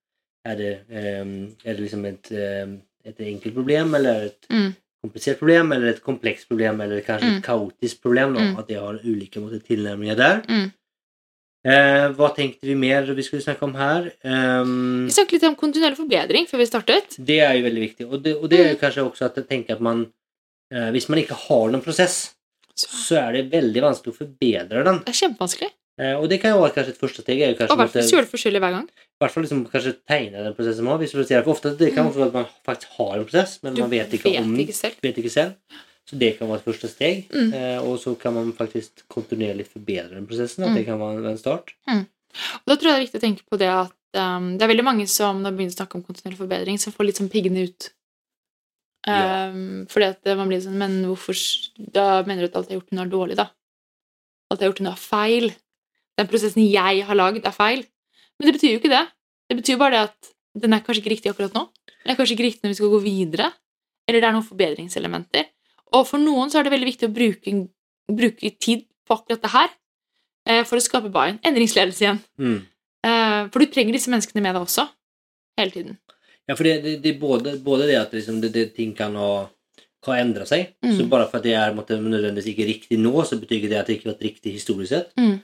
er 0.46 0.54
det, 0.56 0.80
eh, 0.90 1.70
er 1.70 1.74
det 1.74 1.80
liksom 1.80 2.04
et, 2.06 2.32
eh, 2.32 2.66
et 3.04 3.18
enkelt 3.20 3.54
problem, 3.54 3.94
eller 3.94 4.10
er 4.10 4.20
det 4.20 4.32
et 4.32 4.46
Mm. 4.50 4.76
komplisert 5.04 5.38
problem, 5.38 5.72
eller 5.72 5.88
et 5.88 6.02
komplekst 6.04 6.48
problem, 6.48 6.80
eller 6.80 7.00
kanskje 7.00 7.30
Mm. 7.30 7.36
et 7.38 7.42
kaotisk 7.44 8.00
problem. 8.02 8.34
Mm. 8.36 8.58
At 8.58 8.68
det 8.68 8.76
har 8.76 8.98
ulike 9.04 9.40
måte, 9.40 9.60
tilnærminger 9.62 10.16
der. 10.16 10.42
Mm. 10.48 10.72
Eh, 11.60 12.06
hva 12.16 12.30
tenkte 12.32 12.64
vi 12.64 12.74
mer 12.74 13.04
vi 13.12 13.22
skulle 13.22 13.42
snakke 13.44 13.66
om 13.66 13.74
her? 13.76 14.06
Um, 14.24 15.04
Vi 15.06 15.12
snakket 15.12 15.32
litt 15.36 15.42
om 15.50 15.56
kontinuerlig 15.60 15.98
forbedring 15.98 16.46
før 16.48 16.62
vi 16.62 16.66
startet. 16.70 17.16
det 17.20 17.40
er 17.44 17.58
jo 17.58 17.66
veldig 17.68 17.82
viktig. 17.84 18.06
Og 18.10 18.22
det, 18.24 18.36
og 18.40 18.48
det 18.48 18.60
er 18.60 18.68
jo 18.70 18.76
Mm. 18.76 18.80
kanskje 18.80 19.04
også 19.04 19.24
at 19.28 19.34
jeg 19.36 19.48
tenker 19.48 19.74
at 19.76 19.80
man 19.80 20.06
eh, 20.72 20.90
Hvis 20.94 21.08
man 21.10 21.18
ikke 21.18 21.34
har 21.36 21.68
noen 21.70 21.82
prosess, 21.82 22.34
Så 22.74 22.86
så 22.88 23.16
er 23.28 23.32
det 23.32 23.50
veldig 23.52 23.82
vanskelig 23.82 24.14
å 24.14 24.18
forbedre 24.22 24.84
den. 24.84 24.98
det 25.04 25.08
er 25.12 25.28
kjempevanskelig. 25.28 25.68
Eh, 26.00 26.14
og 26.16 26.28
det 26.30 26.40
kan 26.40 26.54
jo 26.54 26.62
være 26.62 26.72
kanskje 26.78 26.94
et 26.94 27.00
første 27.02 27.20
steg. 27.20 27.36
Og 27.42 27.50
i 27.50 27.54
hvert 27.58 27.68
fall 27.68 27.88
gjøre 27.92 28.08
gjør 28.08 28.24
det 28.24 28.32
forskjellig 28.32 28.60
hver 28.64 28.72
gang. 28.72 28.86
i 28.88 29.20
hvert 29.20 29.32
fall 29.34 29.42
liksom, 29.44 29.66
kanskje 29.68 29.96
tegne 30.08 30.44
den 30.44 30.54
prosessen 30.54 30.84
man 30.84 30.96
har. 30.96 31.06
For 31.44 31.50
ofte 31.52 31.76
det 31.76 31.92
kan 31.94 32.06
også 32.08 32.22
være 32.24 32.28
at 32.28 32.32
man 32.40 32.46
faktisk 32.64 32.88
har 32.96 33.18
en 33.18 33.24
prosess, 33.26 33.58
men 33.62 33.74
Du 33.74 33.82
man 33.82 33.90
vet 33.90 34.08
ikke 34.16 34.38
om 34.40 34.56
den. 34.56 34.66
ikke 34.66 34.94
vet 35.02 35.18
ikke 35.18 35.30
selv. 35.30 35.54
Så 36.10 36.18
det 36.18 36.32
kan 36.38 36.48
være 36.50 36.58
et 36.58 36.66
første 36.66 36.88
steg. 36.90 37.28
Mm. 37.30 37.52
Eh, 37.54 37.78
og 37.86 37.98
så 38.02 38.16
kan 38.18 38.34
man 38.34 38.50
faktisk 38.56 39.04
kontinuerlig 39.12 39.68
forbedre 39.70 40.16
den 40.16 40.26
prosessen. 40.26 40.64
At 40.66 40.72
Mm. 40.72 40.78
det 40.80 40.84
kan 40.88 40.98
være 40.98 41.30
en 41.30 41.38
start. 41.38 41.70
Og 41.86 42.66
da 42.66 42.76
tror 42.76 42.90
jeg 42.90 42.94
det 42.94 42.98
er 42.98 43.06
viktig 43.06 43.20
å 43.20 43.26
tenke 43.26 43.46
på 43.50 43.58
det 43.58 43.68
at 43.70 43.94
um, 44.18 44.56
det 44.58 44.62
er 44.66 44.70
veldig 44.72 44.84
mange 44.86 45.06
som 45.10 45.38
når 45.42 45.54
begynner 45.54 45.74
å 45.74 45.78
snakke 45.78 45.94
om 45.98 46.02
kontinuerlig 46.06 46.38
forbedring, 46.38 46.78
som 46.78 46.92
får 46.92 47.06
litt 47.06 47.18
sånn 47.20 47.30
piggene 47.30 47.64
ut. 47.68 47.90
Ja. 49.06 49.48
Um, 49.48 49.86
fordi 49.88 50.10
at 50.12 50.28
man 50.36 50.50
blir 50.50 50.60
sånn 50.60 50.76
Men 50.76 50.98
hvorfor 51.08 51.32
Da 51.80 52.20
mener 52.28 52.42
du 52.44 52.50
at 52.50 52.56
alt 52.58 52.68
jeg 52.68 52.76
har 52.76 52.82
gjort 52.82 52.92
nå, 52.92 53.00
er 53.06 53.12
dårlig, 53.14 53.36
da? 53.38 53.46
Alt 54.50 54.60
jeg 54.60 54.66
har 54.66 54.72
gjort 54.74 54.82
nå, 54.84 54.90
er 54.92 55.00
feil. 55.00 55.46
Den 56.18 56.28
prosessen 56.28 56.66
jeg 56.66 57.04
har 57.06 57.16
lagd, 57.16 57.46
er 57.46 57.54
feil. 57.56 57.86
Men 58.38 58.50
det 58.50 58.54
betyr 58.58 58.74
jo 58.74 58.80
ikke 58.82 58.92
det. 58.92 59.06
Det 59.48 59.56
betyr 59.56 59.78
bare 59.80 59.94
det 59.94 60.02
at 60.10 60.30
den 60.60 60.74
er 60.74 60.82
kanskje 60.84 61.00
ikke 61.04 61.14
riktig 61.14 61.30
akkurat 61.32 61.54
nå. 61.54 61.64
Den 62.04 62.12
er 62.12 62.18
kanskje 62.18 62.34
ikke 62.36 62.48
riktig 62.48 62.62
når 62.66 62.74
vi 62.74 62.78
skal 62.80 62.92
gå 62.92 63.00
videre. 63.06 63.48
Eller 64.08 64.20
det 64.20 64.28
er 64.28 64.34
noen 64.36 64.46
forbedringselementer. 64.46 65.48
Og 65.96 66.06
for 66.06 66.22
noen 66.22 66.50
så 66.52 66.60
er 66.60 66.66
det 66.68 66.72
veldig 66.74 66.88
viktig 66.92 67.08
å 67.08 67.14
bruke, 67.14 67.54
bruke 68.10 68.50
tid 68.62 68.84
på 69.08 69.16
akkurat 69.18 69.42
det 69.42 69.52
her 69.54 69.68
eh, 70.48 70.62
for 70.68 70.78
å 70.78 70.84
skape 70.84 71.10
buy-in. 71.12 71.40
Endringsledelse 71.46 72.04
igjen. 72.04 72.20
Mm. 72.38 72.58
Eh, 73.06 73.40
For 73.50 73.58
du 73.64 73.66
trenger 73.72 73.96
disse 73.96 74.12
menneskene 74.12 74.42
med 74.44 74.54
deg 74.54 74.62
også. 74.66 74.86
Hele 75.58 75.74
tiden. 75.74 75.98
Ja, 76.48 76.54
for 76.56 76.66
det, 76.66 76.76
det, 76.84 76.96
det 77.04 77.14
er 77.14 77.20
både, 77.22 77.56
både 77.62 77.86
det 77.90 77.98
at 78.00 78.14
liksom, 78.14 78.40
det, 78.42 78.52
det, 78.54 78.68
ting 78.76 78.94
kan 78.98 79.14
ha, 79.18 79.30
kan 80.04 80.18
endre 80.22 80.46
seg. 80.48 80.72
Mm. 80.84 80.94
Så 80.98 81.06
bare 81.10 81.28
for 81.30 81.38
at 81.40 81.46
det 81.46 81.54
er 81.58 81.74
måtte, 81.76 81.98
nødvendigvis 82.00 82.52
ikke 82.54 82.66
riktig 82.70 82.98
nå, 83.02 83.12
så 83.28 83.38
betyr 83.40 83.66
det 83.70 83.78
at 83.80 83.90
det 83.90 83.98
ikke 83.98 84.08
har 84.10 84.14
vært 84.16 84.26
riktig 84.30 84.54
historisk 84.56 84.94
sett. 84.94 85.12
Mm. 85.20 85.36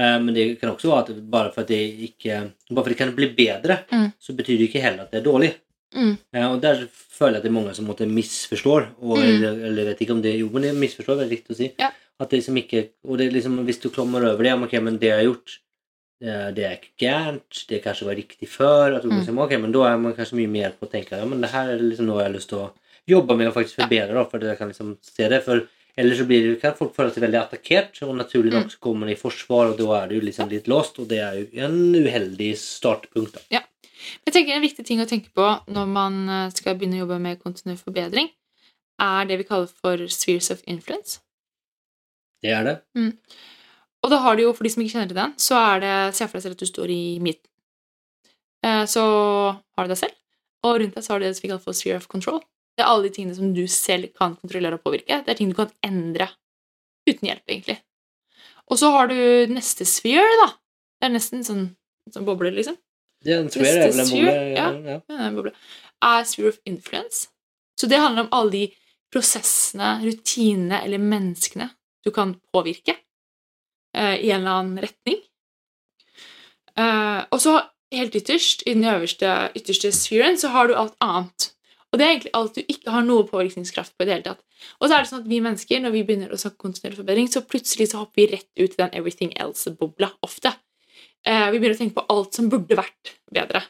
Eh, 0.00 0.16
men 0.24 0.36
det 0.36 0.44
kan 0.60 0.72
også 0.72 0.90
være 0.92 1.16
at 1.16 1.24
bare 1.32 1.52
for 1.54 1.64
at 1.64 1.70
det 1.72 1.80
ikke 2.10 2.40
Bare 2.70 2.84
for 2.84 2.88
at 2.88 2.94
det 2.94 3.00
kan 3.04 3.14
bli 3.16 3.30
bedre, 3.36 3.80
Mm. 3.90 4.08
så 4.22 4.36
betyr 4.38 4.56
det 4.60 4.68
ikke 4.70 4.82
heller 4.84 5.04
at 5.04 5.12
det 5.12 5.20
er 5.20 5.28
dårlig. 5.28 5.52
Mm. 5.94 6.18
Og 6.52 6.60
der 6.62 6.86
føler 6.92 7.32
jeg 7.32 7.36
at 7.36 7.42
det 7.42 7.50
er 7.50 7.56
mange 7.58 7.74
som 7.74 7.86
måtte 7.86 8.06
misforstår. 8.08 8.88
Og, 9.02 9.18
Mm. 9.18 9.24
eller, 9.24 9.64
eller 9.66 9.84
vet 9.90 9.98
ikke 10.00 10.12
om 10.12 10.22
det 10.22 10.38
Jo, 10.38 10.48
men 10.52 10.62
det 10.62 10.74
misforstår 10.74 11.16
er 11.16 11.24
veldig 11.24 11.36
riktig 11.38 11.50
å 11.56 11.56
si. 11.56 11.72
Ja. 11.78 11.90
At 12.20 12.30
det 12.30 12.38
liksom 12.42 12.56
ikke 12.62 12.88
Og 13.08 13.18
det 13.18 13.26
er 13.26 13.32
liksom, 13.40 13.64
hvis 13.64 13.80
du 13.80 13.88
klommer 13.90 14.22
over 14.30 14.42
det, 14.44 14.52
ok, 14.62 14.72
men 14.82 14.98
det 14.98 15.08
jeg 15.10 15.16
har 15.18 15.24
gjort 15.32 15.58
det 16.20 16.64
er 16.66 16.76
ikke 16.76 16.92
gærent, 17.00 17.66
det 17.68 17.82
kanskje 17.82 18.04
var 18.04 18.14
riktig 18.14 18.46
før. 18.48 18.96
At 18.96 19.02
du 19.02 19.08
Mm. 19.08 19.16
liksom, 19.20 19.38
ok, 19.38 19.50
men 19.58 19.72
Da 19.72 19.84
er 19.92 19.96
man 19.96 20.12
kanskje 20.14 20.36
mye 20.36 20.48
mer 20.48 20.70
på 20.78 20.86
å 20.86 20.90
tenke 20.90 21.16
ja, 21.16 21.24
men 21.24 21.40
det 21.40 21.50
her 21.50 21.70
er 21.70 21.78
liksom 21.78 22.06
noe 22.06 22.18
jeg 22.22 22.30
har 22.32 22.36
lyst 22.38 22.48
til 22.50 22.58
å 22.58 22.70
jobbe 23.08 23.36
med 23.38 23.48
og 23.48 23.54
faktisk 23.54 23.76
forbedre. 23.80 24.12
Da, 24.14 24.24
for 24.24 24.38
jeg 24.38 24.58
kan 24.58 24.68
liksom 24.68 24.96
se 25.02 25.28
det, 25.28 25.42
for 25.44 25.66
Ellers 25.98 26.18
så 26.18 26.24
blir 26.24 26.54
det, 26.54 26.60
kan 26.62 26.72
folk 26.74 26.94
føle 26.94 27.10
seg 27.12 27.24
veldig 27.24 27.40
attakkert, 27.50 28.00
og 28.06 28.14
naturlig 28.16 28.52
nok 28.52 28.64
Mm. 28.66 28.70
så 28.70 28.78
kommer 28.80 29.00
man 29.00 29.08
i 29.10 29.16
forsvar, 29.16 29.70
og 29.72 29.76
da 29.76 30.04
er 30.04 30.08
det 30.08 30.20
jo 30.22 30.26
liksom 30.28 30.48
litt 30.48 30.64
låst, 30.68 30.98
og 31.00 31.08
det 31.08 31.18
er 31.18 31.34
jo 31.34 31.46
en 31.64 31.94
uheldig 31.94 32.54
startpunkt. 32.56 33.32
da. 33.32 33.40
Jeg 34.26 34.32
tenker 34.34 34.54
En 34.56 34.62
viktig 34.64 34.84
ting 34.86 35.00
å 35.02 35.08
tenke 35.08 35.30
på 35.36 35.46
når 35.68 35.88
man 35.90 36.20
eh, 36.28 36.50
skal 36.54 36.76
begynne 36.78 36.98
å 37.00 37.04
jobbe 37.04 37.18
med 37.22 37.40
kontinuerlig 37.42 37.82
forbedring, 37.82 38.30
er 39.00 39.24
det 39.28 39.38
vi 39.40 39.46
kaller 39.48 39.68
for 39.68 40.06
spheres 40.12 40.50
of 40.52 40.62
influence. 40.68 41.20
Det 42.42 42.52
er 42.56 42.64
det. 42.64 42.74
Og 44.04 44.10
da 44.12 44.18
har 44.24 44.36
du 44.36 44.42
jo, 44.46 44.52
for 44.56 44.64
de 44.64 44.70
som 44.72 44.82
ikke 44.82 44.94
kjenner 44.94 45.10
til 45.12 45.18
den, 45.20 45.34
så 45.40 45.58
er 45.60 45.80
det 45.84 45.94
Se 46.16 46.24
for 46.28 46.38
deg 46.38 46.44
selv 46.46 46.56
at 46.56 46.62
du 46.62 46.68
står 46.70 46.92
i 46.94 47.02
midten. 47.20 47.48
Eh, 48.64 48.84
Så 48.88 49.02
har 49.04 49.84
du 49.84 49.92
deg 49.92 50.00
selv, 50.00 50.16
og 50.64 50.80
rundt 50.80 50.94
deg 50.96 51.04
så 51.04 51.12
har 51.14 51.20
du 51.20 51.26
det 51.26 51.34
som 51.36 51.44
vi 51.44 51.50
kaller 51.52 51.64
for 51.64 51.76
sphere 51.76 52.00
of 52.00 52.08
control. 52.08 52.40
Det 52.76 52.84
er 52.84 52.88
alle 52.88 53.08
de 53.08 53.14
tingene 53.16 53.36
som 53.36 53.52
du 53.56 53.66
selv 53.68 54.08
kan 54.16 54.36
kontrollere 54.40 54.78
og 54.78 54.84
påvirke. 54.84 55.20
Det 55.24 55.28
er 55.34 55.36
ting 55.36 55.50
du 55.52 55.56
kan 55.58 55.72
endre 55.84 56.30
uten 57.08 57.28
hjelp, 57.28 57.44
egentlig. 57.48 57.76
Og 58.70 58.78
så 58.80 58.90
har 58.94 59.08
du 59.10 59.16
neste 59.52 59.84
sphere, 59.88 60.28
da. 60.44 60.52
Det 61.00 61.08
er 61.08 61.12
nesten 61.16 61.44
sånn, 61.44 61.64
sånn 62.12 62.24
boble, 62.28 62.52
liksom. 62.56 62.76
Er 63.26 63.42
en 63.42 63.50
sphere 63.52 63.72
er 63.84 63.90
vel 63.90 64.00
en 64.00 64.10
boble. 64.10 64.36
ja. 64.56 64.68
ja. 64.72 65.00
Ja, 65.00 65.26
en 65.26 65.36
boble. 65.36 65.52
er 66.02 66.24
sphere 66.24 66.54
of 66.54 66.60
influence. 66.64 67.28
Så 67.76 67.88
det 67.88 68.00
handler 68.00 68.26
om 68.26 68.32
alle 68.32 68.52
de 68.52 68.64
prosessene, 69.12 69.98
rutinene 70.04 70.80
eller 70.84 71.02
menneskene 71.02 71.70
du 72.04 72.10
kan 72.14 72.36
påvirke 72.54 72.94
uh, 73.96 74.16
i 74.16 74.30
en 74.30 74.40
eller 74.40 74.50
annen 74.50 74.80
retning. 74.84 75.20
Uh, 76.78 77.26
og 77.28 77.40
så 77.42 77.58
helt 77.92 78.14
ytterst, 78.14 78.62
i 78.66 78.74
den 78.74 78.84
øverste, 78.84 79.50
ytterste 79.56 79.92
spheren, 79.92 80.38
så 80.38 80.48
har 80.54 80.68
du 80.68 80.76
alt 80.78 80.94
annet. 81.00 81.50
Og 81.90 81.98
det 81.98 82.06
er 82.06 82.12
egentlig 82.12 82.34
alt 82.38 82.54
du 82.54 82.62
ikke 82.62 82.92
har 82.94 83.02
noe 83.02 83.26
påvirkningskraft 83.26 83.96
på 83.98 84.04
i 84.04 84.06
det 84.06 84.14
hele 84.14 84.28
tatt. 84.28 84.42
Og 84.78 84.86
så 84.86 84.94
er 84.94 85.02
det 85.02 85.10
sånn 85.10 85.24
at 85.24 85.30
vi 85.30 85.40
mennesker, 85.42 85.80
når 85.82 85.94
vi 85.96 86.04
begynner 86.06 86.32
å 86.32 86.38
snakke 86.38 86.62
kontinuerlig 86.62 87.00
forbedring, 87.00 87.30
så 87.32 87.42
plutselig 87.42 87.90
så 87.90 88.04
hopper 88.04 88.22
vi 88.22 88.28
rett 88.36 88.50
ut 88.60 88.76
i 88.76 88.78
den 88.78 88.94
everything 88.94 89.32
else-bobla 89.42 90.12
ofte. 90.26 90.52
Eh, 91.26 91.50
vi 91.52 91.58
begynner 91.58 91.76
å 91.76 91.80
tenke 91.82 91.98
på 91.98 92.06
alt 92.14 92.34
som 92.34 92.48
burde 92.52 92.76
vært 92.78 93.14
bedre. 93.32 93.62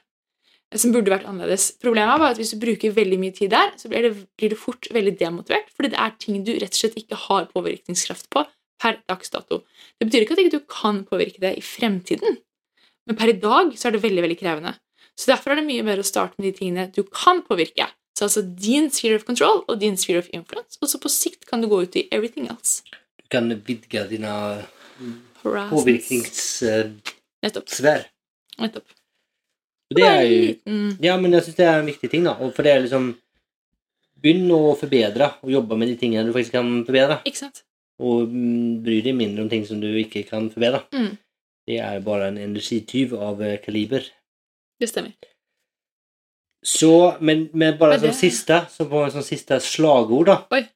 eh, 0.73 0.79
Som 0.79 0.93
burde 0.93 1.11
vært 1.11 1.27
annerledes. 1.27 1.73
Problemet 1.83 2.15
er 2.15 2.19
bare 2.23 2.31
at 2.31 2.39
hvis 2.39 2.53
du 2.55 2.61
bruker 2.63 2.93
veldig 2.95 3.19
mye 3.19 3.35
tid 3.35 3.51
der, 3.51 3.73
så 3.77 3.89
blir 3.91 4.03
det, 4.07 4.13
blir 4.39 4.51
du 4.51 4.57
fort 4.57 4.87
veldig 4.95 5.17
demotivert, 5.19 5.67
fordi 5.75 5.91
det 5.91 5.99
er 5.99 6.13
ting 6.19 6.45
du 6.45 6.53
rett 6.55 6.71
og 6.71 6.79
slett 6.79 6.95
ikke 7.01 7.17
har 7.27 7.49
påvirkningskraft 7.51 8.31
på 8.31 8.45
per 8.81 9.01
dags 9.09 9.31
dato. 9.31 9.65
Det 9.99 10.07
betyr 10.09 10.23
ikke 10.25 10.33
at 10.33 10.39
du 10.39 10.59
ikke 10.59 10.69
kan 10.71 11.05
påvirke 11.05 11.41
det 11.43 11.57
i 11.59 11.61
fremtiden, 11.61 12.39
men 13.07 13.17
per 13.17 13.29
i 13.29 13.33
dag 13.37 13.75
så 13.77 13.89
er 13.89 13.93
det 13.97 14.03
veldig 14.05 14.23
veldig 14.23 14.39
krevende. 14.39 14.77
Så 15.19 15.27
derfor 15.33 15.51
er 15.53 15.57
det 15.61 15.67
mye 15.67 15.83
bedre 15.85 16.01
å 16.01 16.07
starte 16.07 16.39
med 16.39 16.47
de 16.53 16.59
tingene 16.61 16.87
du 16.95 17.03
kan 17.03 17.43
påvirke. 17.43 17.91
Så 18.17 18.25
altså 18.29 18.43
din 18.47 18.91
sphere 18.91 19.17
of 19.17 19.25
control 19.25 19.65
og 19.69 19.81
din 19.81 19.97
sphere 19.97 20.19
of 20.23 20.29
influence, 20.33 20.79
og 20.81 20.89
så 20.89 21.01
på 21.03 21.11
sikt 21.13 21.45
kan 21.51 21.61
du 21.61 21.69
gå 21.69 21.83
ut 21.83 21.97
i 21.97 22.07
everything 22.13 22.47
else. 22.49 22.83
Du 23.19 23.27
kan 23.29 23.49
vidge 23.67 24.07
dine 24.09 24.65
Horizons. 25.43 25.71
påvirkningssfär. 25.73 26.93
Nettopp. 27.45 27.71
Nettopp. 28.61 28.97
Og 29.91 29.99
Det 29.99 30.07
er 30.07 30.23
jo 30.23 30.77
Ja, 31.03 31.17
men 31.19 31.33
jeg 31.35 31.47
syns 31.47 31.59
det 31.59 31.67
er 31.67 31.81
en 31.81 31.89
viktig 31.89 32.11
ting, 32.13 32.25
da. 32.25 32.37
Og 32.39 32.55
for 32.55 32.67
det 32.67 32.75
er 32.75 32.85
liksom 32.85 33.15
Begynn 34.21 34.51
å 34.53 34.75
forbedre, 34.77 35.31
og 35.41 35.49
jobbe 35.49 35.79
med 35.81 35.89
de 35.89 35.97
tingene 35.97 36.27
du 36.29 36.35
faktisk 36.35 36.53
kan 36.53 36.69
forbedre. 36.85 37.23
Ikke 37.25 37.41
sant? 37.41 37.63
Og 38.05 38.29
mm, 38.29 38.83
bry 38.85 38.99
deg 39.01 39.17
mindre 39.17 39.47
om 39.47 39.49
ting 39.49 39.65
som 39.65 39.81
du 39.81 39.89
ikke 39.97 40.27
kan 40.29 40.51
forbedre. 40.53 40.83
Mm. 40.93 41.15
Det 41.71 41.79
er 41.81 42.03
bare 42.05 42.29
en 42.29 42.37
energityv 42.43 43.15
av 43.17 43.41
eh, 43.41 43.57
kaliber. 43.65 44.05
Det 44.77 44.91
stemmer. 44.91 45.15
Så, 46.61 47.17
men, 47.25 47.47
men 47.57 47.79
bare 47.81 47.97
som 48.03 48.13
siste, 48.13 48.59
som 48.69 48.91
på 48.91 49.01
en 49.07 49.15
sånn 49.15 49.25
siste 49.25 49.57
slagord, 49.65 50.29
da. 50.29 50.37
Oi. 50.53 50.67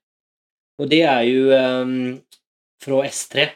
Og 0.80 0.88
det 0.90 1.02
er 1.04 1.22
jo 1.28 1.52
um, 1.52 1.92
fra 2.82 3.02
S3. 3.04 3.50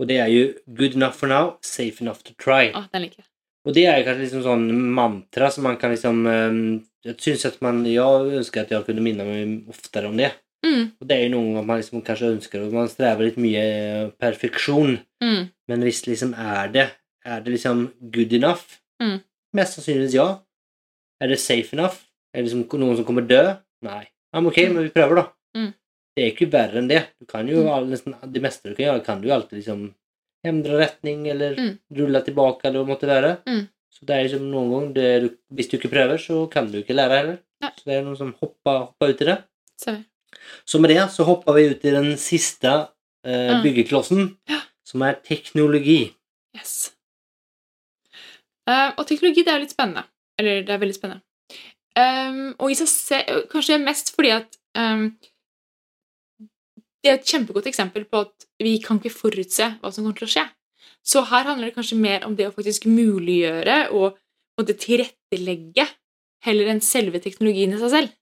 Og 0.00 0.08
det 0.08 0.16
er 0.18 0.26
jo 0.26 0.52
'good 0.68 0.94
enough 0.96 1.14
for 1.14 1.26
now, 1.28 1.56
safe 1.62 2.00
enough 2.02 2.18
to 2.24 2.32
try'. 2.34 2.72
Ah, 2.74 2.86
den 2.92 3.02
liker 3.02 3.16
jeg. 3.22 3.26
Og 3.66 3.74
det 3.74 3.86
er 3.86 4.02
kanskje 4.04 4.20
liksom 4.24 4.42
sånn 4.42 4.72
mantra 4.94 5.50
som 5.50 5.64
man 5.64 5.76
kan 5.76 5.90
liksom 5.90 6.26
ehm, 6.26 6.84
Jeg 7.04 7.16
syns 7.18 7.44
at 7.44 7.60
man 7.62 7.84
Jeg 7.84 8.00
ønsker 8.38 8.60
at 8.62 8.70
jeg 8.70 8.84
kunne 8.86 9.00
minne 9.02 9.24
meg 9.24 9.68
oftere 9.68 10.06
om 10.08 10.16
det. 10.16 10.32
Mm, 10.64 10.92
Og 11.00 11.08
det 11.08 11.16
er 11.18 11.28
jo 11.28 11.34
noe 11.36 11.62
man 11.62 11.76
liksom 11.80 12.02
kanskje 12.02 12.32
ønsker, 12.36 12.62
og 12.64 12.72
man 12.72 12.88
strever 12.88 13.24
litt 13.24 13.36
mye 13.36 13.60
eh, 13.60 14.10
perfeksjon. 14.20 14.98
mm, 15.22 15.48
Men 15.68 15.80
hvis 15.82 16.06
liksom 16.06 16.34
er 16.34 16.68
det 16.72 16.90
Er 17.26 17.40
det 17.40 17.52
liksom 17.52 17.92
good 18.12 18.32
enough? 18.32 18.80
Mm. 19.02 19.20
Mest 19.54 19.74
sannsynligvis 19.74 20.14
ja. 20.14 20.38
Er 21.20 21.26
det 21.28 21.38
safe 21.40 21.72
enough? 21.72 21.96
Er 22.34 22.42
det 22.42 22.50
liksom 22.52 22.68
noen 22.80 22.96
som 22.96 23.04
kommer 23.04 23.22
dø? 23.26 23.56
Nei. 23.82 24.04
Ja, 24.34 24.40
men 24.40 24.46
ok, 24.46 24.58
Mm. 24.58 24.74
men 24.74 24.82
vi 24.84 24.90
prøver, 24.90 25.14
da. 25.16 25.26
Det 26.16 26.22
er 26.24 26.30
ikke 26.32 26.50
verre 26.52 26.78
enn 26.78 26.88
det. 26.88 27.00
Du 27.20 27.26
kan 27.26 27.46
jo 27.48 27.64
Mm. 27.64 27.88
nesten 27.90 28.14
Det 28.32 28.42
meste 28.42 28.62
du 28.70 28.74
kan 28.74 28.86
gjøre, 28.86 29.04
kan 29.04 29.20
du 29.20 29.28
alltid 29.30 29.58
liksom 29.64 29.94
endre 30.44 30.78
retning, 30.78 31.26
eller 31.28 31.54
Mm. 31.56 31.78
rulle 31.96 32.20
tilbake, 32.24 32.64
eller 32.64 32.84
hva 32.84 32.88
måtte 32.94 33.08
være. 33.08 33.42
Mm. 33.46 33.68
Så 33.90 34.06
det 34.06 34.10
er 34.16 34.22
liksom 34.28 34.50
noen 34.50 34.70
gang 34.70 34.92
det 34.94 35.22
du, 35.22 35.28
Hvis 35.54 35.68
du 35.70 35.76
ikke 35.78 35.90
prøver, 35.90 36.18
så 36.18 36.50
kan 36.50 36.70
du 36.70 36.82
ikke 36.82 36.94
lære 36.94 37.16
heller. 37.18 37.38
Nei. 37.62 37.70
Så 37.78 37.84
det 37.84 37.94
er 37.94 38.02
noen 38.04 38.16
som 38.16 38.32
hopper, 38.34 38.78
hopper 38.86 39.08
ut 39.08 39.20
i 39.22 39.24
det. 39.24 39.44
stemmer. 39.80 40.04
Så 40.66 40.80
med 40.80 40.90
det 40.90 40.98
så 41.10 41.24
hopper 41.24 41.52
vi 41.54 41.68
ut 41.70 41.84
i 41.84 41.90
den 41.90 42.16
siste 42.16 42.88
eh, 43.24 43.54
Mm. 43.54 43.62
byggeklossen, 43.64 44.36
Ja. 44.48 44.60
som 44.84 45.02
er 45.02 45.14
teknologi. 45.14 46.14
Yes. 46.54 46.92
Uh, 48.68 48.92
og 48.96 49.06
teknologi, 49.06 49.42
det 49.44 49.52
er 49.52 49.60
litt 49.60 49.70
spennende. 49.74 50.04
Eller 50.38 50.62
det 50.62 50.70
er 50.74 50.78
veldig 50.78 50.94
spennende. 50.96 51.22
Um, 51.96 52.54
og 52.58 52.70
i 52.70 52.74
seg 52.74 52.88
selv 52.88 53.48
Kanskje 53.52 53.76
mest 53.84 54.16
fordi 54.16 54.30
at 54.34 54.56
ehm, 54.76 55.12
Det 57.04 57.10
er 57.12 57.18
et 57.18 57.28
kjempegodt 57.28 57.66
eksempel 57.68 58.06
på 58.08 58.22
at 58.24 58.46
vi 58.64 58.78
kan 58.80 58.96
ikke 58.96 59.12
forutse 59.12 59.66
hva 59.76 59.90
som 59.92 60.06
kommer 60.06 60.16
til 60.16 60.24
å 60.24 60.34
skje. 60.34 60.44
Så 61.04 61.20
her 61.28 61.44
handler 61.44 61.68
det 61.68 61.76
kanskje 61.76 62.00
mer 62.00 62.24
om 62.24 62.32
det 62.38 62.46
å 62.48 62.54
faktisk 62.54 62.86
muliggjøre 62.88 63.90
og 63.92 64.16
måtte 64.56 64.76
tilrettelegge 64.80 65.84
heller 66.46 66.70
enn 66.72 66.80
selve 66.84 67.20
teknologien 67.20 67.74
i 67.76 67.80
seg 67.82 67.92
selv. 67.92 68.14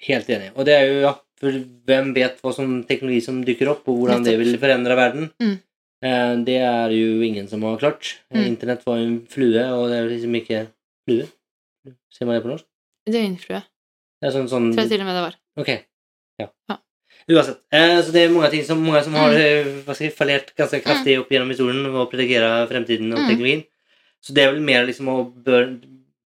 Helt 0.00 0.30
enig. 0.32 0.48
Og 0.56 0.64
det 0.64 0.78
er 0.78 0.86
jo, 0.88 0.96
ja, 1.04 1.12
for 1.40 1.60
hvem 1.88 2.14
vet 2.16 2.40
hva 2.40 2.54
som 2.56 2.78
teknologi 2.88 3.20
som 3.26 3.42
dukker 3.44 3.68
opp, 3.74 3.84
og 3.92 4.00
hvordan 4.00 4.24
det 4.24 4.38
vil 4.40 4.56
forandre 4.62 4.96
verden? 4.96 5.28
Mm. 5.42 5.56
Eh, 6.00 6.34
det 6.48 6.58
er 6.64 6.96
jo 6.96 7.20
ingen 7.26 7.48
som 7.52 7.64
har 7.68 7.80
klart. 7.80 8.14
Mm. 8.32 8.46
Internett 8.46 8.86
var 8.88 9.00
jo 9.00 9.08
en 9.10 9.18
flue, 9.28 9.66
og 9.76 9.90
det 9.92 10.00
er 10.00 10.12
liksom 10.14 10.40
ikke 10.40 10.66
Flue? 11.08 11.26
Ser 12.12 12.28
man 12.28 12.36
det 12.36 12.44
på 12.44 12.50
norsk? 12.52 12.66
Døgnflue. 13.08 13.60
Det 14.20 14.28
er 14.28 14.34
sånn, 14.34 14.48
sånn 14.52 14.68
tror 14.72 14.84
jeg 14.84 14.92
til 14.92 15.02
og 15.02 15.08
med 15.08 15.16
det 15.16 15.22
var. 15.24 15.36
Ok. 15.60 15.70
Ja. 16.40 16.48
Ja. 16.68 16.76
Uansett. 17.28 17.58
Eh, 17.72 18.00
så 18.02 18.12
det 18.12 18.22
er 18.24 18.30
mange 18.34 18.50
ting 18.50 18.64
som, 18.64 18.78
mange 18.82 19.02
som 19.04 19.14
har 19.14 19.30
Mm. 19.30 19.40
eh, 19.40 19.64
hva 19.84 19.94
skal 19.94 20.06
jeg, 20.08 20.16
fallert 20.16 20.54
ganske 20.56 20.80
kraftig 20.82 21.18
opp 21.20 21.28
gjennom 21.30 21.48
historien 21.50 21.86
og 21.86 22.10
predikere 22.10 22.66
fremtiden 22.68 23.12
og 23.12 23.18
Mm. 23.20 23.28
teknologien. 23.28 23.64
Så 24.22 24.34
det 24.34 24.44
er 24.44 24.52
vel 24.52 24.60
mer 24.62 24.84
liksom 24.86 25.08
å 25.08 25.32
bør 25.44 25.80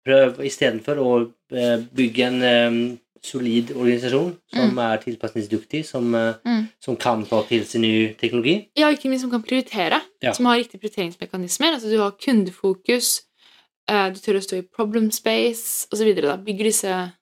prøve 0.06 0.46
istedenfor 0.46 0.98
å 0.98 1.32
eh, 1.54 1.78
bygge 1.94 2.24
en 2.28 2.44
um, 2.44 3.00
solid 3.24 3.70
organisasjon 3.76 4.36
som 4.54 4.78
er 4.80 4.98
tilpasningsdyktig, 4.98 5.84
som, 5.86 6.12
Mm. 6.12 6.70
som 6.80 6.96
kan 6.98 7.26
ta 7.26 7.44
til 7.44 7.64
seg 7.66 7.82
ny 7.82 8.14
teknologi. 8.16 8.70
Ja, 8.76 8.90
ikke 8.90 9.10
minst 9.10 9.22
som 9.22 9.30
kan 9.32 9.44
prioritere. 9.44 10.02
Ja. 10.24 10.32
Som 10.34 10.46
har 10.46 10.58
riktige 10.58 10.80
prioriteringsmekanismer. 10.82 11.74
Altså 11.76 11.90
du 11.92 11.98
har 12.00 12.12
kundefokus, 12.18 13.22
du 13.88 14.20
tør 14.24 14.38
å 14.40 14.42
stå 14.42 14.58
i 14.58 14.62
problem 14.76 15.12
space 15.12 15.88
osv. 15.92 16.16
Bygger 16.46 16.64
disse 16.64 17.14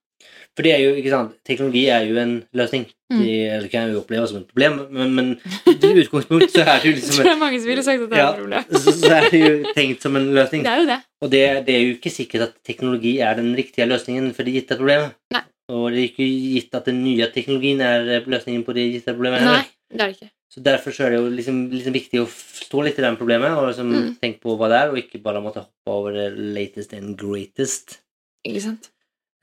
For 0.60 0.68
det 0.68 0.74
er 0.76 0.82
jo, 0.84 0.89
ikke 0.99 1.12
sant, 1.14 1.36
teknologi 1.47 1.86
er 1.88 2.03
jo 2.10 2.18
en 2.20 2.34
løsning. 2.60 2.82
Mm. 3.10 3.20
Det, 3.24 3.36
eller 3.55 3.68
kan 3.72 3.88
jo 3.93 4.01
oppleve 4.03 4.26
som 4.28 4.41
et 4.41 4.49
problem, 4.51 4.74
men, 4.93 5.14
men 5.16 5.30
i 5.72 5.91
utgangspunkt 6.03 6.51
så 6.51 6.66
er 6.66 6.82
det 6.84 6.89
jo 6.89 6.91
Jeg 6.91 6.97
liksom 6.99 7.16
tror 7.16 7.24
det 7.30 7.32
er 7.32 7.39
mange 7.39 7.60
som 7.64 7.70
ville 7.72 7.86
sagt 7.88 8.03
at 8.03 8.10
det 8.12 8.18
er 8.20 8.22
Ja. 8.22 8.32
et 8.34 8.41
problem. 8.41 8.66
så, 8.84 8.91
så 8.99 9.14
er 9.16 9.30
det 9.32 9.39
jo 9.39 9.72
tenkt 9.78 10.03
som 10.03 10.20
en 10.20 10.28
løsning. 10.36 10.66
Det 10.68 10.74
er 10.74 10.82
jo 10.84 10.89
det. 10.91 10.97
Og 11.24 11.32
det, 11.32 11.41
det 11.70 11.76
er 11.78 11.82
jo 11.86 11.93
ikke 11.95 12.12
sikkert 12.14 12.43
at 12.49 12.57
teknologi 12.68 13.14
er 13.24 13.39
den 13.39 13.53
riktige 13.57 13.88
løsningen 13.89 14.28
for 14.36 14.43
det 14.43 14.57
gitte 14.60 14.78
problemet. 14.82 15.16
Nei. 15.34 15.41
Og 15.72 15.88
det 15.95 16.01
er 16.03 16.10
ikke 16.12 16.28
gitt 16.28 16.76
at 16.82 16.91
den 16.91 16.99
nye 17.07 17.32
teknologien 17.34 17.82
er 17.88 18.28
løsningen 18.30 18.68
på 18.68 18.76
det 18.78 18.86
gitte 18.97 19.16
problemet. 19.16 19.47
Nei, 19.47 19.64
det 19.95 20.01
er 20.03 20.05
det 20.12 20.18
ikke. 20.20 20.30
Så 20.49 20.64
derfor 20.66 20.91
så 20.93 21.05
er 21.07 21.14
det 21.16 21.20
jo 21.22 21.28
liksom, 21.39 21.57
liksom 21.72 21.93
viktig 21.93 22.22
å 22.24 22.30
stå 22.66 22.82
litt 22.86 22.97
i 22.99 23.03
den 23.07 23.18
problemet 23.20 23.53
og 23.57 23.68
liksom 23.72 23.89
Mm. 23.95 24.14
tenke 24.22 24.41
på 24.43 24.55
hva 24.60 24.70
det 24.70 24.80
er, 24.84 24.93
og 24.93 24.97
ikke 25.01 25.22
bare 25.24 25.41
måtte 25.45 25.62
hoppe 25.66 25.93
over 25.97 26.14
det 26.20 26.30
latest 26.38 26.93
and 26.97 27.16
greatest. 27.22 27.99
Ikke 28.45 28.64
sant? 28.66 28.89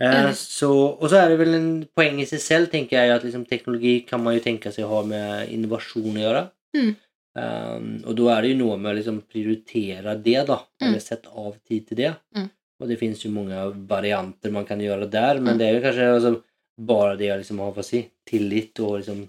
Eh, 0.00 0.32
så, 0.36 0.68
og 1.00 1.08
så 1.08 1.16
er 1.22 1.28
det 1.32 1.38
vel 1.40 1.54
en 1.56 1.70
poeng 1.96 2.18
i 2.20 2.26
seg 2.28 2.40
selv, 2.40 2.70
tenker 2.72 2.98
jeg, 2.98 3.10
at 3.14 3.22
liksom, 3.24 3.46
teknologi 3.48 4.04
kan 4.06 4.20
man 4.22 4.34
jo 4.36 4.42
tenke 4.44 4.72
seg 4.74 4.84
å 4.84 4.90
ha 4.98 5.02
med 5.08 5.48
innovasjon 5.54 6.16
å 6.18 6.24
gjøre. 6.24 6.42
Mm. 6.76 6.90
Um, 7.36 7.88
og 8.08 8.14
da 8.16 8.26
er 8.36 8.42
det 8.42 8.50
jo 8.54 8.58
noe 8.64 8.76
med 8.80 8.90
å 8.92 8.96
liksom 8.98 9.22
prioritere 9.28 10.14
det, 10.24 10.38
da. 10.48 10.58
Mm. 10.80 10.86
Eller 10.88 11.00
sette 11.04 11.28
av 11.32 11.54
tid 11.68 11.86
til 11.88 11.96
det. 12.02 12.12
Mm. 12.36 12.50
Og 12.80 12.88
det 12.88 12.98
finnes 13.00 13.22
jo 13.24 13.30
mange 13.32 13.62
varianter 13.88 14.52
man 14.52 14.64
kan 14.68 14.80
gjøre 14.80 15.08
der, 15.10 15.40
men 15.40 15.54
Mm. 15.54 15.58
det 15.58 15.66
er 15.66 15.74
jo 15.78 15.84
kanskje 15.86 16.08
altså, 16.14 16.42
bare 16.78 17.16
det 17.16 17.30
å 17.32 17.38
liksom 17.40 17.58
ha 17.64 17.70
hva 17.72 17.84
si, 17.84 18.02
tillit 18.28 18.80
og 18.84 18.98
liksom 19.00 19.28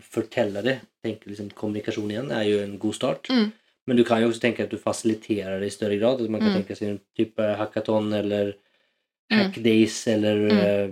fortelle 0.00 0.62
det. 0.64 0.78
tenke 1.04 1.28
liksom 1.30 1.50
Kommunikasjon 1.56 2.10
igjen 2.12 2.30
er 2.32 2.44
jo 2.48 2.58
en 2.64 2.78
god 2.78 2.94
start. 2.96 3.28
Mm. 3.32 3.52
Men 3.86 3.96
du 3.96 4.04
kan 4.04 4.20
jo 4.22 4.28
også 4.30 4.40
tenke 4.40 4.64
at 4.64 4.70
du 4.72 4.76
fasiliterer 4.78 5.60
det 5.60 5.68
i 5.70 5.74
større 5.74 5.98
grad. 5.98 6.20
At 6.20 6.30
man 6.30 6.40
kan 6.40 6.50
Mm. 6.52 6.56
tenke 6.64 6.76
seg 6.76 6.88
en 6.90 7.00
type 7.16 7.40
hackathon 7.56 8.12
eller. 8.12 8.54
Hackdays 9.30 10.06
eller 10.08 10.36
Mm. 10.36 10.58
eh, 10.58 10.90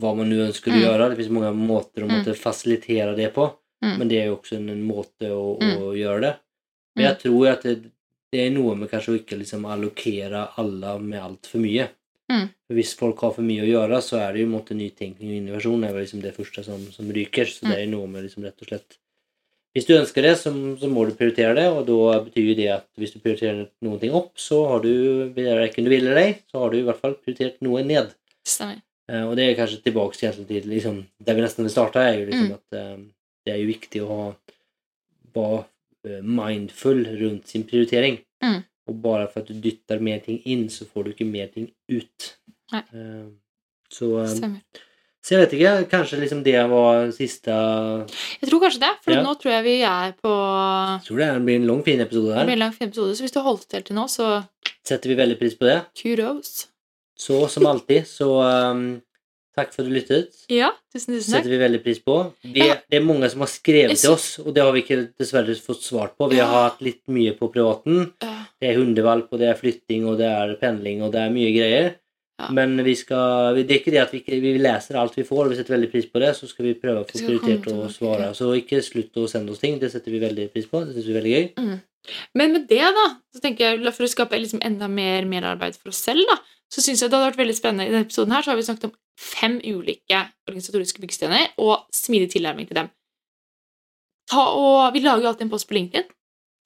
hva 0.00 0.14
man 0.16 0.28
nå 0.30 0.36
ønsker 0.48 0.72
å 0.72 0.74
Mm. 0.74 0.82
gjøre. 0.82 1.08
Det 1.10 1.16
finnes 1.18 1.30
mange 1.38 1.54
måter 1.54 2.02
å 2.02 2.08
Mm. 2.08 2.14
måtte 2.24 2.34
fasilitere 2.36 3.14
det 3.16 3.32
på. 3.34 3.52
Mm. 3.82 3.98
Men 3.98 4.08
det 4.08 4.18
er 4.22 4.26
jo 4.26 4.36
også 4.36 4.56
en, 4.56 4.68
en 4.70 4.82
måte 4.86 5.28
å, 5.30 5.58
Mm. 5.60 5.76
å 5.78 5.94
gjøre 5.96 6.20
det. 6.20 6.36
Men 6.96 7.04
jeg 7.06 7.18
tror 7.20 7.52
at 7.52 7.62
det, 7.62 7.82
det 8.32 8.40
er 8.40 8.50
noe 8.50 8.74
med 8.74 8.90
kanskje 8.90 9.14
å 9.14 9.18
ikke 9.24 9.38
liksom 9.38 9.64
allokere 9.64 10.48
alle 10.58 10.98
med 11.00 11.20
altfor 11.20 11.60
mye. 11.60 11.88
Mm. 12.30 12.48
For 12.66 12.74
Hvis 12.74 12.94
folk 12.96 13.20
har 13.20 13.32
for 13.32 13.42
mye 13.42 13.62
å 13.62 13.68
gjøre, 13.70 13.98
så 14.02 14.18
er 14.18 14.32
det 14.32 14.40
jo 14.40 14.46
en 14.46 14.52
måte 14.60 14.74
nytenkning 14.76 15.30
og 15.30 15.38
innovasjon 15.48 15.84
er 15.88 15.94
liksom 15.94 16.20
det 16.20 16.34
første 16.36 16.64
som, 16.64 16.84
som 16.92 17.06
ryker. 17.10 17.46
Så 17.46 17.62
Mm. 17.62 17.70
det 17.70 17.78
er 17.78 17.86
noe 17.86 18.06
med 18.08 18.24
liksom 18.24 18.42
rett 18.44 18.60
og 18.60 18.68
slett 18.68 18.98
Hvis 19.78 19.86
du 19.86 19.94
ønsker 19.94 20.24
det, 20.26 20.34
så, 20.40 20.50
så 20.80 20.90
må 20.90 21.04
du 21.06 21.14
prioritere 21.14 21.54
det, 21.54 21.68
og 21.70 21.84
da 21.86 22.18
betyr 22.24 22.50
det 22.58 22.68
at 22.74 22.86
hvis 22.98 23.14
du 23.14 23.20
prioriterer 23.22 23.68
noen 23.86 24.00
ting 24.02 24.16
opp, 24.18 24.32
så 24.40 24.64
har 24.72 24.82
du, 24.82 24.90
verken 25.36 25.86
du 25.86 25.92
vil 25.92 26.08
eller 26.08 26.18
ei, 26.24 26.32
så 26.50 26.64
har 26.64 26.74
du 26.74 26.80
i 26.80 26.84
hvert 26.88 26.98
fall 26.98 27.14
prioritert 27.22 27.60
noe 27.62 27.84
ned. 27.86 28.10
Stemmer. 28.48 28.80
Eh, 29.08 29.22
og 29.22 29.36
det 29.38 29.46
er 29.46 29.56
kanskje 29.60 29.78
tilbake 29.84 30.18
til, 30.18 30.66
liksom, 30.66 30.98
der 31.22 31.38
vi 31.38 31.44
nesten 31.46 31.70
starta, 31.70 32.02
er 32.08 32.18
jo 32.18 32.26
liksom 32.32 32.48
Mm. 32.48 32.56
at 32.58 32.78
uh, 32.80 33.06
det 33.46 33.54
er 33.54 33.60
jo 33.62 33.70
viktig 33.70 34.02
å 34.02 34.08
ha 34.10 34.24
være 35.38 35.64
eh, 36.04 36.22
mindful 36.22 37.04
rundt 37.20 37.48
sin 37.48 37.64
prioritering. 37.68 38.18
Mm. 38.44 38.62
Og 38.88 39.02
bare 39.02 39.28
for 39.30 39.42
at 39.42 39.48
du 39.48 39.60
dytter 39.62 40.00
mer 40.00 40.18
ting 40.24 40.40
inn, 40.44 40.68
så 40.72 40.86
får 40.88 41.04
du 41.04 41.10
ikke 41.12 41.28
mer 41.28 41.50
ting 41.54 41.70
ut. 41.92 42.32
Nei. 42.72 42.82
Eh, 42.92 43.28
Så, 43.88 44.10
Stemmer. 44.28 44.60
Så 45.24 45.34
jeg 45.34 45.40
vet 45.42 45.54
ikke. 45.58 45.72
Kanskje 45.90 46.20
liksom 46.22 46.42
det 46.46 46.54
var 46.70 47.10
siste 47.12 47.50
Jeg 48.40 48.48
tror 48.50 48.60
kanskje 48.64 48.80
det, 48.84 48.92
for 49.04 49.12
Ja. 49.12 49.22
nå 49.22 49.34
tror 49.40 49.52
jeg 49.52 49.64
vi 49.64 49.76
er 49.82 50.12
på 50.22 50.32
jeg 50.32 51.04
tror 51.08 51.18
det 51.18 51.44
blir 51.44 51.56
en 51.60 51.66
lang, 51.66 51.82
fin 51.84 52.00
episode 52.00 52.28
Det 52.30 52.38
her. 52.38 52.44
blir 52.48 52.52
en 52.58 52.64
lang 52.66 52.72
fin 52.72 52.88
episode, 52.88 53.16
så 53.18 53.22
hvis 53.26 53.32
du 53.34 53.40
holdt 53.40 53.68
til 53.68 53.82
til 53.82 53.96
nå, 53.96 54.06
så 54.08 54.44
Setter 54.84 55.08
vi 55.10 55.16
veldig 55.18 55.38
pris 55.38 55.54
på 55.58 55.66
det. 55.68 55.82
kudos. 56.00 56.66
Så 57.18 57.48
som 57.50 57.66
alltid, 57.66 58.06
så 58.06 58.28
um, 58.72 59.02
takk 59.56 59.72
for 59.74 59.82
at 59.82 59.88
du 59.88 59.92
lyttet. 59.92 60.30
Ja, 60.48 60.70
tusen, 60.94 61.16
tusen 61.18 61.32
setter 61.34 61.42
takk. 61.42 61.50
vi 61.50 61.58
veldig 61.58 61.82
pris 61.82 61.98
på. 61.98 62.32
Vi, 62.44 62.60
Ja. 62.68 62.76
Det 62.88 62.96
er 63.00 63.04
mange 63.04 63.28
som 63.28 63.40
har 63.40 63.48
skrevet 63.50 63.98
til 64.00 64.10
oss, 64.14 64.38
og 64.38 64.54
det 64.54 64.62
har 64.62 64.72
vi 64.72 64.82
ikke 64.84 65.12
dessverre 65.18 65.52
fått 65.60 65.82
svart 65.82 66.16
på. 66.16 66.30
Vi 66.30 66.38
har 66.38 66.70
hatt 66.70 66.80
litt 66.80 67.02
mye 67.08 67.34
på 67.36 67.50
privaten. 67.52 68.12
Det 68.60 68.70
er 68.70 68.78
hundevalp, 68.78 69.28
og 69.32 69.38
det 69.40 69.48
er 69.50 69.58
flytting, 69.60 70.06
og 70.08 70.16
det 70.18 70.26
er 70.30 70.54
pendling, 70.62 71.02
og 71.02 71.12
det 71.12 71.20
er 71.26 71.30
mye 71.34 71.52
greier. 71.52 71.94
Ja. 72.38 72.52
Men 72.54 72.78
vi 72.86 72.94
skal, 72.94 73.56
det 73.58 73.66
er 73.66 73.80
ikke 73.80 73.92
det 73.94 74.02
at 74.04 74.12
vi, 74.14 74.20
vi 74.38 74.52
leser 74.62 75.00
alt 75.00 75.16
vi 75.18 75.24
får, 75.26 75.40
og 75.44 75.50
vi 75.50 75.56
setter 75.58 75.74
veldig 75.74 75.90
pris 75.90 76.06
på 76.06 76.20
det. 76.22 76.30
Så 76.38 76.46
skal 76.50 76.68
vi 76.68 76.76
prøve 76.78 77.02
å 77.02 77.08
få 77.08 77.18
prioritert 77.18 77.66
å 77.72 77.88
svare. 77.90 78.28
Så 78.38 78.52
ikke 78.60 78.78
slutt 78.86 79.18
å 79.18 79.26
sende 79.30 79.54
oss 79.54 79.62
ting. 79.62 79.80
Det 79.82 79.90
setter 79.90 80.14
vi 80.14 80.20
veldig 80.22 80.46
pris 80.54 80.68
på. 80.70 80.84
Det 80.86 80.94
syns 80.94 81.08
vi 81.08 81.14
er 81.16 81.18
veldig 81.18 81.34
gøy. 81.34 81.48
Men 82.38 82.54
med 82.54 82.68
det, 82.70 82.84
da, 82.94 83.08
så 83.34 83.42
tenker 83.42 83.66
jeg, 83.66 83.94
for 83.96 84.06
å 84.06 84.12
skape 84.12 84.38
liksom 84.38 84.62
enda 84.64 84.86
mer 84.88 85.26
merarbeid 85.28 85.76
for 85.80 85.90
oss 85.90 86.00
selv, 86.06 86.22
da, 86.30 86.38
så 86.72 86.84
syns 86.84 87.02
jeg 87.02 87.10
det 87.10 87.18
hadde 87.18 87.30
vært 87.32 87.40
veldig 87.40 87.56
spennende. 87.56 87.88
I 87.88 87.92
denne 87.94 88.06
episoden 88.06 88.34
her 88.36 88.44
så 88.44 88.52
har 88.52 88.60
vi 88.60 88.66
snakket 88.68 88.88
om 88.90 88.94
fem 89.18 89.58
ulike 89.64 90.22
organisatoriske 90.48 91.02
byggestener 91.02 91.56
og 91.64 91.88
smidig 91.96 92.30
tilnærming 92.36 92.68
til 92.70 92.82
dem. 92.82 92.92
Ta 94.28 94.44
og, 94.52 94.92
Vi 94.94 95.02
lager 95.02 95.24
jo 95.24 95.32
alltid 95.32 95.48
en 95.48 95.52
post 95.52 95.68
på 95.68 95.74
LinkedIn. 95.78 96.06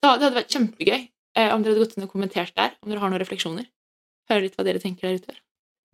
Da, 0.03 0.17
det 0.17 0.27
hadde 0.27 0.37
vært 0.37 0.53
kjempegøy 0.53 0.99
eh, 0.99 1.49
om 1.49 1.63
dere 1.63 1.73
hadde 1.73 1.79
gått 1.85 1.95
inn 1.97 2.05
og 2.05 2.11
kommentert 2.11 2.53
der, 2.59 2.75
om 2.83 2.91
dere 2.91 3.01
har 3.01 3.13
noen 3.13 3.23
refleksjoner. 3.23 3.69
Høre 4.29 4.45
litt 4.45 4.57
hva 4.59 4.67
dere 4.67 4.83
tenker 4.83 5.07
der 5.07 5.23
ute. 5.23 5.39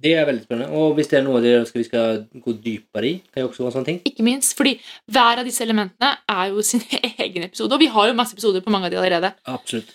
Det 0.02 0.14
er 0.16 0.26
veldig 0.30 0.44
spennende. 0.46 0.72
Og 0.80 0.94
hvis 0.96 1.10
det 1.12 1.18
er 1.20 1.24
noe 1.26 1.42
dere 1.44 1.60
ønsker 1.64 1.80
vi 1.82 1.84
skal 1.90 2.22
gå 2.40 2.54
dypere 2.64 3.08
i, 3.10 3.16
kan 3.34 3.44
jo 3.44 3.50
også 3.50 3.64
være 3.66 3.72
en 3.72 3.78
sånn 3.80 3.88
ting. 3.90 3.98
Ikke 4.08 4.24
minst 4.24 4.56
fordi 4.56 4.78
hver 5.12 5.42
av 5.42 5.48
disse 5.48 5.64
elementene 5.66 6.14
er 6.32 6.54
jo 6.54 6.64
sin 6.64 6.84
egen 7.26 7.44
episode, 7.50 7.74
og 7.76 7.82
vi 7.84 7.90
har 7.92 8.08
jo 8.08 8.16
masse 8.16 8.36
episoder 8.38 8.64
på 8.64 8.72
mange 8.72 8.88
av 8.88 8.94
de 8.94 9.00
allerede. 9.02 9.34
Absolutt. 9.52 9.92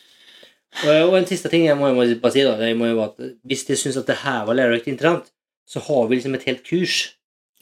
Og, 0.85 1.15
en 1.17 1.27
siste 1.31 1.49
ting 1.53 1.69
jeg 1.69 1.79
må, 1.79 1.93
jo 1.95 2.17
bare 2.19 2.35
si, 2.35 2.43
da, 2.43 2.57
Jeg 2.67 2.75
må 2.77 2.89
jo 2.91 2.99
at 3.05 3.21
hvis 3.47 3.63
dere 3.69 3.79
syns 3.79 3.97
at 4.01 4.09
det 4.11 4.17
her 4.25 4.41
var 4.49 4.57
lærerikt 4.59 4.89
og 4.89 4.93
interessant, 4.97 5.29
så 5.71 5.81
har 5.87 6.09
vi 6.11 6.17
liksom 6.19 6.35
et 6.35 6.45
helt 6.51 6.65
kurs 6.67 6.97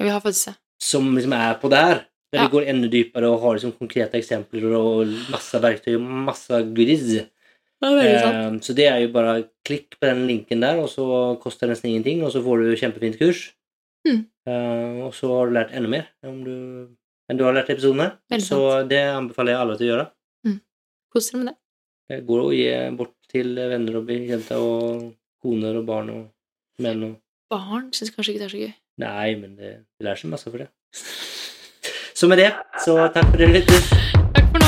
Ja, 0.01 0.07
vi 0.07 0.11
har 0.15 0.23
faktisk 0.25 0.49
det. 0.49 0.55
som 0.83 1.11
liksom 1.15 1.35
er 1.37 1.59
på 1.61 1.69
der. 1.71 2.01
Der 2.33 2.41
Ja. 2.41 2.47
vi 2.49 2.55
går 2.57 2.65
enda 2.73 2.89
dypere 2.89 3.29
og 3.29 3.43
har 3.45 3.59
liksom 3.59 3.75
konkrete 3.77 4.17
eksempler 4.17 4.65
og 4.79 5.07
masse 5.31 5.61
verktøy 5.61 5.95
og 5.99 6.07
masse 6.31 6.63
goodies. 6.75 7.27
Det 7.83 7.89
er 7.89 7.99
veldig 7.99 8.19
sant. 8.23 8.41
Eh, 8.41 8.59
så 8.63 8.75
det 8.79 8.87
er 8.87 9.01
jo 9.03 9.13
bare 9.15 9.35
klikk 9.67 9.97
på 9.99 10.07
den 10.07 10.25
linken 10.29 10.63
der, 10.63 10.79
og 10.79 10.89
så 10.91 11.05
koster 11.43 11.67
det 11.67 11.75
nesten 11.77 11.91
ingenting, 11.91 12.23
og 12.23 12.31
så 12.35 12.43
får 12.45 12.63
du 12.63 12.77
kjempefint 12.79 13.19
kurs. 13.19 13.45
Mm. 14.07 14.21
Eh, 14.47 15.01
og 15.07 15.15
så 15.19 15.31
har 15.35 15.51
du 15.51 15.57
lært 15.57 15.75
enda 15.75 15.91
mer 15.91 16.07
om 16.27 16.43
du, 16.47 16.55
enn 17.31 17.39
du 17.39 17.43
har 17.47 17.57
lært 17.57 17.73
i 17.73 17.75
episoden 17.75 18.05
her. 18.05 18.15
Veldig 18.31 18.47
Så 18.47 18.61
det 18.91 19.03
anbefaler 19.11 19.57
jeg 19.57 19.65
alle 19.65 19.79
til 19.81 19.89
å 19.89 19.93
gjøre. 19.93 20.11
Kos 21.13 21.29
dere 21.29 21.43
med 21.43 21.51
det. 21.51 21.57
Det 22.13 22.21
går 22.29 22.41
å 22.41 22.53
gi 22.55 22.69
bort 22.97 23.17
til 23.33 23.53
venner 23.57 23.99
og 23.99 24.07
bekjente 24.09 24.57
og 24.61 25.11
koner 25.43 25.77
og 25.81 25.85
barn 25.89 26.09
og 26.15 26.23
menn 26.83 27.05
og 27.11 27.19
Barn 27.53 27.91
syns 27.93 28.09
kanskje 28.15 28.33
ikke 28.33 28.41
det 28.41 28.47
er 28.47 28.53
så 28.55 28.61
gøy. 28.63 28.71
Nei, 29.03 29.35
men 29.37 29.59
det, 29.59 29.73
det 29.99 30.07
lærer 30.07 30.23
seg 30.23 30.33
masse 30.33 30.49
for 30.49 30.63
det. 30.63 30.71
Så 32.17 32.29
med 32.31 32.39
det, 32.39 32.53
så 32.85 32.95
takk 33.11 33.33
for 33.33 33.41
det, 33.41 33.49
lytter. 33.51 34.12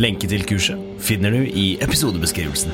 Lenke 0.00 0.24
til 0.30 0.46
kurset 0.48 0.80
finner 1.04 1.34
du 1.34 1.42
i 1.44 1.74
episodebeskrivelsen. 1.84 2.72